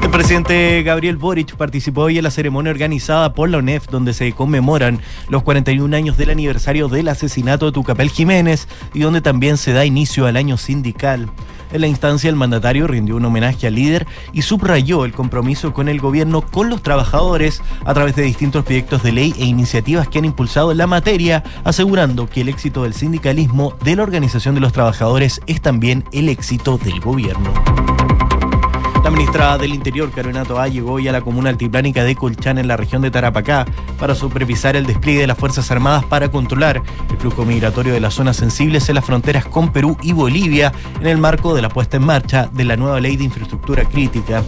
El 0.08 0.14
presidente 0.14 0.84
Gabriel 0.84 1.18
Boric 1.18 1.58
participó 1.58 2.04
hoy 2.04 2.18
en 2.18 2.24
la 2.24 2.32
ceremonia 2.32 2.72
organizada 2.72 3.34
por 3.34 3.50
la 3.50 3.58
UNEF, 3.58 3.88
donde 3.90 4.14
se 4.14 4.32
conmemoran 4.32 5.02
los 5.28 5.44
41 5.44 5.94
años 5.94 6.18
del 6.18 6.30
aniversario 6.30 6.88
del 6.88 7.10
asesinato 7.10 7.66
de 7.66 7.74
Tucapel 7.74 8.10
Jiménez 8.10 8.70
y 8.94 9.02
donde 9.02 9.20
también 9.20 9.58
se 9.58 9.74
da 9.74 9.84
inicio 9.84 10.26
al 10.26 10.38
año 10.38 10.56
sindical. 10.56 11.30
En 11.74 11.82
la 11.82 11.88
instancia, 11.88 12.30
el 12.30 12.38
mandatario 12.38 12.88
rindió 12.88 13.18
un 13.18 13.26
homenaje 13.26 13.68
al 13.68 13.76
líder 13.76 14.08
y 14.32 14.44
subrayó 14.44 15.04
el 15.04 15.12
compromiso 15.12 15.74
con 15.74 15.90
el 15.90 16.00
gobierno 16.00 16.42
con 16.42 16.70
los 16.70 16.82
trabajadores 16.82 17.62
a 17.84 17.94
través 17.94 18.16
de 18.16 18.24
distintos 18.24 18.64
proyectos 18.64 19.04
de 19.04 19.12
ley 19.12 19.34
e 19.38 19.44
iniciativas 19.44 20.08
que 20.08 20.20
han 20.20 20.26
impulsado 20.26 20.74
la 20.74 20.88
materia, 20.88 21.44
asegurando 21.66 22.30
que 22.30 22.42
el 22.42 22.50
éxito 22.50 22.84
del 22.84 22.94
sindicalismo 22.94 23.76
de 23.84 23.98
la 23.98 24.04
Organización 24.04 24.56
de 24.56 24.62
los 24.62 24.72
Trabajadores 24.72 25.42
es 25.48 25.62
también 25.62 26.06
el 26.14 26.30
éxito 26.30 26.78
del 26.78 27.02
gobierno. 27.02 27.97
La 29.08 29.12
ministra 29.12 29.58
del 29.58 29.74
Interior, 29.74 30.12
Carolina 30.12 30.44
Toá, 30.44 30.68
llegó 30.68 30.92
hoy 30.92 31.08
a 31.08 31.14
la 31.14 31.22
comuna 31.22 31.50
altiplánica 31.50 32.04
de 32.04 32.14
Colchán 32.14 32.58
en 32.58 32.68
la 32.68 32.76
región 32.76 33.02
de 33.02 33.10
Tarapacá 33.10 33.66
para 33.98 34.16
supervisar 34.16 34.76
el 34.76 34.86
despliegue 34.86 35.22
de 35.22 35.28
las 35.28 35.38
Fuerzas 35.38 35.72
Armadas 35.72 36.04
para 36.04 36.30
controlar 36.30 36.82
el 37.10 37.18
flujo 37.18 37.46
migratorio 37.46 37.94
de 37.94 38.02
las 38.02 38.16
zonas 38.16 38.36
sensibles 38.36 38.90
en 38.90 38.96
las 38.96 39.06
fronteras 39.06 39.46
con 39.46 39.72
Perú 39.72 39.96
y 40.02 40.12
Bolivia 40.12 40.74
en 41.00 41.08
el 41.08 41.20
marco 41.20 41.56
de 41.56 41.62
la 41.62 41.70
puesta 41.70 41.96
en 41.96 42.04
marcha 42.04 42.50
de 42.52 42.66
la 42.66 42.76
nueva 42.76 43.00
ley 43.00 43.16
de 43.16 43.24
infraestructura 43.24 43.86
crítica. 43.86 44.44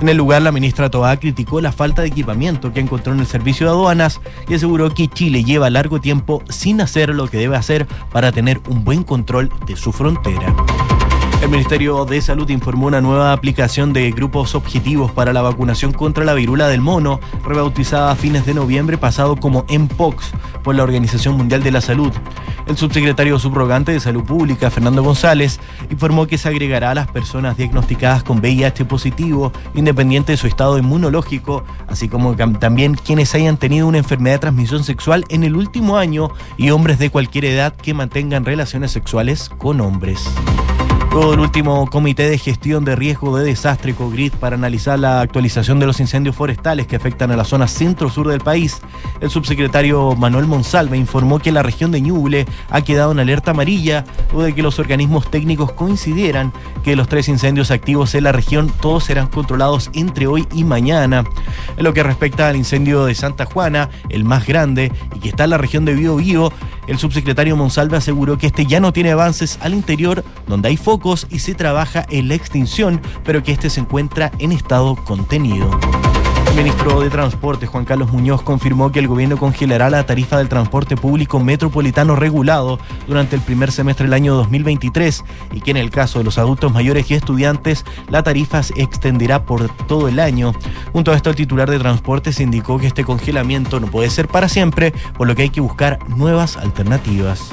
En 0.00 0.08
el 0.08 0.16
lugar, 0.16 0.42
la 0.42 0.50
ministra 0.50 0.90
Toá 0.90 1.16
criticó 1.16 1.60
la 1.60 1.70
falta 1.70 2.02
de 2.02 2.08
equipamiento 2.08 2.72
que 2.72 2.80
encontró 2.80 3.12
en 3.12 3.20
el 3.20 3.26
servicio 3.28 3.66
de 3.66 3.70
aduanas 3.70 4.20
y 4.48 4.54
aseguró 4.54 4.92
que 4.92 5.06
Chile 5.06 5.44
lleva 5.44 5.70
largo 5.70 6.00
tiempo 6.00 6.42
sin 6.48 6.80
hacer 6.80 7.10
lo 7.10 7.28
que 7.28 7.38
debe 7.38 7.54
hacer 7.54 7.86
para 8.10 8.32
tener 8.32 8.60
un 8.68 8.82
buen 8.82 9.04
control 9.04 9.48
de 9.64 9.76
su 9.76 9.92
frontera. 9.92 10.52
Ministerio 11.52 12.06
de 12.06 12.22
Salud 12.22 12.48
informó 12.48 12.86
una 12.86 13.02
nueva 13.02 13.34
aplicación 13.34 13.92
de 13.92 14.10
grupos 14.10 14.54
objetivos 14.54 15.12
para 15.12 15.34
la 15.34 15.42
vacunación 15.42 15.92
contra 15.92 16.24
la 16.24 16.32
viruela 16.32 16.66
del 16.66 16.80
mono, 16.80 17.20
rebautizada 17.44 18.10
a 18.10 18.16
fines 18.16 18.46
de 18.46 18.54
noviembre 18.54 18.96
pasado 18.96 19.36
como 19.36 19.66
MPOX 19.68 20.32
por 20.64 20.74
la 20.74 20.82
Organización 20.82 21.36
Mundial 21.36 21.62
de 21.62 21.70
la 21.70 21.82
Salud. 21.82 22.10
El 22.66 22.78
subsecretario 22.78 23.38
subrogante 23.38 23.92
de 23.92 24.00
Salud 24.00 24.24
Pública, 24.24 24.70
Fernando 24.70 25.02
González, 25.02 25.60
informó 25.90 26.26
que 26.26 26.38
se 26.38 26.48
agregará 26.48 26.92
a 26.92 26.94
las 26.94 27.08
personas 27.08 27.58
diagnosticadas 27.58 28.22
con 28.22 28.38
VIH 28.38 28.86
positivo, 28.86 29.52
independiente 29.74 30.32
de 30.32 30.38
su 30.38 30.46
estado 30.46 30.78
inmunológico, 30.78 31.64
así 31.86 32.08
como 32.08 32.34
también 32.34 32.94
quienes 32.94 33.34
hayan 33.34 33.58
tenido 33.58 33.86
una 33.86 33.98
enfermedad 33.98 34.36
de 34.36 34.40
transmisión 34.40 34.84
sexual 34.84 35.26
en 35.28 35.44
el 35.44 35.54
último 35.54 35.98
año 35.98 36.30
y 36.56 36.70
hombres 36.70 36.98
de 36.98 37.10
cualquier 37.10 37.44
edad 37.44 37.74
que 37.76 37.92
mantengan 37.92 38.46
relaciones 38.46 38.90
sexuales 38.90 39.50
con 39.58 39.82
hombres. 39.82 40.32
Luego 41.12 41.34
el 41.34 41.40
último 41.40 41.90
comité 41.90 42.30
de 42.30 42.38
gestión 42.38 42.86
de 42.86 42.96
riesgo 42.96 43.36
de 43.36 43.44
desastre 43.44 43.92
COGRID 43.92 44.32
para 44.32 44.56
analizar 44.56 44.98
la 44.98 45.20
actualización 45.20 45.78
de 45.78 45.84
los 45.84 46.00
incendios 46.00 46.34
forestales 46.34 46.86
que 46.86 46.96
afectan 46.96 47.30
a 47.30 47.36
la 47.36 47.44
zona 47.44 47.68
centro-sur 47.68 48.28
del 48.28 48.40
país, 48.40 48.80
el 49.20 49.28
subsecretario 49.28 50.16
Manuel 50.16 50.46
Monsalve 50.46 50.96
informó 50.96 51.38
que 51.38 51.52
la 51.52 51.62
región 51.62 51.90
de 51.90 52.00
Ñuble 52.00 52.46
ha 52.70 52.80
quedado 52.80 53.12
en 53.12 53.20
alerta 53.20 53.50
amarilla 53.50 54.06
luego 54.32 54.44
de 54.44 54.54
que 54.54 54.62
los 54.62 54.78
organismos 54.78 55.30
técnicos 55.30 55.72
coincidieran 55.72 56.50
que 56.82 56.96
los 56.96 57.08
tres 57.08 57.28
incendios 57.28 57.70
activos 57.70 58.14
en 58.14 58.24
la 58.24 58.32
región 58.32 58.72
todos 58.80 59.04
serán 59.04 59.26
controlados 59.26 59.90
entre 59.92 60.26
hoy 60.26 60.48
y 60.54 60.64
mañana. 60.64 61.24
En 61.76 61.84
lo 61.84 61.92
que 61.92 62.02
respecta 62.02 62.48
al 62.48 62.56
incendio 62.56 63.04
de 63.04 63.14
Santa 63.14 63.44
Juana, 63.44 63.90
el 64.08 64.24
más 64.24 64.46
grande 64.46 64.90
y 65.14 65.18
que 65.18 65.28
está 65.28 65.44
en 65.44 65.50
la 65.50 65.58
región 65.58 65.84
de 65.84 65.92
Bío, 65.92 66.50
el 66.86 66.98
subsecretario 66.98 67.56
Monsalve 67.56 67.96
aseguró 67.96 68.38
que 68.38 68.46
este 68.48 68.66
ya 68.66 68.80
no 68.80 68.92
tiene 68.92 69.12
avances 69.12 69.58
al 69.60 69.74
interior 69.74 70.24
donde 70.46 70.68
hay 70.68 70.76
focos 70.76 71.26
y 71.30 71.38
se 71.38 71.54
trabaja 71.54 72.06
en 72.10 72.28
la 72.28 72.34
extinción, 72.34 73.00
pero 73.24 73.42
que 73.42 73.52
este 73.52 73.70
se 73.70 73.80
encuentra 73.80 74.32
en 74.38 74.52
estado 74.52 74.96
contenido. 74.96 75.70
El 76.52 76.58
ministro 76.58 77.00
de 77.00 77.08
Transporte, 77.08 77.66
Juan 77.66 77.86
Carlos 77.86 78.12
Muñoz, 78.12 78.42
confirmó 78.42 78.92
que 78.92 78.98
el 78.98 79.08
gobierno 79.08 79.38
congelará 79.38 79.88
la 79.88 80.04
tarifa 80.04 80.36
del 80.36 80.50
transporte 80.50 80.96
público 80.96 81.40
metropolitano 81.40 82.14
regulado 82.14 82.78
durante 83.08 83.36
el 83.36 83.40
primer 83.40 83.72
semestre 83.72 84.04
del 84.04 84.12
año 84.12 84.34
2023 84.34 85.24
y 85.52 85.62
que 85.62 85.70
en 85.70 85.78
el 85.78 85.90
caso 85.90 86.18
de 86.18 86.26
los 86.26 86.36
adultos 86.36 86.70
mayores 86.70 87.10
y 87.10 87.14
estudiantes, 87.14 87.86
la 88.10 88.22
tarifa 88.22 88.62
se 88.62 88.82
extenderá 88.82 89.46
por 89.46 89.70
todo 89.86 90.08
el 90.08 90.20
año. 90.20 90.52
Junto 90.92 91.12
a 91.12 91.16
esto, 91.16 91.30
el 91.30 91.36
titular 91.36 91.70
de 91.70 91.78
Transporte 91.78 92.34
se 92.34 92.42
indicó 92.42 92.78
que 92.78 92.86
este 92.86 93.02
congelamiento 93.02 93.80
no 93.80 93.86
puede 93.86 94.10
ser 94.10 94.28
para 94.28 94.50
siempre, 94.50 94.92
por 95.16 95.26
lo 95.26 95.34
que 95.34 95.42
hay 95.42 95.50
que 95.50 95.62
buscar 95.62 96.06
nuevas 96.10 96.58
alternativas. 96.58 97.50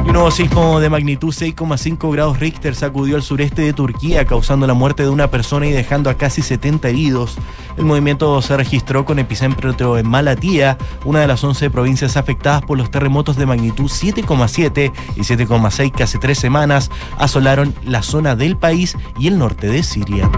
Un 0.00 0.12
nuevo 0.12 0.30
sismo 0.30 0.80
de 0.80 0.90
magnitud 0.90 1.32
6,5 1.34 2.12
grados 2.12 2.38
Richter 2.38 2.74
sacudió 2.74 3.16
al 3.16 3.22
sureste 3.22 3.62
de 3.62 3.72
Turquía, 3.72 4.24
causando 4.24 4.66
la 4.66 4.74
muerte 4.74 5.02
de 5.02 5.08
una 5.08 5.30
persona 5.30 5.66
y 5.66 5.72
dejando 5.72 6.10
a 6.10 6.14
casi 6.14 6.42
70 6.42 6.88
heridos. 6.88 7.36
El 7.76 7.84
movimiento 7.84 8.40
se 8.42 8.56
registró 8.56 9.04
con 9.04 9.18
epicentro 9.18 9.98
en 9.98 10.08
Malatía, 10.08 10.78
una 11.04 11.20
de 11.20 11.26
las 11.26 11.42
11 11.42 11.70
provincias 11.70 12.16
afectadas 12.16 12.62
por 12.62 12.78
los 12.78 12.90
terremotos 12.90 13.36
de 13.36 13.46
magnitud 13.46 13.90
7,7 13.90 14.92
y 15.16 15.20
7,6 15.20 15.92
que 15.92 16.02
hace 16.02 16.18
tres 16.18 16.38
semanas 16.38 16.90
asolaron 17.18 17.74
la 17.84 18.02
zona 18.02 18.36
del 18.36 18.56
país 18.56 18.96
y 19.18 19.28
el 19.28 19.38
norte 19.38 19.68
de 19.68 19.82
Siria. 19.82 20.30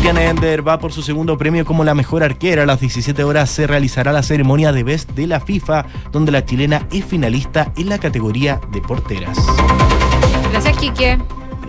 Liliana 0.00 0.30
Ender 0.30 0.66
va 0.66 0.78
por 0.78 0.94
su 0.94 1.02
segundo 1.02 1.36
premio 1.36 1.66
como 1.66 1.84
la 1.84 1.94
mejor 1.94 2.22
arquera. 2.22 2.62
A 2.62 2.66
las 2.66 2.80
17 2.80 3.22
horas 3.22 3.50
se 3.50 3.66
realizará 3.66 4.12
la 4.12 4.22
ceremonia 4.22 4.72
de 4.72 4.82
Best 4.82 5.10
de 5.10 5.26
la 5.26 5.40
FIFA, 5.40 5.84
donde 6.10 6.32
la 6.32 6.42
chilena 6.42 6.86
es 6.90 7.04
finalista 7.04 7.70
en 7.76 7.90
la 7.90 7.98
categoría 7.98 8.62
de 8.72 8.80
porteras. 8.80 9.36
Gracias, 10.52 10.78
Quique. 10.78 11.18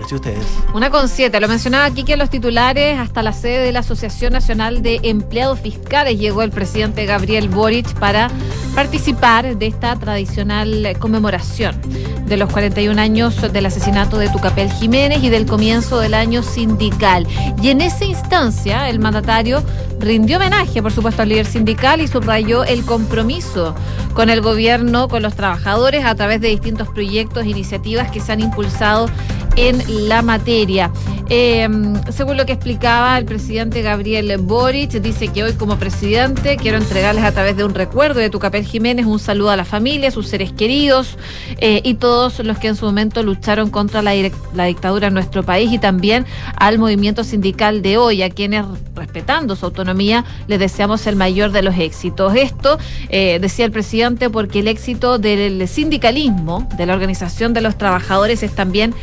A. 0.02 0.74
Una 0.74 0.90
con 0.90 1.08
siete, 1.08 1.40
lo 1.40 1.48
mencionaba 1.48 1.86
aquí 1.86 2.04
que 2.04 2.18
los 2.18 2.30
titulares 2.30 2.98
hasta 3.00 3.22
la 3.22 3.34
sede 3.34 3.60
de 3.60 3.72
la 3.72 3.80
Asociación 3.80 4.34
Nacional 4.34 4.82
de 4.82 5.00
Empleados 5.04 5.60
Fiscales 5.60 6.20
llegó 6.20 6.42
el 6.42 6.50
presidente 6.50 7.06
Gabriel 7.06 7.50
Boric 7.50 7.94
para 8.00 8.30
participar 8.74 9.58
de 9.58 9.68
esta 9.68 9.96
tradicional 9.98 10.96
conmemoración 11.00 11.80
de 12.26 12.38
los 12.38 12.52
41 12.52 13.00
años 13.00 13.54
del 13.54 13.66
asesinato 13.66 14.18
de 14.18 14.30
Tucapel 14.30 14.72
Jiménez 14.72 15.22
y 15.22 15.30
del 15.30 15.46
comienzo 15.46 16.00
del 16.00 16.14
año 16.14 16.44
sindical. 16.44 17.28
Y 17.62 17.70
en 17.70 17.82
esa 17.82 18.06
instancia 18.06 18.90
el 18.90 19.00
mandatario 19.00 19.62
rindió 20.00 20.38
homenaje, 20.38 20.82
por 20.82 20.92
supuesto, 20.92 21.22
al 21.22 21.30
líder 21.30 21.46
sindical 21.46 22.02
y 22.02 22.08
subrayó 22.08 22.64
el 22.64 22.84
compromiso 22.86 23.76
con 24.14 24.30
el 24.30 24.42
gobierno, 24.42 25.10
con 25.10 25.22
los 25.22 25.36
trabajadores 25.36 26.06
a 26.06 26.16
través 26.16 26.42
de 26.42 26.48
distintos 26.48 26.88
proyectos 26.88 27.44
e 27.44 27.50
iniciativas 27.50 28.10
que 28.12 28.20
se 28.20 28.32
han 28.32 28.40
impulsado 28.40 29.10
en 29.56 30.08
la 30.08 30.22
materia. 30.22 30.92
Eh, 31.34 31.66
según 32.10 32.36
lo 32.36 32.46
que 32.46 32.52
explicaba 32.52 33.18
el 33.18 33.24
presidente 33.24 33.82
Gabriel 33.82 34.36
Boric, 34.38 34.92
dice 34.92 35.30
que 35.30 35.44
hoy 35.44 35.54
como 35.54 35.78
presidente 35.78 36.58
quiero 36.58 36.78
entregarles 36.78 37.24
a 37.24 37.32
través 37.32 37.56
de 37.56 37.64
un 37.64 37.74
recuerdo 37.74 38.20
de 38.20 38.30
Tucapel 38.30 38.66
Jiménez 38.66 39.06
un 39.06 39.18
saludo 39.18 39.52
a 39.52 39.56
la 39.56 39.64
familia, 39.64 40.10
a 40.10 40.12
sus 40.12 40.28
seres 40.28 40.52
queridos 40.52 41.18
eh, 41.60 41.80
y 41.86 41.94
todos 41.94 42.40
los 42.40 42.58
que 42.58 42.68
en 42.68 42.76
su 42.76 42.86
momento 42.86 43.24
lucharon 43.24 43.70
contra 43.70 44.02
la, 44.02 44.12
la 44.54 44.66
dictadura 44.66 45.08
en 45.08 45.14
nuestro 45.14 45.44
país 45.44 45.72
y 45.72 45.80
también 45.80 46.26
al 46.58 46.80
movimiento 46.80 47.24
sindical 47.24 47.82
de 47.82 47.98
hoy, 47.98 48.24
a 48.24 48.30
quienes 48.30 48.66
respetando 48.94 49.56
su 49.56 49.66
autonomía 49.66 50.26
les 50.48 50.60
deseamos 50.60 51.08
el 51.08 51.16
mayor 51.16 51.52
de 51.52 51.62
los 51.62 51.78
éxitos. 51.78 52.36
Esto, 52.36 52.78
eh, 53.10 53.40
decía 53.40 53.66
el 53.66 53.72
presidente, 53.72 54.30
porque 54.30 54.60
el 54.60 54.68
éxito 54.68 55.18
del 55.18 55.68
sindicalismo, 55.68 56.68
de 56.76 56.86
la 56.86 56.94
organización 56.94 57.54
de 57.54 57.62
los 57.62 57.78
trabajadores, 57.78 58.44
es 58.44 58.54
también 58.54 58.94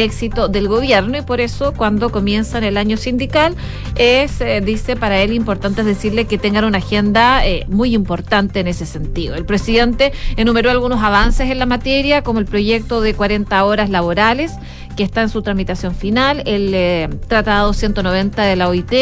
éxito 0.00 0.48
del 0.48 0.68
gobierno 0.68 1.18
y 1.18 1.22
por 1.22 1.40
eso 1.40 1.72
cuando 1.72 2.10
comienzan 2.10 2.64
el 2.64 2.76
año 2.76 2.96
sindical 2.96 3.54
es, 3.96 4.40
eh, 4.40 4.60
dice, 4.60 4.96
para 4.96 5.20
él 5.20 5.32
importante 5.32 5.84
decirle 5.84 6.26
que 6.26 6.38
tengan 6.38 6.64
una 6.64 6.78
agenda 6.78 7.46
eh, 7.46 7.66
muy 7.68 7.94
importante 7.94 8.60
en 8.60 8.68
ese 8.68 8.86
sentido. 8.86 9.34
El 9.34 9.44
presidente 9.44 10.12
enumeró 10.36 10.70
algunos 10.70 11.02
avances 11.02 11.50
en 11.50 11.58
la 11.58 11.66
materia, 11.66 12.22
como 12.22 12.38
el 12.38 12.46
proyecto 12.46 13.00
de 13.00 13.14
40 13.14 13.64
horas 13.64 13.90
laborales 13.90 14.52
que 14.96 15.02
está 15.02 15.22
en 15.22 15.28
su 15.28 15.42
tramitación 15.42 15.94
final, 15.94 16.42
el 16.46 16.72
eh, 16.74 17.08
Tratado 17.28 17.72
190 17.72 18.42
de 18.42 18.56
la 18.56 18.68
OIT. 18.68 18.92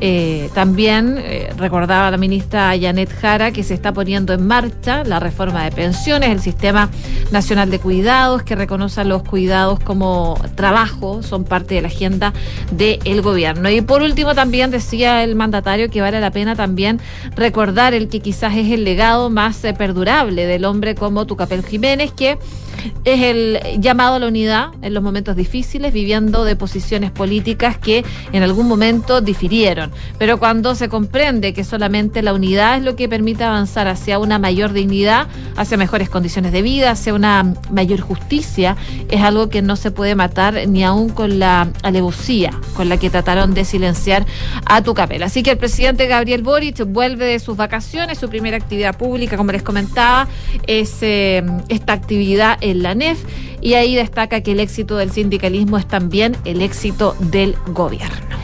eh, 0.00 0.50
también 0.54 1.16
eh, 1.18 1.50
recordaba 1.56 2.10
la 2.10 2.16
ministra 2.16 2.72
Janet 2.78 3.10
Jara 3.20 3.52
que 3.52 3.62
se 3.62 3.74
está 3.74 3.92
poniendo 3.92 4.32
en 4.32 4.46
marcha 4.46 5.04
la 5.04 5.20
reforma 5.20 5.64
de 5.64 5.70
pensiones, 5.70 6.30
el 6.30 6.40
Sistema 6.40 6.90
Nacional 7.30 7.70
de 7.70 7.78
Cuidados, 7.78 8.42
que 8.42 8.56
reconoce 8.56 9.04
los 9.04 9.22
cuidados 9.22 9.80
como 9.80 10.38
trabajo, 10.56 11.22
son 11.22 11.44
parte 11.44 11.76
de 11.76 11.82
la 11.82 11.88
agenda 11.88 12.32
del 12.70 13.22
gobierno. 13.22 13.70
Y 13.70 13.80
por 13.80 14.02
último, 14.02 14.34
también 14.34 14.70
decía 14.70 15.22
el 15.22 15.34
mandatario 15.34 15.90
que 15.90 16.00
vale 16.00 16.20
la 16.20 16.30
pena 16.30 16.56
también 16.56 17.00
recordar 17.36 17.94
el 17.94 18.08
que 18.08 18.20
quizás 18.20 18.56
es 18.56 18.70
el 18.70 18.84
legado 18.84 19.30
más 19.30 19.58
perdurable 19.78 20.46
del 20.46 20.64
hombre 20.64 20.94
como 20.94 21.26
Tucapel 21.26 21.64
Jiménez, 21.64 22.12
que 22.12 22.38
es 23.04 23.22
el 23.22 23.80
llamado 23.80 24.16
a 24.16 24.18
la 24.18 24.26
unidad 24.26 24.68
en 24.82 24.94
los 24.94 25.02
momentos 25.02 25.23
difíciles, 25.32 25.92
viviendo 25.92 26.44
de 26.44 26.56
posiciones 26.56 27.10
políticas 27.10 27.78
que 27.78 28.04
en 28.32 28.42
algún 28.42 28.68
momento 28.68 29.20
difirieron. 29.20 29.90
Pero 30.18 30.38
cuando 30.38 30.74
se 30.74 30.88
comprende 30.88 31.54
que 31.54 31.64
solamente 31.64 32.22
la 32.22 32.34
unidad 32.34 32.76
es 32.76 32.82
lo 32.82 32.96
que 32.96 33.08
permite 33.08 33.44
avanzar 33.44 33.88
hacia 33.88 34.18
una 34.18 34.38
mayor 34.38 34.72
dignidad, 34.72 35.28
hacia 35.56 35.76
mejores 35.76 36.10
condiciones 36.10 36.52
de 36.52 36.62
vida, 36.62 36.90
hacia 36.90 37.14
una 37.14 37.54
mayor 37.70 38.00
justicia, 38.00 38.76
es 39.08 39.22
algo 39.22 39.48
que 39.48 39.62
no 39.62 39.76
se 39.76 39.90
puede 39.90 40.14
matar 40.14 40.68
ni 40.68 40.84
aún 40.84 41.08
con 41.08 41.38
la 41.38 41.68
alevosía 41.82 42.50
con 42.74 42.88
la 42.88 42.96
que 42.96 43.10
trataron 43.10 43.54
de 43.54 43.64
silenciar 43.64 44.26
a 44.66 44.82
Tucapel. 44.82 45.22
Así 45.22 45.42
que 45.42 45.52
el 45.52 45.58
presidente 45.58 46.06
Gabriel 46.06 46.42
Boric 46.42 46.84
vuelve 46.84 47.26
de 47.26 47.38
sus 47.38 47.56
vacaciones, 47.56 48.18
su 48.18 48.28
primera 48.28 48.56
actividad 48.56 48.96
pública, 48.96 49.36
como 49.36 49.52
les 49.52 49.62
comentaba, 49.62 50.28
es 50.66 50.98
eh, 51.02 51.44
esta 51.68 51.92
actividad 51.92 52.58
en 52.60 52.82
la 52.82 52.94
NEF 52.94 53.22
y 53.60 53.74
ahí 53.74 53.94
destaca 53.94 54.42
que 54.42 54.52
el 54.52 54.60
éxito 54.60 54.96
del 54.96 55.10
sindicalismo 55.14 55.78
es 55.78 55.86
también 55.86 56.36
el 56.44 56.60
éxito 56.60 57.16
del 57.20 57.56
gobierno. 57.68 58.36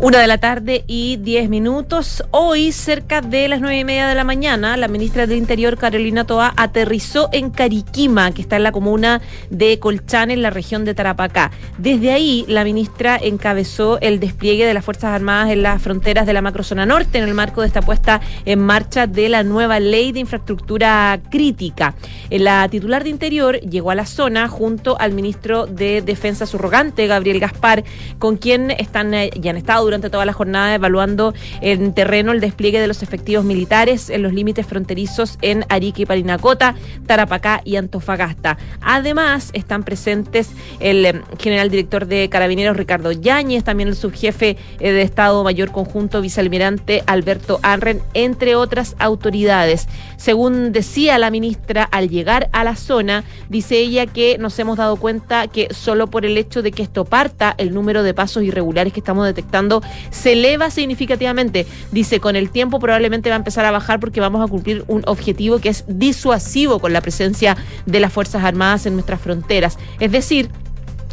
Una 0.00 0.20
de 0.20 0.28
la 0.28 0.38
tarde 0.38 0.84
y 0.86 1.16
diez 1.16 1.48
minutos. 1.48 2.22
Hoy, 2.30 2.70
cerca 2.70 3.20
de 3.20 3.48
las 3.48 3.60
nueve 3.60 3.80
y 3.80 3.84
media 3.84 4.06
de 4.06 4.14
la 4.14 4.22
mañana, 4.22 4.76
la 4.76 4.86
ministra 4.86 5.26
del 5.26 5.38
Interior, 5.38 5.76
Carolina 5.76 6.24
Toa, 6.24 6.54
aterrizó 6.56 7.28
en 7.32 7.50
Cariquima, 7.50 8.30
que 8.30 8.40
está 8.40 8.54
en 8.54 8.62
la 8.62 8.70
comuna 8.70 9.20
de 9.50 9.80
Colchán, 9.80 10.30
en 10.30 10.40
la 10.40 10.50
región 10.50 10.84
de 10.84 10.94
Tarapacá. 10.94 11.50
Desde 11.78 12.12
ahí, 12.12 12.44
la 12.46 12.62
ministra 12.62 13.18
encabezó 13.20 13.98
el 14.00 14.20
despliegue 14.20 14.66
de 14.66 14.74
las 14.74 14.84
Fuerzas 14.84 15.12
Armadas 15.12 15.50
en 15.50 15.64
las 15.64 15.82
fronteras 15.82 16.26
de 16.26 16.32
la 16.32 16.42
macrozona 16.42 16.86
norte, 16.86 17.18
en 17.18 17.24
el 17.24 17.34
marco 17.34 17.62
de 17.62 17.66
esta 17.66 17.82
puesta 17.82 18.20
en 18.44 18.60
marcha 18.60 19.08
de 19.08 19.28
la 19.28 19.42
nueva 19.42 19.80
ley 19.80 20.12
de 20.12 20.20
infraestructura 20.20 21.20
crítica. 21.28 21.96
La 22.30 22.68
titular 22.68 23.02
de 23.02 23.10
Interior 23.10 23.58
llegó 23.62 23.90
a 23.90 23.96
la 23.96 24.06
zona 24.06 24.46
junto 24.46 24.96
al 25.00 25.12
ministro 25.12 25.66
de 25.66 26.02
Defensa 26.02 26.46
subrogante, 26.46 27.08
Gabriel 27.08 27.40
Gaspar, 27.40 27.82
con 28.20 28.36
quien 28.36 28.70
están 28.70 29.12
eh, 29.12 29.30
y 29.34 29.48
han 29.48 29.56
estado 29.56 29.87
durante 29.88 30.10
toda 30.10 30.26
la 30.26 30.34
jornada 30.34 30.74
evaluando 30.74 31.32
en 31.62 31.94
terreno 31.94 32.32
el 32.32 32.40
despliegue 32.40 32.80
de 32.80 32.86
los 32.86 33.02
efectivos 33.02 33.44
militares 33.44 34.10
en 34.10 34.22
los 34.22 34.34
límites 34.34 34.66
fronterizos 34.66 35.38
en 35.40 35.64
Arica 35.70 36.02
y 36.02 36.06
Parinacota, 36.06 36.74
Tarapacá 37.06 37.62
y 37.64 37.76
Antofagasta. 37.76 38.58
Además, 38.82 39.50
están 39.54 39.82
presentes 39.82 40.50
el 40.80 41.06
eh, 41.06 41.22
general 41.38 41.70
director 41.70 42.06
de 42.06 42.28
Carabineros 42.28 42.76
Ricardo 42.76 43.12
Yáñez, 43.12 43.64
también 43.64 43.88
el 43.88 43.96
subjefe 43.96 44.56
eh, 44.78 44.92
de 44.92 45.02
Estado 45.02 45.42
Mayor 45.42 45.72
Conjunto 45.72 46.20
vicealmirante 46.20 47.02
Alberto 47.06 47.60
Arren, 47.62 48.02
entre 48.12 48.54
otras 48.56 48.94
autoridades. 48.98 49.88
Según 50.16 50.72
decía 50.72 51.18
la 51.18 51.30
ministra, 51.30 51.84
al 51.84 52.08
llegar 52.08 52.50
a 52.52 52.64
la 52.64 52.76
zona, 52.76 53.24
dice 53.48 53.78
ella 53.78 54.06
que 54.06 54.36
nos 54.38 54.58
hemos 54.58 54.76
dado 54.76 54.96
cuenta 54.96 55.46
que 55.46 55.68
solo 55.72 56.08
por 56.08 56.26
el 56.26 56.36
hecho 56.36 56.62
de 56.62 56.72
que 56.72 56.82
esto 56.82 57.04
parta, 57.04 57.54
el 57.56 57.72
número 57.72 58.02
de 58.02 58.14
pasos 58.14 58.42
irregulares 58.42 58.92
que 58.92 59.00
estamos 59.00 59.26
detectando 59.26 59.77
se 60.10 60.32
eleva 60.32 60.70
significativamente. 60.70 61.66
Dice, 61.92 62.20
con 62.20 62.36
el 62.36 62.50
tiempo 62.50 62.78
probablemente 62.78 63.30
va 63.30 63.36
a 63.36 63.38
empezar 63.38 63.64
a 63.64 63.70
bajar 63.70 64.00
porque 64.00 64.20
vamos 64.20 64.44
a 64.44 64.50
cumplir 64.50 64.84
un 64.88 65.02
objetivo 65.06 65.58
que 65.58 65.68
es 65.68 65.84
disuasivo 65.86 66.78
con 66.78 66.92
la 66.92 67.00
presencia 67.00 67.56
de 67.86 68.00
las 68.00 68.12
Fuerzas 68.12 68.44
Armadas 68.44 68.86
en 68.86 68.94
nuestras 68.94 69.20
fronteras. 69.20 69.78
Es 70.00 70.12
decir, 70.12 70.50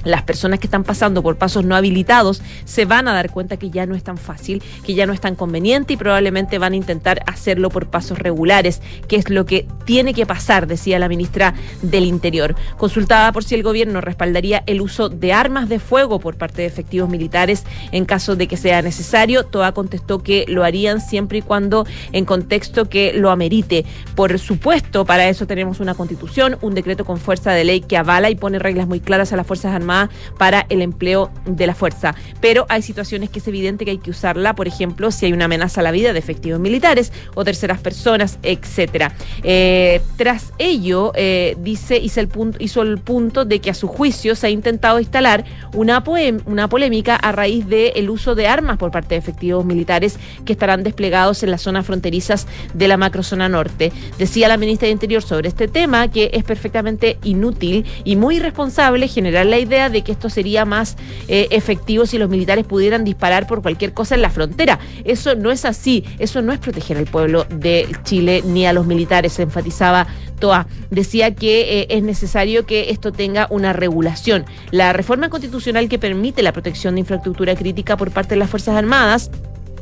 las 0.06 0.22
personas 0.22 0.60
que 0.60 0.68
están 0.68 0.86
pasando 0.86 1.22
por 1.22 1.38
pasos 1.38 1.66
no 1.66 1.76
habilitados 1.76 2.42
se 2.64 2.86
van 2.86 3.10
a 3.10 3.14
dar 3.14 3.32
cuenta 3.32 3.58
que 3.58 3.70
ya 3.70 3.86
no 3.86 3.96
es 3.96 4.04
tan 4.04 4.18
fácil, 4.18 4.64
que 4.86 4.94
ya 4.94 5.06
no 5.06 5.12
es 5.12 5.20
tan 5.20 5.36
conveniente 5.36 5.94
y 5.94 5.98
probablemente 5.98 6.60
van 6.60 6.74
a 6.74 6.76
intentar 6.78 7.22
hacerlo 7.26 7.70
por 7.70 7.88
pasos 7.88 8.20
regulares, 8.20 8.82
que 9.08 9.18
es 9.18 9.30
lo 9.30 9.46
que 9.46 9.68
tiene 9.84 10.14
que 10.14 10.26
pasar, 10.26 10.68
decía 10.68 11.00
la 11.00 11.10
ministra 11.10 11.56
del 11.82 12.06
Interior. 12.06 12.56
Consultada 12.78 13.32
por 13.32 13.44
si 13.44 13.56
el 13.56 13.64
gobierno 13.64 14.00
respaldaría 14.00 14.64
el 14.68 14.80
uso 14.80 15.10
de 15.10 15.34
armas 15.34 15.68
de 15.68 15.80
fuego 15.80 16.20
por 16.20 16.38
parte 16.38 16.62
de 16.62 16.68
efectivos 16.68 17.10
militares 17.10 17.64
en 17.92 18.06
caso 18.06 18.36
de 18.36 18.48
que 18.48 18.58
sea 18.58 18.82
necesario, 18.82 19.46
Toa 19.46 19.74
contestó 19.74 20.20
que 20.20 20.46
lo 20.48 20.64
harían 20.64 21.02
siempre 21.02 21.40
y 21.40 21.42
cuando 21.42 21.86
en 22.12 22.26
contexto 22.26 22.90
que 22.90 23.14
lo 23.14 23.32
amerite. 23.32 23.86
Por 24.16 24.38
supuesto, 24.38 25.06
para 25.06 25.28
eso 25.28 25.48
tenemos 25.48 25.80
una 25.80 25.96
constitución, 25.96 26.58
un 26.62 26.76
decreto 26.76 27.06
con 27.06 27.18
fuerza 27.18 27.52
de 27.52 27.64
ley 27.64 27.82
que 27.82 27.98
avala 27.98 28.30
y 28.30 28.36
pone 28.36 28.60
reglas 28.60 28.88
muy 28.88 29.00
claras 29.00 29.34
a 29.34 29.36
las 29.36 29.48
Fuerzas 29.48 29.74
Armadas 29.74 29.95
para 30.38 30.66
el 30.70 30.82
empleo 30.82 31.32
de 31.46 31.68
la 31.68 31.76
fuerza. 31.76 32.16
Pero 32.42 32.66
hay 32.70 32.82
situaciones 32.82 33.30
que 33.30 33.40
es 33.40 33.48
evidente 33.48 33.86
que 33.86 33.92
hay 33.92 33.98
que 33.98 34.12
usarla, 34.12 34.56
por 34.56 34.68
ejemplo, 34.68 35.12
si 35.12 35.26
hay 35.26 35.34
una 35.34 35.46
amenaza 35.46 35.82
a 35.82 35.84
la 35.84 35.92
vida 35.92 36.14
de 36.14 36.20
efectivos 36.20 36.60
militares 36.60 37.12
o 37.36 37.44
terceras 37.44 37.80
personas, 37.80 38.40
etcétera. 38.44 39.14
Eh, 39.44 40.02
tras 40.18 40.54
ello, 40.58 41.12
eh, 41.16 41.56
dice, 41.60 41.98
hizo 41.98 42.20
el, 42.20 42.28
punto, 42.28 42.58
hizo 42.62 42.82
el 42.82 42.98
punto 42.98 43.46
de 43.46 43.60
que 43.60 43.70
a 43.70 43.74
su 43.74 43.88
juicio 43.88 44.36
se 44.36 44.48
ha 44.48 44.50
intentado 44.50 45.00
instalar 45.00 45.46
una, 45.74 46.04
una 46.46 46.70
polémica 46.70 47.16
a 47.16 47.32
raíz 47.32 47.68
del 47.68 48.10
uso 48.10 48.36
de 48.36 48.48
armas 48.48 48.78
por 48.78 48.92
parte 48.92 49.16
de 49.16 49.20
efectivos 49.20 49.66
militares 49.66 50.18
que 50.46 50.54
estarán 50.54 50.84
desplegados 50.84 51.44
en 51.44 51.52
las 51.52 51.62
zonas 51.62 51.86
fronterizas 51.86 52.48
de 52.74 52.88
la 52.88 52.98
macrozona 52.98 53.50
norte. 53.50 53.92
Decía 54.18 54.48
la 54.48 54.58
ministra 54.58 54.88
de 54.88 54.94
Interior 54.94 55.22
sobre 55.22 55.50
este 55.50 55.68
tema 55.68 56.10
que 56.10 56.32
es 56.34 56.44
perfectamente 56.44 57.18
inútil 57.24 57.86
y 58.04 58.16
muy 58.16 58.38
irresponsable 58.38 59.08
generar 59.08 59.46
la 59.46 59.60
idea 59.60 59.85
de 59.90 60.04
que 60.04 60.12
esto 60.12 60.30
sería 60.30 60.66
más 60.66 60.96
eh, 61.28 61.48
efectivo 61.52 62.06
si 62.06 62.18
los 62.18 62.30
militares 62.30 62.66
pudieran 62.66 63.04
disparar 63.04 63.48
por 63.48 63.62
cualquier 63.62 63.94
cosa 63.94 64.16
en 64.16 64.22
la 64.22 64.30
frontera. 64.30 64.80
Eso 65.04 65.36
no 65.36 65.52
es 65.52 65.66
así, 65.66 66.04
eso 66.20 66.42
no 66.42 66.54
es 66.54 66.60
proteger 66.60 66.98
al 66.98 67.06
pueblo 67.06 67.46
de 67.50 67.88
Chile 68.04 68.42
ni 68.46 68.66
a 68.66 68.74
los 68.74 68.86
militares, 68.86 69.34
se 69.34 69.44
enfatizaba 69.44 70.08
Toa. 70.40 70.68
Decía 70.92 71.34
que 71.34 71.82
eh, 71.82 71.88
es 71.90 72.04
necesario 72.04 72.66
que 72.66 72.90
esto 72.90 73.12
tenga 73.12 73.48
una 73.50 73.74
regulación. 73.74 74.46
La 74.72 74.94
reforma 74.94 75.30
constitucional 75.30 75.90
que 75.90 76.00
permite 76.00 76.44
la 76.44 76.52
protección 76.52 76.96
de 76.96 77.02
infraestructura 77.02 77.56
crítica 77.56 77.98
por 77.98 78.12
parte 78.12 78.36
de 78.36 78.40
las 78.40 78.50
Fuerzas 78.50 78.76
Armadas 78.76 79.32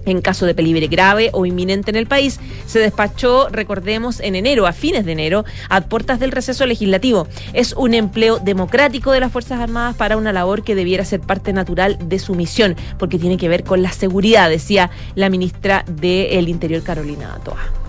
en 0.05 0.21
caso 0.21 0.45
de 0.45 0.55
peligro 0.55 0.73
grave 0.89 1.29
o 1.33 1.45
inminente 1.45 1.91
en 1.91 1.95
el 1.95 2.07
país, 2.07 2.39
se 2.65 2.79
despachó, 2.79 3.47
recordemos, 3.49 4.19
en 4.19 4.35
enero, 4.35 4.65
a 4.65 4.73
fines 4.73 5.05
de 5.05 5.11
enero, 5.11 5.45
a 5.69 5.81
puertas 5.81 6.19
del 6.19 6.31
receso 6.31 6.65
legislativo. 6.65 7.27
Es 7.53 7.73
un 7.73 7.93
empleo 7.93 8.39
democrático 8.39 9.11
de 9.11 9.19
las 9.19 9.31
Fuerzas 9.31 9.59
Armadas 9.59 9.95
para 9.95 10.17
una 10.17 10.33
labor 10.33 10.63
que 10.63 10.75
debiera 10.75 11.05
ser 11.05 11.19
parte 11.19 11.53
natural 11.53 11.97
de 12.03 12.19
su 12.19 12.35
misión, 12.35 12.75
porque 12.97 13.19
tiene 13.19 13.37
que 13.37 13.49
ver 13.49 13.63
con 13.63 13.83
la 13.83 13.91
seguridad, 13.91 14.49
decía 14.49 14.89
la 15.15 15.29
ministra 15.29 15.85
del 15.87 16.49
Interior, 16.49 16.83
Carolina 16.83 17.37
Toa. 17.43 17.83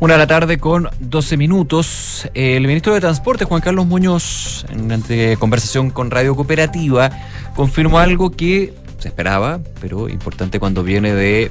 Una 0.00 0.14
de 0.14 0.18
la 0.18 0.26
tarde 0.26 0.56
con 0.56 0.88
12 0.98 1.36
minutos. 1.36 2.26
El 2.32 2.66
ministro 2.66 2.94
de 2.94 3.00
Transporte, 3.00 3.44
Juan 3.44 3.60
Carlos 3.60 3.86
Muñoz, 3.86 4.64
en 4.70 4.84
una 4.84 4.98
conversación 5.38 5.90
con 5.90 6.10
Radio 6.10 6.34
Cooperativa, 6.34 7.10
confirmó 7.54 7.98
algo 7.98 8.30
que 8.30 8.72
se 9.00 9.08
esperaba, 9.08 9.60
pero 9.80 10.08
importante 10.08 10.60
cuando 10.60 10.82
viene 10.82 11.14
de 11.14 11.50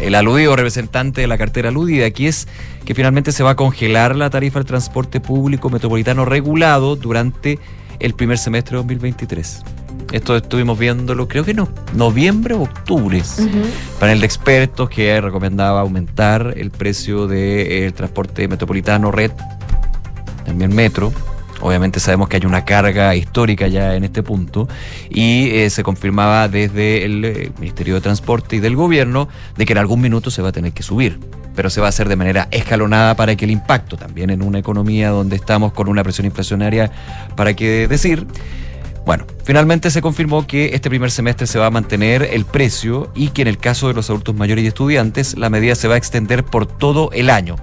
el 0.00 0.14
aludido 0.14 0.56
representante 0.56 1.20
de 1.20 1.26
la 1.26 1.38
cartera 1.38 1.68
aludida, 1.68 2.10
que 2.10 2.28
es 2.28 2.48
que 2.84 2.94
finalmente 2.94 3.32
se 3.32 3.42
va 3.42 3.50
a 3.50 3.56
congelar 3.56 4.16
la 4.16 4.30
tarifa 4.30 4.58
del 4.58 4.66
transporte 4.66 5.20
público 5.20 5.70
metropolitano 5.70 6.24
regulado 6.24 6.96
durante 6.96 7.58
el 8.00 8.14
primer 8.14 8.38
semestre 8.38 8.72
de 8.72 8.78
2023. 8.78 9.62
Esto 10.12 10.36
estuvimos 10.36 10.78
viéndolo, 10.78 11.26
creo 11.26 11.44
que 11.44 11.54
no, 11.54 11.68
noviembre 11.94 12.54
o 12.54 12.62
octubre. 12.62 13.22
Panel 13.98 14.20
de 14.20 14.26
expertos 14.26 14.90
que 14.90 15.18
recomendaba 15.20 15.80
aumentar 15.80 16.54
el 16.56 16.70
precio 16.70 17.26
del 17.26 17.94
transporte 17.94 18.46
metropolitano, 18.46 19.10
red, 19.10 19.30
también 20.44 20.74
metro. 20.74 21.12
Obviamente 21.62 22.00
sabemos 22.00 22.28
que 22.28 22.36
hay 22.36 22.44
una 22.44 22.64
carga 22.64 23.14
histórica 23.14 23.68
ya 23.68 23.94
en 23.94 24.04
este 24.04 24.22
punto 24.22 24.68
y 25.08 25.48
eh, 25.50 25.70
se 25.70 25.82
confirmaba 25.82 26.48
desde 26.48 27.04
el 27.04 27.24
eh, 27.24 27.52
Ministerio 27.60 27.94
de 27.94 28.00
Transporte 28.00 28.56
y 28.56 28.60
del 28.60 28.74
Gobierno 28.74 29.28
de 29.56 29.64
que 29.64 29.72
en 29.72 29.78
algún 29.78 30.00
minuto 30.00 30.30
se 30.30 30.42
va 30.42 30.48
a 30.48 30.52
tener 30.52 30.72
que 30.72 30.82
subir 30.82 31.20
pero 31.54 31.70
se 31.70 31.80
va 31.80 31.86
a 31.86 31.90
hacer 31.90 32.08
de 32.08 32.16
manera 32.16 32.48
escalonada 32.50 33.14
para 33.14 33.36
que 33.36 33.44
el 33.44 33.50
impacto 33.50 33.96
también 33.96 34.30
en 34.30 34.42
una 34.42 34.58
economía 34.58 35.10
donde 35.10 35.36
estamos 35.36 35.72
con 35.72 35.88
una 35.88 36.02
presión 36.02 36.24
inflacionaria, 36.24 36.90
para 37.36 37.54
qué 37.54 37.86
decir, 37.88 38.26
bueno, 39.04 39.26
finalmente 39.44 39.90
se 39.90 40.00
confirmó 40.00 40.46
que 40.46 40.74
este 40.74 40.88
primer 40.88 41.10
semestre 41.10 41.46
se 41.46 41.58
va 41.58 41.66
a 41.66 41.70
mantener 41.70 42.22
el 42.22 42.44
precio 42.44 43.10
y 43.14 43.28
que 43.28 43.42
en 43.42 43.48
el 43.48 43.58
caso 43.58 43.88
de 43.88 43.94
los 43.94 44.08
adultos 44.10 44.34
mayores 44.34 44.64
y 44.64 44.68
estudiantes 44.68 45.36
la 45.36 45.50
medida 45.50 45.74
se 45.74 45.88
va 45.88 45.94
a 45.94 45.98
extender 45.98 46.44
por 46.44 46.66
todo 46.66 47.10
el 47.12 47.28
año. 47.28 47.56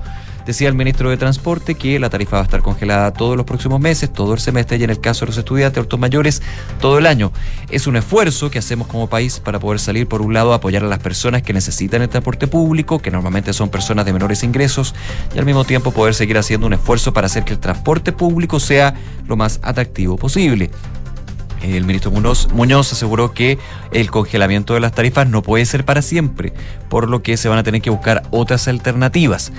Decía 0.50 0.68
el 0.68 0.74
ministro 0.74 1.12
de 1.12 1.18
Transporte 1.18 1.76
que 1.76 2.00
la 2.00 2.10
tarifa 2.10 2.38
va 2.38 2.42
a 2.42 2.46
estar 2.46 2.64
congelada 2.64 3.14
todos 3.14 3.38
los 3.38 3.46
próximos 3.46 3.80
meses, 3.80 4.12
todo 4.12 4.34
el 4.34 4.40
semestre 4.40 4.78
y 4.78 4.84
en 4.84 4.90
el 4.90 5.00
caso 5.00 5.24
de 5.24 5.28
los 5.28 5.38
estudiantes 5.38 5.78
adultos 5.78 6.00
mayores, 6.00 6.42
todo 6.82 6.98
el 6.98 7.06
año. 7.06 7.32
Es 7.70 7.86
un 7.86 7.98
esfuerzo 7.98 8.50
que 8.50 8.58
hacemos 8.58 8.88
como 8.88 9.08
país 9.08 9.40
para 9.40 9.60
poder 9.60 9.80
salir, 9.80 10.08
por 10.08 10.24
un 10.24 10.34
lado, 10.34 10.52
a 10.52 10.56
apoyar 10.56 10.84
a 10.84 10.88
las 10.88 10.98
personas 10.98 11.44
que 11.44 11.54
necesitan 11.54 12.02
el 12.02 12.10
transporte 12.10 12.48
público, 12.48 12.98
que 12.98 13.12
normalmente 13.12 13.54
son 13.54 13.70
personas 13.70 14.08
de 14.08 14.14
menores 14.14 14.42
ingresos, 14.42 14.96
y 15.36 15.38
al 15.38 15.46
mismo 15.46 15.66
tiempo 15.66 15.92
poder 15.92 16.16
seguir 16.16 16.40
haciendo 16.40 16.66
un 16.66 16.74
esfuerzo 16.74 17.14
para 17.14 17.28
hacer 17.28 17.44
que 17.44 17.54
el 17.54 17.60
transporte 17.60 18.12
público 18.12 18.60
sea 18.60 18.96
lo 19.28 19.36
más 19.36 19.60
atractivo 19.62 20.18
posible. 20.18 20.72
El 21.62 21.86
ministro 21.86 22.10
Muñoz, 22.10 22.94
aseguró 22.94 23.34
que 23.34 23.60
el 23.92 24.10
congelamiento 24.10 24.74
de 24.74 24.80
las 24.80 24.94
tarifas 24.94 25.28
no 25.28 25.44
puede 25.44 25.66
ser 25.66 25.86
para 25.86 26.02
siempre, 26.02 26.54
por 26.90 27.10
lo 27.10 27.22
que 27.22 27.38
se 27.38 27.50
van 27.50 27.60
a 27.60 27.64
tener 27.64 27.82
que 27.82 27.90
buscar 27.90 28.24
otras 28.32 28.68
alternativas. 28.68 29.52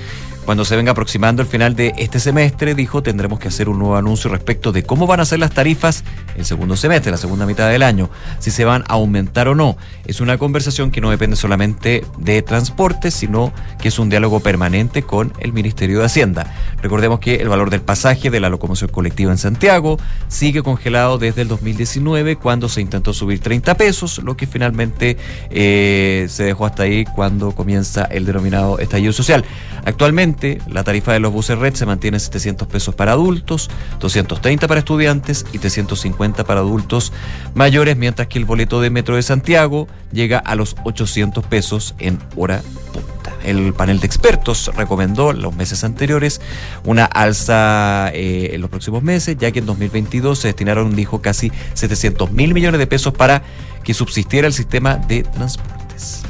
Cuando 0.51 0.65
se 0.65 0.75
venga 0.75 0.91
aproximando 0.91 1.43
el 1.43 1.49
final 1.49 1.77
de 1.77 1.95
este 1.97 2.19
semestre, 2.19 2.75
dijo, 2.75 3.05
tendremos 3.05 3.39
que 3.39 3.47
hacer 3.47 3.69
un 3.69 3.79
nuevo 3.79 3.95
anuncio 3.95 4.29
respecto 4.29 4.73
de 4.73 4.83
cómo 4.83 5.07
van 5.07 5.21
a 5.21 5.25
ser 5.25 5.39
las 5.39 5.53
tarifas 5.53 6.03
el 6.37 6.45
segundo 6.45 6.77
semestre, 6.77 7.13
la 7.13 7.19
segunda 7.19 7.47
mitad 7.47 7.71
del 7.71 7.85
año, 7.85 8.11
si 8.41 8.51
se 8.51 8.65
van 8.65 8.83
a 8.89 8.95
aumentar 8.95 9.47
o 9.47 9.55
no. 9.55 9.77
Es 10.07 10.21
una 10.21 10.39
conversación 10.39 10.91
que 10.91 11.01
no 11.01 11.09
depende 11.09 11.37
solamente 11.37 12.05
de 12.19 12.43
transporte, 12.43 13.13
sino 13.13 13.53
que 13.81 13.87
es 13.87 13.99
un 14.01 14.11
diálogo 14.11 14.41
permanente 14.41 15.03
con 15.03 15.33
el 15.39 15.53
Ministerio 15.53 16.01
de 16.01 16.07
Hacienda. 16.07 16.53
Recordemos 16.83 17.21
que 17.21 17.37
el 17.37 17.49
valor 17.49 17.71
del 17.71 17.83
pasaje 17.83 18.29
de 18.29 18.41
la 18.41 18.49
locomoción 18.49 18.91
colectiva 18.91 19.31
en 19.31 19.39
Santiago 19.39 19.99
sigue 20.27 20.65
congelado 20.65 21.19
desde 21.19 21.43
el 21.43 21.49
2019, 21.49 22.35
cuando 22.35 22.69
se 22.69 22.81
intentó 22.81 23.15
subir 23.15 23.39
30 23.39 23.77
pesos, 23.77 24.19
lo 24.25 24.37
que 24.37 24.49
finalmente 24.49 25.17
eh, 25.51 26.27
se 26.29 26.43
dejó 26.43 26.67
hasta 26.67 26.83
ahí 26.83 27.05
cuando 27.05 27.53
comienza 27.53 28.03
el 28.07 28.27
denominado 28.27 28.81
estallido 28.81 29.13
social. 29.13 29.45
Actualmente, 29.85 30.40
la 30.69 30.85
tarifa 30.85 31.13
de 31.13 31.21
los 31.21 31.33
buses 31.33 31.59
red 31.59 31.75
se 31.75 31.87
mantiene 31.87 32.17
en 32.17 32.21
700 32.21 32.67
pesos 32.69 32.95
para 32.95 33.13
adultos, 33.13 33.71
230 34.01 34.67
para 34.69 34.81
estudiantes 34.81 35.47
y 35.53 35.59
350 35.59 36.45
para 36.45 36.61
adultos 36.61 37.13
mayores, 37.55 37.97
mientras 37.97 38.29
que 38.29 38.39
el 38.39 38.45
boleto 38.45 38.81
de 38.81 38.91
Metro 38.91 39.17
de 39.17 39.23
Santiago 39.23 39.89
llega 40.13 40.39
a 40.39 40.55
los 40.55 40.77
800 40.85 41.45
pesos 41.47 41.95
en 41.99 42.19
hora 42.37 42.63
punta. 42.93 43.33
El 43.45 43.73
panel 43.73 44.01
de 44.01 44.07
expertos 44.07 44.71
recomendó 44.77 45.33
los 45.33 45.55
meses 45.55 45.85
anteriores 45.85 46.41
una 46.85 47.05
alza 47.05 48.11
eh, 48.13 48.51
en 48.53 48.61
los 48.61 48.71
próximos 48.71 49.03
meses, 49.03 49.37
ya 49.39 49.51
que 49.51 49.61
en 49.61 49.67
2022 49.67 50.39
se 50.39 50.49
destinaron, 50.49 50.95
dijo, 50.95 51.21
casi 51.21 51.53
700 51.75 52.33
mil 52.33 52.55
millones 52.55 52.79
de 52.79 52.87
pesos 52.87 53.13
para 53.13 53.43
que 53.85 53.95
subsistiera 53.95 54.47
el 54.47 54.53
sistema 54.53 54.97
de 54.97 55.23
transportes. 55.23 56.23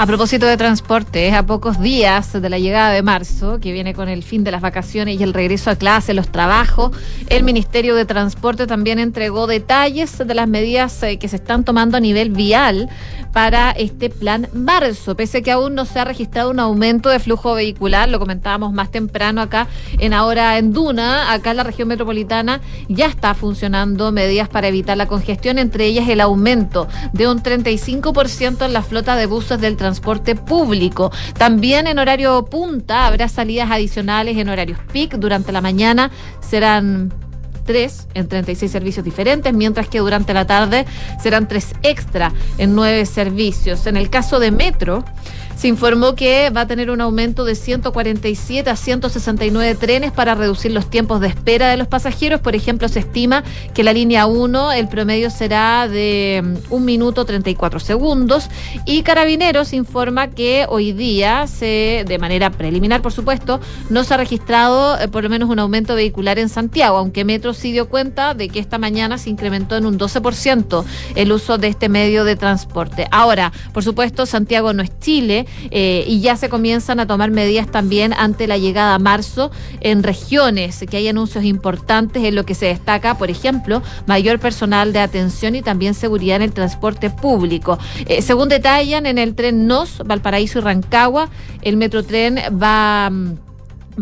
A 0.00 0.06
propósito 0.06 0.46
de 0.46 0.56
transporte, 0.56 1.34
a 1.34 1.44
pocos 1.44 1.80
días 1.80 2.32
de 2.40 2.48
la 2.48 2.60
llegada 2.60 2.92
de 2.92 3.02
marzo, 3.02 3.58
que 3.58 3.72
viene 3.72 3.94
con 3.94 4.08
el 4.08 4.22
fin 4.22 4.44
de 4.44 4.52
las 4.52 4.60
vacaciones 4.60 5.18
y 5.18 5.24
el 5.24 5.34
regreso 5.34 5.70
a 5.70 5.74
clase, 5.74 6.14
los 6.14 6.28
trabajos, 6.30 6.96
el 7.28 7.42
Ministerio 7.42 7.96
de 7.96 8.04
Transporte 8.04 8.68
también 8.68 9.00
entregó 9.00 9.48
detalles 9.48 10.16
de 10.16 10.34
las 10.36 10.46
medidas 10.46 11.02
eh, 11.02 11.18
que 11.18 11.26
se 11.26 11.34
están 11.34 11.64
tomando 11.64 11.96
a 11.96 12.00
nivel 12.00 12.30
vial 12.30 12.88
para 13.38 13.70
este 13.70 14.10
plan 14.10 14.48
marzo, 14.52 15.14
pese 15.14 15.38
a 15.38 15.42
que 15.42 15.52
aún 15.52 15.76
no 15.76 15.84
se 15.84 16.00
ha 16.00 16.04
registrado 16.04 16.50
un 16.50 16.58
aumento 16.58 17.08
de 17.08 17.20
flujo 17.20 17.54
vehicular, 17.54 18.08
lo 18.08 18.18
comentábamos 18.18 18.72
más 18.72 18.90
temprano 18.90 19.40
acá 19.40 19.68
en 20.00 20.12
ahora 20.12 20.58
en 20.58 20.72
Duna, 20.72 21.32
acá 21.32 21.52
en 21.52 21.58
la 21.58 21.62
región 21.62 21.86
metropolitana 21.86 22.60
ya 22.88 23.06
está 23.06 23.34
funcionando 23.34 24.10
medidas 24.10 24.48
para 24.48 24.66
evitar 24.66 24.96
la 24.96 25.06
congestión, 25.06 25.58
entre 25.58 25.86
ellas 25.86 26.08
el 26.08 26.20
aumento 26.20 26.88
de 27.12 27.28
un 27.28 27.40
35% 27.40 28.66
en 28.66 28.72
la 28.72 28.82
flota 28.82 29.14
de 29.14 29.26
buses 29.26 29.60
del 29.60 29.76
transporte 29.76 30.34
público. 30.34 31.12
También 31.38 31.86
en 31.86 32.00
horario 32.00 32.44
punta 32.44 33.06
habrá 33.06 33.28
salidas 33.28 33.70
adicionales 33.70 34.36
en 34.36 34.48
horarios 34.48 34.80
peak 34.92 35.14
durante 35.16 35.52
la 35.52 35.60
mañana 35.60 36.10
serán 36.40 37.12
tres 37.68 38.08
en 38.14 38.28
36 38.28 38.72
servicios 38.72 39.04
diferentes, 39.04 39.52
mientras 39.52 39.88
que 39.88 39.98
durante 39.98 40.32
la 40.32 40.46
tarde 40.46 40.86
serán 41.22 41.46
tres 41.48 41.74
extra 41.82 42.32
en 42.56 42.74
nueve 42.74 43.04
servicios. 43.04 43.86
En 43.86 43.98
el 43.98 44.08
caso 44.08 44.40
de 44.40 44.50
Metro, 44.50 45.04
se 45.58 45.66
informó 45.66 46.14
que 46.14 46.50
va 46.50 46.62
a 46.62 46.66
tener 46.68 46.88
un 46.88 47.00
aumento 47.00 47.44
de 47.44 47.56
147 47.56 48.70
a 48.70 48.76
169 48.76 49.74
trenes 49.74 50.12
para 50.12 50.36
reducir 50.36 50.70
los 50.70 50.88
tiempos 50.88 51.20
de 51.20 51.26
espera 51.26 51.68
de 51.68 51.76
los 51.76 51.88
pasajeros. 51.88 52.40
Por 52.40 52.54
ejemplo, 52.54 52.88
se 52.88 53.00
estima 53.00 53.42
que 53.74 53.82
la 53.82 53.92
línea 53.92 54.26
1, 54.26 54.72
el 54.72 54.88
promedio 54.88 55.30
será 55.30 55.88
de 55.88 56.44
1 56.70 56.84
minuto 56.84 57.24
34 57.24 57.80
segundos. 57.80 58.48
Y 58.86 59.02
Carabineros 59.02 59.72
informa 59.72 60.28
que 60.28 60.64
hoy 60.68 60.92
día, 60.92 61.48
se, 61.48 62.04
de 62.06 62.18
manera 62.18 62.50
preliminar, 62.50 63.02
por 63.02 63.12
supuesto, 63.12 63.60
no 63.90 64.04
se 64.04 64.14
ha 64.14 64.16
registrado 64.16 64.96
eh, 65.00 65.08
por 65.08 65.24
lo 65.24 65.28
menos 65.28 65.50
un 65.50 65.58
aumento 65.58 65.96
vehicular 65.96 66.38
en 66.38 66.50
Santiago, 66.50 66.98
aunque 66.98 67.24
Metro 67.24 67.52
sí 67.52 67.72
dio 67.72 67.88
cuenta 67.88 68.32
de 68.32 68.48
que 68.48 68.60
esta 68.60 68.78
mañana 68.78 69.18
se 69.18 69.30
incrementó 69.30 69.76
en 69.76 69.86
un 69.86 69.98
12% 69.98 70.84
el 71.16 71.32
uso 71.32 71.58
de 71.58 71.66
este 71.66 71.88
medio 71.88 72.22
de 72.22 72.36
transporte. 72.36 73.08
Ahora, 73.10 73.52
por 73.72 73.82
supuesto, 73.82 74.24
Santiago 74.24 74.72
no 74.72 74.84
es 74.84 74.96
Chile 75.00 75.46
eh, 75.70 76.04
y 76.06 76.20
ya 76.20 76.36
se 76.36 76.48
comienzan 76.48 77.00
a 77.00 77.06
tomar 77.06 77.30
medidas 77.30 77.70
también 77.70 78.12
ante 78.12 78.46
la 78.46 78.58
llegada 78.58 78.94
a 78.94 78.98
marzo 78.98 79.50
en 79.80 80.02
regiones, 80.02 80.84
que 80.88 80.96
hay 80.96 81.08
anuncios 81.08 81.44
importantes 81.44 82.24
en 82.24 82.34
lo 82.34 82.44
que 82.44 82.54
se 82.54 82.66
destaca, 82.66 83.18
por 83.18 83.30
ejemplo, 83.30 83.82
mayor 84.06 84.38
personal 84.38 84.92
de 84.92 85.00
atención 85.00 85.54
y 85.54 85.62
también 85.62 85.94
seguridad 85.94 86.36
en 86.36 86.42
el 86.42 86.52
transporte 86.52 87.10
público. 87.10 87.78
Eh, 88.06 88.22
según 88.22 88.48
detallan, 88.48 89.06
en 89.06 89.18
el 89.18 89.34
tren 89.34 89.66
NOS, 89.66 90.02
Valparaíso 90.04 90.58
y 90.58 90.62
Rancagua, 90.62 91.28
el 91.62 91.76
metrotren 91.76 92.36
va... 92.62 93.10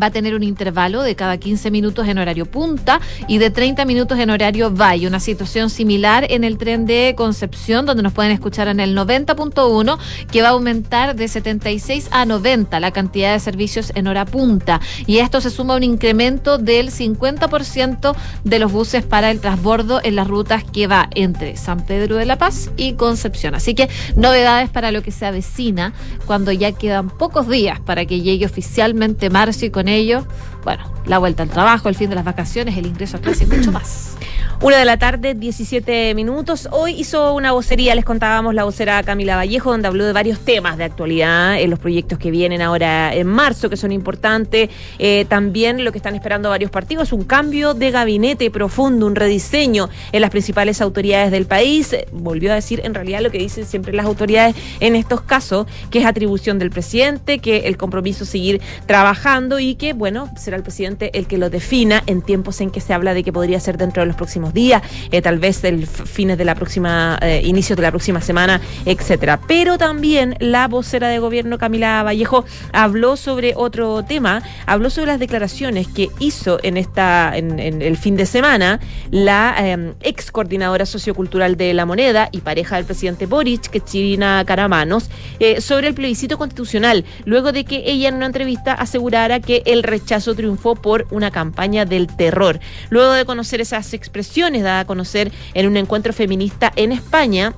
Va 0.01 0.06
a 0.06 0.10
tener 0.10 0.35
un 0.35 0.43
intervalo 0.43 1.02
de 1.02 1.16
cada 1.16 1.39
15 1.39 1.70
minutos 1.70 2.06
en 2.09 2.18
horario 2.18 2.47
punta 2.47 3.01
y 3.28 3.39
de 3.39 3.51
30 3.51 3.85
minutos 3.85 4.18
en 4.18 4.31
horario 4.31 4.70
valle. 4.70 5.06
Una 5.06 5.20
situación 5.20 5.70
similar 5.70 6.27
en 6.31 6.44
el 6.44 6.59
tren 6.59 6.86
de 6.86 7.14
Concepción, 7.16 7.86
donde 7.86 8.02
nos 8.02 8.12
pueden 8.12 8.32
escuchar 8.32 8.68
en 8.68 8.81
el 8.81 8.97
90.1, 8.97 9.98
que 10.31 10.43
va 10.43 10.48
a 10.48 10.51
aumentar 10.52 11.16
de 11.16 11.28
76 11.28 12.09
a 12.10 12.24
90 12.24 12.81
la 12.81 12.90
cantidad 12.90 13.32
de 13.32 13.40
servicios 13.40 13.93
en 13.94 14.06
hora 14.06 14.24
punta. 14.24 14.81
Y 15.06 15.18
esto 15.18 15.40
se 15.40 15.51
suma 15.51 15.74
a 15.74 15.77
un 15.77 15.82
incremento 15.82 16.59
del 16.59 16.90
50% 16.90 18.14
de 18.44 18.59
los 18.59 18.73
buses 18.73 19.05
para 19.05 19.31
el 19.31 19.40
transbordo 19.40 20.01
en 20.02 20.16
las 20.16 20.28
rutas 20.28 20.64
que 20.64 20.86
va 20.86 21.09
entre 21.14 21.56
San 21.56 21.86
Pedro 21.86 22.16
de 22.16 22.27
la 22.27 22.36
Paz 22.36 22.70
y 22.77 22.94
Concepción. 22.94 23.55
Así 23.55 23.74
que 23.74 23.89
novedades 24.14 24.70
para 24.70 24.90
lo 24.90 25.02
que 25.02 25.10
se 25.10 25.27
avecina 25.27 25.93
cuando 26.27 26.52
ya 26.52 26.73
quedan 26.73 27.09
pocos 27.10 27.48
días 27.48 27.81
para 27.81 28.05
que 28.06 28.20
llegue 28.20 28.47
oficialmente 28.47 29.31
marzo 29.31 29.66
y 29.66 29.70
con 29.70 29.86
ello, 29.89 30.25
bueno, 30.66 30.82
la 31.06 31.18
vuelta 31.18 31.44
al 31.44 31.48
trabajo, 31.48 31.88
el 31.88 31.94
fin 31.94 32.10
de 32.10 32.16
las 32.16 32.24
vacaciones, 32.24 32.76
el 32.76 32.86
ingreso 32.86 33.18
a 33.18 33.20
clase 33.20 33.47
mucho 33.47 33.70
más. 33.70 34.16
Una 34.62 34.78
de 34.78 34.86
la 34.86 34.97
tarde, 34.97 35.34
17 35.34 36.14
minutos. 36.14 36.66
Hoy 36.72 36.93
hizo 36.93 37.34
una 37.34 37.52
vocería, 37.52 37.94
les 37.94 38.06
contábamos 38.06 38.55
la 38.55 38.64
vocera 38.64 39.02
Camila 39.02 39.36
Vallejo, 39.36 39.70
donde 39.70 39.86
habló 39.86 40.06
de 40.06 40.14
varios 40.14 40.40
temas 40.40 40.78
de 40.78 40.84
actualidad, 40.84 41.60
en 41.60 41.68
los 41.68 41.78
proyectos 41.78 42.18
que 42.18 42.30
vienen 42.30 42.62
ahora 42.62 43.14
en 43.14 43.26
marzo, 43.26 43.68
que 43.68 43.76
son 43.76 43.93
importantes. 43.93 44.70
Eh, 44.98 45.26
también 45.28 45.84
lo 45.84 45.93
que 45.93 45.98
están 45.98 46.14
esperando 46.14 46.48
varios 46.48 46.70
partidos, 46.70 47.12
un 47.12 47.24
cambio 47.24 47.74
de 47.74 47.90
gabinete 47.90 48.51
profundo, 48.51 49.06
un 49.06 49.14
rediseño 49.14 49.90
en 50.10 50.22
las 50.22 50.30
principales 50.30 50.80
autoridades 50.80 51.30
del 51.30 51.44
país. 51.44 51.94
Volvió 52.10 52.51
a 52.51 52.55
decir 52.55 52.80
en 52.82 52.94
realidad 52.94 53.20
lo 53.20 53.30
que 53.30 53.38
dicen 53.38 53.66
siempre 53.66 53.93
las 53.93 54.06
autoridades 54.06 54.56
en 54.80 54.97
estos 54.97 55.20
casos, 55.20 55.66
que 55.90 55.98
es 55.98 56.06
atribución 56.06 56.59
del 56.59 56.70
presidente, 56.70 57.40
que 57.40 57.68
el 57.68 57.76
compromiso 57.76 58.24
es 58.24 58.30
seguir 58.30 58.62
trabajando 58.86 59.60
y 59.60 59.74
que, 59.74 59.93
bueno, 59.93 60.30
será 60.36 60.56
será 60.57 60.59
el 60.59 60.62
presidente 60.62 61.11
el 61.19 61.27
que 61.27 61.39
lo 61.39 61.51
defina 61.51 62.03
en 62.07 62.23
tiempos 62.23 62.61
en 62.61 62.70
que 62.70 62.81
se 62.81 62.95
habla 62.95 63.15
de 63.15 63.23
que 63.23 63.33
podría 63.33 63.61
ser 63.61 63.77
dentro 63.77 64.03
de 64.03 64.07
los 64.07 64.16
próximos 64.16 64.55
días, 64.55 64.83
eh, 65.11 65.20
tal 65.20 65.39
vez 65.39 65.62
el 65.65 65.87
fines 65.87 66.39
de 66.39 66.45
la 66.45 66.55
próxima, 66.55 67.19
eh, 67.20 67.43
inicios 67.45 67.77
de 67.77 67.83
la 67.83 67.91
próxima 67.91 68.20
semana, 68.20 68.61
etcétera. 68.85 69.41
Pero 69.47 69.77
también 69.77 70.37
la 70.41 70.69
vocera 70.69 71.09
de 71.09 71.19
gobierno, 71.19 71.59
Camila 71.59 72.03
Vallejo, 72.03 72.45
habló 72.73 73.16
sobre 73.16 73.53
otro 73.57 74.05
tema, 74.05 74.43
habló 74.66 74.91
sobre 74.91 75.09
las 75.09 75.20
declaraciones 75.20 75.89
que 75.89 76.09
hizo 76.20 76.59
en 76.62 76.77
esta, 76.77 77.37
en, 77.37 77.61
el 77.61 77.97
fin 77.97 78.16
de 78.16 78.27
semana, 78.27 78.81
la 79.11 79.55
eh, 79.59 79.95
ex 80.03 80.31
coordinadora 80.31 80.87
sociocultural 80.87 81.57
de 81.57 81.74
la 81.74 81.87
moneda 81.87 82.28
y 82.33 82.41
pareja 82.41 82.77
del 82.77 82.85
presidente 82.85 83.27
Boric, 83.27 83.69
que 83.69 83.81
Chirina 83.81 84.45
Caramanos, 84.47 85.11
eh, 85.41 85.61
sobre 85.61 85.89
el 85.89 85.95
plebiscito 85.95 86.39
constitucional, 86.39 87.05
luego 87.24 87.53
de 87.53 87.65
que 87.65 87.83
ella 87.87 88.09
en 88.09 88.16
una 88.16 88.27
entrevista 88.27 88.73
asegurara 88.73 89.41
que 89.41 89.62
el 89.66 89.83
rechazo 89.83 90.35
triunfó 90.35 90.45
por 90.77 91.06
una 91.10 91.31
campaña 91.31 91.85
del 91.85 92.06
terror. 92.06 92.60
Luego 92.90 93.12
de 93.12 93.24
conocer 93.24 93.60
esas 93.60 93.93
expresiones 93.94 94.62
dadas 94.62 94.85
a 94.85 94.86
conocer 94.86 95.32
en 95.55 95.66
un 95.66 95.77
encuentro 95.77 96.12
feminista 96.12 96.73
en 96.77 96.93
España, 96.93 97.55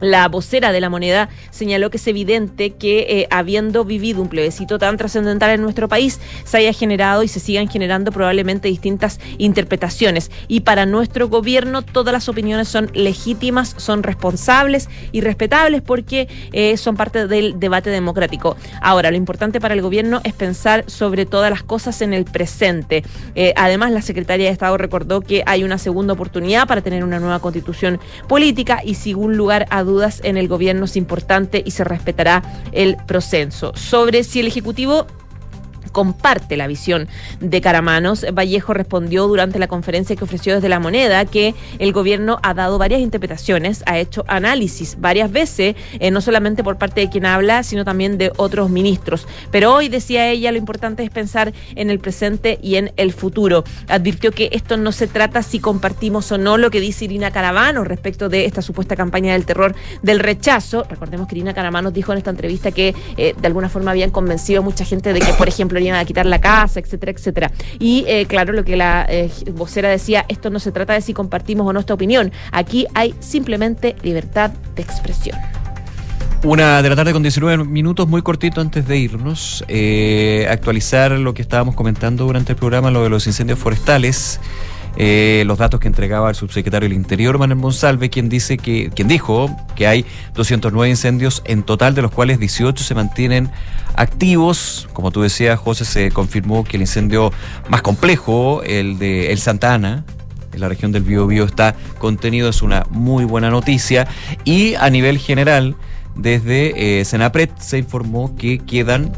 la 0.00 0.28
vocera 0.28 0.72
de 0.72 0.80
la 0.80 0.90
moneda 0.90 1.28
señaló 1.50 1.90
que 1.90 1.96
es 1.98 2.06
evidente 2.06 2.70
que 2.70 3.06
eh, 3.08 3.26
habiendo 3.30 3.84
vivido 3.84 4.22
un 4.22 4.28
plebiscito 4.28 4.78
tan 4.78 4.96
trascendental 4.96 5.50
en 5.50 5.62
nuestro 5.62 5.88
país, 5.88 6.20
se 6.44 6.58
haya 6.58 6.72
generado 6.72 7.22
y 7.22 7.28
se 7.28 7.40
sigan 7.40 7.68
generando 7.68 8.12
probablemente 8.12 8.68
distintas 8.68 9.20
interpretaciones. 9.38 10.30
Y 10.48 10.60
para 10.60 10.86
nuestro 10.86 11.28
gobierno 11.28 11.82
todas 11.82 12.12
las 12.12 12.28
opiniones 12.28 12.68
son 12.68 12.90
legítimas, 12.94 13.74
son 13.78 14.02
responsables 14.02 14.88
y 15.12 15.20
respetables 15.20 15.82
porque 15.82 16.28
eh, 16.52 16.76
son 16.76 16.96
parte 16.96 17.26
del 17.26 17.58
debate 17.58 17.90
democrático. 17.90 18.56
Ahora, 18.80 19.10
lo 19.10 19.16
importante 19.16 19.60
para 19.60 19.74
el 19.74 19.82
gobierno 19.82 20.20
es 20.24 20.32
pensar 20.32 20.84
sobre 20.86 21.26
todas 21.26 21.50
las 21.50 21.62
cosas 21.62 22.02
en 22.02 22.12
el 22.12 22.24
presente. 22.24 23.04
Eh, 23.34 23.52
además, 23.56 23.92
la 23.92 24.02
secretaria 24.02 24.46
de 24.46 24.52
Estado 24.52 24.76
recordó 24.76 25.20
que 25.20 25.42
hay 25.46 25.64
una 25.64 25.78
segunda 25.78 26.14
oportunidad 26.14 26.66
para 26.66 26.80
tener 26.80 27.04
una 27.04 27.20
nueva 27.20 27.38
constitución 27.38 28.00
política 28.28 28.80
y 28.84 28.94
sin 28.94 29.16
un 29.16 29.36
lugar 29.36 29.66
a 29.70 29.83
dudas 29.84 30.20
en 30.24 30.36
el 30.36 30.48
gobierno 30.48 30.84
es 30.86 30.96
importante 30.96 31.62
y 31.64 31.70
se 31.70 31.84
respetará 31.84 32.42
el 32.72 32.96
proceso. 33.06 33.72
Sobre 33.76 34.24
si 34.24 34.40
el 34.40 34.46
Ejecutivo 34.46 35.06
comparte 35.94 36.58
la 36.58 36.66
visión 36.66 37.08
de 37.40 37.62
Caramanos. 37.62 38.26
Vallejo 38.34 38.74
respondió 38.74 39.26
durante 39.28 39.58
la 39.58 39.68
conferencia 39.68 40.16
que 40.16 40.24
ofreció 40.24 40.56
desde 40.56 40.68
la 40.68 40.80
moneda 40.80 41.24
que 41.24 41.54
el 41.78 41.92
gobierno 41.92 42.40
ha 42.42 42.52
dado 42.52 42.76
varias 42.76 43.00
interpretaciones, 43.00 43.82
ha 43.86 43.98
hecho 43.98 44.24
análisis 44.26 44.96
varias 44.98 45.30
veces, 45.30 45.76
eh, 46.00 46.10
no 46.10 46.20
solamente 46.20 46.64
por 46.64 46.76
parte 46.76 47.00
de 47.00 47.08
quien 47.08 47.24
habla, 47.24 47.62
sino 47.62 47.84
también 47.84 48.18
de 48.18 48.32
otros 48.36 48.70
ministros. 48.70 49.26
Pero 49.52 49.72
hoy, 49.72 49.88
decía 49.88 50.28
ella, 50.28 50.50
lo 50.50 50.58
importante 50.58 51.04
es 51.04 51.10
pensar 51.10 51.54
en 51.76 51.90
el 51.90 52.00
presente 52.00 52.58
y 52.60 52.74
en 52.74 52.92
el 52.96 53.12
futuro. 53.12 53.62
Advirtió 53.88 54.32
que 54.32 54.48
esto 54.52 54.76
no 54.76 54.90
se 54.90 55.06
trata 55.06 55.42
si 55.42 55.60
compartimos 55.60 56.32
o 56.32 56.38
no 56.38 56.58
lo 56.58 56.70
que 56.70 56.80
dice 56.80 57.04
Irina 57.04 57.30
Caravano 57.30 57.84
respecto 57.84 58.28
de 58.28 58.46
esta 58.46 58.62
supuesta 58.62 58.96
campaña 58.96 59.34
del 59.34 59.46
terror 59.46 59.76
del 60.02 60.18
rechazo. 60.18 60.84
Recordemos 60.90 61.28
que 61.28 61.36
Irina 61.36 61.54
Caravano 61.54 61.92
dijo 61.92 62.10
en 62.10 62.18
esta 62.18 62.30
entrevista 62.30 62.72
que 62.72 62.96
eh, 63.16 63.34
de 63.40 63.46
alguna 63.46 63.68
forma 63.68 63.92
habían 63.92 64.10
convencido 64.10 64.60
a 64.60 64.64
mucha 64.64 64.84
gente 64.84 65.12
de 65.12 65.20
que, 65.20 65.32
por 65.34 65.46
ejemplo, 65.46 65.78
iban 65.86 66.00
a 66.00 66.04
quitar 66.04 66.26
la 66.26 66.40
casa, 66.40 66.80
etcétera, 66.80 67.12
etcétera. 67.12 67.52
Y 67.78 68.04
eh, 68.06 68.26
claro, 68.26 68.52
lo 68.52 68.64
que 68.64 68.76
la 68.76 69.06
eh, 69.08 69.30
vocera 69.52 69.88
decía, 69.88 70.24
esto 70.28 70.50
no 70.50 70.58
se 70.58 70.72
trata 70.72 70.92
de 70.92 71.00
si 71.00 71.14
compartimos 71.14 71.66
o 71.66 71.72
no 71.72 71.80
esta 71.80 71.94
opinión. 71.94 72.32
Aquí 72.52 72.86
hay 72.94 73.14
simplemente 73.20 73.96
libertad 74.02 74.50
de 74.74 74.82
expresión. 74.82 75.38
Una 76.44 76.82
de 76.82 76.90
la 76.90 76.96
tarde 76.96 77.14
con 77.14 77.22
19 77.22 77.64
minutos, 77.64 78.06
muy 78.06 78.20
cortito 78.20 78.60
antes 78.60 78.86
de 78.86 78.98
irnos. 78.98 79.64
Eh, 79.66 80.46
actualizar 80.50 81.12
lo 81.12 81.32
que 81.32 81.40
estábamos 81.40 81.74
comentando 81.74 82.26
durante 82.26 82.52
el 82.52 82.58
programa, 82.58 82.90
lo 82.90 83.02
de 83.02 83.08
los 83.08 83.26
incendios 83.26 83.58
forestales. 83.58 84.40
Eh, 84.96 85.42
los 85.46 85.58
datos 85.58 85.80
que 85.80 85.88
entregaba 85.88 86.30
el 86.30 86.36
subsecretario 86.36 86.88
del 86.88 86.96
Interior, 86.96 87.38
Manuel 87.38 87.58
Monsalve, 87.58 88.10
quien 88.10 88.28
dice 88.28 88.56
que, 88.56 88.90
quien 88.94 89.08
dijo 89.08 89.54
que 89.74 89.86
hay 89.86 90.04
209 90.34 90.88
incendios 90.88 91.42
en 91.46 91.62
total, 91.62 91.94
de 91.94 92.02
los 92.02 92.12
cuales 92.12 92.38
18 92.38 92.84
se 92.84 92.94
mantienen 92.94 93.50
activos. 93.96 94.88
Como 94.92 95.10
tú 95.10 95.22
decías, 95.22 95.58
José, 95.58 95.84
se 95.84 96.10
confirmó 96.10 96.64
que 96.64 96.76
el 96.76 96.82
incendio 96.82 97.32
más 97.68 97.82
complejo, 97.82 98.62
el 98.62 98.98
de 98.98 99.32
El 99.32 99.38
Santa 99.38 99.74
Ana, 99.74 100.04
en 100.52 100.60
la 100.60 100.68
región 100.68 100.92
del 100.92 101.02
Biobío, 101.02 101.44
está 101.44 101.74
contenido. 101.98 102.48
Es 102.48 102.62
una 102.62 102.86
muy 102.90 103.24
buena 103.24 103.50
noticia. 103.50 104.06
Y 104.44 104.74
a 104.76 104.88
nivel 104.90 105.18
general, 105.18 105.76
desde 106.14 107.00
eh, 107.00 107.04
Senapred 107.04 107.50
se 107.58 107.78
informó 107.78 108.36
que 108.36 108.58
quedan 108.58 109.12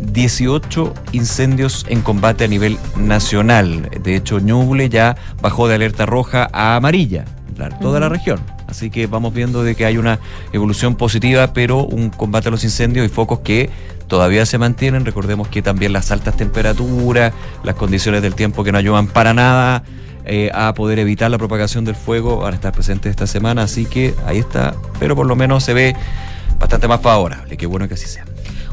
18 0.00 0.94
incendios 1.12 1.86
en 1.88 2.02
combate 2.02 2.44
a 2.44 2.48
nivel 2.48 2.78
nacional. 2.96 3.88
De 4.02 4.16
hecho, 4.16 4.38
Ñuble 4.40 4.88
ya 4.88 5.16
bajó 5.40 5.68
de 5.68 5.74
alerta 5.74 6.06
roja 6.06 6.48
a 6.52 6.76
amarilla, 6.76 7.24
la- 7.56 7.68
toda 7.78 8.00
la 8.00 8.08
región. 8.08 8.40
Así 8.68 8.90
que 8.90 9.06
vamos 9.06 9.34
viendo 9.34 9.62
de 9.62 9.74
que 9.74 9.84
hay 9.84 9.98
una 9.98 10.18
evolución 10.52 10.94
positiva, 10.94 11.52
pero 11.52 11.84
un 11.84 12.08
combate 12.08 12.48
a 12.48 12.50
los 12.50 12.64
incendios 12.64 13.04
y 13.04 13.10
focos 13.10 13.40
que 13.40 13.68
todavía 14.08 14.46
se 14.46 14.56
mantienen. 14.56 15.04
Recordemos 15.04 15.48
que 15.48 15.60
también 15.60 15.92
las 15.92 16.10
altas 16.10 16.36
temperaturas, 16.36 17.34
las 17.64 17.74
condiciones 17.74 18.22
del 18.22 18.34
tiempo 18.34 18.64
que 18.64 18.72
no 18.72 18.78
ayudan 18.78 19.06
para 19.08 19.34
nada 19.34 19.82
eh, 20.24 20.50
a 20.54 20.72
poder 20.72 21.00
evitar 21.00 21.30
la 21.30 21.36
propagación 21.36 21.84
del 21.84 21.96
fuego 21.96 22.38
van 22.38 22.52
a 22.52 22.56
estar 22.56 22.72
presentes 22.72 23.10
esta 23.10 23.26
semana. 23.26 23.64
Así 23.64 23.84
que 23.84 24.14
ahí 24.24 24.38
está, 24.38 24.74
pero 24.98 25.14
por 25.16 25.26
lo 25.26 25.36
menos 25.36 25.64
se 25.64 25.74
ve 25.74 25.94
bastante 26.58 26.88
más 26.88 27.00
favorable. 27.02 27.56
Qué 27.58 27.66
bueno 27.66 27.88
que 27.88 27.94
así 27.94 28.06
sea. 28.06 28.24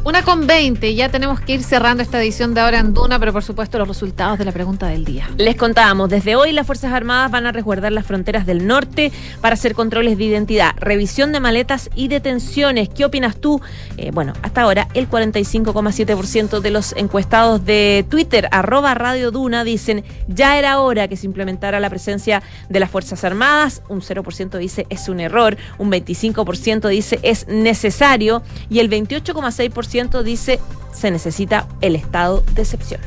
Una 0.06 0.24
con 0.24 0.48
20, 0.48 0.96
ya 0.96 1.10
tenemos 1.10 1.42
que 1.42 1.56
ir 1.56 1.64
cerrando 1.64 2.02
esta 2.02 2.22
edición 2.22 2.54
de 2.54 2.62
Ahora 2.62 2.80
en 2.80 2.94
Duna, 2.94 3.20
pero 3.20 3.34
por 3.34 3.44
supuesto 3.44 3.78
los 3.78 3.88
resultados 3.88 4.40
de 4.40 4.46
la 4.46 4.54
pregunta 4.54 4.88
del 4.88 5.04
día. 5.04 5.30
Les 5.38 5.58
contábamos, 5.58 6.10
desde 6.10 6.38
hoy 6.38 6.54
las 6.54 6.66
Fuerzas 6.66 6.94
Armadas 6.94 7.30
van 7.30 7.46
a 7.46 7.52
resguardar 7.52 7.92
las 7.92 8.06
fronteras 8.06 8.46
del 8.46 8.66
norte 8.66 9.12
para 9.42 9.56
hacer 9.56 9.76
controles 9.76 10.18
de 10.18 10.24
identidad, 10.24 10.72
revisión 10.78 11.34
de 11.34 11.42
maletas 11.42 11.90
y 11.96 12.08
detenciones. 12.08 12.88
¿Qué 12.88 13.04
opinas 13.04 13.42
tú? 13.42 13.60
Eh, 13.98 14.12
bueno, 14.14 14.34
hasta 14.42 14.62
ahora 14.62 14.88
el 14.94 15.10
45,7% 15.10 16.62
de 16.62 16.72
los 16.72 16.94
encuestados 16.96 17.66
de 17.66 18.06
Twitter, 18.10 18.48
arroba 18.52 18.94
Radio 18.94 19.32
Duna, 19.32 19.66
dicen 19.66 20.06
ya 20.30 20.58
era 20.58 20.80
hora 20.80 21.10
que 21.10 21.18
se 21.18 21.26
implementara 21.26 21.82
la 21.82 21.90
presencia 21.90 22.42
de 22.70 22.80
las 22.80 22.90
Fuerzas 22.90 23.26
Armadas. 23.26 23.84
Un 23.90 24.00
0% 24.00 24.58
dice 24.60 24.88
es 24.90 25.10
un 25.10 25.20
error, 25.20 25.58
un 25.78 25.92
25% 25.92 26.88
dice 26.88 27.20
es 27.22 27.48
necesario 27.50 28.42
y 28.70 28.80
el 28.80 28.90
28,6% 28.90 29.89
dice 30.24 30.60
se 30.94 31.12
necesita 31.12 31.68
el 31.82 31.96
estado 31.96 32.44
de 32.54 32.62
excepción. 32.62 33.02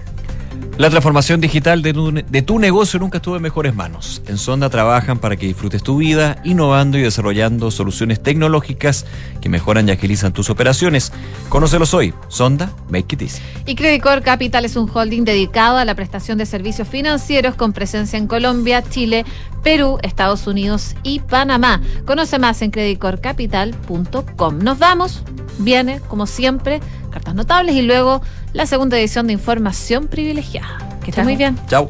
La 0.79 0.89
transformación 0.91 1.41
digital 1.41 1.83
de 1.83 1.93
tu, 1.93 2.13
de 2.13 2.43
tu 2.43 2.59
negocio 2.59 2.99
nunca 2.99 3.19
estuvo 3.19 3.37
en 3.37 3.43
mejores 3.43 3.75
manos. 3.75 4.23
En 4.27 4.39
Sonda 4.39 4.71
trabajan 4.71 5.19
para 5.19 5.37
que 5.37 5.47
disfrutes 5.47 5.83
tu 5.83 5.99
vida, 5.99 6.41
innovando 6.45 6.99
y 6.99 7.03
desarrollando 7.03 7.71
soluciones 7.71 8.23
tecnológicas 8.23 9.05
que 9.41 9.49
mejoran 9.49 9.89
y 9.89 9.93
agilizan 9.93 10.33
tus 10.33 10.51
operaciones. 10.51 11.13
Conócelos 11.49 11.95
hoy. 11.95 12.15
Sonda, 12.29 12.73
make 12.89 13.15
it 13.15 13.23
easy. 13.23 13.43
Y 13.67 13.75
Credit 13.75 14.03
Corp 14.03 14.25
Capital 14.25 14.65
es 14.65 14.77
un 14.77 14.91
holding 14.93 15.25
dedicado 15.25 15.77
a 15.77 15.85
la 15.85 15.95
prestación 15.95 16.39
de 16.39 16.47
servicios 16.47 16.89
financieros 16.89 17.55
con 17.55 17.73
presencia 17.73 18.19
en 18.19 18.27
Colombia, 18.27 18.83
Chile, 18.83 19.25
Perú, 19.63 19.99
Estados 20.03 20.47
Unidos 20.47 20.95
y 21.03 21.21
Panamá. 21.21 21.81
Conoce 22.05 22.39
más 22.39 22.63
en 22.63 22.71
creditcorpcapital.com. 22.71 24.59
Nos 24.59 24.79
vamos. 24.79 25.23
Viene, 25.59 26.01
como 26.09 26.27
siempre, 26.27 26.81
cartas 27.11 27.35
notables 27.35 27.75
y 27.77 27.83
luego 27.83 28.23
la 28.53 28.67
segunda 28.67 28.99
edición 28.99 29.27
de 29.27 29.35
Información 29.35 30.09
Privilegiada. 30.09 30.79
Que 31.05 31.11
esté 31.11 31.23
muy 31.25 31.37
bien. 31.37 31.59
Chao. 31.69 31.89